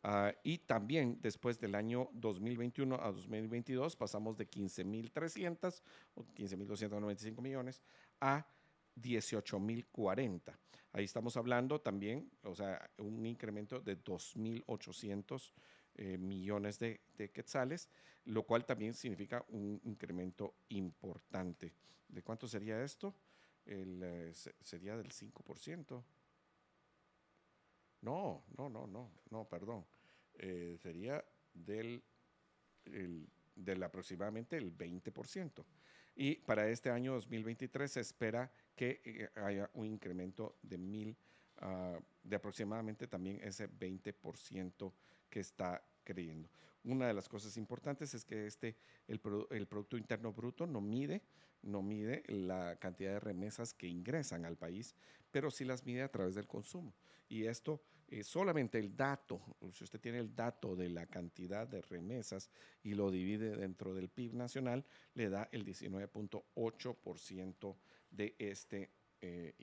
Uh, 0.07 0.31
y 0.45 0.59
también 0.59 1.19
después 1.21 1.59
del 1.59 1.75
año 1.75 2.09
2021 2.13 2.95
a 2.95 3.11
2022 3.11 3.97
pasamos 3.97 4.37
de 4.37 4.49
15.300 4.49 5.83
o 6.15 6.23
15.295 6.23 7.43
millones 7.43 7.83
a 8.21 8.47
18.040. 8.97 10.57
Ahí 10.93 11.05
estamos 11.05 11.37
hablando 11.37 11.81
también, 11.81 12.31
o 12.43 12.55
sea, 12.55 12.91
un 12.99 13.27
incremento 13.27 13.81
de 13.81 14.03
2.800 14.03 15.53
eh, 15.97 16.17
millones 16.17 16.79
de, 16.79 17.01
quetzales, 17.33 17.91
lo 18.25 18.45
cual 18.45 18.65
también 18.65 18.95
significa 18.95 19.45
un 19.49 19.81
incremento 19.85 20.55
importante. 20.71 21.75
¿De 22.09 22.23
cuánto 22.23 22.49
sería 22.49 22.83
esto? 22.83 23.15
El, 23.67 24.01
eh, 24.03 24.33
sería 24.63 24.97
del 24.97 25.11
5%. 25.11 26.03
No, 28.01 28.45
no, 28.57 28.69
no, 28.71 28.87
no, 28.87 29.11
no, 29.31 29.45
perdón. 29.49 29.85
Eh, 30.35 30.79
sería 30.81 31.23
del, 31.53 32.03
del 33.55 33.83
aproximadamente 33.83 34.57
el 34.57 34.77
20%. 34.77 35.65
Y 36.15 36.37
para 36.37 36.69
este 36.71 36.91
año 36.91 37.13
2023 37.13 37.93
se 37.93 38.01
espera 38.01 38.51
que 38.77 39.01
eh, 39.05 39.41
haya 39.41 39.69
un 39.75 39.87
incremento 39.87 40.57
de 40.63 40.79
mil, 40.79 41.17
uh, 41.63 42.01
de 42.23 42.37
aproximadamente 42.37 43.09
también 43.09 43.41
ese 43.43 43.69
20% 43.69 44.93
que 45.29 45.41
está 45.41 45.83
creyendo. 46.05 46.49
Una 46.85 47.09
de 47.09 47.15
las 47.15 47.29
cosas 47.29 47.57
importantes 47.57 48.15
es 48.15 48.25
que 48.25 48.47
este, 48.47 48.77
el, 49.09 49.21
el 49.51 49.67
Producto 49.67 49.97
Interno 49.97 50.33
Bruto 50.33 50.67
no 50.67 50.81
mide, 50.81 51.23
no 51.63 51.83
mide 51.83 52.23
la 52.29 52.77
cantidad 52.77 53.15
de 53.15 53.21
remesas 53.21 53.75
que 53.75 53.89
ingresan 53.89 54.45
al 54.45 54.57
país, 54.57 54.95
pero 55.33 55.51
sí 55.51 55.65
las 55.65 55.85
mide 55.85 56.03
a 56.03 56.13
través 56.13 56.37
del 56.37 56.47
consumo. 56.47 56.95
Y 57.29 57.47
esto 57.47 57.83
eh, 58.09 58.23
solamente 58.23 58.79
el 58.79 58.97
dato, 58.97 59.43
si 59.73 59.83
usted 59.83 60.01
tiene 60.01 60.19
el 60.19 60.33
dato 60.33 60.77
de 60.77 60.89
la 60.89 61.07
cantidad 61.07 61.67
de 61.67 61.83
remesas 61.83 62.51
y 62.85 62.95
lo 62.95 63.11
divide 63.11 63.57
dentro 63.57 63.95
del 63.95 64.09
PIB 64.09 64.35
nacional, 64.35 64.85
le 65.15 65.29
da 65.29 65.49
el 65.51 65.65
19.8% 65.65 67.77
de 68.11 68.35
este 68.39 68.91
eh, 69.21 69.55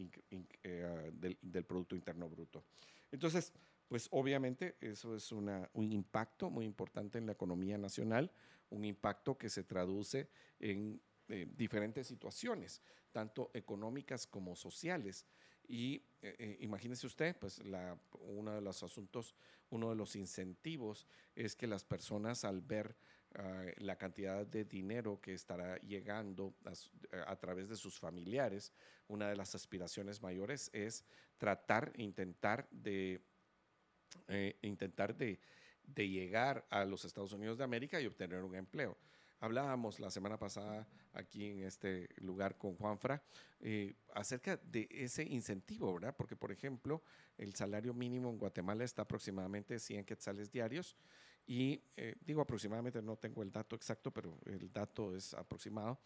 eh, 0.63 1.11
del, 1.41 1.65
Producto 1.65 1.95
Interno 1.95 2.29
Bruto. 2.29 2.63
Entonces, 3.11 3.53
pues 3.87 4.07
obviamente 4.11 4.77
eso 4.81 5.15
es 5.15 5.31
un 5.31 5.91
impacto 5.91 6.49
muy 6.49 6.65
importante 6.65 7.19
en 7.19 7.27
la 7.27 7.33
economía 7.33 7.77
nacional, 7.77 8.31
un 8.69 8.85
impacto 8.85 9.37
que 9.37 9.49
se 9.49 9.63
traduce 9.63 10.29
en 10.59 10.99
diferentes 11.27 12.07
situaciones, 12.07 12.81
tanto 13.11 13.51
económicas 13.53 14.27
como 14.27 14.55
sociales. 14.55 15.25
Y 15.67 15.95
eh, 16.21 16.35
eh, 16.39 16.57
imagínese 16.61 17.07
usted, 17.07 17.37
pues 17.37 17.63
la, 17.65 17.97
uno 18.19 18.53
de 18.53 18.61
los 18.61 18.83
asuntos, 18.83 19.35
uno 19.69 19.89
de 19.89 19.95
los 19.95 20.15
incentivos 20.15 21.07
es 21.35 21.55
que 21.55 21.67
las 21.67 21.83
personas 21.83 22.43
al 22.43 22.61
ver 22.61 22.95
ah, 23.35 23.65
la 23.77 23.95
cantidad 23.97 24.45
de 24.45 24.65
dinero 24.65 25.19
que 25.21 25.33
estará 25.33 25.77
llegando 25.77 26.53
a, 27.25 27.35
través 27.35 27.69
de 27.69 27.75
sus 27.75 27.99
familiares, 27.99 28.71
una 29.07 29.29
de 29.29 29.35
las 29.35 29.55
aspiraciones 29.55 30.21
mayores 30.21 30.69
es 30.73 31.03
tratar, 31.37 31.91
intentar 31.97 32.67
de, 32.71 33.21
eh, 34.27 34.57
intentar 34.61 35.15
de, 35.15 35.39
de 35.83 36.09
llegar 36.09 36.65
a 36.69 36.85
los 36.85 37.05
Estados 37.05 37.33
Unidos 37.33 37.57
de 37.57 37.63
América 37.63 37.99
y 37.99 38.07
obtener 38.07 38.43
un 38.43 38.55
empleo. 38.55 38.97
Hablábamos 39.43 39.99
la 39.99 40.09
semana 40.09 40.37
pasada 40.37 40.87
aquí 41.11 41.47
en 41.47 41.63
este 41.63 42.07
lugar 42.15 42.57
con 42.57 42.75
Juanfra 42.77 43.21
eh, 43.59 43.93
acerca 44.13 44.55
de 44.55 44.87
ese 44.89 45.23
incentivo, 45.23 45.93
¿verdad? 45.93 46.15
Porque, 46.15 46.37
por 46.37 46.53
ejemplo, 46.53 47.03
el 47.37 47.53
salario 47.53 47.93
mínimo 47.93 48.29
en 48.29 48.37
Guatemala 48.37 48.85
está 48.85 49.01
aproximadamente 49.01 49.79
100 49.79 50.05
quetzales 50.05 50.49
diarios 50.49 50.95
y 51.45 51.81
eh, 51.97 52.15
digo 52.21 52.41
aproximadamente, 52.41 53.01
no 53.01 53.17
tengo 53.17 53.43
el 53.43 53.51
dato 53.51 53.75
exacto, 53.75 54.11
pero 54.11 54.37
el 54.45 54.71
dato 54.71 55.15
es 55.15 55.33
aproximado 55.33 55.99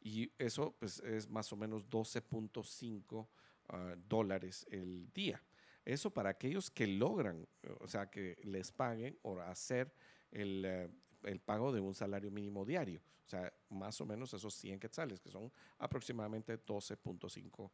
y 0.00 0.30
eso 0.38 0.74
pues, 0.78 1.00
es 1.00 1.28
más 1.28 1.52
o 1.52 1.56
menos 1.56 1.88
12.5 1.88 3.26
ah, 3.70 3.94
dólares 4.08 4.66
el 4.70 5.12
día. 5.12 5.42
Eso 5.84 6.10
para 6.10 6.30
aquellos 6.30 6.70
que 6.70 6.86
logran, 6.86 7.46
o 7.80 7.88
sea, 7.88 8.10
que 8.10 8.38
les 8.44 8.70
paguen 8.72 9.18
o 9.22 9.38
hacer 9.40 9.92
el, 10.30 10.64
eh, 10.64 10.88
el 11.24 11.40
pago 11.40 11.72
de 11.72 11.80
un 11.80 11.94
salario 11.94 12.30
mínimo 12.30 12.64
diario, 12.64 13.00
o 13.26 13.28
sea, 13.28 13.52
más 13.70 14.00
o 14.00 14.06
menos 14.06 14.32
esos 14.34 14.54
100 14.54 14.78
quetzales, 14.80 15.20
que 15.20 15.30
son 15.30 15.50
aproximadamente 15.78 16.58
12.5 16.58 17.70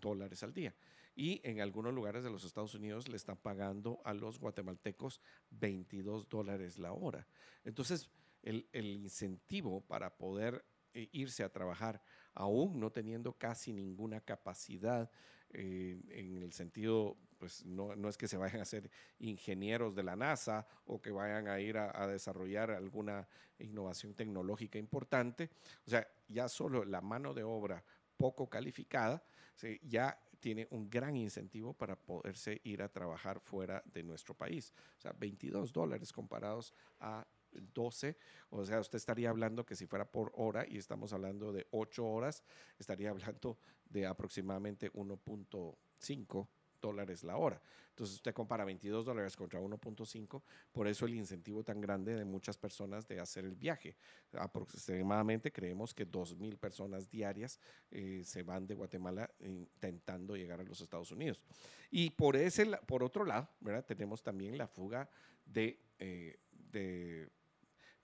dólares 0.00 0.42
al 0.42 0.52
día. 0.52 0.74
Y 1.16 1.40
en 1.44 1.60
algunos 1.60 1.94
lugares 1.94 2.24
de 2.24 2.30
los 2.30 2.44
Estados 2.44 2.74
Unidos 2.74 3.08
le 3.08 3.16
están 3.16 3.36
pagando 3.36 4.00
a 4.04 4.14
los 4.14 4.38
guatemaltecos 4.40 5.20
22 5.50 6.28
dólares 6.28 6.78
la 6.78 6.92
hora. 6.92 7.26
Entonces, 7.64 8.10
el, 8.42 8.68
el 8.72 8.96
incentivo 8.96 9.80
para 9.80 10.16
poder 10.16 10.64
eh, 10.92 11.08
irse 11.12 11.42
a 11.42 11.52
trabajar 11.52 12.00
aún 12.34 12.78
no 12.78 12.90
teniendo 12.90 13.32
casi 13.32 13.72
ninguna 13.72 14.20
capacidad 14.20 15.10
eh, 15.52 16.00
en 16.10 16.42
el 16.42 16.52
sentido, 16.52 17.16
pues 17.38 17.64
no, 17.64 17.94
no, 17.96 18.08
es 18.08 18.16
que 18.16 18.28
se 18.28 18.36
vayan 18.36 18.60
a 18.60 18.64
ser 18.64 18.90
ingenieros 19.18 19.94
de 19.94 20.02
la 20.02 20.16
NASA 20.16 20.66
o 20.84 21.00
que 21.00 21.10
vayan 21.10 21.48
a 21.48 21.60
ir 21.60 21.78
a, 21.78 21.90
a, 22.00 22.06
desarrollar 22.06 22.70
alguna 22.70 23.28
innovación 23.58 24.14
tecnológica 24.14 24.78
importante. 24.78 25.50
O 25.86 25.90
sea, 25.90 26.06
ya 26.28 26.48
solo 26.48 26.84
la 26.84 27.00
mano 27.00 27.34
de 27.34 27.44
obra 27.44 27.84
poco 28.16 28.48
calificada 28.48 29.24
¿sí? 29.54 29.80
ya 29.82 30.18
tiene 30.40 30.68
un 30.70 30.90
gran 30.90 31.16
incentivo 31.16 31.72
para 31.72 31.96
poderse 31.96 32.60
ir 32.64 32.82
a 32.82 32.88
trabajar 32.88 33.40
fuera 33.40 33.82
de 33.86 34.02
nuestro 34.02 34.34
país. 34.34 34.74
O 34.98 35.00
sea, 35.00 35.12
22 35.12 35.72
dólares 35.72 36.12
comparados 36.12 36.74
a 37.00 37.26
12, 37.50 38.16
o 38.50 38.64
sea, 38.64 38.80
usted 38.80 38.96
estaría 38.96 39.30
hablando 39.30 39.64
que 39.64 39.76
si 39.76 39.86
fuera 39.86 40.04
por 40.04 40.32
hora 40.34 40.66
y 40.68 40.76
estamos 40.76 41.12
hablando 41.12 41.52
de 41.52 41.66
8 41.70 42.04
horas, 42.04 42.42
estaría 42.78 43.10
hablando 43.10 43.58
de 43.88 44.06
aproximadamente 44.06 44.92
1.5 44.92 46.48
dólares 46.84 47.24
la 47.24 47.36
hora. 47.36 47.60
Entonces 47.90 48.16
usted 48.16 48.34
compara 48.34 48.64
22 48.64 49.04
dólares 49.04 49.36
contra 49.36 49.60
1.5, 49.60 50.42
por 50.72 50.86
eso 50.88 51.06
el 51.06 51.14
incentivo 51.14 51.62
tan 51.62 51.80
grande 51.80 52.14
de 52.14 52.24
muchas 52.24 52.58
personas 52.58 53.06
de 53.06 53.20
hacer 53.20 53.44
el 53.44 53.54
viaje. 53.54 53.96
Aproximadamente 54.32 55.50
creemos 55.52 55.94
que 55.94 56.06
2.000 56.06 56.58
personas 56.58 57.08
diarias 57.08 57.58
eh, 57.90 58.22
se 58.24 58.42
van 58.42 58.66
de 58.66 58.74
Guatemala 58.74 59.30
intentando 59.40 60.36
llegar 60.36 60.60
a 60.60 60.64
los 60.64 60.80
Estados 60.80 61.10
Unidos. 61.12 61.42
Y 61.90 62.10
por, 62.10 62.36
ese, 62.36 62.66
por 62.86 63.02
otro 63.02 63.24
lado, 63.24 63.48
tenemos 63.86 64.22
también 64.22 64.58
la 64.58 64.66
fuga 64.66 65.08
de, 65.46 65.78
eh, 65.98 66.36
de 66.50 67.30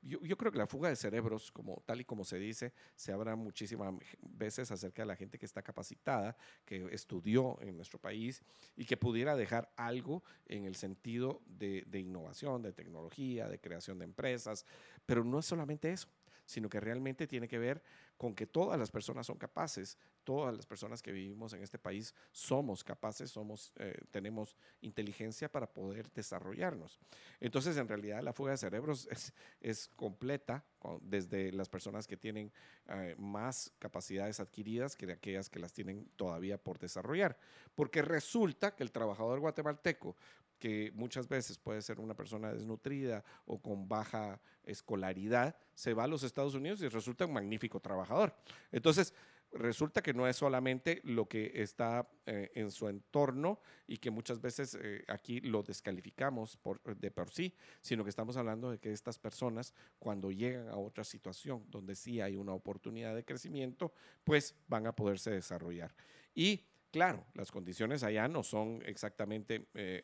yo, 0.02 0.36
creo 0.36 0.50
que 0.50 0.58
la 0.58 0.66
fuga 0.66 0.88
de 0.88 0.96
cerebros, 0.96 1.52
como 1.52 1.82
tal 1.84 2.00
y 2.00 2.04
como 2.04 2.24
se 2.24 2.38
dice, 2.38 2.72
se 2.96 3.12
habla 3.12 3.36
muchísimas 3.36 3.94
veces 4.20 4.70
acerca 4.70 5.02
de 5.02 5.06
la 5.06 5.16
gente 5.16 5.38
que 5.38 5.46
está 5.46 5.62
capacitada, 5.62 6.36
que 6.64 6.88
estudió 6.92 7.60
en 7.60 7.76
nuestro 7.76 7.98
país 7.98 8.42
y 8.76 8.84
que 8.84 8.96
pudiera 8.96 9.36
dejar 9.36 9.72
algo 9.76 10.22
en 10.46 10.64
el 10.64 10.74
sentido 10.74 11.42
de 11.46 11.98
innovación, 11.98 12.62
de 12.62 12.72
tecnología, 12.72 13.48
de 13.48 13.60
creación 13.60 13.98
de 13.98 14.04
empresas, 14.04 14.64
pero 15.04 15.24
no 15.24 15.38
es 15.38 15.46
solamente 15.46 15.92
eso 15.92 16.08
sino 16.50 16.68
que 16.68 16.80
realmente 16.80 17.28
tiene 17.28 17.46
que 17.46 17.58
ver 17.58 17.80
con 18.20 18.34
que 18.34 18.46
todas 18.46 18.78
las 18.78 18.90
personas 18.90 19.26
son 19.26 19.38
capaces, 19.38 19.96
todas 20.24 20.54
las 20.54 20.66
personas 20.66 21.00
que 21.00 21.10
vivimos 21.10 21.54
en 21.54 21.62
este 21.62 21.78
país 21.78 22.14
somos 22.32 22.84
capaces, 22.84 23.30
somos, 23.30 23.72
eh, 23.76 23.98
tenemos 24.10 24.58
inteligencia 24.82 25.50
para 25.50 25.66
poder 25.66 26.12
desarrollarnos. 26.12 27.00
Entonces, 27.40 27.78
en 27.78 27.88
realidad, 27.88 28.22
la 28.22 28.34
fuga 28.34 28.50
de 28.50 28.58
cerebros 28.58 29.08
es, 29.10 29.32
es 29.62 29.88
completa, 29.96 30.62
desde 31.02 31.52
las 31.52 31.68
personas 31.68 32.06
que 32.06 32.16
tienen 32.16 32.50
eh, 32.88 33.14
más 33.18 33.72
capacidades 33.78 34.40
adquiridas 34.40 34.96
que 34.96 35.10
aquellas 35.12 35.50
que 35.50 35.58
las 35.58 35.72
tienen 35.72 36.08
todavía 36.16 36.56
por 36.56 36.78
desarrollar. 36.78 37.38
Porque 37.74 38.02
resulta 38.02 38.74
que 38.74 38.82
el 38.82 38.90
trabajador 38.90 39.40
guatemalteco 39.40 40.16
que 40.60 40.92
muchas 40.94 41.26
veces 41.26 41.58
puede 41.58 41.82
ser 41.82 41.98
una 41.98 42.14
persona 42.14 42.52
desnutrida 42.52 43.24
o 43.46 43.60
con 43.60 43.88
baja 43.88 44.40
escolaridad, 44.62 45.56
se 45.74 45.94
va 45.94 46.04
a 46.04 46.06
los 46.06 46.22
Estados 46.22 46.54
Unidos 46.54 46.82
y 46.82 46.88
resulta 46.88 47.26
un 47.26 47.32
magnífico 47.32 47.80
trabajador. 47.80 48.36
Entonces, 48.70 49.14
resulta 49.52 50.02
que 50.02 50.14
no 50.14 50.28
es 50.28 50.36
solamente 50.36 51.00
lo 51.04 51.26
que 51.26 51.50
está 51.56 52.08
eh, 52.26 52.50
en 52.54 52.70
su 52.70 52.88
entorno 52.88 53.60
y 53.86 53.98
que 53.98 54.10
muchas 54.10 54.40
veces 54.40 54.78
eh, 54.80 55.04
aquí 55.08 55.40
lo 55.40 55.62
descalificamos 55.62 56.58
de 56.98 57.10
por 57.10 57.30
sí, 57.30 57.54
sino 57.80 58.04
que 58.04 58.10
estamos 58.10 58.36
hablando 58.36 58.70
de 58.70 58.78
que 58.78 58.92
estas 58.92 59.18
personas 59.18 59.74
cuando 59.98 60.30
llegan 60.30 60.68
a 60.68 60.76
otra 60.76 61.04
situación 61.04 61.64
donde 61.68 61.96
sí 61.96 62.20
hay 62.20 62.36
una 62.36 62.52
oportunidad 62.52 63.14
de 63.14 63.24
crecimiento, 63.24 63.92
pues 64.22 64.54
van 64.68 64.86
a 64.86 64.94
poderse 64.94 65.30
desarrollar. 65.30 65.94
Y 66.34 66.64
Claro, 66.90 67.24
las 67.34 67.52
condiciones 67.52 68.02
allá 68.02 68.26
no 68.26 68.42
son 68.42 68.82
exactamente 68.84 69.68
eh, 69.74 70.02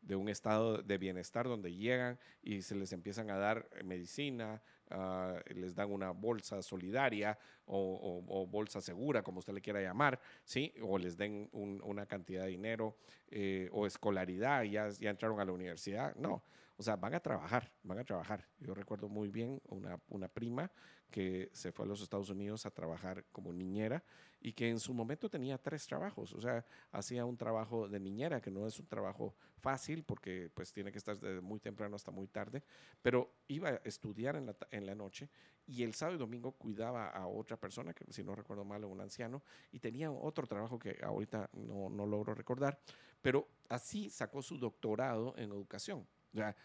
de, 0.00 0.16
un 0.16 0.30
estado 0.30 0.82
de 0.82 0.96
bienestar 0.96 1.46
donde 1.46 1.74
llegan 1.74 2.18
y 2.42 2.62
se 2.62 2.74
les 2.74 2.92
empiezan 2.94 3.30
a 3.30 3.36
dar 3.36 3.68
medicina, 3.84 4.62
uh, 4.90 5.38
les 5.54 5.74
dan 5.74 5.92
una 5.92 6.10
bolsa 6.12 6.62
solidaria 6.62 7.38
o, 7.66 8.46
bolsa 8.48 8.80
segura, 8.80 9.22
como 9.22 9.40
usted 9.40 9.52
le 9.52 9.60
quiera 9.60 9.82
llamar, 9.82 10.18
¿sí? 10.42 10.72
o 10.82 10.96
les 10.96 11.18
den 11.18 11.50
un, 11.52 11.82
una 11.84 12.06
cantidad 12.06 12.44
de 12.44 12.48
dinero 12.48 12.96
eh, 13.28 13.68
o 13.72 13.86
escolaridad, 13.86 14.62
ya, 14.62 14.88
ya 14.88 15.10
entraron 15.10 15.38
a 15.38 15.44
la 15.44 15.52
universidad. 15.52 16.14
No, 16.16 16.42
o 16.78 16.82
sea, 16.82 16.96
van 16.96 17.14
a 17.14 17.20
trabajar, 17.20 17.70
van 17.82 17.98
a 17.98 18.04
trabajar. 18.04 18.48
Yo 18.58 18.72
recuerdo 18.72 19.10
muy 19.10 19.28
bien 19.28 19.60
una 20.08 20.28
prima 20.28 20.72
que 21.10 21.50
se 21.52 21.72
fue 21.72 21.84
a 21.84 21.88
los 21.88 22.00
Estados 22.00 22.30
Unidos 22.30 22.64
a 22.64 22.70
trabajar 22.70 23.24
como 23.32 23.52
niñera 23.52 24.02
y 24.40 24.52
que 24.52 24.68
en 24.68 24.80
su 24.80 24.94
momento 24.94 25.28
tenía 25.28 25.58
tres 25.58 25.86
trabajos, 25.86 26.32
o 26.32 26.40
sea, 26.40 26.64
hacía 26.92 27.24
un 27.24 27.36
trabajo 27.36 27.88
de 27.88 28.00
niñera, 28.00 28.40
que 28.40 28.50
no 28.50 28.66
es 28.66 28.78
un 28.78 28.86
trabajo 28.86 29.34
fácil 29.58 30.02
porque 30.02 30.50
pues 30.54 30.72
tiene 30.72 30.90
que 30.90 30.98
estar 30.98 31.18
desde 31.18 31.40
muy 31.40 31.60
temprano 31.60 31.96
hasta 31.96 32.10
muy 32.10 32.26
tarde, 32.26 32.62
pero 33.02 33.30
iba 33.48 33.68
a 33.68 33.80
estudiar 33.84 34.36
en 34.36 34.46
la, 34.46 34.56
en 34.70 34.86
la 34.86 34.94
noche 34.94 35.28
y 35.66 35.82
el 35.82 35.94
sábado 35.94 36.16
y 36.16 36.18
domingo 36.18 36.52
cuidaba 36.52 37.08
a 37.08 37.26
otra 37.26 37.56
persona, 37.56 37.92
que 37.92 38.04
si 38.12 38.24
no 38.24 38.34
recuerdo 38.34 38.64
mal, 38.64 38.84
un 38.84 39.00
anciano, 39.00 39.42
y 39.70 39.78
tenía 39.78 40.10
otro 40.10 40.46
trabajo 40.46 40.78
que 40.78 40.98
ahorita 41.02 41.50
no, 41.52 41.88
no 41.88 42.06
logro 42.06 42.34
recordar, 42.34 42.80
pero 43.20 43.46
así 43.68 44.10
sacó 44.10 44.42
su 44.42 44.58
doctorado 44.58 45.34
en 45.36 45.50
educación. 45.50 46.06
O 46.32 46.36
sea, 46.36 46.56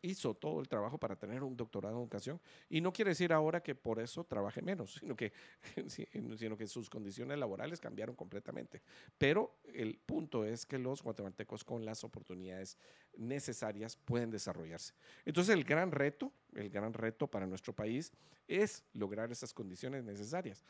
hizo 0.00 0.34
todo 0.34 0.60
el 0.60 0.68
trabajo 0.68 0.98
para 0.98 1.16
tener 1.16 1.42
un 1.42 1.56
doctorado 1.56 1.94
en 1.94 2.02
educación 2.02 2.40
y 2.68 2.80
no 2.80 2.92
quiere 2.92 3.10
decir 3.10 3.32
ahora 3.32 3.62
que 3.62 3.74
por 3.74 4.00
eso 4.00 4.24
trabaje 4.24 4.62
menos, 4.62 4.94
sino 5.00 5.16
que, 5.16 5.32
sino 5.86 6.56
que 6.56 6.66
sus 6.66 6.90
condiciones 6.90 7.38
laborales 7.38 7.80
cambiaron 7.80 8.16
completamente. 8.16 8.82
Pero 9.18 9.58
el 9.72 9.98
punto 9.98 10.44
es 10.44 10.66
que 10.66 10.78
los 10.78 11.02
guatemaltecos 11.02 11.64
con 11.64 11.84
las 11.84 12.04
oportunidades 12.04 12.78
necesarias 13.16 13.96
pueden 13.96 14.30
desarrollarse. 14.30 14.94
Entonces 15.24 15.54
el 15.54 15.64
gran 15.64 15.90
reto, 15.90 16.32
el 16.54 16.70
gran 16.70 16.92
reto 16.92 17.26
para 17.28 17.46
nuestro 17.46 17.72
país 17.72 18.12
es 18.48 18.84
lograr 18.92 19.30
esas 19.30 19.54
condiciones 19.54 20.04
necesarias, 20.04 20.64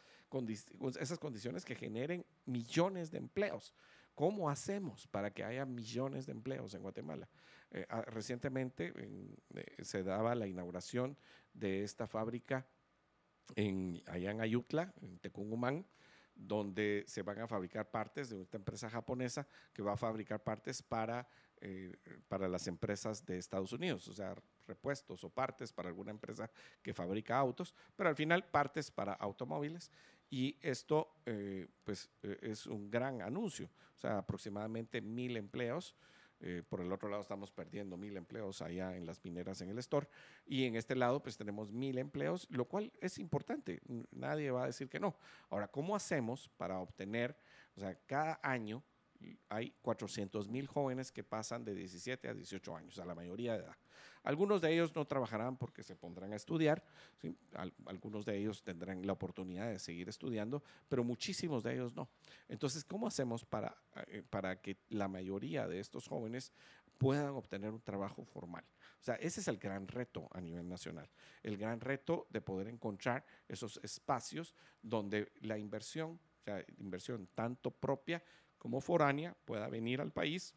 esas 1.01 1.19
condiciones 1.19 1.65
que 1.65 1.75
generen 1.75 2.25
millones 2.45 3.11
de 3.11 3.19
empleos. 3.19 3.75
¿Cómo 4.15 4.51
hacemos 4.51 5.07
para 5.07 5.31
que 5.33 5.43
haya 5.43 5.65
millones 5.65 6.27
de 6.27 6.33
empleos 6.33 6.75
en 6.75 6.83
Guatemala? 6.83 7.29
Eh, 7.75 7.87
ah, 7.89 8.03
recientemente 8.03 8.93
en, 8.97 9.35
eh, 9.55 9.83
se 9.83 10.03
daba 10.03 10.35
la 10.35 10.47
inauguración 10.47 11.17
de 11.55 11.83
esta 11.83 12.07
fábrica 12.07 12.67
en, 13.57 14.03
allá 14.07 14.31
en 14.31 14.43
Ayutla, 14.43 14.93
en 15.01 15.19
Tecungumán, 15.19 15.87
donde 16.35 17.05
se 17.07 17.23
van 17.23 17.41
a 17.41 17.49
fabricar 17.49 17.91
partes 17.91 18.29
de 18.29 18.43
esta 18.43 18.59
empresa 18.59 18.91
japonesa 18.91 19.47
que 19.73 19.83
va 19.83 19.95
a 19.95 19.97
fabricar 19.97 20.43
partes 20.43 20.83
para, 20.83 21.27
eh, 21.63 21.97
para 22.29 22.47
las 22.47 22.67
empresas 22.67 23.25
de 23.25 23.39
Estados 23.39 23.73
Unidos, 23.73 24.07
o 24.09 24.13
sea, 24.13 24.35
repuestos 24.67 25.25
o 25.25 25.31
partes 25.31 25.73
para 25.73 25.89
alguna 25.89 26.11
empresa 26.11 26.51
que 26.83 26.93
fabrica 26.93 27.39
autos, 27.39 27.75
pero 27.97 28.11
al 28.11 28.17
final 28.17 28.45
partes 28.45 28.91
para 28.91 29.15
automóviles. 29.15 29.91
Y 30.31 30.59
esto 30.63 31.15
pues, 31.85 32.09
es 32.23 32.67
un 32.67 32.91
gran 32.91 33.21
anuncio, 33.21 33.69
o 33.99 34.01
sea, 34.01 34.19
aproximadamente 34.19 35.03
mil 35.03 35.37
empleos. 35.37 35.95
Eh, 36.45 36.63
por 36.69 36.81
el 36.81 36.93
otro 36.93 37.09
lado 37.09 37.23
estamos 37.23 37.53
perdiendo 37.53 37.97
mil 37.97 38.17
empleos 38.17 38.63
allá 38.63 38.97
en 38.97 39.07
las 39.07 39.25
mineras 39.25 39.61
en 39.61 39.71
el 39.71 39.79
store 39.79 40.09
y 40.45 40.65
en 40.65 40.75
este 40.75 40.97
lado 40.97 41.23
pues 41.23 41.37
tenemos 41.37 41.71
mil 41.71 41.99
empleos, 41.99 42.49
lo 42.51 42.65
cual 42.65 42.93
es 43.01 43.19
importante, 43.19 43.81
nadie 44.11 44.51
va 44.51 44.65
a 44.65 44.67
decir 44.67 44.89
que 44.89 44.99
no. 44.99 45.17
Ahora, 45.51 45.69
¿cómo 45.69 45.95
hacemos 45.95 46.49
para 46.57 46.81
obtener, 46.81 47.37
o 47.77 47.81
sea, 47.81 47.95
cada 48.07 48.41
año 48.43 48.83
hay 49.49 49.73
400 49.83 50.49
mil 50.49 50.67
jóvenes 50.67 51.13
que 51.13 51.23
pasan 51.25 51.65
de 51.65 51.75
17 51.75 52.29
a 52.29 52.35
18 52.35 52.77
años, 52.77 52.99
a 52.99 53.05
la 53.05 53.15
mayoría 53.15 53.53
de 53.53 53.61
edad. 53.61 53.77
Algunos 54.25 54.61
de 54.61 54.73
ellos 54.73 54.95
no 54.95 55.05
trabajarán 55.05 55.57
porque 55.57 55.83
se 55.83 55.97
pondrán 55.97 56.33
a 56.33 56.37
estudiar, 56.37 56.85
algunos 57.87 58.25
de 58.25 58.39
ellos 58.39 58.63
tendrán 58.63 59.05
la 59.05 59.15
oportunidad 59.15 59.69
de 59.69 59.79
seguir 59.79 60.09
estudiando, 60.09 60.63
pero 60.89 61.03
muchísimos 61.03 61.63
de 61.63 61.75
ellos 61.75 61.95
no. 61.95 62.09
Entonces, 62.49 62.85
¿cómo 62.85 63.09
hacemos 63.09 63.45
para, 63.45 63.77
eh, 64.07 64.23
para 64.29 64.61
que 64.61 64.77
la 64.91 65.09
mayoría 65.09 65.67
de 65.67 65.81
estos 65.81 66.07
jóvenes 66.07 66.53
puedan 66.99 67.31
obtener 67.31 67.73
un 67.73 67.81
trabajo 67.81 68.25
formal? 68.25 68.65
O 69.01 69.05
sea, 69.05 69.17
ese 69.17 69.41
es 69.41 69.49
el 69.49 69.59
gran 69.59 69.89
reto 69.89 70.29
a 70.31 70.41
nivel 70.41 70.69
nacional, 70.69 71.11
el 71.43 71.57
gran 71.57 71.81
reto 71.81 72.29
de 72.31 72.41
poder 72.41 72.69
encontrar 72.69 73.25
esos 73.49 73.81
espacios 73.83 74.55
donde 74.81 75.33
la 75.41 75.59
inversión, 75.59 76.21
inversión 76.79 77.29
tanto 77.35 77.73
propia 77.73 78.23
como 78.57 78.81
foránea, 78.81 79.35
pueda 79.45 79.69
venir 79.69 80.01
al 80.01 80.13
país 80.13 80.55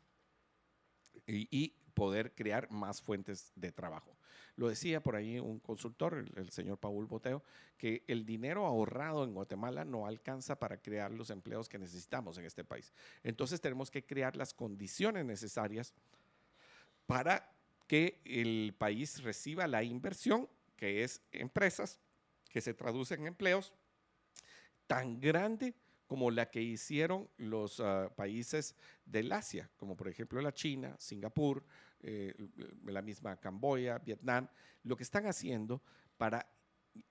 y, 1.26 1.48
y 1.50 1.74
poder 1.96 2.36
crear 2.36 2.70
más 2.70 3.02
fuentes 3.02 3.52
de 3.56 3.72
trabajo. 3.72 4.16
Lo 4.58 4.70
decía 4.70 5.02
por 5.02 5.16
ahí 5.16 5.40
un 5.40 5.60
consultor, 5.60 6.26
el, 6.36 6.50
señor 6.52 6.78
Paul 6.78 7.08
Boteo, 7.08 7.44
que 7.78 8.04
el 8.08 8.26
dinero 8.26 8.66
ahorrado 8.66 9.24
en 9.24 9.34
Guatemala 9.34 9.84
no 9.84 10.06
alcanza 10.06 10.60
para 10.60 10.78
crear 10.78 11.12
los 11.12 11.30
empleos 11.30 11.68
que 11.68 11.80
necesitamos 11.80 12.38
en 12.38 12.46
este 12.46 12.64
país. 12.64 12.94
Entonces 13.24 13.60
tenemos 13.60 13.90
que 13.90 14.06
crear 14.06 14.36
las 14.36 14.54
condiciones 14.54 15.26
necesarias 15.26 15.94
para 17.08 17.52
que 17.88 18.22
el 18.24 18.76
país 18.78 19.24
reciba 19.24 19.68
la 19.68 19.84
inversión, 19.84 20.48
que 20.78 21.04
es 21.04 21.22
empresas 21.32 22.00
que 22.50 22.62
se 22.62 22.74
traduce 22.74 23.16
en 23.16 23.28
empleos, 23.28 23.74
tan 24.88 25.20
grande 25.20 25.74
como 26.08 26.32
la 26.32 26.50
que 26.50 26.62
hicieron 26.62 27.30
los 27.38 27.80
ah, 27.80 28.12
países 28.16 28.76
del 29.06 29.32
Asia, 29.32 29.70
como 29.78 29.96
por 29.96 30.08
ejemplo 30.08 30.42
la 30.42 30.54
China, 30.54 30.96
Singapur, 31.00 31.64
eh, 32.02 32.34
la 32.86 33.02
misma 33.02 33.38
Camboya, 33.38 33.98
Vietnam, 34.00 34.48
lo 34.84 34.96
que 34.96 35.04
están 35.04 35.26
haciendo 35.26 35.82
para 36.18 36.48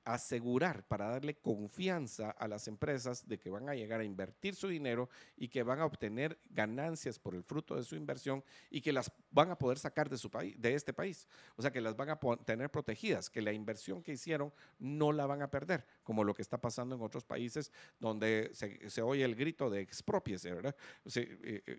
asegurar, 0.04 0.86
para 0.86 1.08
darle 1.08 1.34
confianza 1.34 2.30
a 2.30 2.46
las 2.46 2.68
empresas 2.68 3.26
de 3.26 3.38
que 3.38 3.48
van 3.48 3.68
a 3.68 3.74
llegar 3.74 4.00
a 4.00 4.04
invertir 4.04 4.54
su 4.54 4.68
dinero 4.68 5.08
y 5.36 5.48
que 5.48 5.62
van 5.62 5.80
a 5.80 5.86
obtener 5.86 6.38
ganancias 6.50 7.18
por 7.18 7.34
el 7.34 7.42
fruto 7.42 7.74
de 7.74 7.84
su 7.84 7.96
inversión 7.96 8.44
y 8.70 8.80
que 8.80 8.92
las 8.92 9.10
van 9.30 9.50
a 9.50 9.58
poder 9.58 9.78
sacar 9.78 10.08
de, 10.10 10.18
su 10.18 10.30
país, 10.30 10.60
de 10.60 10.74
este 10.74 10.92
país. 10.92 11.26
O 11.56 11.62
sea, 11.62 11.70
que 11.70 11.80
las 11.80 11.96
van 11.96 12.10
a 12.10 12.18
tener 12.44 12.70
protegidas, 12.70 13.30
que 13.30 13.40
la 13.40 13.52
inversión 13.52 14.02
que 14.02 14.12
hicieron 14.12 14.52
no 14.78 15.12
la 15.12 15.26
van 15.26 15.42
a 15.42 15.50
perder, 15.50 15.86
como 16.02 16.22
lo 16.22 16.34
que 16.34 16.42
está 16.42 16.58
pasando 16.58 16.94
en 16.94 17.02
otros 17.02 17.24
países 17.24 17.72
donde 17.98 18.50
se, 18.52 19.02
oye 19.02 19.24
el 19.24 19.34
grito 19.34 19.70
de 19.70 19.80
expropiese, 19.80 20.52
¿verdad? 20.52 20.76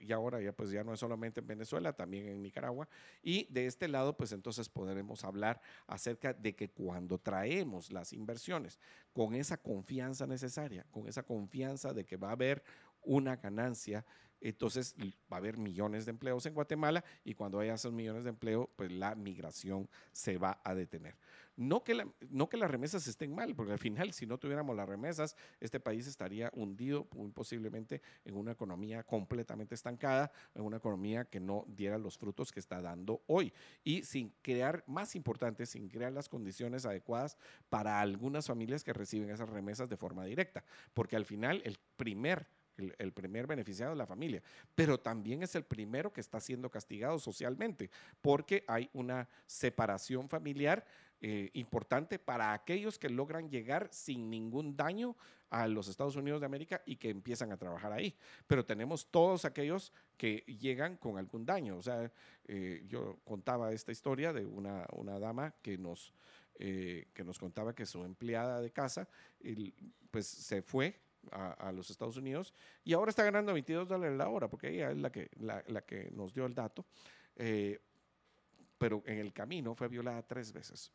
Y 0.01 0.11
ahora 0.11 0.41
ya 0.41 0.51
pues 0.51 0.71
ya 0.71 0.83
no 0.83 0.93
es 0.93 0.99
solamente 0.99 1.41
en 1.41 1.47
Venezuela, 1.47 1.93
también 1.93 2.27
en 2.27 2.41
Nicaragua. 2.41 2.87
Y 3.21 3.45
de 3.51 3.67
este 3.67 3.87
lado, 3.87 4.17
pues 4.17 4.31
entonces 4.31 4.69
podremos 4.69 5.23
hablar 5.23 5.61
acerca 5.87 6.33
de 6.33 6.55
que 6.55 6.69
cuando 6.69 7.17
traemos 7.19 7.91
las 7.95 8.13
inversiones, 8.13 8.79
con 9.11 9.33
esa 9.33 9.57
confianza 9.57 10.27
necesaria, 10.27 10.85
con 10.91 11.07
esa 11.07 11.23
confianza 11.23 11.93
de 11.93 12.05
que 12.05 12.17
va 12.17 12.29
a 12.29 12.33
haber 12.33 12.63
una 13.01 13.37
ganancia, 13.37 14.05
entonces 14.41 14.95
va 15.31 15.37
a 15.37 15.39
haber 15.39 15.57
millones 15.57 16.05
de 16.05 16.11
empleos 16.11 16.45
en 16.45 16.53
Guatemala 16.53 17.03
y 17.23 17.33
cuando 17.33 17.59
haya 17.59 17.73
esos 17.73 17.93
millones 17.93 18.23
de 18.23 18.29
empleos, 18.29 18.67
pues 18.75 18.91
la 18.91 19.15
migración 19.15 19.89
se 20.11 20.37
va 20.37 20.61
a 20.63 20.75
detener. 20.75 21.15
No 21.57 21.83
que, 21.83 22.05
no 22.29 22.49
que 22.49 22.57
las 22.57 22.69
remesas 22.69 23.07
estén 23.07 23.33
mal, 23.33 23.55
porque 23.55 23.73
al 23.73 23.79
final, 23.79 24.13
si 24.13 24.25
no 24.25 24.37
tuviéramos 24.37 24.75
las 24.75 24.87
remesas, 24.87 25.35
este 25.59 25.79
país 25.79 26.07
estaría 26.07 26.51
hundido 26.53 27.07
muy 27.15 27.31
posiblemente 27.31 28.01
en 28.25 28.35
una 28.35 28.51
economía 28.51 29.03
completamente 29.03 29.75
estancada, 29.75 30.31
en 30.53 30.63
una 30.63 30.77
economía 30.77 31.25
que 31.25 31.39
no 31.39 31.65
diera 31.67 31.97
los 31.97 32.17
frutos 32.17 32.51
que 32.51 32.59
está 32.59 32.81
dando 32.81 33.21
hoy. 33.27 33.53
Y 33.83 34.03
sin 34.03 34.33
crear, 34.41 34.83
más 34.87 35.15
importante, 35.15 35.65
sin 35.65 35.87
crear 35.87 36.11
las 36.11 36.29
condiciones 36.29 36.85
adecuadas 36.85 37.37
para 37.69 38.01
algunas 38.01 38.47
familias 38.47 38.83
que 38.83 38.93
reciben 38.93 39.29
esas 39.29 39.49
remesas 39.49 39.89
de 39.89 39.97
forma 39.97 40.25
directa, 40.25 40.63
porque 40.93 41.15
al 41.15 41.25
final 41.25 41.61
el 41.65 41.77
primer 41.95 42.47
el, 42.77 43.13
primer 43.13 43.47
beneficiado 43.47 43.91
de 43.91 43.97
la 43.97 44.05
familia, 44.05 44.41
pero 44.73 44.99
también 44.99 45.43
es 45.43 45.55
el 45.55 45.63
primero 45.63 46.11
que 46.11 46.21
está 46.21 46.39
siendo 46.39 46.69
castigado 46.69 47.19
socialmente, 47.19 47.89
porque 48.21 48.63
hay 48.67 48.89
una 48.93 49.27
separación 49.45 50.29
familiar 50.29 50.85
eh, 51.27 51.49
importante 51.53 52.19
para 52.19 52.53
aquellos 52.53 52.99
que 52.99 53.09
logran 53.09 53.49
llegar 53.49 53.89
sin 53.91 54.29
ningún 54.29 54.77
daño 54.77 55.15
a 55.49 55.67
los 55.67 55.87
Estados 55.87 56.15
Unidos 56.15 56.39
de 56.39 56.45
América 56.45 56.83
y 56.85 56.97
que 56.97 57.09
empiezan 57.09 57.51
a 57.51 57.57
trabajar 57.57 57.91
ahí. 57.91 58.15
Pero 58.45 58.63
tenemos 58.63 59.07
todos 59.09 59.43
aquellos 59.43 59.91
que 60.17 60.43
llegan 60.45 60.97
con 60.97 61.17
algún 61.17 61.43
daño. 61.43 61.77
O 61.77 61.81
sea, 61.81 62.11
eh, 62.47 62.83
yo 62.87 63.17
contaba 63.23 63.71
esta 63.71 63.91
historia 63.91 64.33
de 64.33 64.45
una, 64.45 64.85
una 64.93 65.17
dama 65.17 65.55
que 65.63 65.79
nos, 65.79 66.13
eh, 66.59 67.07
que 67.11 67.23
nos 67.23 67.39
contaba 67.39 67.73
que 67.73 67.87
su 67.87 68.05
empleada 68.05 68.61
de 68.61 68.69
casa 68.69 69.09
pues 70.11 70.27
se 70.27 70.61
fue 70.61 71.01
a, 71.31 71.71
los 71.71 71.89
Estados 71.89 72.17
Unidos 72.17 72.53
y 72.83 72.93
ahora 72.93 73.09
está 73.09 73.23
ganando 73.23 73.51
22 73.51 73.87
dólares 73.87 74.15
la 74.15 74.29
hora, 74.29 74.47
porque 74.47 74.69
ella 74.69 74.91
es 74.91 74.97
la 74.97 75.11
que, 75.11 75.31
la, 75.39 75.63
la 75.69 75.81
que 75.81 76.11
nos 76.11 76.35
dio 76.35 76.45
el 76.45 76.53
dato. 76.53 76.85
pero 78.77 79.01
en 79.07 79.17
el 79.17 79.33
camino 79.33 79.73
fue 79.73 79.87
violada 79.87 80.21
tres 80.21 80.53
veces 80.53 80.91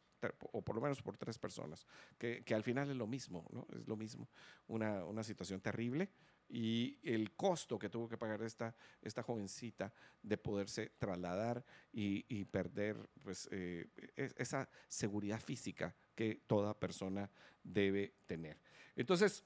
o 0.52 0.62
por 0.62 0.74
lo 0.74 0.80
menos 0.80 1.02
por 1.02 1.16
tres 1.16 1.38
personas, 1.38 1.86
que, 2.18 2.42
que 2.44 2.54
al 2.54 2.62
final 2.62 2.90
es 2.90 2.96
lo 2.96 3.06
mismo, 3.06 3.46
¿no? 3.50 3.66
Es 3.72 3.86
lo 3.86 3.96
mismo, 3.96 4.28
una, 4.68 5.04
una, 5.04 5.22
situación 5.22 5.60
terrible 5.60 6.10
y 6.48 6.98
el 7.02 7.32
costo 7.32 7.78
que 7.78 7.88
tuvo 7.88 8.08
que 8.08 8.18
pagar 8.18 8.42
esta, 8.42 8.74
esta 9.00 9.22
jovencita 9.22 9.92
de 10.22 10.36
poderse 10.36 10.90
trasladar 10.98 11.64
y, 11.92 12.24
y 12.28 12.44
perder 12.44 13.08
pues, 13.22 13.48
eh, 13.52 13.88
esa 14.16 14.68
seguridad 14.88 15.40
física 15.40 15.94
que 16.14 16.42
toda 16.46 16.78
persona 16.78 17.30
debe 17.62 18.14
tener. 18.26 18.58
Entonces, 18.96 19.44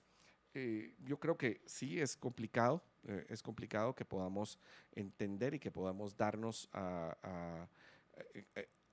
eh, 0.54 0.94
yo 1.04 1.18
creo 1.18 1.36
que 1.36 1.60
sí 1.66 2.00
es 2.00 2.16
complicado, 2.16 2.82
eh, 3.06 3.26
es 3.28 3.42
complicado 3.42 3.94
que 3.94 4.04
podamos 4.04 4.58
entender 4.92 5.54
y 5.54 5.58
que 5.58 5.70
podamos 5.70 6.16
darnos 6.16 6.68
a, 6.72 7.16
a 7.22 7.68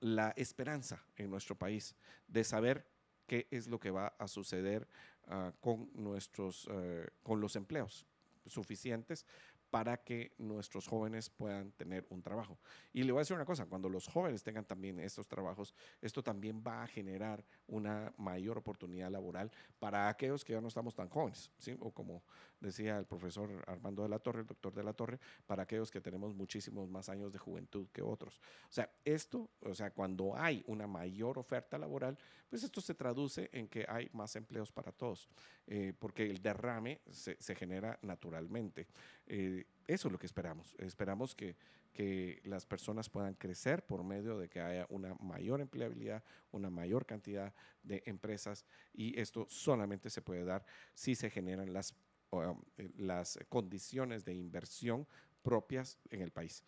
la 0.02 0.32
esperanza 0.36 1.04
en 1.16 1.30
nuestro 1.30 1.56
país 1.56 1.94
de 2.26 2.42
saber 2.42 2.86
qué 3.26 3.46
es 3.50 3.68
lo 3.68 3.78
que 3.78 3.92
va 3.92 4.08
a 4.18 4.26
suceder 4.26 4.88
ah, 5.28 5.52
con, 5.60 5.90
nuestros, 5.94 6.68
eh, 6.70 7.08
con 7.22 7.40
los 7.40 7.54
empleos 7.54 8.04
suficientes 8.46 9.24
para 9.72 9.96
que 9.96 10.34
nuestros 10.36 10.86
jóvenes 10.86 11.30
puedan 11.30 11.72
tener 11.72 12.06
un 12.10 12.20
trabajo. 12.20 12.58
Y 12.92 13.04
le 13.04 13.12
voy 13.12 13.20
a 13.20 13.22
decir 13.22 13.34
una 13.34 13.46
cosa, 13.46 13.64
cuando 13.64 13.88
los 13.88 14.06
jóvenes 14.06 14.42
tengan 14.42 14.66
también 14.66 15.00
estos 15.00 15.26
trabajos, 15.26 15.74
esto 16.02 16.22
también 16.22 16.62
va 16.62 16.82
a 16.82 16.86
generar 16.86 17.42
una 17.68 18.12
mayor 18.18 18.58
oportunidad 18.58 19.10
laboral 19.10 19.50
para 19.78 20.10
aquellos 20.10 20.44
que 20.44 20.52
ya 20.52 20.60
no 20.60 20.68
estamos 20.68 20.94
tan 20.94 21.08
jóvenes, 21.08 21.50
¿sí? 21.56 21.74
o 21.80 21.90
como 21.90 22.22
decía 22.60 22.98
el 22.98 23.06
profesor 23.06 23.50
Armando 23.66 24.02
de 24.02 24.10
la 24.10 24.18
Torre, 24.18 24.40
el 24.40 24.46
doctor 24.46 24.74
de 24.74 24.84
la 24.84 24.92
Torre, 24.92 25.18
para 25.46 25.62
aquellos 25.62 25.90
que 25.90 26.02
tenemos 26.02 26.34
muchísimos 26.34 26.90
más 26.90 27.08
años 27.08 27.32
de 27.32 27.38
juventud 27.38 27.88
que 27.94 28.02
otros. 28.02 28.42
O 28.68 28.72
sea, 28.72 28.90
esto, 29.06 29.48
o 29.60 29.74
sea, 29.74 29.90
cuando 29.90 30.36
hay 30.36 30.62
una 30.66 30.86
mayor 30.86 31.38
oferta 31.38 31.78
laboral, 31.78 32.18
pues 32.50 32.62
esto 32.62 32.82
se 32.82 32.94
traduce 32.94 33.48
en 33.52 33.68
que 33.68 33.86
hay 33.88 34.10
más 34.12 34.36
empleos 34.36 34.70
para 34.70 34.92
todos, 34.92 35.30
eh, 35.66 35.94
porque 35.98 36.24
el 36.24 36.42
derrame 36.42 37.00
se, 37.10 37.36
se 37.40 37.54
genera 37.54 37.98
naturalmente. 38.02 38.86
Eh, 39.26 39.66
eso 39.86 40.08
es 40.08 40.12
lo 40.12 40.18
que 40.18 40.26
esperamos. 40.26 40.74
Esperamos 40.78 41.34
que, 41.34 41.56
que 41.92 42.40
las 42.44 42.66
personas 42.66 43.08
puedan 43.08 43.34
crecer 43.34 43.84
por 43.84 44.04
medio 44.04 44.38
de 44.38 44.48
que 44.48 44.60
haya 44.60 44.86
una 44.90 45.14
mayor 45.14 45.60
empleabilidad, 45.60 46.22
una 46.50 46.70
mayor 46.70 47.04
cantidad 47.04 47.52
de 47.82 48.02
empresas 48.06 48.64
y 48.92 49.18
esto 49.20 49.46
solamente 49.48 50.08
se 50.08 50.22
puede 50.22 50.44
dar 50.44 50.64
si 50.94 51.14
se 51.14 51.30
generan 51.30 51.72
las 51.72 51.94
Um, 52.32 52.62
eh, 52.78 52.88
las 52.96 53.38
condiciones 53.50 54.24
de 54.24 54.32
inversión 54.32 55.06
propias 55.42 55.98
en 56.08 56.22
el 56.22 56.30
país. 56.30 56.64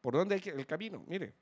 ¿Por 0.00 0.14
dónde 0.14 0.34
hay 0.34 0.42
el 0.46 0.66
camino? 0.66 1.04
Mire, 1.06 1.34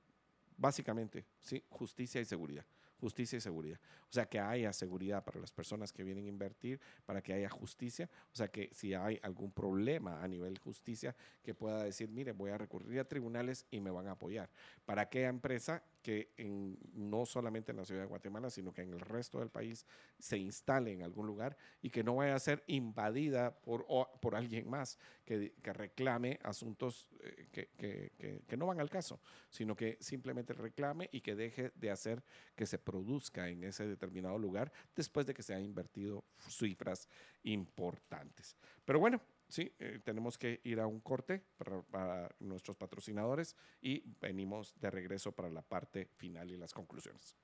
básicamente, 0.59 1.25
¿sí? 1.41 1.65
justicia 1.71 2.21
y 2.21 2.27
seguridad 2.27 2.67
justicia 3.01 3.37
y 3.37 3.41
seguridad. 3.41 3.79
O 4.09 4.13
sea, 4.13 4.27
que 4.27 4.39
haya 4.39 4.73
seguridad 4.73 5.25
para 5.25 5.41
las 5.41 5.53
personas 5.53 5.93
que 5.93 6.03
vienen 6.05 6.27
a 6.27 6.29
invertir, 6.29 6.81
para 7.05 7.23
que 7.23 7.33
haya 7.33 7.49
justicia. 7.49 8.09
O 8.33 8.37
sea, 8.37 8.49
que 8.49 8.71
si 8.73 8.95
hay 8.95 9.19
algún 9.23 9.53
problema 9.53 10.23
a 10.23 10.29
nivel 10.29 10.59
justicia, 10.59 11.15
que 11.43 11.55
pueda 11.55 11.83
decir, 11.83 12.11
mire, 12.11 12.33
voy 12.33 12.51
a 12.51 12.59
recurrir 12.59 13.01
a 13.01 13.05
tribunales 13.05 13.67
y 13.71 13.81
me 13.81 13.91
van 13.91 14.09
a 14.09 14.13
apoyar. 14.13 14.51
Para 14.85 15.03
aquella 15.03 15.29
empresa 15.29 15.83
que 16.07 16.31
no 16.95 17.27
solamente 17.27 17.73
en 17.73 17.79
la 17.79 17.85
ciudad 17.85 18.03
de 18.03 18.07
Guatemala, 18.07 18.49
sino 18.49 18.73
que 18.73 18.83
en 18.83 18.93
el 18.93 19.01
resto 19.01 19.41
del 19.41 19.51
país 19.51 19.85
se 20.21 20.39
instale 20.39 20.93
en 20.93 21.03
algún 21.03 21.27
lugar 21.27 21.57
y 21.83 21.91
que 21.91 22.05
no 22.05 22.15
vaya 22.15 22.37
a 22.37 22.39
ser 22.39 22.63
invadida 22.69 23.59
por, 23.59 23.85
por 24.21 24.37
alguien 24.37 24.71
más 24.71 25.01
que, 25.25 25.53
que 25.61 25.73
reclame 25.73 26.39
asuntos 26.45 27.09
eh, 27.25 27.49
que, 27.51 27.71
que, 27.77 28.45
que 28.47 28.57
no 28.57 28.67
van 28.67 28.79
al 28.79 28.89
caso, 28.89 29.21
sino 29.51 29.75
que 29.75 29.99
simplemente 30.01 30.53
reclame 30.53 31.09
y 31.11 31.23
que 31.23 31.35
deje 31.35 31.73
de 31.75 31.91
hacer 31.91 32.23
que 32.55 32.67
se 32.67 32.79
produzca 32.79 33.49
en 33.49 33.65
ese 33.65 33.89
determinado 33.89 34.39
lugar 34.39 34.73
después 34.95 35.27
de 35.27 35.35
que 35.35 35.43
se 35.43 35.55
han 35.55 35.65
invertido 35.65 36.25
cifras 36.39 37.09
importantes. 37.43 38.57
Pero 38.85 39.01
bueno, 39.01 39.21
sí, 39.49 39.73
eh, 39.79 40.01
tenemos 40.05 40.39
que 40.39 40.61
ir 40.65 40.81
a 40.81 40.87
un 40.87 41.01
corte 41.01 41.45
para, 41.57 41.83
para, 41.83 42.35
nuestros 42.41 42.77
patrocinadores 42.77 43.57
y 43.81 44.03
venimos 44.21 44.75
de 44.81 44.91
regreso 44.91 45.33
para 45.33 45.51
la 45.51 45.63
parte 45.63 46.11
final 46.17 46.51
y 46.51 46.57
las 46.57 46.73
conclusiones. 46.73 47.37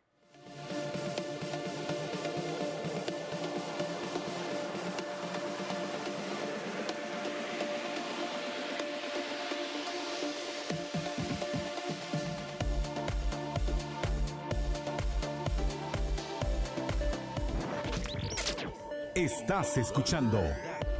Estás 19.14 19.76
escuchando 19.76 20.40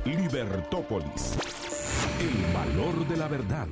Libertópolis. 0.04 1.38
El 2.20 2.34
valor 2.52 3.06
de 3.06 3.16
la 3.16 3.28
verdad. 3.28 3.68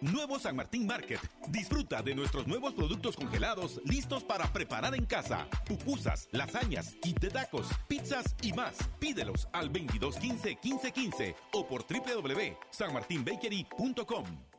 Nuevo 0.00 0.38
San 0.38 0.56
Martín 0.56 0.86
Market. 0.86 1.20
Disfruta 1.48 2.00
de 2.02 2.14
nuestros 2.14 2.46
nuevos 2.46 2.72
productos 2.72 3.16
congelados 3.16 3.82
listos 3.84 4.24
para 4.24 4.50
preparar 4.52 4.94
en 4.94 5.04
casa. 5.04 5.46
Pupusas, 5.66 6.26
lasañas, 6.32 6.96
kit 7.02 7.20
tacos, 7.32 7.68
pizzas 7.86 8.34
y 8.40 8.54
más. 8.54 8.78
Pídelos 8.98 9.46
al 9.52 9.70
2215 9.72 10.58
1515 10.62 11.36
o 11.52 11.66
por 11.66 11.84
www.sanmartinbakery.com. 11.86 14.53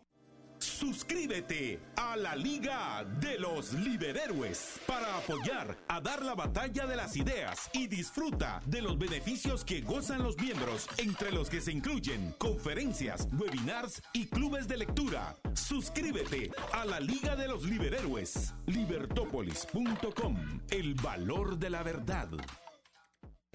Suscríbete 0.78 1.80
a 1.96 2.18
la 2.18 2.36
Liga 2.36 3.06
de 3.22 3.40
los 3.40 3.72
Liberhéroes 3.72 4.82
para 4.86 5.18
apoyar 5.18 5.78
a 5.88 6.02
dar 6.02 6.22
la 6.22 6.36
batalla 6.36 6.86
de 6.86 6.98
las 6.98 7.16
ideas 7.16 7.70
y 7.72 7.88
disfruta 7.88 8.62
de 8.66 8.82
los 8.82 8.98
beneficios 8.98 9.64
que 9.64 9.80
gozan 9.80 10.22
los 10.22 10.38
miembros, 10.38 10.90
entre 10.98 11.32
los 11.32 11.50
que 11.50 11.62
se 11.62 11.72
incluyen 11.72 12.36
conferencias, 12.38 13.30
webinars 13.40 14.02
y 14.12 14.26
clubes 14.28 14.68
de 14.68 14.76
lectura. 14.76 15.38
Suscríbete 15.54 16.52
a 16.74 16.84
la 16.84 17.00
Liga 17.00 17.38
de 17.38 17.48
los 17.48 17.64
Liberhéroes. 17.64 18.54
Libertópolis.com. 18.66 20.60
El 20.72 20.96
valor 20.96 21.58
de 21.58 21.70
la 21.70 21.84
verdad. 21.84 22.28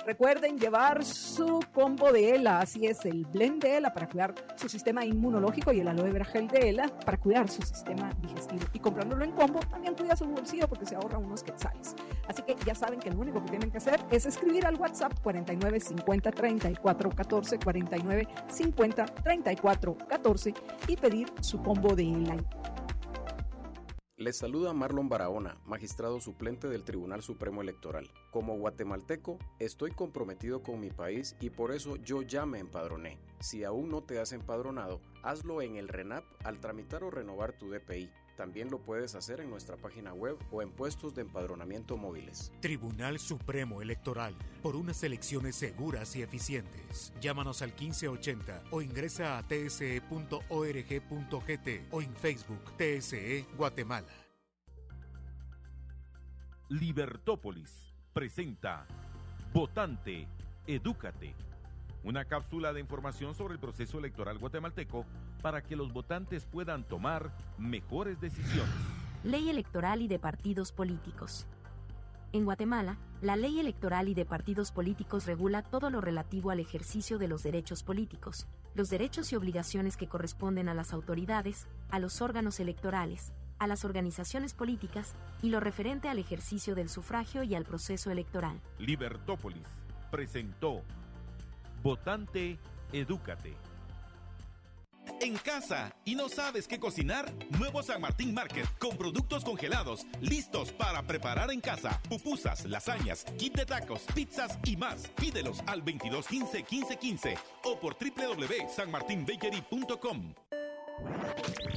Recuerden 0.07 0.59
llevar 0.59 1.05
su 1.05 1.61
combo 1.73 2.11
de 2.13 2.35
ELA, 2.35 2.61
así 2.61 2.87
es, 2.87 3.05
el 3.05 3.27
blend 3.27 3.63
de 3.63 3.77
ELA 3.77 3.93
para 3.93 4.09
cuidar 4.09 4.35
su 4.57 4.69
sistema 4.69 5.05
inmunológico 5.05 5.73
y 5.73 5.81
el 5.81 5.89
aloe 5.89 6.11
vera 6.11 6.25
gel 6.25 6.49
de 6.49 6.71
ELA 6.71 6.89
para 7.05 7.19
cuidar 7.19 7.49
su 7.49 7.63
sistema 7.63 8.11
digestivo. 8.21 8.63
Y 8.73 8.79
comprándolo 8.79 9.25
en 9.25 9.33
combo 9.33 9.61
también 9.61 9.95
cuida 9.95 10.17
su 10.17 10.25
bolsillo 10.25 10.67
porque 10.69 10.87
se 10.87 10.97
ahorra 10.97 11.19
unos 11.19 11.43
quetzales. 11.43 11.95
Así 12.27 12.43
que 12.43 12.57
ya 12.65 12.75
saben 12.75 12.99
que 12.99 13.11
lo 13.11 13.21
único 13.21 13.43
que 13.45 13.51
tienen 13.51 13.71
que 13.71 13.79
hacer 13.79 14.01
es 14.11 14.25
escribir 14.27 14.67
al 14.67 14.77
WhatsApp 14.77 15.13
49 15.23 15.81
50 15.81 16.31
34 16.31 17.11
14 17.11 17.59
49 17.59 18.29
50 18.49 19.05
34 19.07 19.99
14 20.09 20.55
y 20.89 20.97
pedir 20.97 21.33
su 21.41 21.61
combo 21.63 21.95
de 21.95 22.05
ELA. 22.05 22.37
Les 24.21 24.37
saluda 24.37 24.75
Marlon 24.75 25.09
Barahona, 25.09 25.57
magistrado 25.65 26.21
suplente 26.21 26.69
del 26.69 26.85
Tribunal 26.85 27.23
Supremo 27.23 27.63
Electoral. 27.63 28.11
Como 28.31 28.59
guatemalteco, 28.59 29.39
estoy 29.59 29.93
comprometido 29.93 30.63
con 30.63 30.79
mi 30.79 30.91
país 30.91 31.37
y 31.41 31.49
por 31.49 31.73
eso 31.73 31.97
yo 31.97 32.21
ya 32.21 32.45
me 32.45 32.59
empadroné. 32.59 33.19
Si 33.39 33.65
aún 33.65 33.89
no 33.89 34.03
te 34.03 34.21
has 34.21 34.33
empadronado, 34.33 35.01
hazlo 35.23 35.63
en 35.63 35.77
el 35.77 35.89
RENAP 35.89 36.27
al 36.45 36.61
tramitar 36.61 37.03
o 37.03 37.11
renovar 37.11 37.55
tu 37.55 37.71
DPI. 37.71 38.11
También 38.41 38.71
lo 38.71 38.79
puedes 38.79 39.15
hacer 39.17 39.41
en 39.41 39.51
nuestra 39.51 39.77
página 39.77 40.15
web 40.15 40.39
o 40.51 40.63
en 40.63 40.71
puestos 40.71 41.15
de 41.15 41.21
empadronamiento 41.21 41.99
móviles. 41.99 42.51
Tribunal 42.61 43.19
Supremo 43.19 43.83
Electoral, 43.83 44.35
por 44.63 44.77
unas 44.77 45.03
elecciones 45.03 45.57
seguras 45.57 46.17
y 46.17 46.23
eficientes. 46.23 47.13
Llámanos 47.21 47.61
al 47.61 47.69
1580 47.79 48.63
o 48.71 48.81
ingresa 48.81 49.37
a 49.37 49.43
tse.org.gt 49.43 50.39
o 51.91 52.01
en 52.01 52.17
Facebook 52.17 52.63
TSE 52.79 53.45
Guatemala. 53.59 54.09
Libertópolis 56.71 57.93
presenta 58.15 58.87
Votante, 59.53 60.27
Edúcate. 60.67 61.50
Una 62.03 62.25
cápsula 62.25 62.73
de 62.73 62.81
información 62.81 63.35
sobre 63.35 63.55
el 63.55 63.61
proceso 63.61 63.99
electoral 63.99 64.39
guatemalteco 64.39 65.05
para 65.43 65.63
que 65.63 65.77
los 65.77 65.93
votantes 65.93 66.47
puedan 66.47 66.85
tomar 66.85 67.31
mejores 67.59 68.21
decisiones. 68.21 68.75
Ley 69.23 69.51
electoral 69.51 70.01
y 70.01 70.09
de 70.09 70.19
partidos 70.19 70.73
políticos. 70.73 71.47
En 72.33 72.45
Guatemala, 72.45 72.97
la 73.21 73.37
ley 73.37 73.59
electoral 73.61 74.09
y 74.09 74.15
de 74.15 74.25
partidos 74.25 74.73
políticos 74.73 75.27
regula 75.27 75.63
todo 75.63 75.91
lo 75.91 76.01
relativo 76.01 76.51
al 76.51 76.61
ejercicio 76.61 77.19
de 77.19 77.29
los 77.29 77.43
derechos 77.43 77.83
políticos, 77.83 78.47
los 78.75 78.89
derechos 78.89 79.33
y 79.33 79.37
obligaciones 79.37 79.97
que 79.97 80.07
corresponden 80.07 80.69
a 80.69 80.75
las 80.75 80.93
autoridades, 80.95 81.67
a 81.91 81.99
los 81.99 82.23
órganos 82.23 82.61
electorales, 82.61 83.33
a 83.59 83.67
las 83.67 83.85
organizaciones 83.85 84.55
políticas 84.55 85.15
y 85.43 85.51
lo 85.51 85.61
referente 85.61 86.09
al 86.09 86.19
ejercicio 86.19 86.75
del 86.75 86.89
sufragio 86.89 87.43
y 87.43 87.55
al 87.55 87.65
proceso 87.65 88.11
electoral. 88.11 88.59
Libertópolis 88.79 89.67
presentó 90.11 90.83
Votante, 91.83 92.59
edúcate. 92.93 93.57
En 95.21 95.37
casa 95.37 95.93
y 96.05 96.15
no 96.15 96.29
sabes 96.29 96.69
qué 96.69 96.79
cocinar, 96.79 97.33
nuevo 97.59 97.83
San 97.83 98.01
Martín 98.01 98.33
Market 98.35 98.69
con 98.79 98.97
productos 98.97 99.45
congelados 99.45 100.07
listos 100.21 100.71
para 100.73 101.03
preparar 101.03 101.51
en 101.51 101.61
casa. 101.61 102.01
Pupusas, 102.09 102.65
lasañas, 102.67 103.25
kit 103.39 103.57
de 103.57 103.67
tacos, 103.67 104.03
pizzas 104.15 104.57
y 104.65 104.77
más. 104.77 105.09
Pídelos 105.09 105.65
al 105.67 105.81
2215 105.81 106.65
1515 106.71 107.37
o 107.65 107.81
por 107.81 107.97
www.sanmartinbakery.com. 107.99 110.35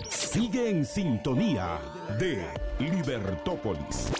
Sigue 0.10 0.70
en 0.70 0.86
sintonía 0.86 1.80
de 2.20 2.46
Libertópolis. 2.80 4.12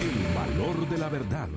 El 0.00 0.34
valor 0.34 0.88
de 0.88 0.98
la 0.98 1.08
verdad. 1.08 1.48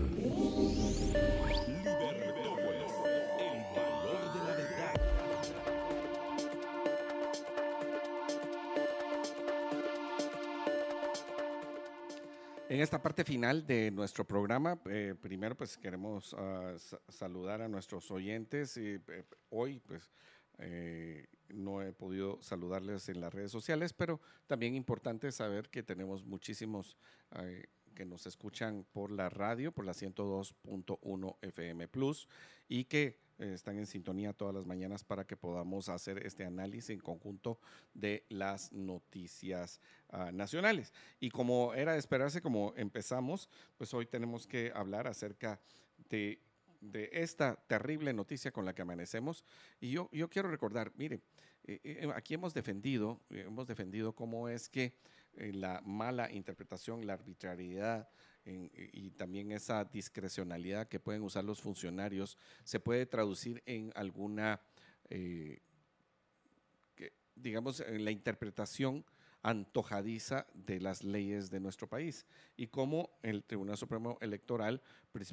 En 12.73 12.81
esta 12.81 12.99
parte 13.03 13.23
final 13.23 13.67
de 13.67 13.91
nuestro 13.91 14.25
programa, 14.25 14.81
eh, 14.89 15.13
primero 15.21 15.55
pues 15.55 15.77
queremos 15.77 16.33
ah, 16.39 16.73
sa- 16.79 16.99
saludar 17.07 17.61
a 17.61 17.67
nuestros 17.67 18.09
oyentes. 18.09 18.75
Eh, 18.77 18.99
hoy 19.51 19.79
pues 19.79 20.11
eh, 20.57 21.27
no 21.49 21.83
he 21.83 21.93
podido 21.93 22.41
saludarles 22.41 23.09
en 23.09 23.21
las 23.21 23.31
redes 23.31 23.51
sociales, 23.51 23.93
pero 23.93 24.19
también 24.47 24.73
importante 24.73 25.31
saber 25.31 25.69
que 25.69 25.83
tenemos 25.83 26.25
muchísimos 26.25 26.97
que 27.93 28.05
nos 28.05 28.25
escuchan 28.25 28.87
por 28.91 29.11
la 29.11 29.29
radio, 29.29 29.71
por 29.71 29.85
la 29.85 29.93
102.1 29.93 31.37
FM 31.43 31.87
Plus, 31.89 32.27
y 32.67 32.85
que 32.85 33.19
están 33.37 33.77
en 33.77 33.85
sintonía 33.85 34.33
todas 34.33 34.53
las 34.53 34.65
mañanas 34.65 35.03
para 35.03 35.25
que 35.25 35.37
podamos 35.37 35.89
hacer 35.89 36.25
este 36.25 36.45
análisis 36.45 36.91
en 36.91 36.99
conjunto 36.99 37.59
de 37.93 38.25
las 38.29 38.71
noticias 38.71 39.79
ah, 40.09 40.31
nacionales. 40.31 40.93
Y 41.19 41.29
como 41.29 41.73
era 41.73 41.93
de 41.93 41.99
esperarse, 41.99 42.41
como 42.41 42.73
empezamos, 42.75 43.49
pues 43.77 43.93
hoy 43.93 44.05
tenemos 44.05 44.47
que 44.47 44.71
hablar 44.75 45.07
acerca 45.07 45.59
de, 46.09 46.39
de 46.81 47.09
esta 47.11 47.55
terrible 47.55 48.13
noticia 48.13 48.51
con 48.51 48.65
la 48.65 48.73
que 48.73 48.81
amanecemos. 48.81 49.43
Y 49.79 49.91
yo, 49.91 50.09
yo 50.11 50.29
quiero 50.29 50.49
recordar, 50.49 50.91
mire, 50.95 51.21
eh, 51.65 51.79
eh, 51.83 52.09
aquí 52.15 52.33
hemos 52.33 52.53
defendido, 52.53 53.21
eh, 53.29 53.45
hemos 53.47 53.67
defendido 53.67 54.13
cómo 54.13 54.49
es 54.49 54.69
que 54.69 54.93
la 55.35 55.81
mala 55.83 56.31
interpretación, 56.31 57.07
la 57.07 57.13
arbitrariedad 57.13 58.07
y 58.45 59.11
también 59.11 59.51
esa 59.51 59.85
discrecionalidad 59.85 60.87
que 60.87 60.99
pueden 60.99 61.21
usar 61.23 61.43
los 61.43 61.61
funcionarios 61.61 62.37
se 62.63 62.79
puede 62.79 63.05
traducir 63.05 63.63
en 63.65 63.91
alguna, 63.95 64.61
eh, 65.09 65.61
digamos, 67.35 67.79
en 67.79 68.03
la 68.03 68.11
interpretación 68.11 69.05
antojadiza 69.43 70.47
de 70.53 70.79
las 70.79 71.03
leyes 71.03 71.49
de 71.51 71.59
nuestro 71.59 71.87
país. 71.87 72.25
Y 72.55 72.67
cómo 72.67 73.09
el 73.21 73.43
Tribunal 73.43 73.77
Supremo 73.77 74.17
Electoral 74.21 74.81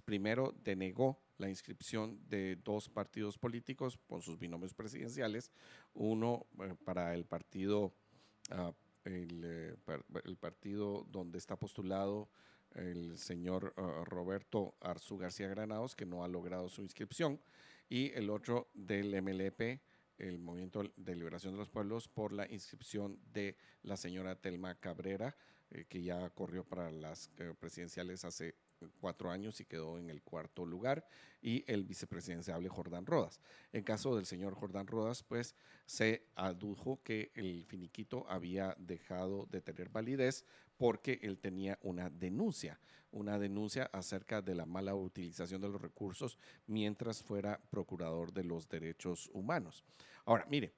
primero 0.05 0.53
denegó 0.65 1.21
la 1.39 1.49
inscripción 1.49 2.21
de 2.29 2.57
dos 2.57 2.89
partidos 2.89 3.39
políticos 3.39 3.99
con 4.09 4.21
sus 4.21 4.39
binomios 4.39 4.75
presidenciales, 4.75 5.53
uno 5.95 6.47
eh, 6.61 6.75
para 6.85 7.15
el 7.15 7.25
partido 7.25 7.95
ah, 8.51 8.73
eh, 9.05 9.75
el 10.25 10.37
partido 10.37 11.07
donde 11.11 11.39
está 11.39 11.57
postulado 11.57 12.29
el 12.75 13.19
señor 13.19 13.75
ah, 13.77 14.03
Roberto 14.05 14.75
Arzú 14.81 15.19
García 15.19 15.49
Granados, 15.49 15.97
que 15.97 16.07
no 16.07 16.25
ha 16.25 16.29
logrado 16.29 16.69
su 16.69 16.83
inscripción, 16.83 17.41
y 17.89 18.13
el 18.13 18.31
otro 18.31 18.69
del 18.75 19.21
MLP, 19.21 19.81
el 20.19 20.39
Movimiento 20.39 20.83
de 20.97 21.17
Liberación 21.17 21.55
de 21.55 21.59
los 21.59 21.71
Pueblos, 21.71 22.09
por 22.09 22.33
la 22.33 22.47
inscripción 22.51 23.19
de 23.33 23.57
la 23.83 23.97
señora 23.97 24.37
Telma 24.37 24.75
Cabrera, 24.75 25.37
eh, 25.71 25.87
que 25.89 26.03
ya 26.03 26.31
corrió 26.31 26.65
para 26.65 26.91
las 26.91 27.31
eh, 27.39 27.55
presidenciales 27.59 28.25
hace 28.25 28.55
cuatro 29.01 29.31
años 29.31 29.61
y 29.61 29.67
quedó 29.67 29.99
en 29.99 30.09
el 30.11 30.23
cuarto 30.23 30.65
lugar, 30.65 31.07
y 31.43 31.65
el 31.67 31.85
vicepresidenciable 31.85 32.69
Jordán 32.69 33.07
Rodas. 33.07 33.41
En 33.73 33.83
caso 33.83 34.15
del 34.17 34.27
señor 34.27 34.55
Jordán 34.55 34.87
Rodas, 34.87 35.23
pues 35.23 35.55
se 35.87 36.27
adujo 36.35 37.03
que 37.03 37.31
el 37.35 37.65
finiquito 37.65 38.27
había 38.29 38.77
dejado 38.79 39.47
de 39.51 39.61
tener 39.61 39.89
validez 39.89 40.45
porque 40.81 41.19
él 41.21 41.37
tenía 41.37 41.79
una 41.83 42.09
denuncia, 42.09 42.81
una 43.13 43.39
denuncia 43.39 43.91
acerca 43.93 44.41
de 44.41 44.55
la 44.55 44.65
mala 44.65 44.95
utilización 44.95 45.61
de 45.61 45.69
los 45.69 45.79
recursos 45.79 46.39
mientras 46.67 47.23
fuera 47.23 47.61
procurador 47.69 48.33
de 48.33 48.45
los 48.45 48.67
derechos 48.67 49.29
humanos. 49.35 49.85
Ahora, 50.25 50.47
mire, 50.49 50.73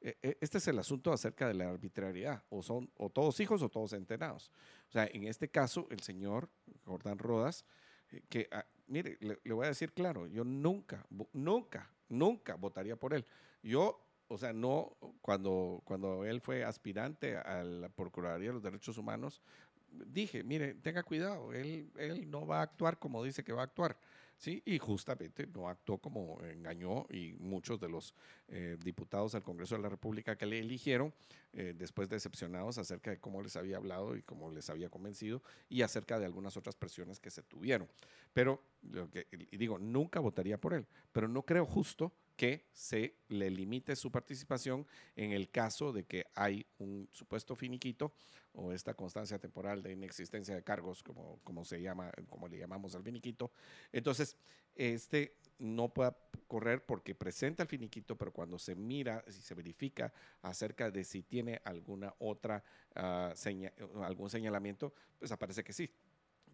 eh, 0.00 0.16
eh, 0.22 0.38
este 0.40 0.58
es 0.58 0.68
el 0.68 0.78
asunto 0.78 1.12
acerca 1.12 1.48
de 1.48 1.54
la 1.54 1.68
arbitrariedad, 1.68 2.44
o 2.50 2.62
son 2.62 2.88
o 2.98 3.10
todos 3.10 3.40
hijos 3.40 3.60
o 3.60 3.68
todos 3.68 3.94
entrenados. 3.94 4.52
O 4.90 4.92
sea, 4.92 5.08
en 5.12 5.24
este 5.24 5.48
caso, 5.48 5.88
el 5.90 6.02
señor 6.02 6.48
Jordán 6.84 7.18
Rodas, 7.18 7.64
eh, 8.12 8.22
que, 8.28 8.46
ah, 8.52 8.64
mire, 8.86 9.18
le, 9.18 9.52
voy 9.52 9.64
a 9.64 9.70
decir 9.70 9.92
claro, 9.92 10.28
yo 10.28 10.44
nunca, 10.44 11.04
nunca, 11.32 11.90
nunca 12.08 12.54
votaría 12.54 12.94
por 12.94 13.12
él. 13.12 13.26
Yo, 13.60 14.07
o 14.28 14.38
sea, 14.38 14.52
no, 14.52 14.96
cuando, 15.20 15.80
cuando 15.84 16.24
él 16.24 16.40
fue 16.40 16.64
aspirante 16.64 17.36
a 17.36 17.62
la 17.64 17.88
Procuraduría 17.88 18.48
de 18.48 18.54
los 18.54 18.62
Derechos 18.62 18.98
Humanos, 18.98 19.42
dije, 19.90 20.44
mire, 20.44 20.74
tenga 20.74 21.02
cuidado, 21.02 21.52
él, 21.52 21.90
él 21.96 22.30
no 22.30 22.46
va 22.46 22.60
a 22.60 22.62
actuar 22.62 22.98
como 22.98 23.24
dice 23.24 23.42
que 23.42 23.52
va 23.52 23.62
a 23.62 23.64
actuar. 23.64 23.98
Sí, 24.38 24.62
y 24.64 24.78
justamente 24.78 25.48
no 25.48 25.68
actuó 25.68 25.98
como 25.98 26.40
engañó 26.44 27.06
y 27.10 27.34
muchos 27.40 27.80
de 27.80 27.88
los 27.88 28.14
eh, 28.46 28.76
diputados 28.84 29.34
al 29.34 29.42
Congreso 29.42 29.74
de 29.74 29.82
la 29.82 29.88
República 29.88 30.38
que 30.38 30.46
le 30.46 30.60
eligieron, 30.60 31.12
eh, 31.52 31.74
después 31.76 32.08
decepcionados 32.08 32.78
acerca 32.78 33.10
de 33.10 33.18
cómo 33.18 33.42
les 33.42 33.56
había 33.56 33.78
hablado 33.78 34.14
y 34.14 34.22
cómo 34.22 34.52
les 34.52 34.70
había 34.70 34.90
convencido 34.90 35.42
y 35.68 35.82
acerca 35.82 36.20
de 36.20 36.26
algunas 36.26 36.56
otras 36.56 36.76
presiones 36.76 37.18
que 37.18 37.30
se 37.30 37.42
tuvieron. 37.42 37.88
Pero, 38.32 38.62
lo 38.82 39.10
que, 39.10 39.26
digo, 39.50 39.76
nunca 39.76 40.20
votaría 40.20 40.60
por 40.60 40.72
él, 40.72 40.86
pero 41.10 41.26
no 41.26 41.42
creo 41.42 41.66
justo 41.66 42.12
que 42.38 42.68
se 42.72 43.16
le 43.30 43.50
limite 43.50 43.96
su 43.96 44.12
participación 44.12 44.86
en 45.16 45.32
el 45.32 45.50
caso 45.50 45.92
de 45.92 46.04
que 46.04 46.26
hay 46.36 46.64
un 46.78 47.08
supuesto 47.10 47.56
finiquito 47.56 48.12
o 48.52 48.70
esta 48.70 48.94
constancia 48.94 49.40
temporal 49.40 49.82
de 49.82 49.92
inexistencia 49.92 50.54
de 50.54 50.62
cargos, 50.62 51.02
como, 51.02 51.40
como 51.42 51.64
se 51.64 51.82
llama, 51.82 52.12
como 52.28 52.46
le 52.46 52.56
llamamos 52.56 52.94
al 52.94 53.02
finiquito. 53.02 53.50
Entonces, 53.90 54.36
este 54.76 55.36
no 55.58 55.88
pueda 55.88 56.16
correr 56.46 56.86
porque 56.86 57.12
presenta 57.16 57.64
el 57.64 57.68
finiquito, 57.68 58.16
pero 58.16 58.32
cuando 58.32 58.56
se 58.56 58.76
mira, 58.76 59.24
si 59.26 59.42
se 59.42 59.54
verifica 59.54 60.12
acerca 60.40 60.92
de 60.92 61.02
si 61.02 61.24
tiene 61.24 61.60
alguna 61.64 62.14
otra 62.20 62.62
uh, 62.94 64.02
algún 64.04 64.30
señalamiento, 64.30 64.94
pues 65.18 65.32
aparece 65.32 65.64
que 65.64 65.72
sí. 65.72 65.90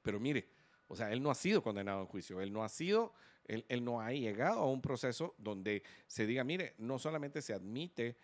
Pero 0.00 0.18
mire, 0.18 0.48
o 0.88 0.96
sea, 0.96 1.12
él 1.12 1.22
no 1.22 1.30
ha 1.30 1.34
sido 1.34 1.62
condenado 1.62 2.00
en 2.00 2.06
juicio, 2.06 2.40
él 2.40 2.50
no 2.50 2.64
ha 2.64 2.70
sido 2.70 3.12
él, 3.46 3.64
él, 3.68 3.84
no 3.84 4.00
ha 4.00 4.12
llegado 4.12 4.60
a 4.60 4.66
un 4.66 4.80
proceso 4.80 5.34
donde 5.38 5.82
se 6.06 6.26
diga, 6.26 6.44
mire, 6.44 6.74
no 6.78 6.98
solamente 6.98 7.42
se 7.42 7.52
admite 7.52 8.16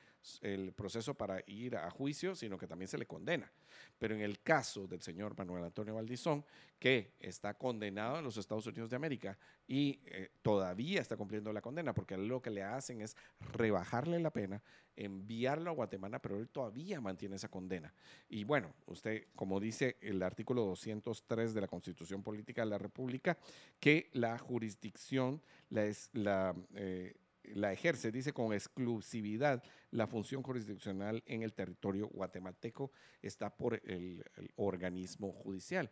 el 0.42 0.72
proceso 0.72 1.14
para 1.14 1.42
ir 1.47 1.76
a 1.76 1.90
juicio, 1.90 2.34
sino 2.34 2.59
que 2.59 2.66
también 2.66 2.88
se 2.88 2.98
le 2.98 3.06
condena. 3.06 3.51
Pero 3.98 4.14
en 4.14 4.20
el 4.20 4.40
caso 4.40 4.86
del 4.86 5.01
señor 5.01 5.36
Manuel 5.36 5.64
Antonio 5.64 5.94
Valdizón, 5.94 6.44
que 6.78 7.14
está 7.20 7.55
condenado 7.55 8.18
en 8.18 8.24
los 8.24 8.36
Estados 8.36 8.66
Unidos 8.66 8.90
de 8.90 8.97
América 8.97 9.38
y 9.66 10.01
eh, 10.06 10.30
todavía 10.42 11.01
está 11.01 11.16
cumpliendo 11.16 11.52
la 11.52 11.60
condena, 11.60 11.92
porque 11.94 12.16
lo 12.16 12.40
que 12.40 12.51
le 12.51 12.62
hacen 12.62 13.02
es 13.02 13.16
rebajarle 13.52 14.18
la 14.18 14.32
pena, 14.32 14.62
enviarlo 14.97 15.70
a 15.70 15.74
Guatemala, 15.74 16.20
pero 16.20 16.38
él 16.38 16.48
todavía 16.48 17.01
mantiene 17.01 17.36
esa 17.36 17.48
condena. 17.48 17.92
Y 18.28 18.44
bueno, 18.44 18.74
usted, 18.86 19.26
como 19.34 19.60
dice 19.60 19.97
el 20.01 20.22
artículo 20.22 20.64
203 20.64 21.55
de 21.55 21.60
la 21.60 21.68
Constitución 21.68 22.22
Política 22.22 22.62
de 22.62 22.70
la 22.70 22.78
República, 22.78 23.38
que 23.78 24.10
la 24.12 24.38
jurisdicción 24.38 25.42
la, 25.68 25.84
es, 25.84 26.10
la 26.12 26.55
eh, 26.74 27.14
la 27.55 27.72
ejerce, 27.72 28.12
dice, 28.12 28.32
con 28.32 28.52
exclusividad 28.52 29.62
la 29.90 30.06
función 30.06 30.43
jurisdiccional 30.43 31.22
en 31.27 31.43
el 31.43 31.52
territorio 31.52 32.09
guatemalteco, 32.09 32.93
está 33.22 33.56
por 33.56 33.81
el, 33.85 34.24
organismo 34.56 35.32
judicial. 35.32 35.90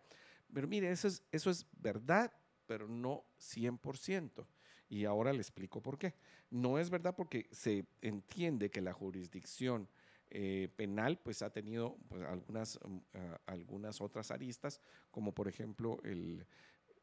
Pero 0.52 0.68
mire, 0.68 0.90
eso 0.90 1.08
es, 1.08 1.22
eso 1.32 1.50
es 1.50 1.66
verdad, 1.72 2.32
pero 2.66 2.88
no 2.88 3.24
100%. 3.38 4.46
Y 4.88 5.04
ahora 5.04 5.32
le 5.32 5.40
explico 5.40 5.82
por 5.82 5.98
qué. 5.98 6.14
No 6.50 6.78
es 6.78 6.88
verdad 6.88 7.14
porque 7.14 7.48
se 7.50 7.84
entiende 8.00 8.70
que 8.70 8.80
la 8.80 8.92
jurisdicción 8.92 9.88
eh, 10.30 10.68
penal 10.76 11.18
pues 11.18 11.40
ha 11.42 11.50
tenido 11.50 11.96
pues, 12.08 12.22
algunas, 12.22 12.76
uh, 12.76 13.02
algunas 13.46 14.00
otras 14.00 14.30
aristas, 14.30 14.80
como 15.10 15.32
por 15.32 15.48
ejemplo 15.48 15.98
el, 16.04 16.46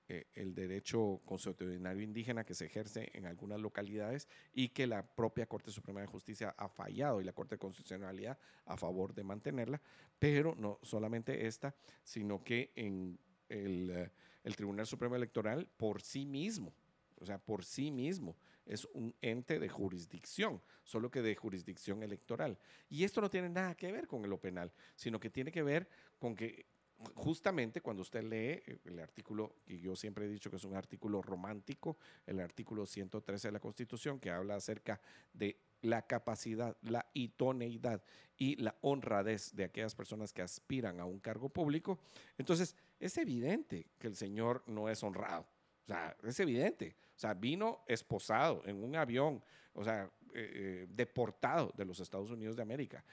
eh, 0.08 0.28
el 0.36 0.54
derecho 0.54 1.22
consuetudinario 1.26 2.04
indígena 2.04 2.44
que 2.44 2.54
se 2.54 2.66
ejerce 2.66 3.10
en 3.14 3.26
algunas 3.26 3.60
localidades 3.60 4.28
y 4.54 4.70
que 4.70 4.86
la 4.86 5.04
propia 5.04 5.48
Corte 5.48 5.72
Suprema 5.72 6.02
de 6.02 6.06
Justicia 6.06 6.54
ha 6.58 6.70
fallado 6.70 7.22
y 7.22 7.24
la 7.24 7.34
Corte 7.34 7.56
de 7.56 7.60
Constitucionalidad 7.60 8.38
a 8.66 8.78
favor 8.78 9.16
de 9.16 9.24
mantenerla, 9.24 9.82
pero 10.20 10.54
no 10.56 10.80
solamente 10.84 11.48
esta, 11.48 11.74
sino 12.04 12.44
que 12.44 12.72
en 12.76 13.18
el, 13.50 13.92
uh, 13.92 14.10
el 14.44 14.56
Tribunal 14.56 14.86
Supremo 14.86 15.16
Electoral 15.16 15.68
por 15.76 16.04
sí 16.04 16.26
mismo, 16.26 16.72
o 17.16 17.26
sea, 17.26 17.40
por 17.40 17.66
sí 17.66 17.90
mismo, 17.90 18.38
es 18.66 18.86
un 18.94 19.16
ente 19.22 19.60
de 19.60 19.70
jurisdicción, 19.70 20.62
solo 20.84 21.10
que 21.10 21.22
de 21.22 21.36
jurisdicción 21.36 22.04
electoral. 22.04 22.60
Y 22.90 23.04
esto 23.04 23.22
no 23.22 23.30
tiene 23.30 23.50
nada 23.50 23.76
que 23.76 23.92
ver 23.92 24.08
con 24.08 24.28
lo 24.30 24.40
penal, 24.40 24.72
sino 24.96 25.20
que 25.20 25.30
tiene 25.30 25.52
que 25.52 25.64
ver 25.64 25.88
con 26.20 26.36
que 26.36 26.68
justamente 27.16 27.82
cuando 27.82 28.02
usted 28.02 28.24
lee 28.24 28.62
eh, 28.66 28.80
el 28.86 29.00
artículo, 29.00 29.56
que 29.66 29.80
yo 29.80 29.96
siempre 29.96 30.26
he 30.26 30.30
dicho 30.30 30.50
que 30.50 30.58
es 30.58 30.64
un 30.64 30.76
artículo 30.76 31.22
romántico, 31.22 31.98
el 32.26 32.40
artículo 32.40 32.86
113 32.86 33.48
de 33.48 33.52
la 33.52 33.60
Constitución, 33.60 34.20
que 34.20 34.32
habla 34.32 34.56
acerca 34.56 35.00
de 35.34 35.58
la 35.82 36.02
capacidad, 36.02 36.76
la 36.82 37.06
idoneidad 37.14 38.04
y 38.38 38.56
la 38.56 38.76
honradez 38.82 39.56
de 39.56 39.66
aquellas 39.66 39.96
personas 39.96 40.34
que 40.34 40.42
aspiran 40.42 41.00
a 41.00 41.06
un 41.06 41.20
cargo 41.20 41.50
público, 41.50 42.00
entonces 42.38 42.76
es 43.00 43.18
evidente 43.18 43.88
que 44.00 44.08
el 44.08 44.16
señor 44.16 44.64
no 44.68 44.90
es 44.90 45.04
honrado. 45.04 45.48
O 45.84 45.88
sea, 45.88 46.18
es 46.24 46.40
evidente. 46.40 46.96
O 47.16 47.20
sea, 47.20 47.34
vino 47.34 47.84
esposado 47.88 48.64
en 48.66 48.84
un 48.84 48.96
avión, 48.96 49.44
o 49.74 49.84
sea, 49.84 50.10
eh, 50.38 50.88
deportado 50.90 51.74
de 51.78 51.86
los 51.86 52.00
Estados 52.00 52.30
Unidos 52.30 52.56
de 52.56 52.62
América. 52.62 53.04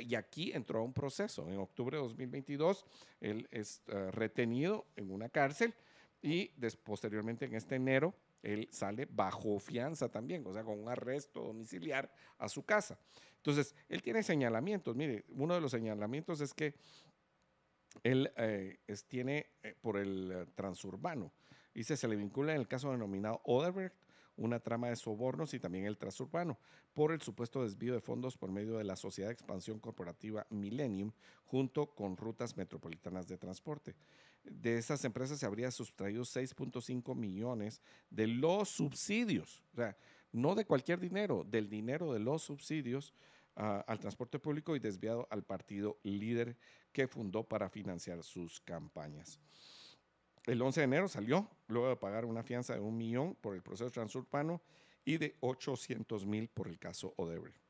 Y 0.00 0.14
aquí 0.16 0.52
entró 0.52 0.80
a 0.80 0.82
un 0.82 0.92
proceso. 0.92 1.48
En 1.48 1.58
octubre 1.58 1.96
de 1.96 2.02
2022, 2.02 2.84
él 3.20 3.48
es 3.50 3.82
uh, 3.88 4.10
retenido 4.10 4.86
en 4.96 5.10
una 5.12 5.28
cárcel 5.28 5.74
y 6.20 6.48
posteriormente 6.84 7.44
en 7.44 7.54
este 7.54 7.76
enero, 7.76 8.14
él 8.42 8.68
sale 8.72 9.06
bajo 9.10 9.58
fianza 9.58 10.08
también, 10.08 10.44
o 10.46 10.52
sea, 10.52 10.64
con 10.64 10.78
un 10.80 10.88
arresto 10.88 11.42
domiciliar 11.42 12.12
a 12.38 12.48
su 12.48 12.64
casa. 12.64 12.98
Entonces, 13.36 13.74
él 13.88 14.02
tiene 14.02 14.22
señalamientos. 14.22 14.96
Mire, 14.96 15.24
uno 15.30 15.54
de 15.54 15.60
los 15.60 15.70
señalamientos 15.70 16.40
es 16.40 16.54
que 16.54 16.74
él 18.02 18.32
eh, 18.36 18.78
es, 18.86 19.04
tiene 19.04 19.50
eh, 19.62 19.74
por 19.80 19.98
el 19.98 20.48
transurbano. 20.54 21.32
Dice, 21.74 21.96
se 21.96 22.08
le 22.08 22.16
vincula 22.16 22.54
en 22.54 22.60
el 22.60 22.68
caso 22.68 22.90
denominado 22.90 23.40
Oderbrecht 23.44 23.94
una 24.36 24.60
trama 24.60 24.88
de 24.88 24.96
sobornos 24.96 25.54
y 25.54 25.60
también 25.60 25.84
el 25.84 25.98
transurbano 25.98 26.58
por 26.94 27.12
el 27.12 27.20
supuesto 27.20 27.62
desvío 27.62 27.94
de 27.94 28.00
fondos 28.00 28.36
por 28.36 28.50
medio 28.50 28.76
de 28.76 28.84
la 28.84 28.96
Sociedad 28.96 29.28
de 29.28 29.34
Expansión 29.34 29.78
Corporativa 29.78 30.46
Millennium 30.50 31.12
junto 31.44 31.94
con 31.94 32.16
rutas 32.16 32.56
metropolitanas 32.56 33.28
de 33.28 33.38
transporte. 33.38 33.94
De 34.44 34.78
esas 34.78 35.04
empresas 35.04 35.38
se 35.38 35.46
habría 35.46 35.70
sustraído 35.70 36.22
6.5 36.22 37.14
millones 37.14 37.80
de 38.10 38.26
los 38.26 38.68
subsidios, 38.68 39.62
o 39.72 39.76
sea, 39.76 39.96
no 40.32 40.54
de 40.54 40.64
cualquier 40.64 40.98
dinero, 40.98 41.44
del 41.48 41.68
dinero 41.68 42.12
de 42.12 42.18
los 42.18 42.42
subsidios 42.42 43.12
uh, 43.56 43.82
al 43.86 44.00
transporte 44.00 44.38
público 44.38 44.74
y 44.74 44.80
desviado 44.80 45.28
al 45.30 45.44
partido 45.44 45.98
líder 46.02 46.56
que 46.92 47.06
fundó 47.06 47.44
para 47.44 47.68
financiar 47.68 48.22
sus 48.22 48.60
campañas. 48.60 49.38
El 50.46 50.60
11 50.60 50.80
de 50.80 50.84
enero 50.84 51.08
salió, 51.08 51.48
luego 51.68 51.88
de 51.88 51.96
pagar 51.96 52.24
una 52.24 52.42
fianza 52.42 52.74
de 52.74 52.80
un 52.80 52.96
millón 52.96 53.36
por 53.36 53.54
el 53.54 53.62
proceso 53.62 53.90
transurbano 53.90 54.60
y 55.04 55.18
de 55.18 55.36
800 55.40 56.26
mil 56.26 56.48
por 56.48 56.68
el 56.68 56.78
caso 56.78 57.14
Odebrecht. 57.16 57.60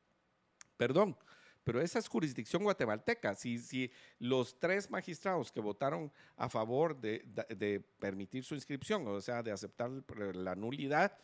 Perdón, 0.77 1.15
pero 1.63 1.81
esa 1.81 1.99
es 1.99 2.07
jurisdicción 2.07 2.63
guatemalteca. 2.63 3.35
Si, 3.35 3.57
si 3.59 3.91
los 4.19 4.59
tres 4.59 4.89
magistrados 4.89 5.51
que 5.51 5.61
votaron 5.61 6.11
a 6.35 6.49
favor 6.49 6.99
de, 6.99 7.83
permitir 7.99 8.43
su 8.43 8.55
inscripción, 8.55 9.07
o 9.07 9.21
sea, 9.21 9.41
de 9.41 9.51
aceptar 9.51 9.89
la 10.35 10.55
nulidad, 10.55 11.17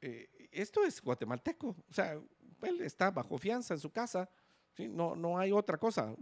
eh, 0.00 0.48
esto 0.52 0.84
es 0.84 1.02
guatemalteco. 1.02 1.76
O 1.88 1.92
sea, 1.92 2.18
él 2.62 2.80
está 2.80 3.10
bajo 3.10 3.36
fianza 3.36 3.74
en 3.74 3.80
su 3.80 3.90
casa 3.90 4.30
No, 4.86 5.16
no 5.16 5.38
hay 5.38 5.50
otra 5.52 5.78
cosa, 5.78 6.14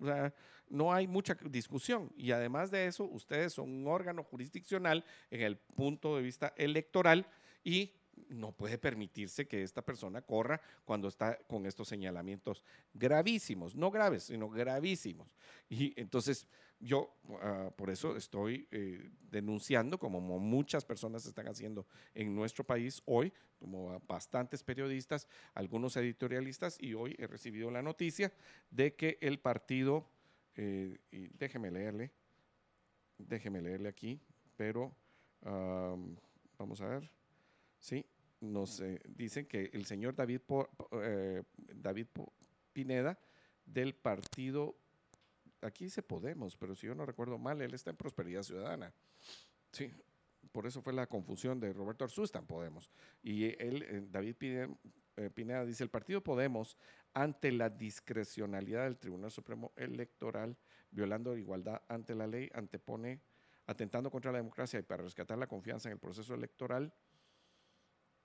no 0.68 0.92
hay 0.92 1.06
mucha 1.06 1.34
discusión. 1.34 2.10
Y 2.16 2.30
además 2.30 2.70
de 2.70 2.86
eso, 2.86 3.04
ustedes 3.04 3.52
son 3.52 3.70
un 3.70 3.88
órgano 3.88 4.22
jurisdiccional 4.22 5.04
en 5.30 5.42
el 5.42 5.56
punto 5.56 6.16
de 6.16 6.22
vista 6.22 6.54
electoral 6.56 7.26
y 7.64 7.92
no 8.28 8.52
puede 8.52 8.78
permitirse 8.78 9.46
que 9.46 9.62
esta 9.62 9.82
persona 9.82 10.22
corra 10.22 10.60
cuando 10.84 11.08
está 11.08 11.36
con 11.46 11.66
estos 11.66 11.88
señalamientos 11.88 12.64
gravísimos, 12.94 13.74
no 13.74 13.90
graves, 13.90 14.24
sino 14.24 14.48
gravísimos. 14.48 15.36
Y 15.68 15.98
entonces 16.00 16.48
yo 16.78 17.16
uh, 17.24 17.70
por 17.76 17.90
eso 17.90 18.16
estoy 18.16 18.68
eh, 18.70 19.10
denunciando, 19.30 19.98
como 19.98 20.20
muchas 20.20 20.84
personas 20.84 21.24
están 21.26 21.48
haciendo 21.48 21.86
en 22.14 22.34
nuestro 22.34 22.64
país 22.64 23.02
hoy, 23.06 23.32
como 23.58 23.98
bastantes 24.00 24.62
periodistas, 24.62 25.26
algunos 25.54 25.96
editorialistas, 25.96 26.76
y 26.80 26.94
hoy 26.94 27.14
he 27.18 27.26
recibido 27.26 27.70
la 27.70 27.82
noticia 27.82 28.32
de 28.70 28.94
que 28.94 29.18
el 29.20 29.38
partido, 29.38 30.06
eh, 30.54 30.98
y 31.10 31.28
déjeme 31.28 31.70
leerle, 31.70 32.12
déjeme 33.18 33.62
leerle 33.62 33.88
aquí, 33.88 34.20
pero 34.56 34.94
vamos 36.58 36.80
a 36.80 36.86
ver. 36.86 37.10
Sí, 37.78 38.04
nos 38.40 38.82
dicen 39.08 39.46
que 39.46 39.70
el 39.72 39.86
señor 39.86 40.14
David, 40.14 40.40
eh, 41.02 41.42
David 41.56 42.06
Pineda 42.72 43.18
del 43.64 43.94
partido, 43.94 44.76
aquí 45.66 45.84
dice 45.84 46.02
Podemos, 46.02 46.56
pero 46.56 46.74
si 46.74 46.86
yo 46.86 46.94
no 46.94 47.06
recuerdo 47.06 47.38
mal, 47.38 47.60
él 47.60 47.74
está 47.74 47.90
en 47.90 47.96
Prosperidad 47.96 48.42
Ciudadana. 48.42 48.92
Sí, 49.72 49.92
por 50.52 50.66
eso 50.66 50.80
fue 50.80 50.92
la 50.92 51.06
confusión 51.06 51.60
de 51.60 51.72
Roberto 51.72 52.04
Arzú, 52.04 52.24
está 52.24 52.38
en 52.38 52.46
Podemos. 52.46 52.90
Y 53.22 53.44
él, 53.62 53.82
eh, 53.82 54.06
David 54.10 54.36
Pineda, 54.36 54.68
Pineda 55.34 55.64
dice, 55.64 55.82
el 55.82 55.90
partido 55.90 56.22
Podemos, 56.22 56.76
ante 57.14 57.50
la 57.52 57.70
discrecionalidad 57.70 58.84
del 58.84 58.98
Tribunal 58.98 59.30
Supremo 59.30 59.72
Electoral, 59.76 60.56
violando 60.90 61.32
la 61.32 61.40
igualdad 61.40 61.82
ante 61.88 62.14
la 62.14 62.26
ley, 62.26 62.50
antepone, 62.54 63.20
atentando 63.66 64.10
contra 64.10 64.32
la 64.32 64.38
democracia 64.38 64.78
y 64.78 64.82
para 64.82 65.02
rescatar 65.02 65.38
la 65.38 65.46
confianza 65.46 65.88
en 65.88 65.94
el 65.94 65.98
proceso 65.98 66.34
electoral, 66.34 66.92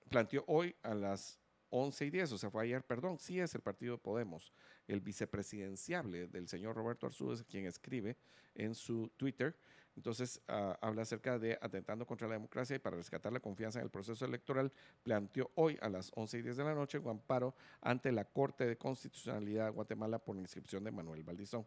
planteó 0.08 0.44
hoy 0.46 0.74
a 0.82 0.94
las 0.94 1.40
11 1.70 2.04
y 2.04 2.10
10, 2.10 2.32
o 2.32 2.38
sea, 2.38 2.50
fue 2.50 2.64
ayer, 2.64 2.84
perdón, 2.84 3.18
sí 3.18 3.40
es 3.40 3.54
el 3.54 3.62
partido 3.62 3.96
Podemos, 3.96 4.52
el 4.88 5.00
vicepresidenciable 5.00 6.28
del 6.28 6.48
señor 6.48 6.76
Roberto 6.76 7.06
Arzúdez, 7.06 7.44
quien 7.44 7.66
escribe 7.66 8.16
en 8.54 8.74
su 8.74 9.10
Twitter, 9.16 9.56
entonces 9.96 10.40
ah, 10.48 10.78
habla 10.80 11.02
acerca 11.02 11.38
de 11.38 11.58
atentando 11.60 12.06
contra 12.06 12.26
la 12.26 12.34
democracia 12.34 12.76
y 12.76 12.78
para 12.78 12.96
rescatar 12.96 13.32
la 13.32 13.40
confianza 13.40 13.78
en 13.78 13.84
el 13.84 13.90
proceso 13.90 14.24
electoral, 14.24 14.72
planteó 15.02 15.50
hoy 15.54 15.78
a 15.82 15.88
las 15.88 16.10
11 16.14 16.38
y 16.38 16.42
10 16.42 16.56
de 16.56 16.64
la 16.64 16.74
noche 16.74 16.98
un 16.98 17.10
amparo 17.10 17.54
ante 17.80 18.10
la 18.10 18.24
Corte 18.24 18.64
de 18.66 18.78
Constitucionalidad 18.78 19.66
de 19.66 19.72
Guatemala 19.72 20.18
por 20.18 20.36
inscripción 20.36 20.84
de 20.84 20.90
Manuel 20.90 21.22
Valdizón. 21.24 21.66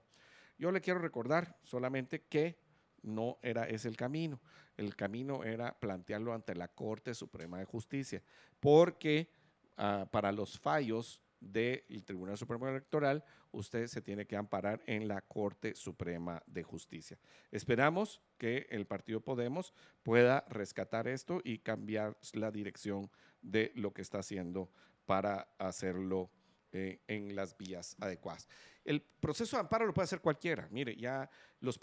Yo 0.57 0.71
le 0.71 0.81
quiero 0.81 0.99
recordar 0.99 1.59
solamente 1.63 2.23
que 2.23 2.57
no 3.03 3.37
era 3.43 3.67
ese 3.67 3.87
el 3.87 3.97
camino. 3.97 4.39
El 4.75 4.95
camino 4.95 5.43
era 5.43 5.77
plantearlo 5.79 6.33
ante 6.33 6.55
la 6.55 6.67
Corte 6.69 7.13
Suprema 7.13 7.59
de 7.59 7.65
Justicia, 7.65 8.23
porque 8.59 9.29
ah, 9.77 10.07
para 10.11 10.31
los 10.31 10.59
fallos 10.59 11.21
del 11.39 12.03
Tribunal 12.05 12.37
Supremo 12.37 12.67
Electoral, 12.67 13.23
usted 13.51 13.87
se 13.87 14.01
tiene 14.01 14.25
que 14.25 14.37
amparar 14.37 14.81
en 14.85 15.07
la 15.07 15.21
Corte 15.21 15.75
Suprema 15.75 16.41
de 16.45 16.63
Justicia. 16.63 17.19
Esperamos 17.51 18.21
que 18.37 18.67
el 18.69 18.85
partido 18.85 19.21
Podemos 19.21 19.73
pueda 20.03 20.45
rescatar 20.49 21.07
esto 21.07 21.41
y 21.43 21.59
cambiar 21.59 22.17
la 22.33 22.51
dirección 22.51 23.09
de 23.41 23.71
lo 23.75 23.93
que 23.93 24.01
está 24.01 24.19
haciendo 24.19 24.69
para 25.05 25.47
hacerlo 25.57 26.31
eh, 26.75 26.99
en 27.07 27.37
las 27.37 27.57
vías 27.57 27.95
adecuadas. 28.01 28.49
El 28.83 29.01
proceso 29.01 29.55
de 29.55 29.61
amparo 29.61 29.85
lo 29.85 29.93
puede 29.93 30.03
hacer 30.03 30.19
cualquiera. 30.19 30.67
Mire, 30.71 30.93
ya 30.97 31.29
los 31.61 31.79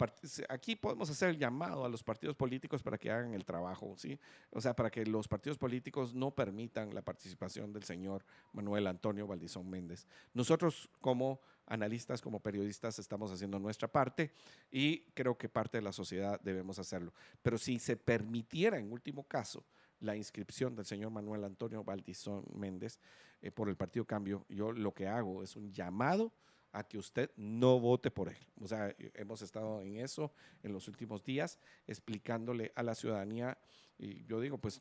aquí 0.49 0.75
podemos 0.75 1.09
hacer 1.09 1.29
el 1.29 1.39
llamado 1.39 1.83
a 1.83 1.89
los 1.89 2.03
partidos 2.03 2.35
políticos 2.35 2.83
para 2.83 2.99
que 2.99 3.09
hagan 3.09 3.33
el 3.33 3.43
trabajo, 3.43 3.95
¿sí? 3.97 4.19
O 4.51 4.61
sea, 4.61 4.75
para 4.75 4.91
que 4.91 5.03
los 5.05 5.27
partidos 5.27 5.57
políticos 5.57 6.13
no 6.13 6.29
permitan 6.29 6.93
la 6.93 7.01
participación 7.01 7.73
del 7.73 7.83
señor 7.83 8.23
Manuel 8.51 8.85
Antonio 8.85 9.25
Valdizón 9.25 9.67
Méndez. 9.67 10.07
Nosotros 10.35 10.87
como 11.01 11.41
analistas, 11.65 12.21
como 12.21 12.39
periodistas, 12.39 12.99
estamos 12.99 13.31
haciendo 13.31 13.57
nuestra 13.57 13.87
parte 13.87 14.31
y 14.69 14.99
creo 15.15 15.35
que 15.37 15.49
parte 15.49 15.79
de 15.79 15.81
la 15.81 15.91
sociedad 15.91 16.39
debemos 16.39 16.77
hacerlo. 16.77 17.13
Pero 17.41 17.57
si 17.57 17.79
se 17.79 17.97
permitiera, 17.97 18.77
en 18.77 18.91
último 18.91 19.23
caso, 19.23 19.65
la 20.03 20.15
inscripción 20.15 20.75
del 20.75 20.85
señor 20.85 21.11
Manuel 21.11 21.45
Antonio 21.45 21.83
Valdizón 21.83 22.45
Méndez 22.53 22.99
eh, 23.43 23.51
por 23.51 23.67
el 23.67 23.75
Partido 23.75 24.05
Cambio, 24.05 24.45
yo 24.47 24.71
lo 24.71 24.93
que 24.93 25.05
hago 25.05 25.43
es 25.43 25.57
un 25.57 25.69
llamado 25.73 26.31
a 26.71 26.87
que 26.87 26.97
usted 26.97 27.29
no 27.35 27.77
vote 27.77 28.09
por 28.09 28.29
él. 28.29 28.37
O 28.61 28.67
sea, 28.67 28.87
eh, 28.97 29.11
hemos 29.15 29.41
estado 29.41 29.81
en 29.81 29.97
eso 29.97 30.31
en 30.63 30.71
los 30.71 30.87
últimos 30.87 31.25
días, 31.25 31.59
explicándole 31.85 32.71
a 32.73 32.83
la 32.83 32.95
ciudadanía, 32.95 33.57
y 33.99 34.23
yo 34.23 34.39
digo, 34.39 34.57
pues 34.57 34.79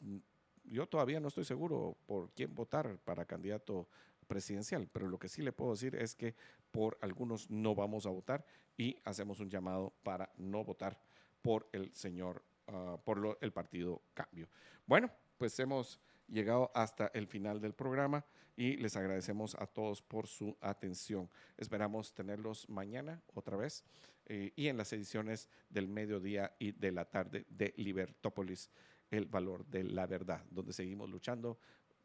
yo 0.64 0.86
todavía 0.86 1.18
no 1.18 1.26
estoy 1.26 1.44
seguro 1.44 1.97
por 2.06 2.30
quién 2.30 2.55
votar 2.55 2.98
para 2.98 3.24
candidato 3.24 3.89
presidencial, 4.28 4.89
pero 4.93 5.09
lo 5.09 5.18
que 5.18 5.28
sí 5.28 5.43
le 5.43 5.51
puedo 5.51 5.72
decir 5.72 5.97
es 5.97 6.14
que 6.14 6.36
por 6.70 6.97
algunos 7.02 7.51
no 7.51 7.74
vamos 7.74 8.06
a 8.06 8.10
votar 8.10 8.47
y 8.78 8.97
hacemos 9.05 9.40
un 9.40 9.51
llamado 9.51 9.93
para 10.05 10.30
no 10.36 10.64
votar 10.64 11.01
por 11.43 11.68
el 11.72 11.93
señor, 11.93 12.44
ah, 12.68 12.97
por 13.05 13.39
el 13.40 13.52
partido 13.52 14.02
Cambio. 14.14 14.48
Bueno, 14.86 15.10
pues 15.36 15.59
hemos 15.59 15.98
llegado 16.32 16.70
hasta 16.74 17.10
el 17.14 17.26
final 17.26 17.60
del 17.60 17.74
programa 17.74 18.24
y 18.56 18.76
les 18.76 18.96
agradecemos 18.96 19.54
a 19.54 19.66
todos 19.66 20.02
por 20.02 20.26
su 20.26 20.56
atención. 20.60 21.30
Esperamos 21.56 22.12
tenerlos 22.14 22.68
mañana 22.68 23.22
otra 23.34 23.56
vez 23.56 23.84
eh, 24.26 24.52
y 24.56 24.68
en 24.68 24.76
las 24.76 24.92
ediciones 24.92 25.48
del 25.68 25.88
mediodía 25.88 26.54
y 26.59 26.72
de 26.72 26.92
la 26.92 27.04
tarde 27.04 27.46
de 27.48 27.74
Libertópolis, 27.76 28.70
el 29.10 29.26
valor 29.26 29.66
de 29.66 29.84
la 29.84 30.06
verdad, 30.06 30.44
donde 30.50 30.72
seguimos 30.72 31.10
luchando 31.10 31.59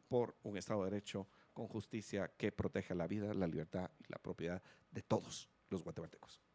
por 0.08 0.36
un 0.42 0.56
Estado 0.56 0.84
de 0.84 0.90
Derecho 0.90 1.28
con 1.52 1.68
justicia 1.68 2.32
que 2.36 2.52
proteja 2.52 2.94
la 2.94 3.06
vida, 3.06 3.32
la 3.34 3.46
libertad 3.46 3.90
y 3.98 4.04
la 4.08 4.18
propiedad 4.18 4.62
de 4.90 5.02
todos 5.02 5.48
los 5.70 5.82
guatemaltecos. 5.82 6.47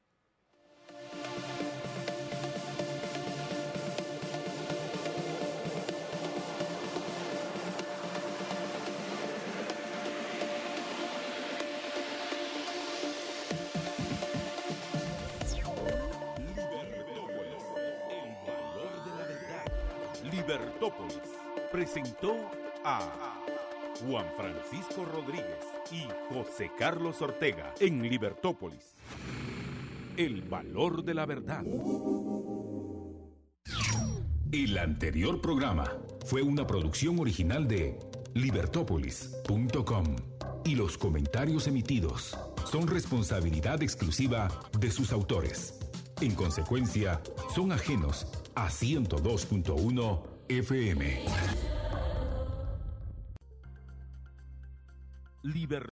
Libertópolis 20.53 21.17
presentó 21.71 22.35
a 22.85 23.39
Juan 24.05 24.25
Francisco 24.38 25.03
Rodríguez 25.03 25.57
y 25.91 26.05
José 26.31 26.69
Carlos 26.77 27.19
Ortega 27.23 27.73
en 27.80 28.03
Libertópolis. 28.03 28.93
El 30.15 30.43
valor 30.43 31.03
de 31.03 31.13
la 31.15 31.25
verdad. 31.25 31.63
El 34.51 34.77
anterior 34.77 35.41
programa 35.41 35.91
fue 36.27 36.43
una 36.43 36.67
producción 36.67 37.19
original 37.19 37.67
de 37.67 37.97
libertópolis.com 38.35 40.03
y 40.65 40.75
los 40.75 40.99
comentarios 40.99 41.65
emitidos 41.65 42.38
son 42.71 42.85
responsabilidad 42.88 43.81
exclusiva 43.81 44.49
de 44.77 44.91
sus 44.91 45.13
autores. 45.13 45.80
En 46.21 46.35
consecuencia, 46.35 47.21
son 47.55 47.71
ajenos 47.71 48.27
a 48.53 48.67
102.1 48.69 50.32
FM. 50.49 51.02
Libertad. 55.44 55.82